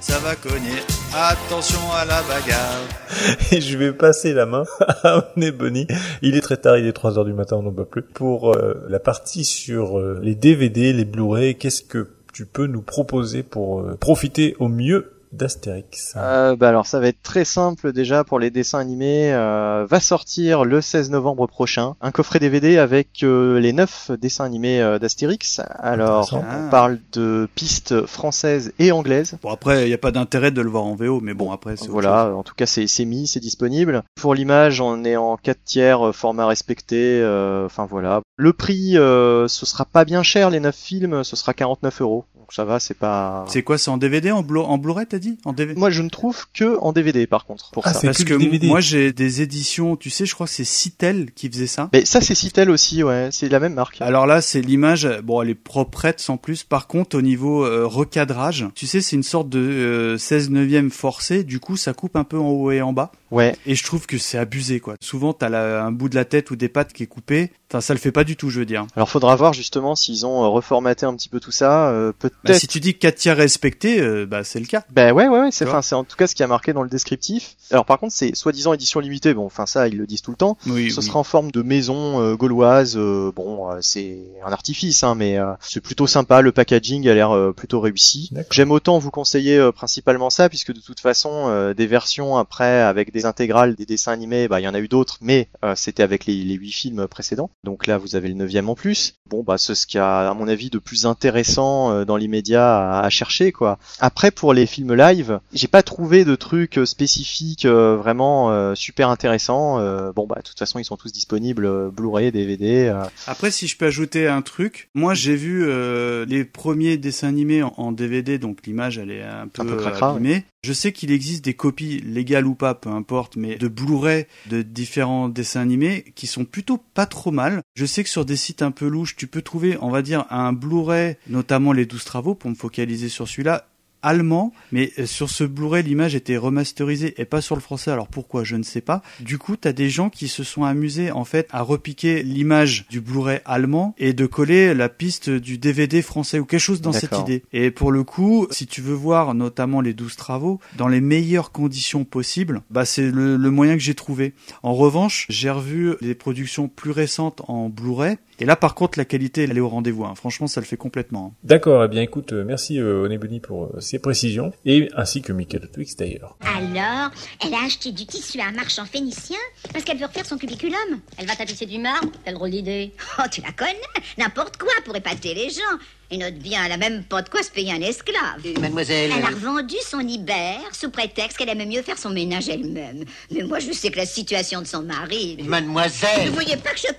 [0.00, 0.80] ça va cogner.
[1.14, 2.82] Attention à la bagarre.
[3.52, 4.64] Et je vais passer la main
[5.02, 5.86] à Oné Bonnie.
[6.22, 8.02] Il est très tard, il est 3 heures du matin, on n'en peut plus.
[8.02, 12.82] Pour euh, la partie sur euh, les DVD, les Blu-ray, qu'est-ce que tu peux nous
[12.82, 17.92] proposer pour euh, profiter au mieux d'Astérix Euh, bah alors ça va être très simple
[17.92, 19.32] déjà pour les dessins animés.
[19.32, 24.44] Euh, va sortir le 16 novembre prochain un coffret DVD avec euh, les 9 dessins
[24.44, 25.60] animés euh, d'Astérix.
[25.78, 29.36] Alors on parle de pistes françaises et anglaises.
[29.42, 31.76] Bon après, il n'y a pas d'intérêt de le voir en VO, mais bon après
[31.76, 34.02] c'est autre Voilà, en tout cas c'est c'est mis, c'est disponible.
[34.16, 38.20] Pour l'image, on est en 4 tiers, euh, format respecté, euh, enfin voilà.
[38.36, 42.24] Le prix, euh, ce sera pas bien cher, les 9 films, ce sera 49 euros.
[42.48, 43.44] Donc ça va, c'est pas...
[43.46, 45.78] C'est quoi, c'est en DVD, en Blu- en Blu-ray, t'as dit, en DVD?
[45.78, 48.00] Moi je ne trouve que en DVD par contre, pour Ah, ça.
[48.00, 48.66] c'est Parce que DVD.
[48.68, 51.90] moi j'ai des éditions, tu sais, je crois que c'est Citel qui faisait ça.
[51.92, 54.00] Mais ça c'est Citel aussi, ouais, c'est la même marque.
[54.00, 56.64] Alors là, c'est l'image, bon, elle est proprette sans plus.
[56.64, 60.90] Par contre, au niveau euh, recadrage, tu sais, c'est une sorte de euh, 16 neuvième
[60.90, 61.44] forcé.
[61.44, 63.12] Du coup, ça coupe un peu en haut et en bas.
[63.30, 64.94] Ouais, Et je trouve que c'est abusé, quoi.
[65.02, 67.50] Souvent, t'as la- un bout de la tête ou des pattes qui est coupé.
[67.70, 68.86] Enfin, ça le fait pas du tout, je veux dire.
[68.96, 71.90] alors faudra voir justement s'ils ont euh, reformaté un petit peu tout ça.
[71.90, 74.84] Euh, peut- Bah, si tu dis 4 tiers respectés, euh, bah c'est le cas.
[74.90, 76.88] Ben ouais, ouais, ouais, c'est, enfin, en tout cas ce qui a marqué dans le
[76.88, 77.56] descriptif.
[77.70, 79.34] Alors par contre, c'est soi-disant édition limitée.
[79.34, 80.56] Bon, enfin ça, ils le disent tout le temps.
[80.66, 81.06] Oui, Ce oui.
[81.06, 82.96] sera en forme de maison euh, gauloise.
[82.96, 86.40] euh, bon, euh, c'est un artifice, hein, mais euh, c'est plutôt sympa.
[86.40, 88.30] Le packaging a l'air euh, plutôt réussi.
[88.50, 92.80] J'aime autant vous conseiller euh, principalement ça, puisque de toute façon, euh, des versions après
[92.82, 95.74] avec des intégrales, des dessins animés, bah il y en a eu d'autres, mais euh,
[95.76, 97.50] c'était avec les, les 8 films précédents.
[97.64, 99.14] Donc là, vous avez le neuvième en plus.
[99.28, 102.98] Bon, bah c'est ce qui a, à mon avis, de plus intéressant euh, dans l'immédiat
[102.98, 103.78] à, à chercher, quoi.
[104.00, 108.74] Après, pour les films live, j'ai pas trouvé de trucs euh, spécifiques euh, vraiment euh,
[108.74, 109.78] super intéressants.
[110.12, 112.94] Bon, bah de toute façon, ils sont tous disponibles Blu-ray, DVD.
[113.26, 117.62] Après, si je peux ajouter un truc, moi j'ai vu euh, les premiers dessins animés
[117.62, 120.44] en, en DVD, donc l'image elle est un peu, Un peu cracra, abîmée.
[120.62, 124.62] Je sais qu'il existe des copies légales ou pas, peu importe, mais de Blu-ray de
[124.62, 127.62] différents dessins animés qui sont plutôt pas trop mal.
[127.74, 130.26] Je sais que sur des sites un peu louches, tu peux trouver, on va dire,
[130.30, 133.68] un Blu-ray, notamment les 12 travaux, pour me focaliser sur celui-là,
[134.08, 137.90] allemand, mais euh, sur ce Blu-ray, l'image était remasterisée et pas sur le français.
[137.90, 138.42] Alors pourquoi?
[138.42, 139.02] Je ne sais pas.
[139.20, 143.00] Du coup, t'as des gens qui se sont amusés en fait à repiquer l'image du
[143.00, 147.18] Blu-ray allemand et de coller la piste du DVD français ou quelque chose dans cette
[147.18, 147.44] idée.
[147.52, 151.52] Et pour le coup, si tu veux voir notamment les 12 travaux dans les meilleures
[151.52, 154.32] conditions possibles, bah c'est le, le moyen que j'ai trouvé.
[154.62, 159.04] En revanche, j'ai revu les productions plus récentes en Blu-ray et là par contre la
[159.04, 160.04] qualité elle est au rendez-vous.
[160.04, 160.14] hein.
[160.14, 161.32] Franchement, ça le fait complètement.
[161.34, 161.38] hein.
[161.44, 163.08] D'accord, eh bien écoute, euh, merci euh,
[163.42, 166.36] pour euh, ces précisions, et ainsi que Michael Twix d'ailleurs.
[166.40, 167.10] Alors,
[167.44, 169.38] elle a acheté du tissu à un marchand phénicien
[169.72, 170.78] parce qu'elle veut refaire son cubiculum.
[171.16, 172.92] Elle va tapisser du marbre Quelle drôle d'idée.
[173.18, 173.72] Oh, tu la connais
[174.16, 175.78] N'importe quoi pour épater les gens.
[176.10, 178.40] Et note bien, elle a même pas de quoi se payer un esclave.
[178.60, 183.04] mademoiselle, Elle a revendu son Iber sous prétexte qu'elle aimait mieux faire son ménage elle-même.
[183.30, 185.36] Mais moi, je sais que la situation de son mari...
[185.44, 186.92] Mademoiselle Vous voyez pas que je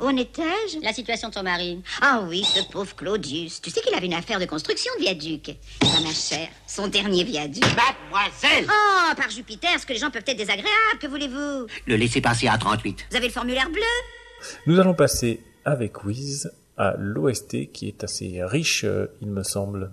[0.00, 0.80] en étais-je?
[0.82, 1.82] La situation de son mari.
[2.00, 3.60] Ah oui, ce pauvre Claudius.
[3.60, 5.56] Tu sais qu'il avait une affaire de construction de viaduc.
[5.82, 7.62] Ah, ma chère, son dernier viaduc.
[7.62, 11.66] Mademoiselle Oh, par Jupiter, ce que les gens peuvent être désagréables, que voulez-vous?
[11.86, 13.06] Le laisser passer à 38.
[13.10, 13.82] Vous avez le formulaire bleu?
[14.66, 19.90] Nous allons passer avec Wiz à l'OST qui est assez riche, euh, il me semble.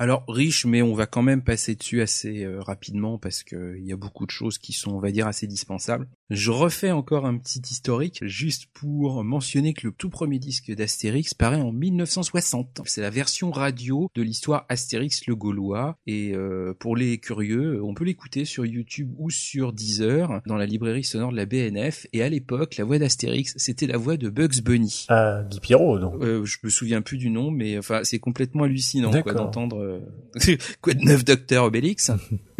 [0.00, 3.84] Alors riche, mais on va quand même passer dessus assez euh, rapidement parce que il
[3.84, 6.06] y a beaucoup de choses qui sont, on va dire, assez dispensables.
[6.30, 11.34] Je refais encore un petit historique juste pour mentionner que le tout premier disque d'Astérix
[11.34, 12.82] paraît en 1960.
[12.84, 17.94] C'est la version radio de l'histoire Astérix le Gaulois et euh, pour les curieux, on
[17.94, 22.06] peut l'écouter sur YouTube ou sur Deezer dans la librairie sonore de la BNF.
[22.12, 25.06] Et à l'époque, la voix d'Astérix, c'était la voix de Bugs Bunny.
[25.08, 26.22] Ah, Guy Pierrot, donc.
[26.22, 29.87] Euh, je me souviens plus du nom, mais enfin c'est complètement hallucinant quoi d'entendre euh,
[30.80, 32.10] quoi de neuf Docteur Obélix?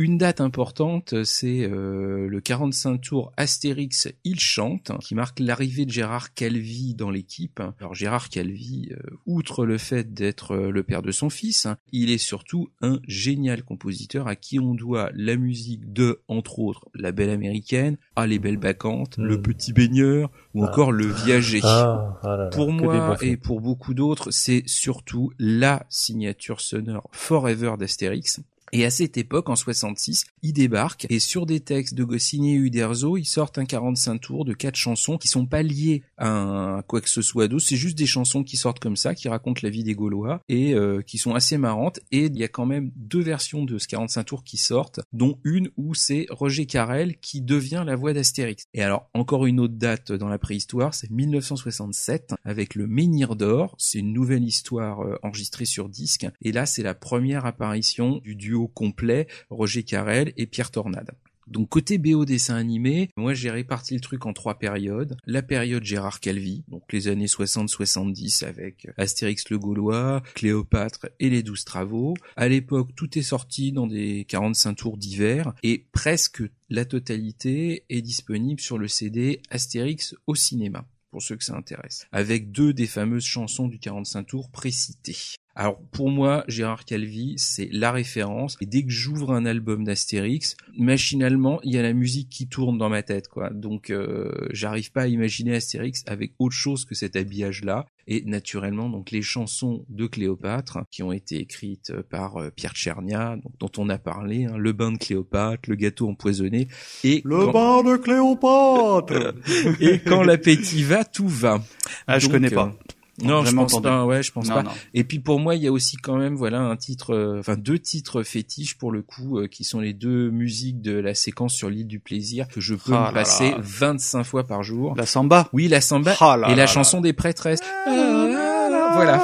[0.00, 5.90] Une date importante, c'est euh, le 45 tours Astérix il chante, qui marque l'arrivée de
[5.90, 7.60] Gérard Calvi dans l'équipe.
[7.80, 8.96] Alors Gérard Calvi, euh,
[9.26, 13.00] outre le fait d'être euh, le père de son fils, hein, il est surtout un
[13.08, 18.28] génial compositeur à qui on doit la musique de, entre autres, La Belle Américaine, Ah
[18.28, 20.68] les Belles Bacchantes, Le Petit Baigneur ou Ah.
[20.68, 21.58] encore Le Viager.
[21.64, 27.10] Ah, ah là là, Pour moi et pour beaucoup d'autres, c'est surtout la signature sonore
[27.10, 28.40] forever d'Astérix.
[28.72, 32.56] Et à cette époque, en 66, il débarque et sur des textes de Goscinny et
[32.56, 37.00] Uderzo, ils sortent un 45 tours de quatre chansons qui sont pas liées à quoi
[37.00, 37.64] que ce soit d'autre.
[37.66, 40.74] C'est juste des chansons qui sortent comme ça, qui racontent la vie des Gaulois et
[40.74, 42.00] euh, qui sont assez marrantes.
[42.12, 45.38] Et il y a quand même deux versions de ce 45 tours qui sortent, dont
[45.44, 48.64] une où c'est Roger Carrel qui devient la voix d'Astérix.
[48.74, 53.74] Et alors, encore une autre date dans la préhistoire, c'est 1967 avec le Menhir d'Or.
[53.78, 56.26] C'est une nouvelle histoire euh, enregistrée sur disque.
[56.42, 61.12] Et là, c'est la première apparition du duo complet Roger Carrel et Pierre Tornade.
[61.48, 65.16] Donc côté BO dessin animé, moi j'ai réparti le truc en trois périodes.
[65.26, 71.43] La période Gérard Calvi, donc les années 60-70 avec Astérix le Gaulois, Cléopâtre et les
[71.43, 72.14] douze travaux.
[72.36, 78.02] À l'époque, tout est sorti dans des 45 tours d'hiver et presque la totalité est
[78.02, 82.86] disponible sur le CD Astérix au cinéma pour ceux que ça intéresse, avec deux des
[82.86, 85.16] fameuses chansons du 45 tours précitées.
[85.60, 88.56] Alors pour moi, Gérard Calvi, c'est la référence.
[88.60, 92.78] Et dès que j'ouvre un album d'Astérix, machinalement, il y a la musique qui tourne
[92.78, 93.51] dans ma tête, quoi.
[93.51, 97.86] Donc euh, j'arrive pas à imaginer Astérix avec autre chose que cet habillage-là.
[98.06, 103.36] Et naturellement, donc les chansons de Cléopâtre, qui ont été écrites par euh, Pierre Tchernia,
[103.43, 106.68] donc, dont on a parlé, hein, le bain de Cléopâtre, le gâteau empoisonné,
[107.02, 109.35] et Le quand- bain de Cléopâtre
[109.80, 111.62] et quand l'appétit va, tout va.
[112.06, 112.74] Ah, je Donc, connais euh, pas.
[113.22, 113.84] Non, je pense entendu.
[113.88, 114.04] pas.
[114.04, 114.62] Ouais, je pense Non, pas.
[114.64, 114.70] non.
[114.94, 117.56] Et puis pour moi, il y a aussi quand même, voilà, un titre, euh, enfin
[117.56, 121.54] deux titres fétiches pour le coup, euh, qui sont les deux musiques de la séquence
[121.54, 123.56] sur l'île du plaisir que je peux Ah me passer là.
[123.60, 124.94] 25 fois par jour.
[124.96, 125.48] La samba?
[125.52, 127.60] Oui, la samba Ah et la chanson des prêtresses.
[127.86, 129.20] voilà.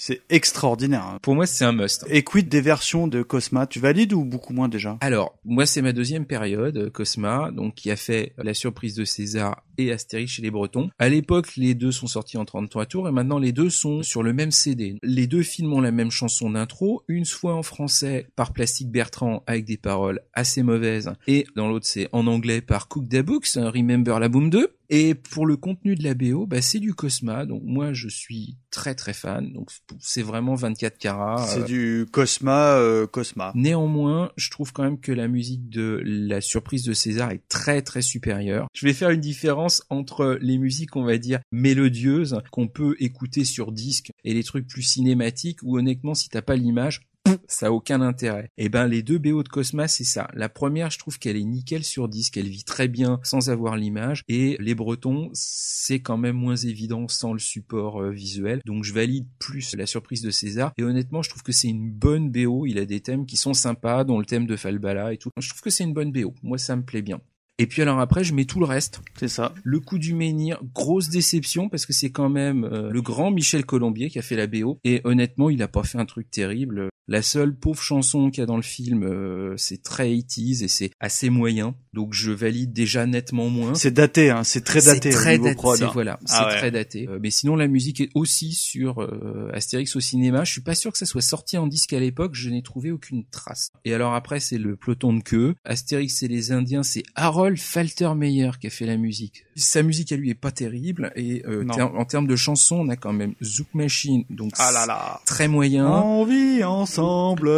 [0.00, 1.04] C'est extraordinaire.
[1.04, 1.18] hein.
[1.20, 2.06] Pour moi, c'est un must.
[2.08, 3.66] Et quid des versions de Cosma?
[3.66, 4.96] Tu valides ou beaucoup moins déjà?
[5.02, 9.04] Alors, moi, c'est ma deuxième période, euh, Cosma, donc qui a fait La surprise de
[9.04, 10.90] César et Astérix chez les Bretons.
[10.98, 14.22] À l'époque, les deux sont sortis en 33 tours et maintenant les deux sont sur
[14.22, 14.96] le même CD.
[15.02, 19.42] Les deux films ont la même chanson d'intro, une fois en français par Plastique Bertrand
[19.46, 23.56] avec des paroles assez mauvaises et dans l'autre c'est en anglais par Cook Da Books,
[23.56, 24.76] hein, Remember la Boom 2.
[24.92, 28.56] Et pour le contenu de la BO, bah, c'est du Cosma, donc moi je suis
[28.72, 31.46] très très fan, donc c'est vraiment 24 carats.
[31.46, 33.52] C'est euh, du Cosma, euh, Cosma.
[33.54, 37.82] Néanmoins, je trouve quand même que la musique de la surprise de César est très
[37.82, 38.66] très supérieure.
[38.74, 43.44] Je vais faire une différence entre les musiques, on va dire, mélodieuses qu'on peut écouter
[43.44, 47.02] sur disque et les trucs plus cinématiques où honnêtement, si t'as pas l'image,
[47.48, 48.50] ça a aucun intérêt.
[48.56, 50.28] Et ben les deux BO de Cosma c'est ça.
[50.34, 53.76] La première, je trouve qu'elle est nickel sur disque, elle vit très bien sans avoir
[53.76, 58.60] l'image et les Bretons, c'est quand même moins évident sans le support euh, visuel.
[58.64, 61.90] Donc je valide plus la surprise de César et honnêtement, je trouve que c'est une
[61.90, 65.18] bonne BO, il a des thèmes qui sont sympas dont le thème de Falbala et
[65.18, 65.30] tout.
[65.38, 66.34] Je trouve que c'est une bonne BO.
[66.42, 67.20] Moi ça me plaît bien.
[67.60, 69.02] Et puis alors après, je mets tout le reste.
[69.18, 69.54] C'est ça.
[69.64, 73.66] Le coup du menhir, grosse déception parce que c'est quand même euh, le grand Michel
[73.66, 74.78] Colombier qui a fait la BO.
[74.82, 76.88] Et honnêtement, il a pas fait un truc terrible.
[77.06, 80.68] La seule pauvre chanson qu'il y a dans le film, euh, c'est très 80s et
[80.68, 81.74] c'est assez moyen.
[81.92, 83.74] Donc je valide déjà nettement moins.
[83.74, 84.44] C'est daté, hein.
[84.44, 85.10] C'est très daté.
[85.10, 85.56] C'est très daté.
[85.56, 85.90] prod, hein.
[85.92, 86.58] Voilà, Ah c'est ouais.
[86.58, 87.08] très daté.
[87.08, 90.44] Euh, mais sinon, la musique est aussi sur euh, Astérix au cinéma.
[90.44, 92.36] Je suis pas sûr que ça soit sorti en disque à l'époque.
[92.36, 93.72] Je n'ai trouvé aucune trace.
[93.84, 95.56] Et alors après, c'est le peloton de queue.
[95.64, 99.44] Astérix et les Indiens, c'est Harold Faltermeyer qui a fait la musique.
[99.56, 101.12] Sa musique à lui est pas terrible.
[101.16, 104.70] Et euh, ter- en termes de chansons, on a quand même Zouk Machine, donc Ah
[104.72, 105.20] là là.
[105.26, 105.86] très moyen.
[105.88, 107.50] On vit ensemble.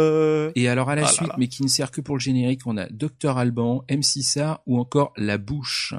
[0.55, 1.35] Et alors à la Ah suite, là.
[1.37, 4.79] mais qui ne sert que pour le générique, on a Dr Alban, MC Sar ou
[4.79, 5.93] encore La Bouche.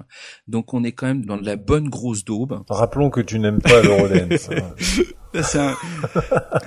[0.48, 2.62] Donc on est quand même dans de la bonne grosse daube.
[2.68, 4.50] Rappelons que tu n'aimes pas l'Eurodance.
[4.50, 4.74] hein.
[5.54, 5.74] Un-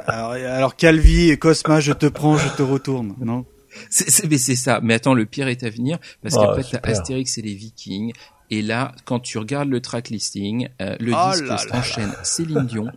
[0.08, 3.46] alors, alors Calvi et Cosma, je te prends, je te retourne, non?
[3.90, 4.80] C'est, c'est, mais c'est ça.
[4.84, 6.82] Mais attends, le pire est à venir parce Ah, qu'après super.
[6.82, 8.14] t'as Astérix et les Vikings.
[8.50, 12.14] Et là, quand tu regardes le track listing, euh, le Oh disque là là enchaîne
[12.24, 12.88] Céline Dion,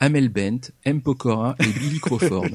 [0.00, 1.00] Amel Bent, M.
[1.00, 2.46] Pokora et Billy Crawford.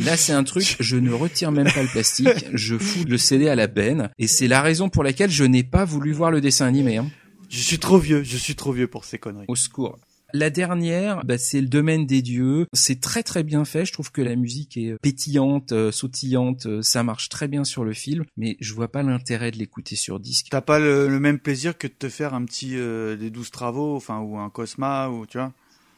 [0.00, 3.48] Là, c'est un truc, je ne retire même pas le plastique, je fous le CD
[3.48, 6.40] à la benne, et c'est la raison pour laquelle je n'ai pas voulu voir le
[6.40, 6.96] dessin animé.
[6.96, 7.06] Hein.
[7.48, 9.44] Je suis trop vieux, je suis trop vieux pour ces conneries.
[9.46, 9.96] Au secours.
[10.38, 12.66] La dernière, bah, c'est le domaine des dieux.
[12.74, 13.86] C'est très très bien fait.
[13.86, 16.66] Je trouve que la musique est pétillante, euh, sautillante.
[16.66, 19.96] euh, Ça marche très bien sur le film, mais je vois pas l'intérêt de l'écouter
[19.96, 20.48] sur disque.
[20.50, 23.50] T'as pas le, le même plaisir que de te faire un petit euh, des 12
[23.50, 25.54] travaux, enfin ou un Cosma ou tu vois?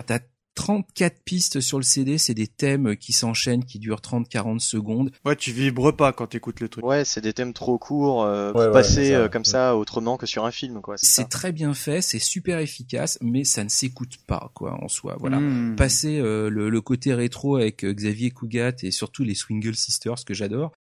[0.07, 0.21] T'as
[0.59, 5.13] 34 pistes sur le CD, c'est des thèmes qui s'enchaînent, qui durent 30-40 secondes.
[5.25, 6.85] Ouais, tu vibres pas quand t'écoutes le truc.
[6.85, 9.19] Ouais, c'est des thèmes trop courts euh, pour Ouais, ouais, passer c'est ça.
[9.21, 10.97] euh, comme ça autrement que sur un film, quoi.
[10.99, 15.17] C'est très bien fait, c'est super efficace, mais ça ne s'écoute pas, quoi, en soi.
[15.21, 15.39] Voilà.
[15.39, 15.77] Mmh.
[15.77, 20.25] Passer euh, le, le côté rétro avec euh, Xavier Cougat et surtout les Swingle Sisters
[20.27, 20.73] que j'adore.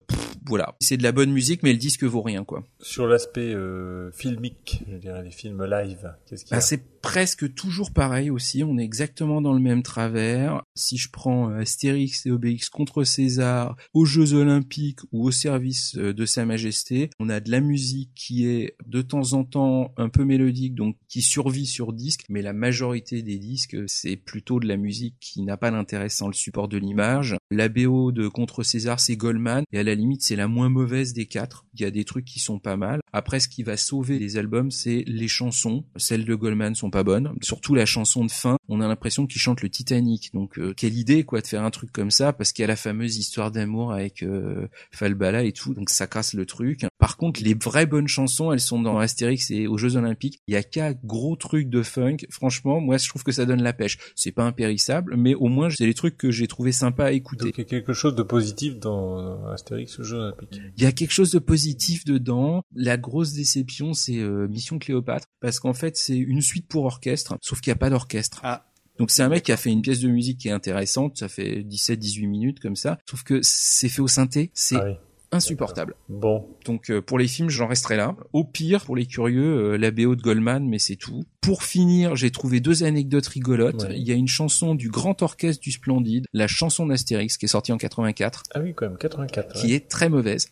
[0.46, 2.64] Voilà, c'est de la bonne musique, mais le disque vaut rien, quoi.
[2.80, 6.60] Sur l'aspect euh, filmique, je dirais les films live, qu'est-ce qu'il y a?
[6.60, 8.62] C'est presque toujours pareil aussi.
[8.64, 10.62] On est exactement dans le même travers.
[10.74, 15.96] Si je prends euh, Astérix et Obélix contre César aux Jeux Olympiques ou au service
[15.96, 19.92] euh, de Sa Majesté, on a de la musique qui est de temps en temps
[19.96, 24.60] un peu mélodique, donc qui survit sur disque, mais la majorité des disques, c'est plutôt
[24.60, 27.36] de la musique qui n'a pas d'intérêt sans le support de l'image.
[27.50, 31.12] La BO de Contre César, c'est Goldman, et à la limite, c'est la moins mauvaise
[31.12, 31.64] des quatre.
[31.74, 33.00] Il y a des trucs qui sont pas mal.
[33.12, 35.84] Après, ce qui va sauver les albums, c'est les chansons.
[35.96, 37.34] Celles de Goldman sont pas bonnes.
[37.42, 40.30] Surtout la chanson de fin, on a l'impression qu'il chante le Titanic.
[40.34, 42.68] Donc, euh, quelle idée, quoi, de faire un truc comme ça, parce qu'il y a
[42.68, 46.86] la fameuse histoire d'amour avec euh, Falbala et tout, donc ça casse le truc.
[46.98, 50.40] Par contre, les vraies bonnes chansons, elles sont dans Astérix et aux Jeux Olympiques.
[50.46, 52.18] Il y a qu'un gros truc de funk.
[52.30, 53.98] Franchement, moi, je trouve que ça donne la pêche.
[54.16, 57.46] C'est pas impérissable, mais au moins, c'est les trucs que j'ai trouvé sympa à écouter.
[57.46, 60.60] Donc il y a quelque chose de positif dans Astérix aux Jeux Olympiques.
[60.76, 62.62] Il y a quelque chose de positif dedans.
[62.74, 67.36] La grosse déception, c'est euh, Mission Cléopâtre, parce qu'en fait, c'est une suite pour orchestre,
[67.40, 68.40] sauf qu'il n'y a pas d'orchestre.
[68.42, 68.64] Ah.
[68.98, 71.28] Donc c'est un mec qui a fait une pièce de musique qui est intéressante, ça
[71.28, 74.92] fait 17-18 minutes comme ça, sauf que c'est fait au synthé, c'est Ah oui.
[75.32, 75.94] Insupportable.
[76.08, 78.16] Bon, Donc euh, pour les films, j'en resterai là.
[78.32, 81.24] Au pire, pour les curieux, euh, la BO de Goldman, mais c'est tout.
[81.40, 83.82] Pour finir, j'ai trouvé deux anecdotes rigolotes.
[83.82, 83.98] Ouais.
[83.98, 87.48] Il y a une chanson du Grand Orchestre du Splendide, la chanson d'Astérix, qui est
[87.48, 89.60] sortie en 84, ah oui quand même 84.
[89.60, 90.48] qui est très mauvaise.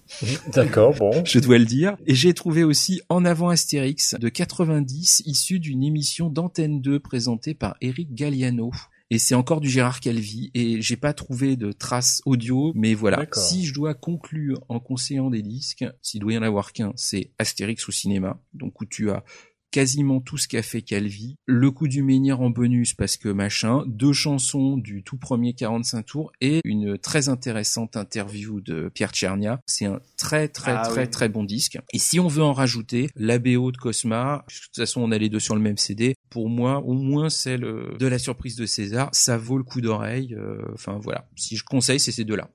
[0.53, 1.11] D'accord, bon.
[1.25, 1.97] je dois le dire.
[2.07, 7.55] Et j'ai trouvé aussi En avant Astérix de 90, issu d'une émission d'Antenne 2 présentée
[7.55, 8.71] par Eric Galliano.
[9.11, 10.51] Et c'est encore du Gérard Calvi.
[10.55, 13.25] Et j'ai pas trouvé de traces audio, mais voilà.
[13.33, 17.33] Si je dois conclure en conseillant des disques, s'il doit y en avoir qu'un, c'est
[17.39, 19.25] Astérix au cinéma, donc où tu as
[19.71, 23.83] quasiment tout ce qu'a fait Calvi, le coup du menhir en bonus parce que machin,
[23.87, 29.61] deux chansons du tout premier 45 tours et une très intéressante interview de Pierre Tchernia.
[29.67, 31.11] C'est un très très Ah très oui.
[31.11, 31.79] très bon disque.
[31.93, 35.19] Et si on veut en rajouter, la BO de Cosma, de toute façon on a
[35.19, 38.67] les deux sur le même CD, pour moi au moins celle de la surprise de
[38.67, 40.35] César, ça vaut le coup d'oreille.
[40.35, 42.51] euh, Enfin voilà, si je conseille c'est ces deux-là.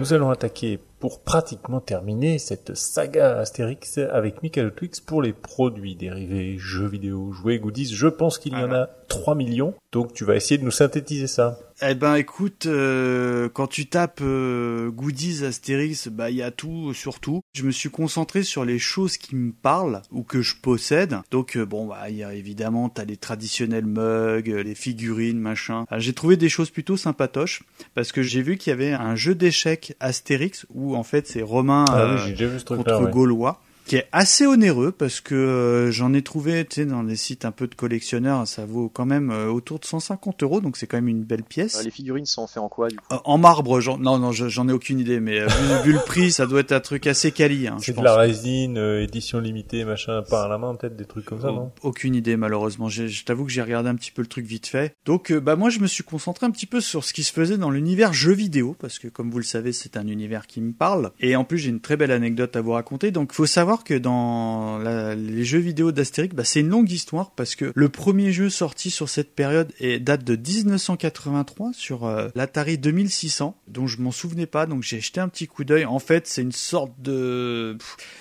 [0.00, 5.96] Nous allons attaquer pour pratiquement terminer cette saga Astérix avec Michael Twix pour les produits
[5.96, 7.94] dérivés, jeux vidéo, jouets, goodies.
[7.94, 11.26] Je pense qu'il y en a 3 millions, donc tu vas essayer de nous synthétiser
[11.26, 11.58] ça.
[11.82, 16.92] Eh ben écoute, euh, quand tu tapes euh, goodies Astérix, bah il y a tout
[16.92, 17.40] sur tout.
[17.54, 21.16] Je me suis concentré sur les choses qui me parlent ou que je possède.
[21.30, 25.40] Donc euh, bon bah il y a évidemment t'as les traditionnels mugs, euh, les figurines,
[25.40, 25.86] machin.
[25.88, 27.62] Ah, J'ai trouvé des choses plutôt sympatoches
[27.94, 31.42] parce que j'ai vu qu'il y avait un jeu d'échecs Astérix où en fait c'est
[31.42, 32.34] Romain Ah oui, euh,
[32.76, 33.10] contre.
[33.10, 33.60] Gaulois
[33.90, 37.44] qui est assez onéreux parce que euh, j'en ai trouvé tu sais dans les sites
[37.44, 40.86] un peu de collectionneurs ça vaut quand même euh, autour de 150 euros donc c'est
[40.86, 43.02] quand même une belle pièce Euh, les figurines sont faites en quoi du coup?
[43.12, 45.92] Euh, En marbre, j'en- non, non, je- j'en ai aucune idée, mais euh, vu, vu
[45.92, 47.66] le prix, ça doit être un truc assez quali.
[47.66, 48.04] Hein, je C'est de pense.
[48.04, 51.48] la résine, euh, édition limitée, machin, pas à la main, peut-être des trucs comme ça,
[51.48, 51.72] non?
[51.82, 52.88] Aucune idée malheureusement.
[52.88, 54.94] J'ai- Je t'avoue que j'ai regardé un petit peu le truc vite fait.
[55.04, 57.32] Donc euh, bah moi je me suis concentré un petit peu sur ce qui se
[57.32, 60.60] faisait dans l'univers jeux vidéo parce que comme vous le savez c'est un univers qui
[60.60, 63.10] me parle et en plus j'ai une très belle anecdote à vous raconter.
[63.10, 67.54] Donc faut savoir que dans les jeux vidéo d'Astérix bah, c'est une longue histoire parce
[67.54, 73.56] que le premier jeu sorti sur cette période date de 1983 sur euh, l'Atari 2600
[73.68, 75.84] dont je m'en souvenais pas donc j'ai jeté un petit coup d'œil.
[75.84, 77.76] En fait c'est une sorte de,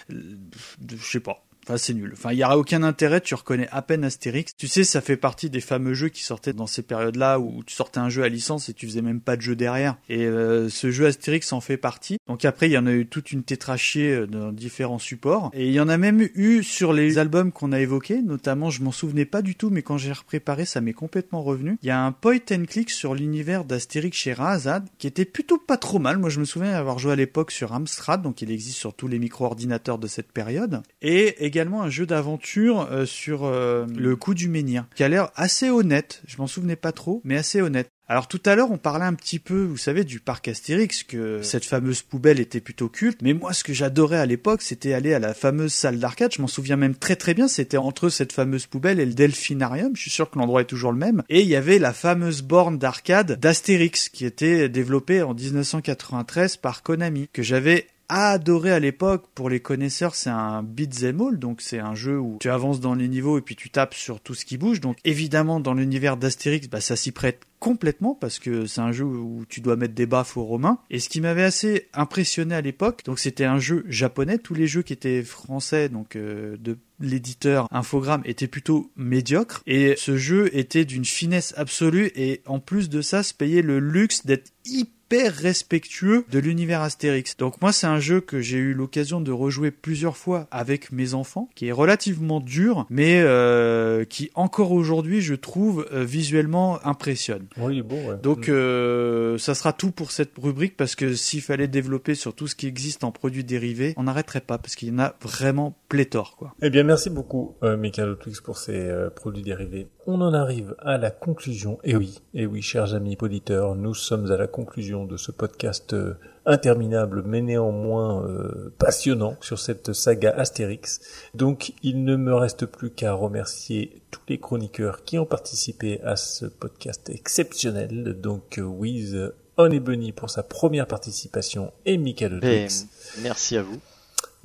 [0.09, 2.09] de je sais pas Enfin, c'est nul.
[2.14, 3.22] Enfin, il y aura aucun intérêt.
[3.22, 4.53] Tu reconnais à peine Astérix.
[4.57, 7.75] Tu sais, ça fait partie des fameux jeux qui sortaient dans ces périodes-là où tu
[7.75, 9.95] sortais un jeu à licence et tu faisais même pas de jeu derrière.
[10.09, 12.17] Et euh, ce jeu Astérix en fait partie.
[12.27, 15.51] Donc après, il y en a eu toute une tétrachée euh, dans différents supports.
[15.53, 18.23] Et il y en a même eu sur les albums qu'on a évoqués.
[18.23, 21.77] Notamment, je m'en souvenais pas du tout, mais quand j'ai repréparé, ça m'est complètement revenu.
[21.83, 25.59] Il y a un point and click sur l'univers d'Astérix chez Razad qui était plutôt
[25.59, 26.17] pas trop mal.
[26.17, 29.07] Moi, je me souviens avoir joué à l'époque sur Amstrad, donc il existe sur tous
[29.07, 30.81] les micro-ordinateurs de cette période.
[31.03, 35.29] Et également un jeu d'aventure euh, sur euh, le coup du menhir, qui a l'air
[35.35, 36.21] assez honnête.
[36.27, 37.89] Je m'en souvenais pas trop, mais assez honnête.
[38.07, 41.43] Alors tout à l'heure, on parlait un petit peu, vous savez, du parc Astérix, que
[41.43, 43.21] cette fameuse poubelle était plutôt culte.
[43.21, 46.33] Mais moi, ce que j'adorais à l'époque, c'était aller à la fameuse salle d'arcade.
[46.33, 47.47] Je m'en souviens même très très bien.
[47.47, 49.95] C'était entre cette fameuse poubelle et le Delphinarium.
[49.95, 51.21] Je suis sûr que l'endroit est toujours le même.
[51.29, 56.81] Et il y avait la fameuse borne d'arcade d'Astérix, qui était développée en 1993 par
[56.81, 59.25] Konami, que j'avais adoré à l'époque.
[59.35, 62.95] Pour les connaisseurs, c'est un beat'em all, donc c'est un jeu où tu avances dans
[62.95, 64.81] les niveaux et puis tu tapes sur tout ce qui bouge.
[64.81, 69.03] Donc évidemment, dans l'univers d'Astérix, bah, ça s'y prête complètement parce que c'est un jeu
[69.03, 70.79] où tu dois mettre des baffes aux Romains.
[70.89, 74.38] Et ce qui m'avait assez impressionné à l'époque, donc c'était un jeu japonais.
[74.38, 79.95] Tous les jeux qui étaient français, donc euh, de l'éditeur Infogrames était plutôt médiocre et
[79.97, 84.25] ce jeu était d'une finesse absolue et en plus de ça se payait le luxe
[84.25, 87.35] d'être hyper respectueux de l'univers Astérix.
[87.38, 91.13] Donc moi c'est un jeu que j'ai eu l'occasion de rejouer plusieurs fois avec mes
[91.13, 97.47] enfants, qui est relativement dur, mais euh, qui encore aujourd'hui je trouve euh, visuellement impressionne.
[97.57, 98.17] Oui, bon, ouais.
[98.21, 102.47] Donc euh, ça sera tout pour cette rubrique parce que s'il fallait développer sur tout
[102.47, 105.75] ce qui existe en produits dérivés, on n'arrêterait pas parce qu'il y en a vraiment
[105.89, 106.53] pléthore quoi.
[106.61, 109.88] Eh bien, merci beaucoup, Michael Twix, pour ces produits dérivés.
[110.05, 111.79] On en arrive à la conclusion.
[111.83, 115.93] Et oui, et oui, chers amis auditeurs, nous sommes à la conclusion de ce podcast
[115.93, 120.99] euh, interminable, mais néanmoins euh, passionnant sur cette saga Astérix.
[121.33, 126.15] Donc, il ne me reste plus qu'à remercier tous les chroniqueurs qui ont participé à
[126.15, 128.19] ce podcast exceptionnel.
[128.19, 132.87] Donc, euh, Wiz, On et Bunny pour sa première participation et Michael Twix.
[133.21, 133.79] merci à vous.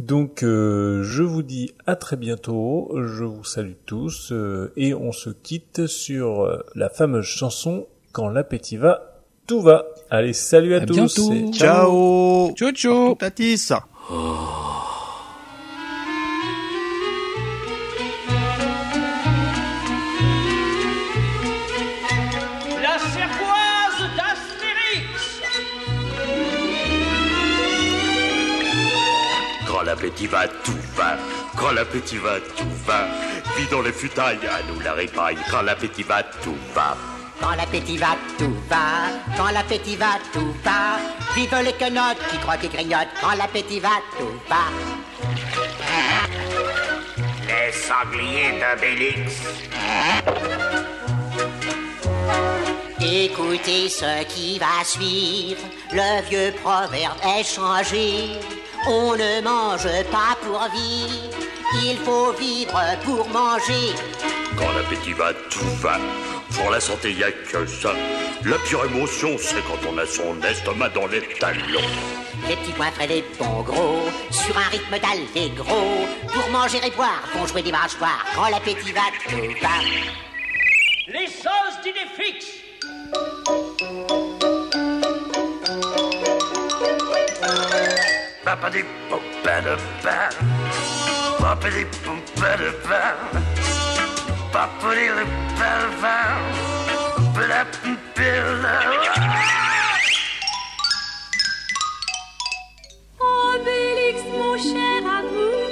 [0.00, 5.12] Donc euh, je vous dis à très bientôt, je vous salue tous euh, et on
[5.12, 9.13] se quitte sur la fameuse chanson Quand l'appétit va,
[9.46, 9.84] tout va.
[10.10, 10.94] Allez, salut à, À tous.
[10.94, 11.32] bientôt.
[11.32, 13.70] et Ciao Ciao ciao Tatis
[22.82, 25.40] La cervoise d'Astérix
[29.66, 31.16] Quand l'appétit va, tout va.
[31.56, 33.06] Quand l'appétit va, tout va.
[33.56, 35.36] Vidons les futailles, à nous la répaille.
[35.50, 36.96] Quand l'appétit va, tout va.
[37.40, 39.08] Quand l'appétit va, tout va.
[39.36, 40.98] Quand l'appétit va, tout va.
[41.34, 43.08] Vive les quenottes qui croient qu'ils grignotent.
[43.20, 44.70] Quand l'appétit va, tout va.
[47.46, 49.42] Les sangliers d'Obélix.
[53.00, 55.60] Écoutez ce qui va suivre,
[55.92, 58.30] le vieux proverbe est changé.
[58.86, 61.38] On ne mange pas pour vivre,
[61.82, 63.94] il faut vivre pour manger.
[64.58, 65.98] Quand l'appétit va, tout va.
[66.54, 67.94] Pour la santé, y a que ça.
[68.44, 71.80] La pire émotion, c'est quand on a son estomac dans les talons.
[72.46, 76.06] Les petits points frais, des bons gros, sur un rythme d'allegro.
[76.30, 79.80] Pour manger et boire, font jouer des mâchoires, quand l'appétit va, tout va.
[81.08, 82.64] Les sauces d'idées fixes.
[88.44, 90.28] Papa des pompas de pain.
[91.38, 93.16] Papa des pompas de pain.
[94.52, 96.64] Papa des pompas de pain.
[97.34, 97.74] Papa
[103.20, 105.70] Obélix, mon cher amour,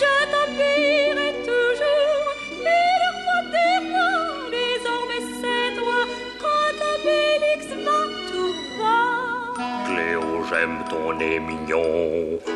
[0.00, 2.28] je t'appuierai toujours.
[2.76, 6.00] Et le roi des rois, désormais c'est toi.
[6.42, 8.00] Quand Obélix va,
[8.30, 8.98] tout va.
[9.86, 12.09] Cléo, j'aime ton nez mignon.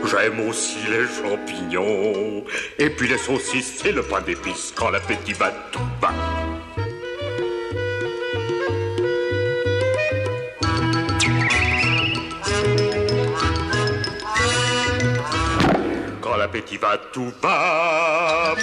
[0.04, 2.44] J'aime aussi les champignons.
[2.78, 4.72] Et puis les saucisses et le pain d'épices.
[4.76, 6.12] Quand l'appétit va, tout va.
[16.20, 18.54] Quand l'appétit va, tout va.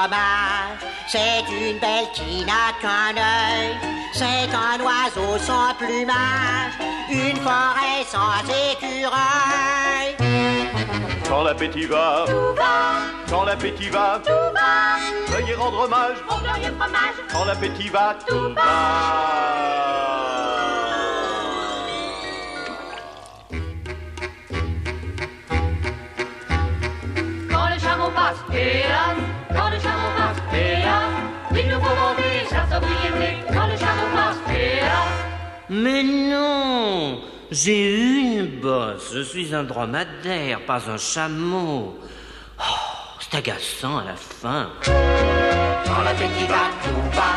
[0.00, 3.76] Fromage, c'est une belle qui n'a qu'un œil.
[4.12, 6.72] C'est un oiseau sans plumage,
[7.10, 10.16] une forêt sans écureuil.
[11.28, 12.24] Quand l'appétit va,
[13.28, 14.20] quand l'appétit va,
[15.28, 16.16] veuillez rendre hommage.
[17.32, 20.09] Quand l'appétit va, tout va.
[35.72, 37.20] Mais non
[37.52, 39.12] J'ai eu une bosse.
[39.14, 41.96] Je suis un dromadaire, pas un chameau.
[42.58, 42.62] Oh,
[43.20, 44.68] c'est agaçant à la fin.
[44.82, 47.30] Quand l'appétit va, tout va.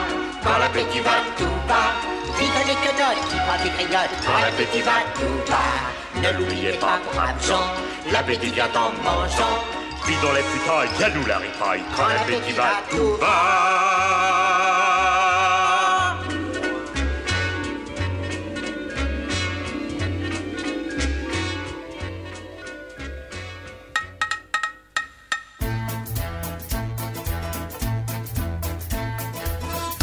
[0.43, 1.93] Quand l'appétit va, tout va.
[2.39, 4.09] Vive les quenottes qui prend des grignotes.
[4.25, 6.19] Quand l'appétit va, tout va.
[6.19, 7.69] Ne l'oubliez pas, braves gens.
[8.11, 9.63] L'appétit vient en mangeant.
[10.05, 11.83] Puis dans les putailles, y a nous la ripaille.
[11.95, 14.62] Quand l'appétit va, tout va.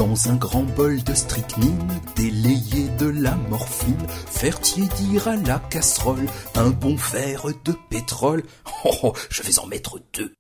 [0.00, 6.24] Dans un grand bol de strychnine, délayé de la morphine, faire tiédir à la casserole
[6.54, 8.42] un bon verre de pétrole.
[8.86, 10.32] Oh, oh, je vais en mettre deux.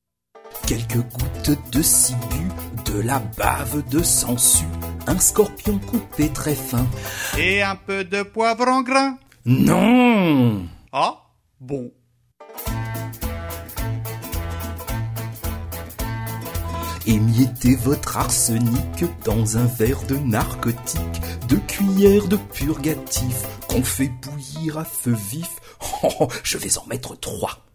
[0.66, 2.48] Quelques gouttes de cibu,
[2.86, 4.64] de la bave de sangsue,
[5.06, 6.86] un scorpion coupé très fin.
[7.38, 9.18] Et un peu de poivre en grain.
[9.44, 11.18] Non Ah,
[11.60, 11.92] bon.
[17.10, 23.34] Émiettez votre arsenic dans un verre de narcotique, deux cuillères de purgatif
[23.68, 25.48] qu'on fait bouillir à feu vif.
[26.02, 27.66] Oh, oh, je vais en mettre trois.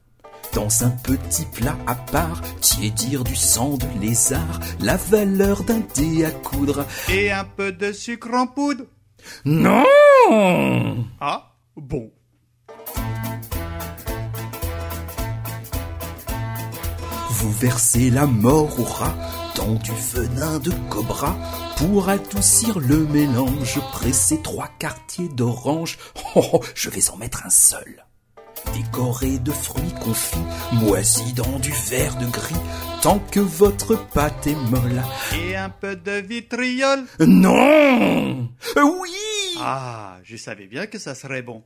[0.54, 6.24] Dans un petit plat à part, tiédir du sang de lézard, la valeur d'un dé
[6.24, 6.86] à coudre.
[7.12, 8.86] Et un peu de sucre en poudre.
[9.44, 9.84] Non
[11.20, 12.10] Ah, bon.
[17.45, 19.14] Vous versez la mort au rat
[19.56, 21.38] dans du venin de cobra
[21.77, 23.80] pour adoucir le mélange.
[23.91, 25.99] Pressez trois quartiers d'orange.
[26.33, 28.03] Oh, oh, je vais en mettre un seul.
[28.74, 30.40] Décoré de fruits confits,
[30.74, 32.56] moisis dans du verre de gris,
[33.03, 35.03] tant que votre pâte est molle.
[35.40, 37.03] Et un peu de vitriol.
[37.19, 39.11] Non Oui
[39.59, 41.61] Ah, je savais bien que ça serait bon.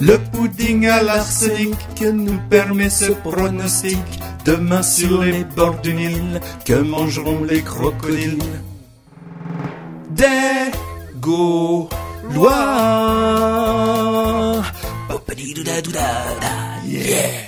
[0.00, 3.98] Le pudding à l'arsenic nous permet ce pronostic.
[4.44, 8.38] Demain sur les bords du Nil, que mangeront les crocodiles?
[10.10, 10.70] Des
[11.20, 11.88] Gaulois.
[16.88, 17.47] Yeah.